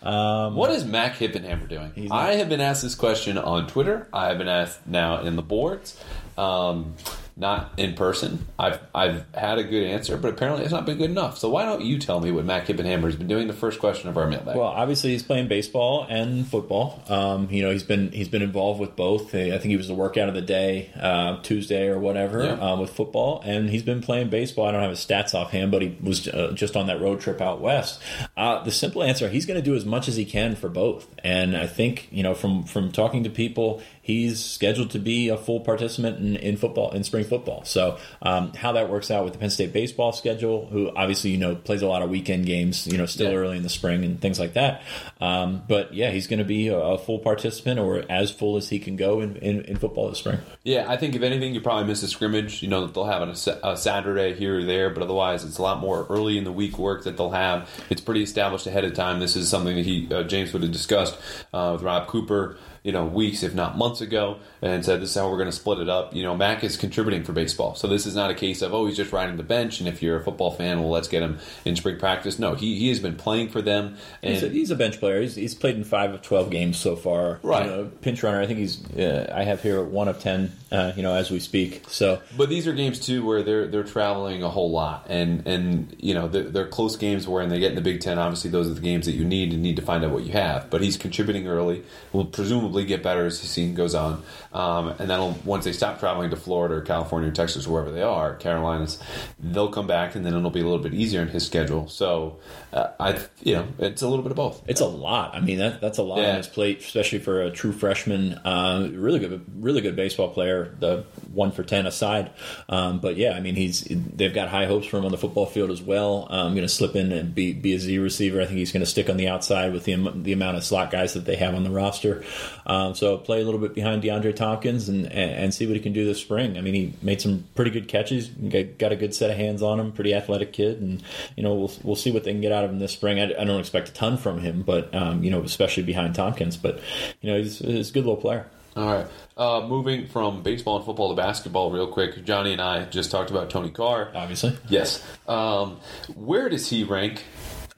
Um, 0.01 0.55
What 0.55 0.71
is 0.71 0.83
Mac 0.85 1.15
Hippenhammer 1.17 1.67
doing? 1.69 2.11
I 2.11 2.33
have 2.35 2.49
been 2.49 2.61
asked 2.61 2.81
this 2.81 2.95
question 2.95 3.37
on 3.37 3.67
Twitter. 3.67 4.07
I 4.11 4.27
have 4.29 4.37
been 4.37 4.47
asked 4.47 4.85
now 4.87 5.21
in 5.21 5.35
the 5.35 5.41
boards, 5.43 6.01
um, 6.37 6.95
not 7.35 7.73
in 7.77 7.93
person. 7.95 8.45
I've 8.59 8.79
I've 8.93 9.25
had 9.33 9.57
a 9.57 9.63
good 9.63 9.83
answer, 9.83 10.17
but 10.17 10.29
apparently 10.33 10.63
it's 10.63 10.71
not 10.71 10.85
been 10.85 10.97
good 10.97 11.09
enough. 11.09 11.37
So 11.37 11.49
why 11.49 11.65
don't 11.65 11.81
you 11.81 11.97
tell 11.97 12.19
me 12.19 12.31
what 12.31 12.45
Mac 12.45 12.67
Hippenhammer 12.67 13.05
has 13.05 13.15
been 13.15 13.27
doing? 13.27 13.47
The 13.47 13.53
first 13.53 13.79
question 13.79 14.07
of 14.09 14.17
our 14.17 14.27
mailbag. 14.27 14.55
Well, 14.55 14.67
obviously 14.67 15.11
he's 15.11 15.23
playing 15.23 15.47
baseball 15.47 16.05
and 16.09 16.47
football. 16.47 17.01
Um, 17.09 17.47
you 17.49 17.63
know, 17.63 17.71
he's 17.71 17.83
been 17.83 18.11
he's 18.11 18.27
been 18.27 18.41
involved 18.43 18.79
with 18.79 18.95
both. 18.95 19.33
I 19.33 19.49
think 19.49 19.63
he 19.63 19.77
was 19.77 19.87
the 19.87 19.95
workout 19.95 20.29
of 20.29 20.35
the 20.35 20.41
day 20.41 20.91
uh, 20.99 21.41
Tuesday 21.41 21.87
or 21.87 21.97
whatever 21.99 22.43
Yeah. 22.43 22.51
um, 22.53 22.79
with 22.79 22.91
football, 22.91 23.41
and 23.43 23.69
he's 23.69 23.83
been 23.83 24.01
playing 24.01 24.29
baseball. 24.29 24.67
I 24.67 24.71
don't 24.71 24.81
have 24.81 24.91
his 24.91 24.99
stats 24.99 25.33
offhand, 25.33 25.71
but 25.71 25.81
he 25.81 25.97
was 26.01 26.27
uh, 26.27 26.51
just 26.53 26.75
on 26.75 26.87
that 26.87 27.01
road 27.01 27.19
trip 27.21 27.41
out 27.41 27.61
west. 27.61 27.99
Uh, 28.37 28.63
the 28.63 28.71
simple 28.71 29.01
answer: 29.01 29.27
he's 29.29 29.45
going 29.47 29.59
to 29.59 29.65
do 29.65 29.75
as 29.75 29.85
much 29.85 30.07
as 30.07 30.15
he 30.15 30.25
can 30.25 30.55
for 30.55 30.69
both. 30.69 31.07
And 31.23 31.57
I 31.57 31.65
think 31.67 32.09
you 32.11 32.21
know 32.21 32.35
from 32.35 32.63
from 32.63 32.91
talking 32.91 33.23
to 33.23 33.29
people, 33.29 33.81
he's 34.03 34.43
scheduled 34.43 34.91
to 34.91 34.99
be 34.99 35.29
a 35.29 35.37
full 35.37 35.61
participant 35.61 36.19
in, 36.19 36.35
in 36.35 36.57
football 36.57 36.91
in 36.91 37.03
spring 37.03 37.23
football. 37.23 37.63
So 37.63 37.97
um, 38.21 38.53
how 38.53 38.73
that 38.73 38.89
works 38.89 39.09
out 39.09 39.23
with 39.23 39.33
the 39.33 39.39
Penn 39.39 39.49
State 39.49 39.73
baseball 39.73 40.11
schedule, 40.11 40.67
who 40.67 40.91
obviously 40.95 41.31
you 41.31 41.37
know 41.37 41.55
plays 41.55 41.81
a 41.81 41.87
lot 41.87 42.01
of 42.03 42.09
weekend 42.09 42.45
games, 42.45 42.85
you 42.85 42.97
know, 42.97 43.05
still 43.07 43.31
Yeah. 43.31 43.37
early 43.37 43.57
in 43.57 43.63
the 43.63 43.69
spring 43.69 44.03
and 44.03 44.21
things 44.21 44.39
like 44.39 44.53
that. 44.53 44.81
Um, 45.21 45.63
but 45.67 45.93
yeah, 45.93 46.11
he's 46.11 46.27
going 46.27 46.39
to 46.39 46.45
be 46.45 46.67
a, 46.67 46.77
a 46.77 46.97
full 46.97 47.19
participant 47.19 47.79
or 47.79 48.03
as 48.09 48.29
full 48.29 48.57
as 48.57 48.69
he 48.69 48.77
can 48.77 48.95
go 48.97 49.21
in, 49.21 49.37
in, 49.37 49.61
in 49.61 49.77
football 49.77 50.09
this 50.09 50.19
spring. 50.19 50.39
Yeah, 50.63 50.85
I 50.89 50.97
think 50.97 51.15
if 51.15 51.21
anything, 51.21 51.53
you 51.53 51.61
probably 51.61 51.85
miss 51.85 52.03
a 52.03 52.07
scrimmage. 52.07 52.61
You 52.61 52.67
know, 52.69 52.85
that 52.85 52.93
they'll 52.93 53.05
have 53.05 53.21
on 53.21 53.29
a, 53.29 53.67
a 53.71 53.77
Saturday 53.77 54.33
here 54.33 54.59
or 54.59 54.63
there, 54.65 54.89
but 54.89 55.01
otherwise, 55.01 55.45
it's 55.45 55.57
a 55.57 55.61
lot 55.61 55.79
more 55.79 56.05
early 56.09 56.37
in 56.37 56.43
the 56.43 56.51
week 56.51 56.77
work 56.77 57.05
that 57.05 57.15
they'll 57.17 57.31
have. 57.31 57.69
It's 57.89 58.01
pretty 58.01 58.21
established 58.23 58.67
ahead 58.67 58.83
of 58.83 58.93
time. 58.93 59.19
This 59.21 59.35
is 59.37 59.47
something 59.49 59.75
that 59.77 59.85
he 59.85 60.07
uh, 60.13 60.23
James 60.23 60.51
would 60.51 60.63
have 60.63 60.71
discussed 60.71 61.17
uh, 61.53 61.71
with 61.73 61.81
Rob 61.83 62.07
Cooper. 62.07 62.57
You 62.83 62.91
know, 62.91 63.05
weeks, 63.05 63.43
if 63.43 63.55
not 63.55 63.77
months 63.77 64.01
ago, 64.01 64.37
and 64.61 64.83
said 64.83 65.01
this 65.01 65.09
is 65.09 65.15
how 65.15 65.29
we're 65.29 65.37
going 65.37 65.49
to 65.49 65.55
split 65.55 65.79
it 65.79 65.89
up. 65.89 66.13
You 66.13 66.23
know, 66.23 66.35
Mac 66.35 66.63
is 66.63 66.77
contributing 66.77 67.23
for 67.23 67.31
baseball, 67.31 67.75
so 67.75 67.87
this 67.87 68.05
is 68.05 68.15
not 68.15 68.29
a 68.29 68.35
case 68.35 68.61
of 68.61 68.73
oh 68.73 68.85
he's 68.85 68.97
just 68.97 69.11
riding 69.11 69.37
the 69.37 69.43
bench, 69.43 69.79
and 69.79 69.87
if 69.87 70.01
you're 70.01 70.17
a 70.17 70.23
football 70.23 70.51
fan, 70.51 70.81
well 70.81 70.91
let's 70.91 71.07
get 71.07 71.23
him 71.23 71.39
in 71.65 71.75
spring 71.75 71.97
practice. 71.97 72.39
No, 72.39 72.55
he, 72.55 72.77
he 72.77 72.89
has 72.89 72.99
been 72.99 73.15
playing 73.15 73.49
for 73.49 73.61
them, 73.61 73.95
and 74.21 74.33
He's 74.33 74.43
a, 74.43 74.49
he's 74.49 74.71
a 74.71 74.75
bench 74.75 74.99
player. 74.99 75.21
He's, 75.21 75.35
he's 75.35 75.55
played 75.55 75.75
in 75.75 75.83
five 75.83 76.13
of 76.13 76.21
twelve 76.21 76.49
games 76.49 76.77
so 76.77 76.95
far. 76.95 77.39
Right. 77.41 77.65
You 77.65 77.71
know, 77.71 77.91
pinch 78.01 78.21
runner. 78.23 78.41
I 78.41 78.47
think 78.47 78.59
he's. 78.59 78.83
Uh, 78.91 79.31
I 79.33 79.43
have 79.43 79.61
here 79.61 79.83
one 79.83 80.07
of 80.07 80.19
ten. 80.19 80.51
Uh, 80.71 80.91
you 80.95 81.03
know, 81.03 81.13
as 81.13 81.29
we 81.29 81.39
speak. 81.39 81.83
So 81.87 82.19
But 82.35 82.49
these 82.49 82.67
are 82.67 82.73
games 82.73 82.99
too 82.99 83.23
where 83.23 83.43
they're 83.43 83.67
they're 83.67 83.83
traveling 83.83 84.41
a 84.41 84.49
whole 84.49 84.71
lot, 84.71 85.05
and 85.07 85.45
and 85.45 85.95
you 85.99 86.15
know 86.15 86.27
they're, 86.27 86.49
they're 86.49 86.67
close 86.67 86.95
games 86.95 87.27
where 87.27 87.43
when 87.43 87.49
they 87.49 87.59
get 87.59 87.69
in 87.69 87.75
the 87.75 87.81
Big 87.81 88.01
Ten, 88.01 88.17
obviously 88.17 88.49
those 88.49 88.67
are 88.67 88.73
the 88.73 88.81
games 88.81 89.05
that 89.05 89.11
you 89.11 89.23
need 89.23 89.53
and 89.53 89.61
need 89.61 89.75
to 89.75 89.83
find 89.83 90.03
out 90.03 90.09
what 90.09 90.23
you 90.23 90.31
have. 90.31 90.71
But 90.71 90.81
he's 90.81 90.97
contributing 90.97 91.47
early, 91.47 91.83
will 92.11 92.25
presumably 92.25 92.72
get 92.81 93.03
better 93.03 93.25
as 93.27 93.39
the 93.41 93.47
season 93.47 93.75
goes 93.75 93.93
on, 93.95 94.23
um, 94.53 94.87
and 94.99 95.09
then 95.09 95.35
once 95.45 95.65
they 95.65 95.71
stop 95.73 95.99
traveling 95.99 96.31
to 96.31 96.35
Florida 96.35 96.75
or 96.75 96.81
California 96.81 97.29
or 97.29 97.31
Texas 97.31 97.67
or 97.67 97.71
wherever 97.73 97.91
they 97.91 98.01
are, 98.01 98.35
Carolinas, 98.35 98.97
they'll 99.39 99.69
come 99.71 99.85
back 99.87 100.15
and 100.15 100.25
then 100.25 100.33
it'll 100.33 100.49
be 100.49 100.61
a 100.61 100.63
little 100.63 100.79
bit 100.79 100.93
easier 100.93 101.21
in 101.21 101.27
his 101.27 101.45
schedule. 101.45 101.87
So 101.87 102.39
uh, 102.73 102.87
I 102.99 103.19
you 103.43 103.53
know 103.53 103.67
it's 103.77 104.01
a 104.01 104.07
little 104.07 104.23
bit 104.23 104.31
of 104.31 104.37
both. 104.37 104.61
It's 104.67 104.81
a 104.81 104.85
lot. 104.87 105.35
I 105.35 105.39
mean, 105.41 105.59
that, 105.59 105.79
that's 105.81 105.99
a 105.99 106.03
lot 106.03 106.19
Yeah. 106.19 106.31
on 106.31 106.37
his 106.37 106.47
plate, 106.47 106.79
especially 106.79 107.19
for 107.19 107.41
a 107.43 107.51
true 107.51 107.71
freshman. 107.71 108.33
Uh, 108.45 108.89
really 108.93 109.19
good, 109.19 109.45
really 109.63 109.81
good 109.81 109.95
baseball 109.95 110.29
player. 110.29 110.75
The 110.79 111.05
one 111.33 111.51
for 111.51 111.63
ten 111.63 111.85
aside, 111.85 112.31
um, 112.69 112.99
but 112.99 113.15
yeah, 113.17 113.33
I 113.33 113.39
mean, 113.39 113.55
he's 113.55 113.81
they've 113.89 114.33
got 114.33 114.49
high 114.49 114.65
hopes 114.65 114.87
for 114.87 114.97
him 114.97 115.05
on 115.05 115.11
the 115.11 115.17
football 115.17 115.45
field 115.45 115.69
as 115.71 115.81
well. 115.81 116.27
I'm 116.29 116.53
going 116.55 116.67
to 116.67 116.73
slip 116.73 116.95
in 116.95 117.11
and 117.11 117.35
be 117.35 117.53
be 117.53 117.73
a 117.75 117.79
Z 117.79 117.97
receiver. 117.99 118.41
I 118.41 118.45
think 118.45 118.57
he's 118.57 118.71
going 118.71 118.83
to 118.85 118.89
stick 118.89 119.09
on 119.09 119.17
the 119.17 119.27
outside 119.27 119.73
with 119.73 119.83
the 119.83 119.95
the 120.15 120.31
amount 120.33 120.57
of 120.57 120.63
slot 120.63 120.91
guys 120.91 121.13
that 121.13 121.25
they 121.25 121.35
have 121.35 121.53
on 121.55 121.63
the 121.63 121.69
roster. 121.71 122.23
Um, 122.65 122.95
so 122.95 123.17
play 123.17 123.41
a 123.41 123.45
little 123.45 123.59
bit 123.59 123.73
behind 123.73 124.03
DeAndre 124.03 124.35
Thompkins 124.35 124.89
and, 124.89 125.11
and 125.11 125.53
see 125.53 125.67
what 125.67 125.75
he 125.75 125.81
can 125.81 125.93
do 125.93 126.05
this 126.05 126.19
spring. 126.19 126.57
I 126.57 126.61
mean, 126.61 126.73
he 126.73 126.93
made 127.01 127.21
some 127.21 127.45
pretty 127.55 127.71
good 127.71 127.87
catches. 127.87 128.27
Got, 128.29 128.77
got 128.77 128.91
a 128.91 128.95
good 128.95 129.13
set 129.13 129.29
of 129.29 129.37
hands 129.37 129.61
on 129.61 129.79
him. 129.79 129.91
Pretty 129.91 130.13
athletic 130.13 130.53
kid, 130.53 130.81
and 130.81 131.03
you 131.35 131.43
know 131.43 131.53
we'll 131.53 131.71
we'll 131.83 131.95
see 131.95 132.11
what 132.11 132.23
they 132.23 132.31
can 132.31 132.41
get 132.41 132.51
out 132.51 132.63
of 132.63 132.71
him 132.71 132.79
this 132.79 132.93
spring. 132.93 133.19
I, 133.19 133.33
I 133.39 133.43
don't 133.43 133.59
expect 133.59 133.89
a 133.89 133.93
ton 133.93 134.17
from 134.17 134.39
him, 134.39 134.61
but 134.61 134.93
um, 134.95 135.23
you 135.23 135.31
know 135.31 135.41
especially 135.41 135.83
behind 135.83 136.15
Thompkins. 136.15 136.57
But 136.57 136.79
you 137.21 137.31
know 137.31 137.37
he's, 137.37 137.59
he's 137.59 137.89
a 137.89 137.93
good 137.93 138.05
little 138.05 138.17
player. 138.21 138.47
All 138.75 138.91
right. 138.91 139.07
Uh, 139.37 139.67
moving 139.67 140.07
from 140.07 140.41
baseball 140.41 140.77
and 140.77 140.85
football 140.85 141.09
to 141.09 141.15
basketball, 141.15 141.71
real 141.71 141.87
quick. 141.87 142.23
Johnny 142.25 142.53
and 142.53 142.61
I 142.61 142.85
just 142.85 143.11
talked 143.11 143.29
about 143.29 143.49
Tony 143.49 143.69
Carr. 143.69 144.11
Obviously, 144.15 144.57
Yes. 144.67 145.03
Um, 145.27 145.77
where 146.15 146.49
does 146.49 146.67
he 146.69 146.83
rank 146.83 147.23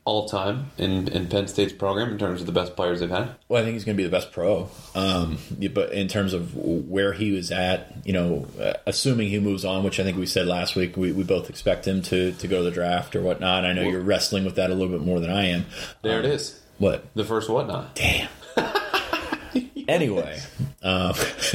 all 0.05 0.29
time 0.29 0.69
in, 0.77 1.07
in 1.07 1.27
Penn 1.27 1.47
State's 1.47 1.73
program 1.73 2.09
in 2.11 2.17
terms 2.19 2.39
of 2.39 2.45
the 2.45 2.53
best 2.53 2.75
players 2.75 2.99
they've 2.99 3.09
had? 3.09 3.31
Well, 3.49 3.61
I 3.61 3.65
think 3.65 3.73
he's 3.73 3.83
going 3.83 3.97
to 3.97 4.01
be 4.01 4.05
the 4.07 4.11
best 4.15 4.31
pro. 4.31 4.69
Um, 4.93 5.39
but 5.73 5.91
in 5.93 6.07
terms 6.07 6.33
of 6.33 6.55
where 6.55 7.13
he 7.13 7.31
was 7.31 7.51
at, 7.51 7.91
you 8.05 8.13
know, 8.13 8.47
uh, 8.61 8.73
assuming 8.85 9.29
he 9.29 9.39
moves 9.39 9.65
on, 9.65 9.83
which 9.83 9.99
I 9.99 10.03
think 10.03 10.17
we 10.17 10.27
said 10.27 10.45
last 10.45 10.75
week, 10.75 10.95
we, 10.95 11.11
we 11.11 11.23
both 11.23 11.49
expect 11.49 11.87
him 11.87 12.01
to, 12.03 12.33
to 12.33 12.47
go 12.47 12.59
to 12.59 12.63
the 12.65 12.71
draft 12.71 13.15
or 13.15 13.21
whatnot. 13.21 13.65
I 13.65 13.73
know 13.73 13.81
you're 13.81 13.99
wrestling 13.99 14.45
with 14.45 14.55
that 14.55 14.69
a 14.69 14.75
little 14.75 14.95
bit 14.95 15.05
more 15.05 15.19
than 15.19 15.31
I 15.31 15.47
am. 15.47 15.65
There 16.03 16.19
Um, 16.19 16.25
it 16.25 16.31
is. 16.31 16.61
What? 16.77 17.05
The 17.15 17.25
first 17.25 17.49
whatnot. 17.49 17.95
Damn. 17.95 18.29
anyway, 19.87 20.39
um, 20.83 21.13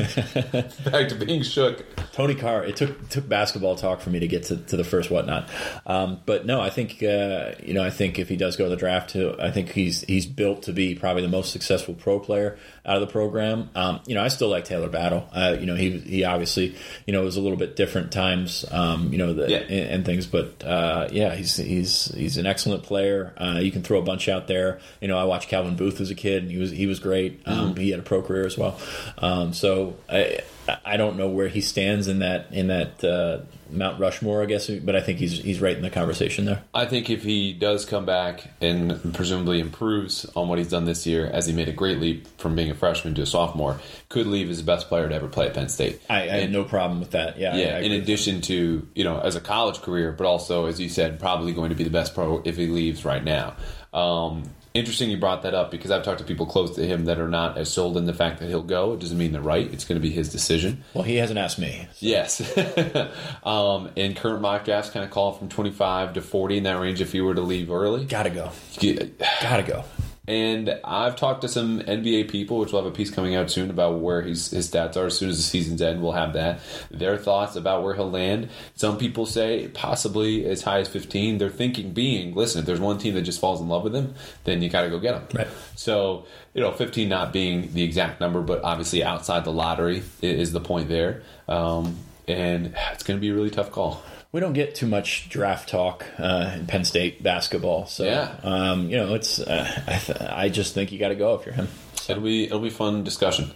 Back 0.85 1.09
to 1.09 1.17
being 1.25 1.43
shook. 1.43 1.85
Tony 2.13 2.35
Carr. 2.35 2.65
It 2.65 2.77
took 2.77 3.09
took 3.09 3.29
basketball 3.29 3.77
talk 3.77 4.01
for 4.01 4.11
me 4.11 4.19
to 4.21 4.29
get 4.29 4.45
to, 4.45 4.57
to 4.57 4.77
the 4.77 4.85
first 4.85 5.11
whatnot, 5.11 5.49
um, 5.87 6.21
but 6.27 6.47
no, 6.47 6.61
I 6.61 6.71
think 6.71 7.03
uh, 7.03 7.53
you 7.63 7.75
know 7.75 7.83
I 7.85 7.91
think 7.91 8.19
if 8.19 8.29
he 8.29 8.37
does 8.37 8.57
go 8.57 8.65
to 8.65 8.71
the 8.71 8.77
draft, 8.77 9.17
I 9.17 9.51
think 9.51 9.71
he's 9.71 10.03
he's 10.03 10.27
built 10.27 10.65
to 10.65 10.73
be 10.73 10.95
probably 10.95 11.23
the 11.23 11.29
most 11.29 11.53
successful 11.53 11.95
pro 11.95 12.19
player 12.21 12.59
out 12.85 12.97
of 12.97 13.01
the 13.01 13.07
program. 13.13 13.71
Um, 13.75 14.01
you 14.07 14.15
know, 14.15 14.23
I 14.23 14.29
still 14.29 14.49
like 14.49 14.65
Talor 14.67 14.91
Battle. 14.91 15.29
Uh, 15.33 15.57
you 15.59 15.67
know, 15.67 15.75
he 15.77 15.99
he 15.99 16.25
obviously 16.25 16.75
you 17.07 17.13
know 17.13 17.23
it 17.23 17.25
was 17.25 17.37
a 17.37 17.41
little 17.41 17.59
bit 17.59 17.77
different 17.77 18.13
times. 18.13 18.65
Um, 18.71 19.13
you 19.13 19.19
know, 19.19 19.33
the, 19.35 19.49
Yeah. 19.51 19.59
and, 19.59 19.91
and 19.91 20.05
things, 20.05 20.27
but 20.27 20.63
uh, 20.65 21.09
yeah, 21.13 21.35
he's 21.35 21.57
he's 21.57 22.07
he's 22.15 22.37
an 22.37 22.47
excellent 22.47 22.83
player. 22.83 23.33
Uh, 23.39 23.59
you 23.63 23.71
can 23.73 23.83
throw 23.83 23.99
a 23.99 24.03
bunch 24.03 24.29
out 24.29 24.47
there. 24.47 24.81
You 25.01 25.09
know, 25.09 25.17
I 25.19 25.25
watched 25.25 25.49
Calvin 25.49 25.77
Booth 25.77 26.01
as 26.01 26.11
a 26.11 26.15
kid, 26.15 26.43
and 26.43 26.51
he 26.53 26.59
was 26.59 26.71
he 26.71 26.87
was 26.87 26.99
great. 26.99 27.41
Um, 27.47 27.77
He 27.77 27.91
had 27.91 28.01
a 28.01 28.03
pro 28.03 28.20
career 28.23 28.47
as 28.47 28.57
well. 28.57 28.79
Um, 29.19 29.53
so 29.53 29.97
I 30.09 30.41
I 30.85 30.97
don't 30.97 31.17
know 31.17 31.29
where 31.29 31.49
he 31.49 31.61
stands 31.61 32.09
in 32.09 32.21
that 32.21 32.49
in 32.53 32.69
that 32.69 33.03
uh, 33.05 33.41
Mount 33.71 34.01
Rushmore, 34.01 34.43
I 34.43 34.47
guess, 34.47 34.69
but 34.69 34.95
I 34.95 35.01
think 35.01 35.19
he's 35.19 35.39
he's 35.39 35.61
right 35.61 35.77
in 35.77 35.83
the 35.83 35.91
conversation 35.91 36.45
there. 36.45 36.63
I 36.75 36.87
think 36.87 37.11
if 37.11 37.23
he 37.23 37.53
does 37.53 37.85
come 37.85 38.05
back 38.05 38.51
and 38.61 39.15
presumably 39.15 39.61
improves 39.61 40.25
on 40.37 40.49
what 40.49 40.59
he's 40.59 40.69
done 40.69 40.85
this 40.85 41.07
year, 41.07 41.27
as 41.27 41.47
he 41.47 41.53
made 41.53 41.69
a 41.69 41.73
great 41.73 41.99
leap 41.99 42.27
from 42.39 42.55
being 42.55 42.71
a 42.71 42.75
freshman 42.75 43.15
to 43.15 43.23
a 43.23 43.27
sophomore, 43.27 43.81
could 44.09 44.27
leave 44.27 44.51
as 44.51 44.59
the 44.59 44.65
best 44.65 44.89
player 44.89 45.09
to 45.09 45.15
ever 45.15 45.29
play 45.29 45.47
at 45.47 45.55
Penn 45.55 45.69
State. 45.69 46.01
I, 46.09 46.23
I 46.23 46.41
had 46.41 46.53
no 46.53 46.65
problem 46.65 47.01
with 47.01 47.13
that. 47.13 47.39
Yeah, 47.39 47.57
Yeah, 47.57 47.77
I 47.77 47.81
in 47.81 47.93
addition 47.93 48.41
to 48.43 48.87
you 48.95 49.05
know 49.05 49.19
as 49.19 49.37
a 49.37 49.41
college 49.41 49.81
career, 49.83 50.13
but 50.13 50.27
also 50.27 50.67
as 50.67 50.81
you 50.81 50.89
said, 50.89 51.21
probably 51.21 51.53
going 51.53 51.71
to 51.71 51.77
be 51.77 51.85
the 51.85 51.91
best 51.91 52.15
pro 52.15 52.43
if 52.45 52.57
he 52.57 52.67
leaves 52.67 53.05
right 53.05 53.25
now. 53.25 53.57
Um, 53.93 54.45
interesting 54.75 55.11
you 55.11 55.17
brought 55.17 55.43
that 55.43 55.55
up 55.55 55.71
because 55.71 55.91
I've 55.91 56.03
talked 56.03 56.19
to 56.19 56.25
people 56.25 56.47
close 56.47 56.75
to 56.77 56.87
him 56.87 57.07
that 57.07 57.19
are 57.19 57.29
not 57.29 57.59
as 57.59 57.71
sold 57.73 57.97
in 57.97 58.05
the 58.05 58.15
fact 58.15 58.41
that 58.41 58.49
he'll 58.49 58.63
go. 58.63 58.93
It 58.95 59.01
doesn't 59.01 59.19
mean 59.19 59.33
they're 59.33 59.41
right. 59.41 59.73
It's 59.73 59.85
going 59.85 60.01
to 60.01 60.03
be 60.03 60.11
his 60.11 60.31
decision. 60.31 60.85
well, 60.95 61.05
he 61.05 61.17
hasn't 61.17 61.39
asked 61.39 61.59
me. 61.59 61.89
Yes, 61.99 62.41
um, 63.45 63.91
and 63.97 64.17
current 64.17 64.41
mock 64.41 64.65
drafts 64.65 64.91
kind 64.91 65.05
of 65.05 65.11
call 65.11 65.33
from 65.33 65.49
twenty 65.49 65.71
five 65.71 66.15
to 66.15 66.21
forty 66.21 66.57
in 66.57 66.65
that 66.65 66.79
range 66.81 67.01
if 67.01 67.13
he 67.13 67.21
were 67.21 67.35
to 67.35 67.43
leave 67.43 67.71
early. 67.71 68.05
Gotta 68.05 68.31
go. 68.31 68.51
Yeah. 68.79 69.05
Gotta 69.43 69.63
go. 69.63 69.85
And 70.31 70.79
I've 70.85 71.17
talked 71.17 71.41
to 71.41 71.49
some 71.49 71.81
NBA 71.81 72.31
people, 72.31 72.59
which 72.59 72.71
will 72.71 72.85
have 72.85 72.93
a 72.93 72.95
piece 72.95 73.11
coming 73.11 73.35
out 73.35 73.51
soon 73.51 73.69
about 73.69 73.99
where 73.99 74.23
his, 74.23 74.53
his 74.53 74.71
stats 74.71 74.97
are. 74.97 75.07
As 75.07 75.19
soon 75.19 75.29
as 75.29 75.39
the 75.39 75.43
season's 75.43 75.83
end, 75.83 76.01
we'll 76.01 76.13
have 76.13 76.35
that. 76.35 76.61
Their 76.89 77.17
thoughts 77.17 77.57
about 77.57 77.83
where 77.83 77.95
he'll 77.95 78.13
land. 78.13 78.49
Some 78.77 78.97
people 78.97 79.27
say 79.27 79.67
possibly 79.75 80.47
as 80.47 80.63
high 80.63 80.79
as 80.79 80.87
15. 80.87 81.39
They're 81.39 81.51
thinking 81.51 81.93
being, 81.93 82.33
listen, 82.33 82.61
if 82.61 82.67
there's 82.67 82.79
one 82.79 82.99
team 82.99 83.15
that 83.15 83.23
just 83.23 83.41
falls 83.41 83.61
in 83.61 83.69
love 83.69 83.83
with 83.83 83.93
him, 83.93 84.15
then 84.45 84.63
you 84.63 84.69
got 84.69 84.83
to 84.83 84.89
go 84.89 85.01
get 85.01 85.17
him. 85.17 85.27
Right. 85.35 85.49
So, 85.75 86.27
you 86.55 86.61
know, 86.61 86.71
15 86.71 87.09
not 87.09 87.33
being 87.33 87.73
the 87.73 87.83
exact 87.83 88.21
number, 88.21 88.41
but 88.41 88.63
obviously 88.63 89.03
outside 89.03 89.45
the 89.45 89.53
lottery 89.53 90.05
is 90.23 90.53
the 90.53 90.61
point 90.61 90.89
there. 90.89 91.25
Um, 91.49 91.97
and 92.29 92.77
it's 92.93 93.03
going 93.03 93.19
to 93.19 93.21
be 93.21 93.31
a 93.31 93.35
really 93.35 93.51
tough 93.51 93.73
call. 93.73 94.01
We 94.33 94.39
don't 94.41 94.53
get 94.53 94.77
too 94.77 94.87
much 94.87 95.29
draft 95.29 95.69
talk 95.69 96.05
uh, 96.19 96.53
in 96.55 96.67
Penn 96.67 96.85
State 96.85 97.21
basketball, 97.23 97.87
so 97.87 98.05
Yeah. 98.05 98.33
um, 98.45 98.89
you 98.89 98.97
know 98.97 99.15
it's. 99.15 99.41
Uh, 99.41 99.69
I, 99.89 99.97
th- 99.99 100.21
I 100.21 100.49
just 100.49 100.73
think 100.73 100.93
you 100.93 100.99
got 101.01 101.09
to 101.09 101.17
go 101.17 101.35
if 101.35 101.45
you're 101.47 101.55
him. 101.55 101.67
It'll 102.09 102.23
be 102.23 102.45
it'll 102.45 102.61
be 102.61 102.71
fun 102.71 103.03
discussion. 103.03 103.51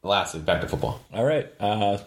Lastly, 0.00 0.40
back 0.40 0.60
to 0.60 0.68
football. 0.68 1.00
All 1.12 1.24
right. 1.24 1.50
Uh, 1.58 1.98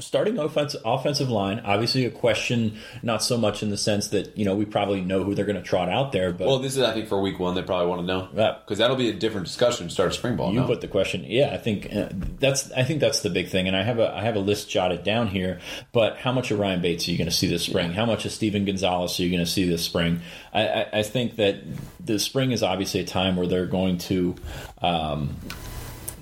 starting 0.00 0.38
offense, 0.38 0.74
offensive 0.84 1.30
line, 1.30 1.60
obviously 1.64 2.04
a 2.04 2.10
question, 2.10 2.78
not 3.02 3.22
so 3.22 3.38
much 3.38 3.62
in 3.62 3.70
the 3.70 3.76
sense 3.76 4.08
that, 4.08 4.36
you 4.36 4.44
know, 4.44 4.56
we 4.56 4.64
probably 4.64 5.00
know 5.02 5.22
who 5.22 5.36
they're 5.36 5.44
going 5.46 5.56
to 5.56 5.62
trot 5.62 5.88
out 5.88 6.10
there, 6.10 6.32
but 6.32 6.48
Well, 6.48 6.58
this 6.58 6.76
is 6.76 6.82
I 6.82 6.92
think 6.92 7.08
for 7.08 7.20
week 7.20 7.38
one 7.38 7.54
they 7.54 7.62
probably 7.62 7.86
want 7.86 8.00
to 8.00 8.06
know 8.06 8.28
Yeah. 8.34 8.56
because 8.60 8.78
that'll 8.78 8.96
be 8.96 9.08
a 9.08 9.12
different 9.12 9.46
discussion 9.46 9.86
to 9.86 9.92
start 9.92 10.14
spring 10.14 10.34
ball. 10.34 10.52
you 10.52 10.60
no? 10.60 10.66
put 10.66 10.80
the 10.80 10.88
question. 10.88 11.24
Yeah, 11.28 11.50
I 11.54 11.58
think 11.58 11.88
uh, 11.94 12.08
that's 12.12 12.72
I 12.72 12.82
think 12.82 12.98
that's 13.00 13.20
the 13.20 13.30
big 13.30 13.48
thing, 13.48 13.68
and 13.68 13.76
I 13.76 13.84
have 13.84 14.00
a 14.00 14.12
I 14.12 14.22
have 14.22 14.34
a 14.34 14.40
list 14.40 14.68
jotted 14.68 15.04
down 15.04 15.28
here. 15.28 15.60
But 15.92 16.16
how 16.18 16.32
much 16.32 16.50
of 16.50 16.58
Ryan 16.58 16.82
Bates 16.82 17.06
are 17.06 17.12
you 17.12 17.18
going 17.18 17.30
to 17.30 17.36
see 17.36 17.46
this 17.46 17.62
spring? 17.62 17.92
How 17.92 18.04
much 18.04 18.24
of 18.24 18.32
Steven 18.32 18.64
Gonzalez 18.64 19.18
are 19.20 19.22
you 19.22 19.30
going 19.30 19.44
to 19.44 19.50
see 19.50 19.64
this 19.64 19.84
spring? 19.84 20.20
I, 20.52 20.66
I, 20.68 20.86
I 20.92 21.02
think 21.04 21.36
that 21.36 21.58
the 22.04 22.18
spring 22.18 22.50
is 22.50 22.64
obviously 22.64 22.98
a 23.00 23.04
time 23.06 23.36
where 23.36 23.46
they're 23.46 23.66
going 23.66 23.98
to. 23.98 24.34
Um, 24.82 25.36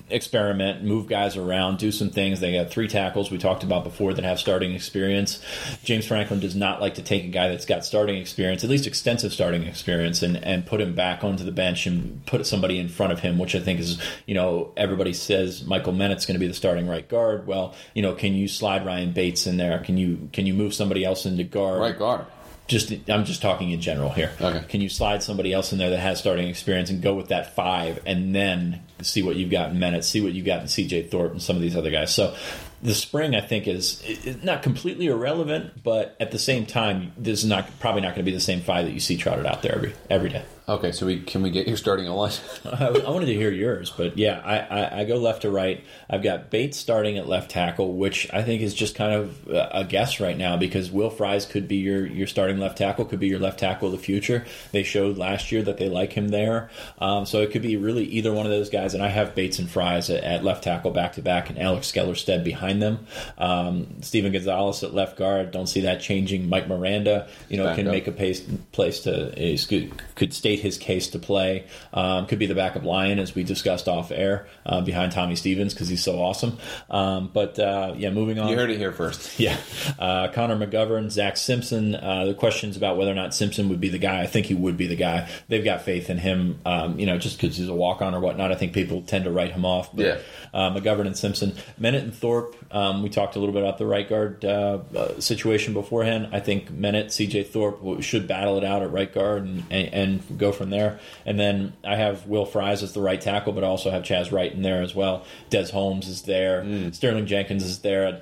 experiment, 0.09 0.83
move 0.83 1.07
guys 1.07 1.35
around, 1.35 1.77
do 1.77 1.91
some 1.91 2.09
things. 2.09 2.39
They 2.39 2.53
got 2.53 2.69
three 2.69 2.87
tackles 2.87 3.29
we 3.31 3.37
talked 3.37 3.63
about 3.63 3.83
before 3.83 4.13
that 4.13 4.23
have 4.23 4.39
starting 4.39 4.73
experience. 4.73 5.41
James 5.83 6.05
Franklin 6.05 6.39
does 6.39 6.55
not 6.55 6.81
like 6.81 6.95
to 6.95 7.01
take 7.01 7.23
a 7.25 7.29
guy 7.29 7.49
that's 7.49 7.65
got 7.65 7.85
starting 7.85 8.17
experience, 8.17 8.63
at 8.63 8.69
least 8.69 8.87
extensive 8.87 9.33
starting 9.33 9.63
experience, 9.63 10.21
and, 10.21 10.37
and 10.43 10.65
put 10.65 10.81
him 10.81 10.95
back 10.95 11.23
onto 11.23 11.43
the 11.43 11.51
bench 11.51 11.85
and 11.85 12.25
put 12.25 12.45
somebody 12.45 12.79
in 12.79 12.87
front 12.87 13.11
of 13.11 13.19
him, 13.19 13.37
which 13.37 13.55
I 13.55 13.59
think 13.59 13.79
is, 13.79 14.01
you 14.25 14.35
know, 14.35 14.71
everybody 14.77 15.13
says 15.13 15.65
Michael 15.65 15.93
Menet's 15.93 16.25
going 16.25 16.35
to 16.35 16.39
be 16.39 16.47
the 16.47 16.53
starting 16.53 16.87
right 16.87 17.07
guard. 17.07 17.47
Well, 17.47 17.75
you 17.93 18.01
know, 18.01 18.13
can 18.13 18.33
you 18.33 18.47
slide 18.47 18.85
Ryan 18.85 19.11
Bates 19.11 19.47
in 19.47 19.57
there? 19.57 19.79
Can 19.79 19.97
you 19.97 20.29
can 20.33 20.45
you 20.45 20.53
move 20.53 20.73
somebody 20.73 21.03
else 21.03 21.25
into 21.25 21.43
guard? 21.43 21.79
right 21.79 21.97
guard. 21.97 22.25
Just 22.67 22.91
I'm 23.09 23.25
just 23.25 23.41
talking 23.41 23.71
in 23.71 23.81
general 23.81 24.09
here. 24.09 24.31
Okay. 24.39 24.63
Can 24.67 24.81
you 24.81 24.89
slide 24.89 25.23
somebody 25.23 25.53
else 25.53 25.71
in 25.71 25.77
there 25.77 25.89
that 25.89 25.99
has 25.99 26.19
starting 26.19 26.47
experience 26.47 26.89
and 26.89 27.01
go 27.01 27.13
with 27.13 27.29
that 27.29 27.55
five, 27.55 28.01
and 28.05 28.35
then 28.35 28.81
see 29.01 29.23
what 29.23 29.35
you've 29.35 29.51
got 29.51 29.71
in 29.71 29.77
Menet, 29.77 30.03
see 30.03 30.21
what 30.21 30.33
you've 30.33 30.45
got 30.45 30.61
in 30.61 30.67
C.J. 30.67 31.03
Thorpe, 31.03 31.31
and 31.31 31.41
some 31.41 31.55
of 31.55 31.61
these 31.61 31.75
other 31.75 31.91
guys. 31.91 32.13
So 32.13 32.35
the 32.81 32.95
spring 32.95 33.35
I 33.35 33.41
think 33.41 33.67
is, 33.67 34.01
is 34.03 34.43
not 34.43 34.63
completely 34.63 35.07
irrelevant, 35.07 35.83
but 35.83 36.15
at 36.19 36.31
the 36.31 36.39
same 36.39 36.65
time, 36.65 37.11
this 37.17 37.39
is 37.39 37.45
not 37.45 37.67
probably 37.79 38.01
not 38.01 38.09
going 38.09 38.25
to 38.25 38.31
be 38.31 38.35
the 38.35 38.39
same 38.39 38.61
five 38.61 38.85
that 38.85 38.91
you 38.91 38.99
see 38.99 39.17
trotted 39.17 39.45
out 39.45 39.61
there 39.61 39.75
every 39.75 39.93
every 40.09 40.29
day. 40.29 40.43
Okay, 40.69 40.91
so 40.91 41.05
we 41.05 41.21
can 41.21 41.43
we 41.43 41.49
get 41.49 41.65
your 41.65 41.77
starting 41.77 42.07
line? 42.07 42.33
I, 42.65 42.87
I 42.87 43.09
wanted 43.09 43.27
to 43.27 43.33
hear 43.33 43.51
yours, 43.51 43.89
but 43.95 44.17
yeah, 44.17 44.41
I, 44.43 44.57
I, 44.57 44.99
I 44.99 45.05
go 45.05 45.15
left 45.15 45.43
to 45.43 45.49
right. 45.49 45.81
I've 46.09 46.21
got 46.21 46.49
Bates 46.49 46.77
starting 46.77 47.17
at 47.17 47.25
left 47.25 47.51
tackle, 47.51 47.93
which 47.93 48.29
I 48.33 48.43
think 48.43 48.61
is 48.61 48.73
just 48.73 48.93
kind 48.93 49.13
of 49.13 49.47
a 49.47 49.85
guess 49.85 50.19
right 50.19 50.37
now 50.37 50.57
because 50.57 50.91
Will 50.91 51.09
Fries 51.09 51.45
could 51.45 51.69
be 51.69 51.77
your, 51.77 52.05
your 52.05 52.27
starting 52.27 52.57
left 52.57 52.77
tackle, 52.77 53.05
could 53.05 53.19
be 53.19 53.27
your 53.27 53.39
left 53.39 53.59
tackle 53.59 53.87
of 53.87 53.93
the 53.93 54.03
future. 54.03 54.45
They 54.73 54.83
showed 54.83 55.17
last 55.17 55.53
year 55.53 55.61
that 55.63 55.77
they 55.77 55.87
like 55.87 56.11
him 56.11 56.27
there, 56.29 56.69
um, 56.99 57.25
so 57.25 57.41
it 57.41 57.51
could 57.51 57.61
be 57.61 57.77
really 57.77 58.03
either 58.03 58.33
one 58.33 58.45
of 58.45 58.51
those 58.51 58.69
guys. 58.69 58.93
And 58.93 59.01
I 59.01 59.07
have 59.07 59.35
Bates 59.35 59.59
and 59.59 59.69
Fries 59.69 60.09
at, 60.09 60.21
at 60.25 60.43
left 60.43 60.65
tackle 60.65 60.91
back 60.91 61.13
to 61.13 61.21
back, 61.21 61.49
and 61.49 61.57
Alex 61.57 61.93
Gellerstedt 61.93 62.43
behind 62.43 62.66
them. 62.73 63.05
Um, 63.37 64.01
Steven 64.01 64.31
Gonzalez 64.31 64.83
at 64.83 64.93
left 64.93 65.17
guard. 65.17 65.51
Don't 65.51 65.67
see 65.67 65.81
that 65.81 66.01
changing. 66.01 66.49
Mike 66.49 66.67
Miranda, 66.67 67.27
you 67.49 67.57
know, 67.57 67.65
Back 67.65 67.77
can 67.77 67.87
up. 67.87 67.93
make 67.93 68.07
a 68.07 68.11
pace, 68.11 68.41
place 68.71 69.01
to 69.01 69.57
could, 69.67 70.15
could 70.15 70.33
state 70.33 70.59
his 70.59 70.77
case 70.77 71.07
to 71.09 71.19
play. 71.19 71.65
Um, 71.93 72.25
could 72.27 72.39
be 72.39 72.45
the 72.45 72.55
backup 72.55 72.83
lion 72.83 73.19
as 73.19 73.33
we 73.35 73.43
discussed 73.43 73.87
off 73.87 74.11
air 74.11 74.47
uh, 74.65 74.81
behind 74.81 75.11
Tommy 75.11 75.35
Stevens 75.35 75.73
because 75.73 75.87
he's 75.87 76.03
so 76.03 76.21
awesome. 76.21 76.57
Um, 76.89 77.29
but 77.33 77.57
uh, 77.59 77.93
yeah, 77.97 78.09
moving 78.09 78.39
on. 78.39 78.49
You 78.49 78.55
heard 78.57 78.69
it 78.69 78.77
here 78.77 78.91
first. 78.91 79.39
Yeah, 79.47 79.57
uh, 79.99 80.29
Connor 80.29 80.57
McGovern, 80.57 81.11
Zach 81.11 81.37
Simpson. 81.37 81.93
Uh, 81.95 82.25
the 82.25 82.33
questions 82.33 82.75
about 82.75 82.97
whether 82.97 83.11
or 83.11 83.15
not 83.15 83.33
Simpson 83.35 83.69
would 83.69 83.79
be 83.79 83.89
the 83.89 83.99
guy. 83.99 84.21
I 84.21 84.27
think 84.27 84.47
he 84.47 84.55
would 84.55 84.77
be 84.77 84.87
the 84.87 84.95
guy. 84.95 85.29
They've 85.47 85.63
got 85.63 85.83
faith 85.83 86.09
in 86.09 86.17
him. 86.17 86.59
Um, 86.65 86.99
you 86.99 87.05
know, 87.05 87.17
just 87.19 87.39
because 87.39 87.55
he's 87.55 87.69
a 87.69 87.73
walk 87.75 88.01
on 88.01 88.15
or 88.15 88.19
whatnot. 88.19 88.51
I 88.51 88.55
think 88.55 88.73
people 88.73 89.03
tend 89.03 89.25
to 89.25 89.31
write 89.31 89.51
him 89.51 89.63
off. 89.63 89.95
But, 89.95 90.05
Yeah. 90.05 90.17
uh, 90.53 90.71
McGovern 90.71 91.05
and 91.05 91.15
Simpson, 91.15 91.53
Menet 91.79 92.01
and 92.01 92.13
Thorpe. 92.13 92.55
Um, 92.71 93.03
we 93.03 93.09
talked 93.09 93.35
a 93.35 93.39
little 93.39 93.53
bit 93.53 93.63
about 93.63 93.77
the 93.77 93.85
right 93.85 94.07
guard 94.07 94.43
uh, 94.43 94.79
uh, 94.95 95.19
situation 95.19 95.73
beforehand. 95.73 96.29
I 96.31 96.39
think 96.39 96.71
Menet, 96.71 97.11
C.J. 97.11 97.43
Thorpe 97.43 98.01
should 98.01 98.27
battle 98.27 98.57
it 98.57 98.63
out 98.63 98.81
at 98.81 98.91
right 98.91 99.11
guard 99.11 99.43
and, 99.43 99.63
and, 99.69 99.93
and 99.93 100.37
go 100.37 100.51
from 100.51 100.69
there. 100.69 100.99
And 101.25 101.39
then 101.39 101.73
I 101.83 101.95
have 101.95 102.27
Will 102.27 102.45
Fries 102.45 102.83
as 102.83 102.93
the 102.93 103.01
right 103.01 103.19
tackle, 103.19 103.53
but 103.53 103.63
I 103.63 103.67
also 103.67 103.89
have 103.89 104.03
Chasz 104.03 104.31
Wright 104.31 104.51
in 104.51 104.61
there 104.61 104.81
as 104.81 104.93
well. 104.93 105.25
Des 105.49 105.71
Holmes 105.71 106.07
is 106.07 106.23
there. 106.23 106.63
Mm. 106.63 106.93
Sterling 106.93 107.25
Jenkins 107.25 107.63
is 107.63 107.79
there. 107.79 108.21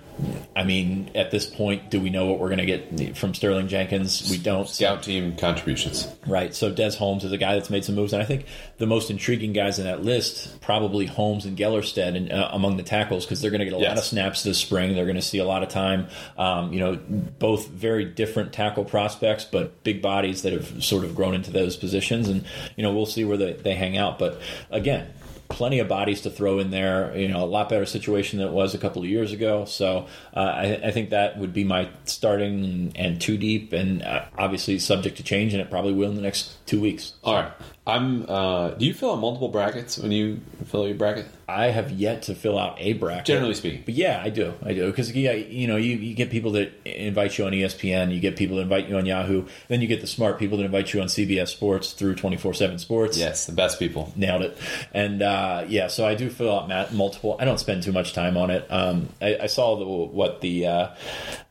I 0.55 0.63
mean, 0.63 1.11
at 1.15 1.31
this 1.31 1.45
point, 1.45 1.89
do 1.89 1.99
we 1.99 2.09
know 2.09 2.27
what 2.27 2.39
we're 2.39 2.55
going 2.55 2.65
to 2.65 2.65
get 2.65 3.17
from 3.17 3.33
Sterling 3.33 3.67
Jenkins? 3.67 4.29
We 4.29 4.38
don't. 4.38 4.67
Scout 4.67 5.03
team 5.03 5.36
contributions. 5.36 6.07
Right. 6.27 6.53
So 6.53 6.71
Des 6.71 6.95
Holmes 6.95 7.23
is 7.23 7.31
a 7.31 7.38
guy 7.38 7.55
that's 7.55 7.69
made 7.69 7.83
some 7.83 7.95
moves, 7.95 8.13
and 8.13 8.21
I 8.21 8.25
think 8.25 8.45
the 8.77 8.88
most 8.88 9.09
intriguing 9.09 9.53
guys 9.53 9.79
in 9.79 9.86
that 9.86 10.03
list 10.03 10.61
probably 10.61 11.05
Holmes 11.05 11.45
and 11.45 11.57
Gellerstedt 11.57 12.15
and, 12.15 12.31
uh, 12.31 12.49
among 12.51 12.77
the 12.77 12.83
tackles 12.83 13.25
because 13.25 13.41
they're 13.41 13.51
going 13.51 13.59
to 13.59 13.65
get 13.65 13.73
a 13.73 13.77
lot 13.77 13.97
of 13.97 14.03
snaps 14.03 14.24
this 14.34 14.57
spring. 14.57 14.95
They're 14.95 15.05
going 15.05 15.15
to 15.15 15.21
see 15.21 15.38
a 15.38 15.45
lot 15.45 15.63
of 15.63 15.69
time. 15.69 16.07
Um, 16.38 16.73
you 16.73 16.80
know, 16.80 16.95
both 16.95 17.67
very 17.67 18.05
different 18.05 18.53
tackle 18.53 18.86
prospects, 18.86 19.45
but 19.45 19.84
big 19.84 20.01
bodies 20.01 20.41
that 20.43 20.53
have 20.53 20.84
sort 20.84 21.03
of 21.03 21.15
grown 21.15 21.34
into 21.34 21.51
those 21.51 21.78
positions, 21.78 22.28
and 22.28 22.45
you 22.76 22.84
know 22.84 22.93
we'll 22.93 23.05
see 23.05 23.23
where 23.23 23.38
they, 23.38 23.53
they 23.53 23.76
hang 23.76 23.97
out. 23.97 24.19
But 24.19 24.41
again. 24.69 25.11
Plenty 25.56 25.80
of 25.80 25.88
bodies 25.88 26.22
to 26.22 26.30
throw 26.30 26.60
in 26.60 26.70
there. 26.70 27.16
You 27.18 27.30
know, 27.30 27.41
a 27.41 27.45
lot 27.45 27.70
better 27.70 27.86
situation 27.86 28.39
than 28.39 28.49
it 28.49 28.53
was 28.53 28.76
a 28.76 28.78
couple 28.78 29.01
of 29.01 29.08
years 29.08 29.32
ago. 29.32 29.64
So 29.64 30.08
uh, 30.36 30.39
I, 30.39 30.82
I 30.84 30.91
think 30.91 31.12
that 31.12 31.38
would 31.39 31.53
be 31.53 31.64
my 31.64 31.88
starting 32.03 32.91
and 32.95 33.22
two 33.22 33.38
deep, 33.38 33.72
and 33.72 34.03
uh, 34.03 34.26
obviously 34.38 34.80
subject 34.80 35.16
to 35.16 35.24
change, 35.24 35.53
and 35.53 35.62
it 35.62 35.70
probably 35.70 35.93
will 35.93 36.10
in 36.10 36.16
the 36.16 36.22
next 36.22 36.58
two 36.66 36.82
weeks. 36.82 37.14
All 37.24 37.36
right. 37.36 37.53
I'm. 37.88 38.30
Uh, 38.30 38.72
do 38.72 38.86
you 38.86 38.93
fill 38.93 39.14
out 39.14 39.20
multiple 39.20 39.47
brackets 39.47 39.97
when 39.97 40.12
you 40.12 40.41
fill 40.66 40.82
out 40.82 40.88
your 40.88 40.95
bracket? 40.95 41.28
I 41.47 41.68
have 41.68 41.91
yet 41.91 42.24
to 42.24 42.36
fill 42.36 42.58
out 42.58 42.78
a 42.80 42.93
bracket. 42.93 43.26
Generally 43.26 43.53
speaking. 43.56 43.84
But 43.86 43.93
yeah, 43.93 44.20
I 44.24 44.30
do. 44.30 44.53
I 44.64 44.74
do. 44.74 44.88
Because, 44.88 45.14
yeah, 45.14 45.34
you 45.34 45.68
know, 45.68 45.76
you, 45.76 45.95
you 45.97 46.16
get 46.16 46.32
people 46.32 46.53
that 46.53 46.72
invite 46.86 47.38
you 47.38 47.45
on 47.45 47.51
ESPN, 47.51 48.14
you 48.14 48.20
get 48.20 48.36
people 48.36 48.58
that 48.58 48.64
invite 48.64 48.89
you 48.89 48.97
on 48.97 49.06
Yahoo, 49.06 49.45
then 49.68 49.82
you 49.82 49.88
get 49.88 50.01
the 50.01 50.08
smart 50.08 50.39
people 50.39 50.58
that 50.58 50.64
invite 50.64 50.93
you 50.93 51.01
on 51.01 51.08
CBS 51.08 51.49
Sports 51.49 51.93
through 51.93 52.16
24 52.16 52.56
7 52.56 52.80
Sports. 52.80 53.18
Yes, 53.18 53.45
the 53.45 53.51
best 53.51 53.78
people. 53.78 54.12
Nailed 54.16 54.41
it. 54.41 54.58
And 54.91 55.22
uh, 55.22 55.45
yeah, 55.68 55.88
so 55.88 56.06
I 56.06 56.16
do 56.16 56.30
fill 56.30 56.54
out 56.56 56.68
mat- 56.68 56.93
multiple. 56.93 57.36
I 57.39 57.46
don't 57.46 57.60
spend 57.60 57.84
too 57.84 57.91
much 57.91 58.14
time 58.14 58.38
on 58.38 58.50
it. 58.50 58.66
Um, 58.70 59.10
I, 59.22 59.38
I 59.43 59.46
saw 59.48 59.76
the, 59.78 59.86
what 59.86 60.41
the 60.41 60.68
uh, 60.68 60.88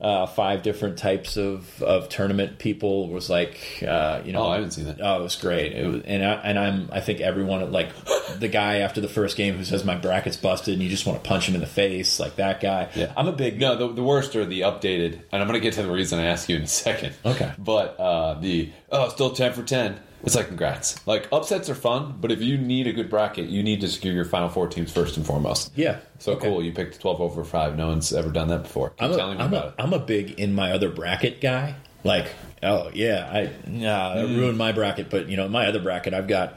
uh, 0.01 0.27
five 0.27 0.63
different 0.63 0.99
types 0.99 1.37
of, 1.37 1.83
of 1.83 2.09
tournament 2.09 2.59
people 2.59 3.09
was 3.09 3.29
like. 3.31 3.83
Uh, 3.87 4.23
you 4.25 4.33
know, 4.33 4.45
Oh, 4.45 4.49
I 4.49 4.57
haven't 4.57 4.73
seen 4.73 4.85
that. 4.87 5.01
Oh, 5.01 5.21
it 5.21 5.23
was 5.23 5.37
great. 5.37 5.73
It 5.73 5.87
was, 5.87 6.03
and 6.05 6.25
I, 6.25 6.33
and 6.35 6.59
I'm 6.59 6.89
I 6.93 7.01
think 7.01 7.21
everyone 7.21 7.73
like 7.73 7.91
the 8.39 8.49
guy 8.49 8.79
after 8.79 9.01
the 9.01 9.09
first 9.09 9.37
game 9.37 9.57
who 9.57 9.65
says 9.65 9.85
my 9.85 9.95
bracket's 9.97 10.37
busted 10.37 10.75
and 10.75 10.83
you 10.83 10.89
just 10.89 11.07
want 11.07 11.23
to 11.23 11.29
punch 11.29 11.49
him 11.49 11.55
in 11.55 11.61
the 11.61 11.67
face 11.67 12.21
like 12.21 12.37
that 12.37 12.61
guy. 12.61 12.91
Yeah. 12.95 13.13
I'm 13.17 13.29
a 13.29 13.33
big 13.33 13.59
No, 13.61 13.77
the, 13.77 13.93
the 13.93 14.03
worst 14.03 14.37
are 14.37 14.45
the 14.45 14.61
updated, 14.63 15.21
and 15.33 15.43
I'm 15.43 15.47
going 15.49 15.59
to 15.59 15.61
get 15.61 15.75
to 15.75 15.83
the 15.83 15.91
reason 15.91 16.19
I 16.19 16.25
ask 16.27 16.49
you 16.49 16.57
in 16.57 16.63
a 16.63 16.67
second. 16.67 17.15
Okay. 17.25 17.53
But 17.59 17.99
uh, 17.99 18.35
the, 18.41 18.71
oh, 18.91 19.09
still 19.09 19.31
10 19.31 19.53
for 19.55 19.63
10. 19.63 19.99
It's 20.25 20.35
like, 20.35 20.49
congrats. 20.49 21.07
Like, 21.07 21.29
upsets 21.33 21.69
are 21.69 21.75
fun, 21.75 22.17
but 22.21 22.33
if 22.33 22.41
you 22.41 22.57
need 22.57 22.87
a 22.87 22.93
good 22.93 23.11
bracket, 23.11 23.49
you 23.51 23.63
need 23.63 23.81
to 23.83 23.89
secure 23.89 24.13
your 24.15 24.25
final 24.25 24.49
four 24.49 24.67
teams 24.69 24.91
first 24.91 25.17
and 25.19 25.27
foremost. 25.27 25.71
yeah. 25.77 25.99
So 26.19 26.33
Okay. 26.33 26.49
cool. 26.49 26.63
You 26.63 26.73
picked 26.73 26.99
12 27.01 27.21
over 27.21 27.45
5. 27.45 27.77
No 27.77 27.89
one's 27.89 28.13
ever 28.13 28.31
done 28.31 28.49
that 28.49 28.63
before. 28.63 28.91
Keep 28.91 29.03
I'm 29.03 29.13
a, 29.13 29.17
telling 29.17 29.37
me 29.39 29.45
I'm, 29.45 29.53
about 29.53 29.65
a, 29.65 29.69
it. 29.69 29.75
I'm 29.79 29.93
a 29.93 29.99
big 29.99 30.31
in 30.41 30.55
my 30.55 30.73
other 30.73 30.89
bracket 30.89 31.41
guy. 31.43 31.75
Like, 32.05 32.29
oh 32.63 32.91
yeah, 32.95 33.29
I 33.33 33.51
nah, 33.71 34.15
Mm. 34.17 34.37
ruined 34.37 34.59
my 34.59 34.73
bracket, 34.73 35.11
but 35.11 35.29
you 35.29 35.37
know, 35.37 35.49
my 35.49 35.67
other 35.67 35.81
bracket 35.81 36.15
I've 36.15 36.29
got 36.29 36.57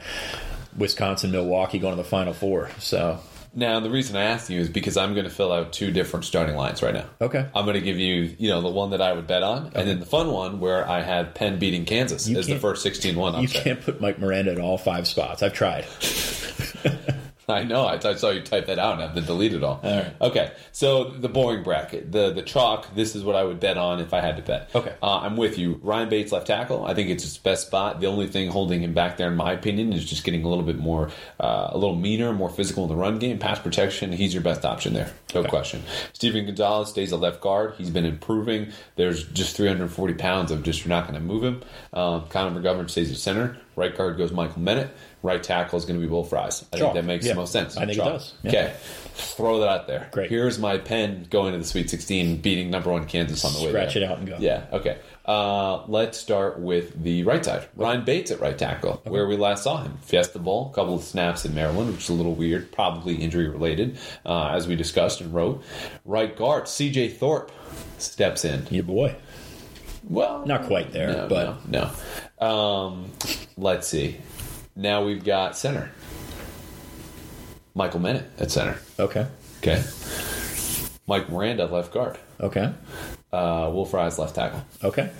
Wisconsin, 0.76 1.30
Milwaukee 1.30 1.78
going 1.78 1.96
to 1.96 2.02
the 2.02 2.08
final 2.08 2.32
four. 2.32 2.70
So 2.78 3.18
Now, 3.54 3.80
the 3.80 3.90
reason 3.90 4.16
I 4.16 4.22
asked 4.22 4.50
you 4.50 4.60
is 4.60 4.68
because 4.68 4.96
I'm 4.96 5.14
going 5.14 5.24
to 5.24 5.30
fill 5.30 5.52
out 5.52 5.72
two 5.72 5.90
different 5.90 6.24
starting 6.24 6.54
lines 6.56 6.82
right 6.82 6.94
now. 6.94 7.06
Okay. 7.20 7.46
I'm 7.54 7.64
going 7.64 7.74
to 7.74 7.80
give 7.80 7.98
you, 7.98 8.34
you 8.38 8.50
know, 8.50 8.60
the 8.60 8.68
one 8.68 8.90
that 8.90 9.00
I 9.02 9.12
would 9.12 9.26
bet 9.26 9.42
on, 9.42 9.72
and 9.74 9.88
then 9.88 10.00
the 10.00 10.06
fun 10.06 10.30
one 10.30 10.60
where 10.60 10.88
I 10.88 11.02
had 11.02 11.34
Penn 11.34 11.58
beating 11.58 11.84
Kansas 11.84 12.28
You 12.28 12.38
as 12.38 12.46
the 12.46 12.58
first 12.58 12.86
16-1 12.86 13.14
you 13.38 13.44
upset. 13.44 13.64
can't 13.64 13.80
put 13.80 14.00
Mike 14.00 14.18
Miranda 14.18 14.52
at 14.52 14.60
all 14.60 14.78
five 14.78 15.08
spots. 15.08 15.42
I've 15.42 15.54
tried. 15.54 15.86
I 17.50 17.64
know. 17.64 17.84
I, 17.86 17.94
I 18.02 18.14
saw 18.14 18.30
you 18.30 18.42
type 18.42 18.66
that 18.66 18.78
out 18.78 18.92
and 18.94 19.02
have 19.02 19.14
to 19.14 19.20
delete 19.20 19.54
it 19.54 19.64
all. 19.64 19.80
All 19.82 19.96
right. 19.96 20.14
Okay. 20.20 20.52
So 20.72 21.04
the 21.04 21.28
boring 21.28 21.62
bracket, 21.62 22.12
the 22.12 22.30
the 22.32 22.42
chalk. 22.42 22.94
This 22.94 23.14
is 23.16 23.24
what 23.24 23.36
I 23.36 23.44
would 23.44 23.58
bet 23.58 23.78
on 23.78 24.00
if 24.00 24.12
I 24.12 24.20
had 24.20 24.36
to 24.36 24.42
bet. 24.42 24.70
Okay. 24.74 24.94
Uh, 25.02 25.18
I'm 25.20 25.36
with 25.36 25.58
you. 25.58 25.80
Ryan 25.82 26.08
Bates 26.10 26.30
left 26.30 26.46
tackle. 26.46 26.84
I 26.84 26.92
think 26.94 27.08
it's 27.08 27.22
his 27.22 27.38
best 27.38 27.66
spot. 27.68 28.00
The 28.00 28.06
only 28.06 28.26
thing 28.26 28.48
holding 28.50 28.82
him 28.82 28.92
back 28.92 29.16
there, 29.16 29.28
in 29.28 29.36
my 29.36 29.52
opinion, 29.52 29.92
is 29.92 30.04
just 30.04 30.24
getting 30.24 30.44
a 30.44 30.48
little 30.48 30.64
bit 30.64 30.78
more, 30.78 31.10
uh, 31.40 31.68
a 31.70 31.78
little 31.78 31.96
meaner, 31.96 32.32
more 32.32 32.50
physical 32.50 32.82
in 32.84 32.90
the 32.90 32.96
run 32.96 33.18
game, 33.18 33.38
pass 33.38 33.58
protection. 33.58 34.12
He's 34.12 34.34
your 34.34 34.42
best 34.42 34.64
option 34.64 34.92
there. 34.92 35.10
No 35.34 35.40
Okay. 35.40 35.48
question. 35.48 35.82
Steven 36.12 36.44
Gonzalez 36.46 36.88
stays 36.90 37.12
a 37.12 37.16
left 37.16 37.40
guard. 37.40 37.74
He's 37.78 37.90
been 37.90 38.04
improving. 38.04 38.72
There's 38.96 39.24
just 39.24 39.56
340 39.56 40.14
pounds 40.14 40.50
of 40.50 40.62
just 40.62 40.80
you're 40.84 40.90
not 40.90 41.08
going 41.08 41.18
to 41.18 41.24
move 41.26 41.42
him. 41.44 41.62
Um, 41.92 42.26
Connor 42.28 42.60
McGovern 42.60 42.90
stays 42.90 43.10
at 43.10 43.16
center. 43.16 43.56
Right 43.78 43.96
guard 43.96 44.18
goes 44.18 44.32
Michael 44.32 44.60
Menet. 44.60 44.90
Right 45.22 45.42
tackle 45.42 45.78
is 45.78 45.84
going 45.84 45.98
to 46.00 46.04
be 46.06 46.10
Will 46.10 46.24
Fries. 46.24 46.64
I 46.72 46.76
Chalk. 46.78 46.92
think 46.92 46.94
that 46.94 47.04
makes 47.06 47.24
Yeah. 47.26 47.32
the 47.32 47.40
most 47.40 47.52
sense. 47.52 47.76
I 47.76 47.86
think 47.86 47.92
it 47.98 48.04
does. 48.04 48.34
Yeah. 48.42 48.50
Okay. 48.50 48.72
Throw 49.14 49.60
that 49.60 49.68
out 49.68 49.86
there. 49.86 50.08
Great. 50.12 50.30
Here's 50.30 50.58
my 50.58 50.78
pen 50.78 51.26
going 51.30 51.52
to 51.52 51.58
the 51.58 51.64
Sweet 51.64 51.90
16, 51.90 52.36
beating 52.36 52.70
number 52.70 52.90
one 52.92 53.04
Kansas 53.06 53.44
on 53.44 53.52
the 53.52 53.60
way 53.62 53.68
Scratch 53.70 53.94
there. 53.94 54.02
it 54.04 54.06
out 54.10 54.18
and 54.18 54.28
go. 54.28 54.36
Yeah. 54.38 54.66
Okay. 54.72 54.98
Uh, 55.26 55.84
let's 55.86 56.18
start 56.18 56.58
with 56.60 57.02
the 57.02 57.22
right 57.24 57.44
side. 57.44 57.66
Ryan 57.76 58.04
Bates 58.04 58.30
at 58.30 58.40
right 58.40 58.56
tackle, 58.56 59.00
where 59.04 59.26
we 59.26 59.36
last 59.36 59.64
saw 59.64 59.82
him. 59.82 59.98
Fiesta 60.02 60.38
Bowl, 60.38 60.70
a 60.72 60.74
couple 60.74 60.94
of 60.94 61.02
snaps 61.02 61.44
in 61.44 61.54
Maryland, 61.54 61.92
which 61.92 62.04
is 62.04 62.08
a 62.10 62.14
little 62.14 62.34
weird, 62.34 62.70
probably 62.72 63.16
injury 63.16 63.48
related, 63.48 63.98
uh, 64.24 64.48
as 64.48 64.66
we 64.68 64.76
discussed 64.76 65.20
and 65.20 65.34
wrote. 65.34 65.62
Right 66.04 66.34
guard, 66.36 66.68
C.J. 66.68 67.08
Thorpe 67.10 67.50
steps 67.98 68.44
in. 68.44 68.66
Your 68.70 68.84
boy. 68.84 69.16
Well, 70.04 70.46
Not 70.46 70.64
quite 70.66 70.92
there, 70.92 71.12
no, 71.12 71.28
but 71.28 71.68
no. 71.68 71.90
Um, 72.40 73.10
let's 73.56 73.88
see. 73.88 74.16
Now 74.76 75.04
we've 75.04 75.24
got 75.24 75.56
center. 75.56 75.90
Michael 77.74 78.00
Menet 78.00 78.24
at 78.38 78.50
center. 78.50 78.78
okay. 78.98 79.26
Okay. 79.60 79.82
Mike 81.06 81.28
Miranda 81.30 81.66
left 81.66 81.92
guard. 81.92 82.18
Okay. 82.40 82.72
Uh, 83.32 83.70
Will 83.72 83.84
Fries 83.84 84.18
left 84.18 84.34
tackle. 84.34 84.64
Okay. 84.84 85.10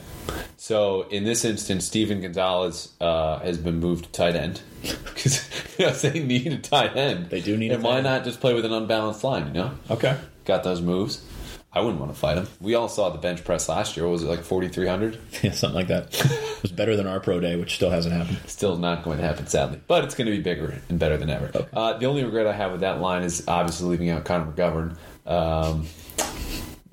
So 0.57 1.03
in 1.09 1.25
this 1.25 1.45
instance, 1.45 1.85
Steven 1.87 2.21
Gonzalez 2.21 2.93
uh, 3.01 3.39
has 3.41 3.59
been 3.59 3.81
moved 3.81 4.05
to 4.05 4.13
tight 4.13 4.37
end 4.37 4.61
because 4.83 6.03
they 6.03 6.21
need 6.21 6.53
a 6.53 6.59
tight 6.59 6.97
end. 6.97 7.31
They 7.31 7.41
do 7.41 7.57
need 7.57 7.71
a 7.71 7.75
And 7.75 7.83
why 7.83 7.97
end. 7.97 8.05
not 8.05 8.25
just 8.25 8.41
play 8.41 8.55
with 8.55 8.65
an 8.65 8.73
unbalanced 8.73 9.25
line? 9.25 9.49
You 9.49 9.53
know, 9.55 9.71
Okay. 9.91 10.17
got 10.45 10.63
those 10.65 10.81
moves. 10.81 11.25
I 11.73 11.81
wouldn't 11.81 12.01
want 12.01 12.13
to 12.13 12.19
fight 12.19 12.39
him. 12.39 12.49
We 12.61 12.75
all 12.75 12.89
saw 12.89 13.11
the 13.11 13.19
bench 13.19 13.45
press 13.45 13.69
last 13.69 13.97
year. 13.97 14.07
What 14.07 14.13
was 14.13 14.23
it 14.23 14.27
like 14.27 14.41
forty 14.41 14.69
three 14.69 14.87
hundred? 14.87 15.19
Yeah, 15.43 15.53
something 15.53 15.77
like 15.77 15.89
that. 15.89 16.09
it 16.19 16.63
was 16.63 16.73
better 16.73 16.97
than 16.97 17.07
our 17.07 17.21
pro 17.21 17.41
day, 17.41 17.57
which 17.57 17.75
still 17.75 17.91
hasn't 17.91 18.15
happened. 18.15 18.39
Still 18.47 18.77
not 18.79 19.05
going 19.05 19.19
to 19.19 19.25
happen, 19.25 19.47
sadly. 19.47 19.81
But 19.87 20.05
it's 20.05 20.15
going 20.15 20.27
to 20.27 20.37
be 20.37 20.43
bigger 20.43 20.81
and 20.89 20.99
better 20.99 21.17
than 21.19 21.29
ever. 21.31 21.67
Uh, 21.73 21.93
the 21.99 22.07
only 22.07 22.25
regret 22.25 22.47
I 22.47 22.53
have 22.55 22.73
with 22.73 22.81
that 22.81 23.01
line 23.01 23.23
is 23.23 23.47
obviously 23.47 23.89
leaving 23.91 24.09
out 24.11 24.25
Connor 24.25 24.51
McGovern. 24.51 24.97
Um, 25.27 25.87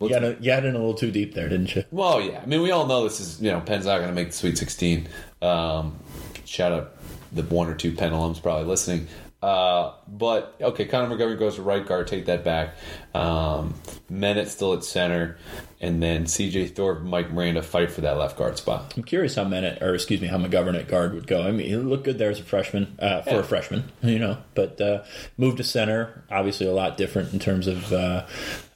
You 0.01 0.09
got, 0.09 0.23
a, 0.25 0.35
you 0.41 0.47
got 0.47 0.65
in 0.65 0.75
a 0.75 0.77
little 0.77 0.93
too 0.93 1.09
deep 1.09 1.33
there, 1.35 1.47
didn't 1.47 1.73
you? 1.73 1.85
well, 1.89 2.19
yeah. 2.21 2.41
I 2.41 2.45
mean, 2.45 2.61
we 2.61 2.71
all 2.71 2.85
know 2.85 3.05
this 3.05 3.21
is, 3.21 3.41
you 3.41 3.49
know, 3.49 3.61
Penn's 3.61 3.85
not 3.85 3.97
going 3.99 4.09
to 4.09 4.13
make 4.13 4.27
the 4.27 4.33
Sweet 4.33 4.57
16. 4.57 5.07
Um, 5.41 5.97
shout 6.43 6.73
out 6.73 6.91
the 7.31 7.43
one 7.43 7.69
or 7.69 7.75
two 7.75 7.93
Penn 7.93 8.11
alums 8.11 8.41
probably 8.43 8.65
listening. 8.65 9.07
Uh, 9.45 9.93
but 10.07 10.55
okay, 10.59 10.85
Connor 10.85 11.15
McGovern 11.15 11.37
goes 11.37 11.55
to 11.55 11.61
right 11.61 11.85
guard. 11.85 12.07
Take 12.07 12.25
that 12.25 12.43
back. 12.43 12.75
Um, 13.13 13.75
Menet 14.11 14.47
still 14.47 14.73
at 14.73 14.83
center, 14.83 15.37
and 15.79 16.01
then 16.01 16.25
C.J. 16.25 16.69
Thorpe, 16.69 17.01
Mike 17.03 17.31
Miranda 17.31 17.61
fight 17.61 17.91
for 17.91 18.01
that 18.01 18.17
left 18.17 18.37
guard 18.37 18.57
spot. 18.57 18.93
I'm 18.97 19.03
curious 19.03 19.35
how 19.35 19.43
Menet, 19.45 19.83
or 19.83 19.93
excuse 19.93 20.19
me, 20.19 20.27
how 20.27 20.37
McGovern 20.39 20.75
at 20.79 20.87
guard 20.87 21.13
would 21.13 21.27
go. 21.27 21.43
I 21.43 21.51
mean, 21.51 21.67
he 21.67 21.75
looked 21.75 22.05
good 22.05 22.17
there 22.17 22.31
as 22.31 22.39
a 22.39 22.43
freshman, 22.43 22.95
uh, 22.99 23.21
for 23.21 23.29
Yeah. 23.31 23.39
a 23.39 23.43
freshman, 23.43 23.83
you 24.01 24.17
know, 24.17 24.37
but 24.55 24.81
uh, 24.81 25.03
moved 25.37 25.57
to 25.57 25.63
center, 25.63 26.23
obviously 26.31 26.65
a 26.65 26.73
lot 26.73 26.97
different 26.97 27.31
in 27.31 27.37
terms 27.39 27.67
of 27.67 27.93
uh, 27.93 28.25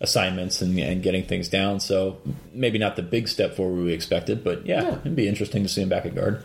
assignments 0.01 0.61
and, 0.61 0.77
and 0.79 1.01
getting 1.01 1.23
things 1.23 1.49
down. 1.49 1.79
So 1.79 2.19
maybe 2.53 2.77
not 2.77 2.95
the 2.95 3.01
big 3.01 3.27
step 3.27 3.55
forward 3.55 3.83
we 3.83 3.91
expected, 3.93 4.43
but 4.43 4.67
yeah, 4.67 4.83
Yeah. 4.83 4.97
it'd 4.99 5.15
be 5.15 5.27
interesting 5.27 5.63
to 5.63 5.69
see 5.69 5.81
him 5.81 5.89
back 5.89 6.05
at 6.05 6.13
guard. 6.13 6.43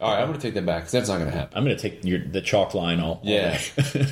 All 0.00 0.10
right, 0.12 0.20
I'm 0.20 0.28
going 0.28 0.40
to 0.40 0.46
take 0.46 0.54
that 0.54 0.64
back 0.66 0.80
because 0.82 0.92
that's 0.92 1.08
not 1.08 1.18
going 1.18 1.30
to 1.30 1.36
happen. 1.36 1.58
I'm 1.58 1.64
going 1.64 1.76
to 1.76 1.82
take 1.82 2.04
your, 2.04 2.18
the 2.20 2.40
chalk 2.40 2.74
line 2.74 3.00
all, 3.00 3.14
all 3.14 3.20
Yeah. 3.22 3.60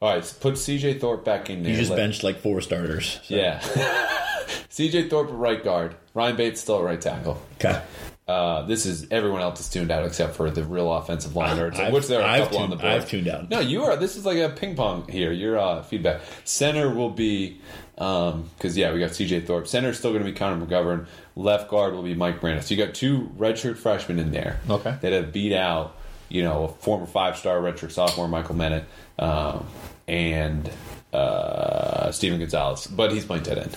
All 0.00 0.12
right, 0.14 0.24
so 0.24 0.36
put 0.40 0.58
C.J. 0.58 0.98
Thorpe 0.98 1.24
back 1.24 1.48
in 1.48 1.62
there. 1.62 1.70
you 1.70 1.78
just 1.78 1.90
Let- 1.90 1.96
benched 1.98 2.24
like 2.24 2.38
four 2.40 2.60
starters. 2.60 3.20
so- 3.22 3.36
Yeah. 3.36 3.60
C.J. 4.68 5.08
Thorpe 5.08 5.28
at 5.28 5.34
right 5.34 5.62
guard. 5.62 5.94
Ryan 6.12 6.34
Bates 6.34 6.60
still 6.60 6.78
at 6.78 6.84
right 6.84 7.00
tackle. 7.00 7.40
Okay. 7.60 7.80
Uh, 8.28 8.62
this 8.62 8.86
is 8.86 9.06
everyone 9.10 9.40
else 9.42 9.58
is 9.60 9.68
tuned 9.68 9.90
out 9.90 10.04
except 10.06 10.36
for 10.36 10.48
the 10.50 10.62
real 10.62 10.92
offensive 10.92 11.34
line 11.34 11.56
nerds, 11.56 11.76
I've- 11.76 11.92
which 11.92 12.06
there 12.06 12.20
are 12.20 12.24
a 12.24 12.30
I've 12.30 12.42
couple 12.44 12.58
on 12.58 12.70
the 12.70 12.76
tuned- 12.76 12.82
board. 12.82 12.92
I've 12.94 13.08
tuned 13.08 13.28
out. 13.28 13.50
No, 13.50 13.58
you 13.60 13.82
are. 13.82 13.96
This 13.96 14.16
is 14.16 14.24
like 14.24 14.38
a 14.38 14.48
ping 14.48 14.76
pong 14.76 15.08
here. 15.08 15.32
Your 15.32 15.58
uh, 15.58 15.82
feedback. 15.82 16.20
Center 16.44 16.88
will 16.88 17.10
be 17.10 17.60
because 17.96 18.76
yeah, 18.76 18.92
we 18.92 19.00
got 19.00 19.14
C.J. 19.14 19.40
Thorpe. 19.42 19.66
Center 19.68 19.90
is 19.90 19.98
still 19.98 20.12
going 20.12 20.24
to 20.24 20.30
be 20.30 20.36
Connor 20.36 20.64
McGovern. 20.64 21.06
Left 21.36 21.68
guard 21.68 21.94
will 21.94 22.02
be 22.02 22.14
Mike 22.14 22.40
Brandis. 22.40 22.64
So 22.68 22.74
you 22.74 22.84
got 22.84 22.94
two 22.94 23.30
redshirt 23.36 23.76
freshmen 23.76 24.18
in 24.18 24.30
there. 24.32 24.60
Okay. 24.70 24.96
that 25.00 25.12
have 25.12 25.32
beat 25.32 25.52
out 25.54 25.96
you 26.28 26.42
know 26.42 26.64
a 26.64 26.68
former 26.68 27.06
five 27.06 27.36
star 27.36 27.60
redshirt 27.60 27.90
sophomore 27.90 28.28
Michael 28.28 28.54
Menet 28.54 28.84
um, 29.18 29.66
and 30.08 30.70
uh, 31.12 32.10
Steven 32.12 32.38
Gonzalez, 32.38 32.86
but 32.86 33.12
he's 33.12 33.24
playing 33.24 33.42
tight 33.42 33.58
end. 33.58 33.76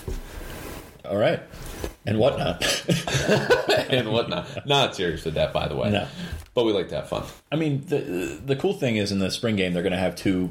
All 1.04 1.16
right. 1.16 1.40
And 2.06 2.18
whatnot. 2.18 2.62
and 3.90 4.10
whatnot. 4.12 4.66
Not 4.66 4.94
serious 4.94 5.24
with 5.24 5.34
that, 5.34 5.52
by 5.52 5.68
the 5.68 5.74
way. 5.76 5.90
No. 5.90 6.06
But 6.54 6.64
we 6.64 6.72
like 6.72 6.88
to 6.90 6.96
have 6.96 7.08
fun. 7.08 7.24
I 7.52 7.56
mean, 7.56 7.84
the 7.86 8.40
the 8.44 8.56
cool 8.56 8.72
thing 8.74 8.96
is 8.96 9.12
in 9.12 9.18
the 9.18 9.30
spring 9.30 9.56
game 9.56 9.72
they're 9.74 9.82
going 9.82 9.92
to 9.92 9.98
have 9.98 10.16
two 10.16 10.50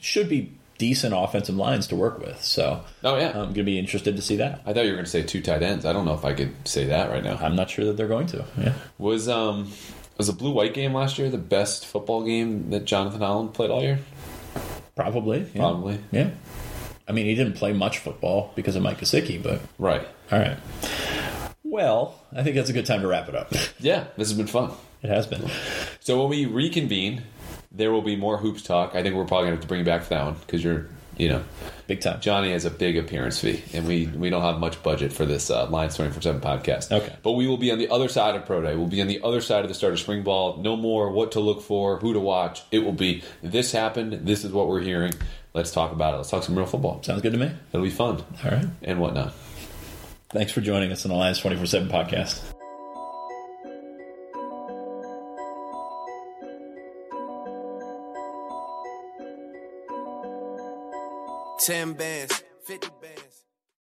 should 0.00 0.28
be 0.28 0.52
decent 0.78 1.14
offensive 1.16 1.54
lines 1.54 1.86
to 1.88 1.96
work 1.96 2.18
with. 2.18 2.42
So 2.42 2.82
Oh, 3.04 3.16
yeah. 3.16 3.28
I'm 3.28 3.34
going 3.34 3.54
to 3.54 3.62
be 3.62 3.78
interested 3.78 4.16
to 4.16 4.22
see 4.22 4.36
that. 4.36 4.60
I 4.66 4.72
thought 4.72 4.84
you 4.84 4.90
were 4.90 4.96
going 4.96 5.04
to 5.04 5.10
say 5.10 5.22
two 5.22 5.40
tight 5.40 5.62
ends. 5.62 5.84
I 5.84 5.92
don't 5.92 6.04
know 6.04 6.14
if 6.14 6.24
I 6.24 6.32
could 6.34 6.52
say 6.66 6.86
that 6.86 7.10
right 7.10 7.22
now. 7.22 7.36
I'm 7.36 7.54
not 7.54 7.70
sure 7.70 7.84
that 7.84 7.96
they're 7.96 8.08
going 8.08 8.26
to. 8.28 8.44
Yeah. 8.58 8.72
Was 8.98 9.28
um 9.28 9.70
was 10.18 10.26
the 10.28 10.32
blue 10.32 10.50
white 10.52 10.74
game 10.74 10.94
last 10.94 11.18
year 11.18 11.28
the 11.30 11.38
best 11.38 11.86
football 11.86 12.24
game 12.24 12.70
that 12.70 12.84
Jonathan 12.86 13.20
Holland 13.20 13.52
played 13.54 13.70
all 13.70 13.82
year? 13.82 13.98
Probably. 14.96 15.40
yeah. 15.54 15.60
Probably. 15.60 15.98
Yeah. 16.10 16.30
I 17.08 17.12
mean, 17.12 17.26
he 17.26 17.34
didn't 17.34 17.54
play 17.54 17.72
much 17.72 17.98
football 17.98 18.52
because 18.54 18.76
of 18.76 18.82
Mike 18.82 18.98
Gesicki, 19.00 19.42
but 19.42 19.60
Right. 19.78 20.06
all 20.32 20.38
right. 20.38 20.56
Well, 21.62 22.20
I 22.34 22.42
think 22.42 22.56
that's 22.56 22.70
a 22.70 22.72
good 22.72 22.86
time 22.86 23.00
to 23.00 23.06
wrap 23.08 23.28
it 23.28 23.34
up. 23.34 23.52
Yeah, 23.80 24.04
this 24.16 24.28
has 24.28 24.36
been 24.36 24.46
fun. 24.46 24.70
It 25.02 25.10
has 25.10 25.26
been. 25.26 25.42
So 26.00 26.20
when 26.20 26.30
we 26.30 26.46
reconvene, 26.46 27.22
there 27.72 27.90
will 27.92 28.02
be 28.02 28.16
more 28.16 28.36
hoops 28.38 28.62
talk. 28.62 28.94
I 28.94 29.02
think 29.02 29.14
we're 29.16 29.24
probably 29.24 29.48
going 29.48 29.52
to 29.52 29.56
have 29.56 29.62
to 29.62 29.68
bring 29.68 29.80
you 29.80 29.84
back 29.84 30.02
for 30.02 30.10
that 30.10 30.24
one 30.24 30.34
because 30.34 30.62
you're, 30.62 30.86
you 31.18 31.28
know, 31.28 31.42
Big 31.86 32.00
time. 32.00 32.18
Johnny 32.18 32.50
has 32.52 32.64
a 32.64 32.70
big 32.70 32.96
appearance 32.96 33.38
fee, 33.40 33.62
and 33.74 33.86
we 33.86 34.06
we 34.06 34.30
don't 34.30 34.40
have 34.40 34.58
much 34.58 34.82
budget 34.82 35.12
for 35.12 35.26
this 35.26 35.50
uh, 35.50 35.66
Lions 35.68 35.96
twenty 35.96 36.10
four 36.10 36.22
seven 36.22 36.40
podcast. 36.40 36.90
Okay. 36.90 37.14
but 37.22 37.32
we 37.32 37.46
will 37.46 37.58
be 37.58 37.70
on 37.70 37.78
the 37.78 37.90
other 37.90 38.08
side 38.08 38.34
of 38.36 38.46
pro 38.46 38.62
day. 38.62 38.74
We'll 38.74 38.86
be 38.86 39.02
on 39.02 39.06
the 39.06 39.20
other 39.22 39.42
side 39.42 39.64
of 39.64 39.68
the 39.68 39.74
start 39.74 39.92
of 39.92 39.98
spring 40.00 40.22
ball. 40.22 40.56
No 40.62 40.76
more 40.76 41.10
what 41.12 41.32
to 41.32 41.40
look 41.40 41.60
for, 41.60 41.98
who 41.98 42.14
to 42.14 42.20
watch. 42.20 42.62
It 42.70 42.78
will 42.78 42.92
be 42.94 43.22
this 43.42 43.70
happened. 43.70 44.26
This 44.26 44.44
is 44.46 44.50
what 44.52 44.66
we're 44.66 44.80
hearing. 44.80 45.12
Let's 45.54 45.70
talk 45.70 45.92
about 45.92 46.14
it. 46.14 46.16
Let's 46.18 46.30
talk 46.30 46.42
some 46.42 46.56
real 46.56 46.66
football. 46.66 47.00
Sounds 47.02 47.22
good 47.22 47.32
to 47.32 47.38
me. 47.38 47.50
It'll 47.72 47.84
be 47.84 47.90
fun 47.90 48.22
All 48.44 48.50
right. 48.50 48.66
and 48.82 49.00
whatnot. 49.00 49.32
Thanks 50.30 50.50
for 50.50 50.60
joining 50.60 50.90
us 50.90 51.04
on 51.04 51.10
the 51.12 51.16
Lions 51.16 51.38
24 51.38 51.66
7 51.66 51.88
podcast. 51.88 52.40
Ten 61.58 61.92
bands, 61.94 62.42
fifty 62.64 62.88
bands. 63.00 63.33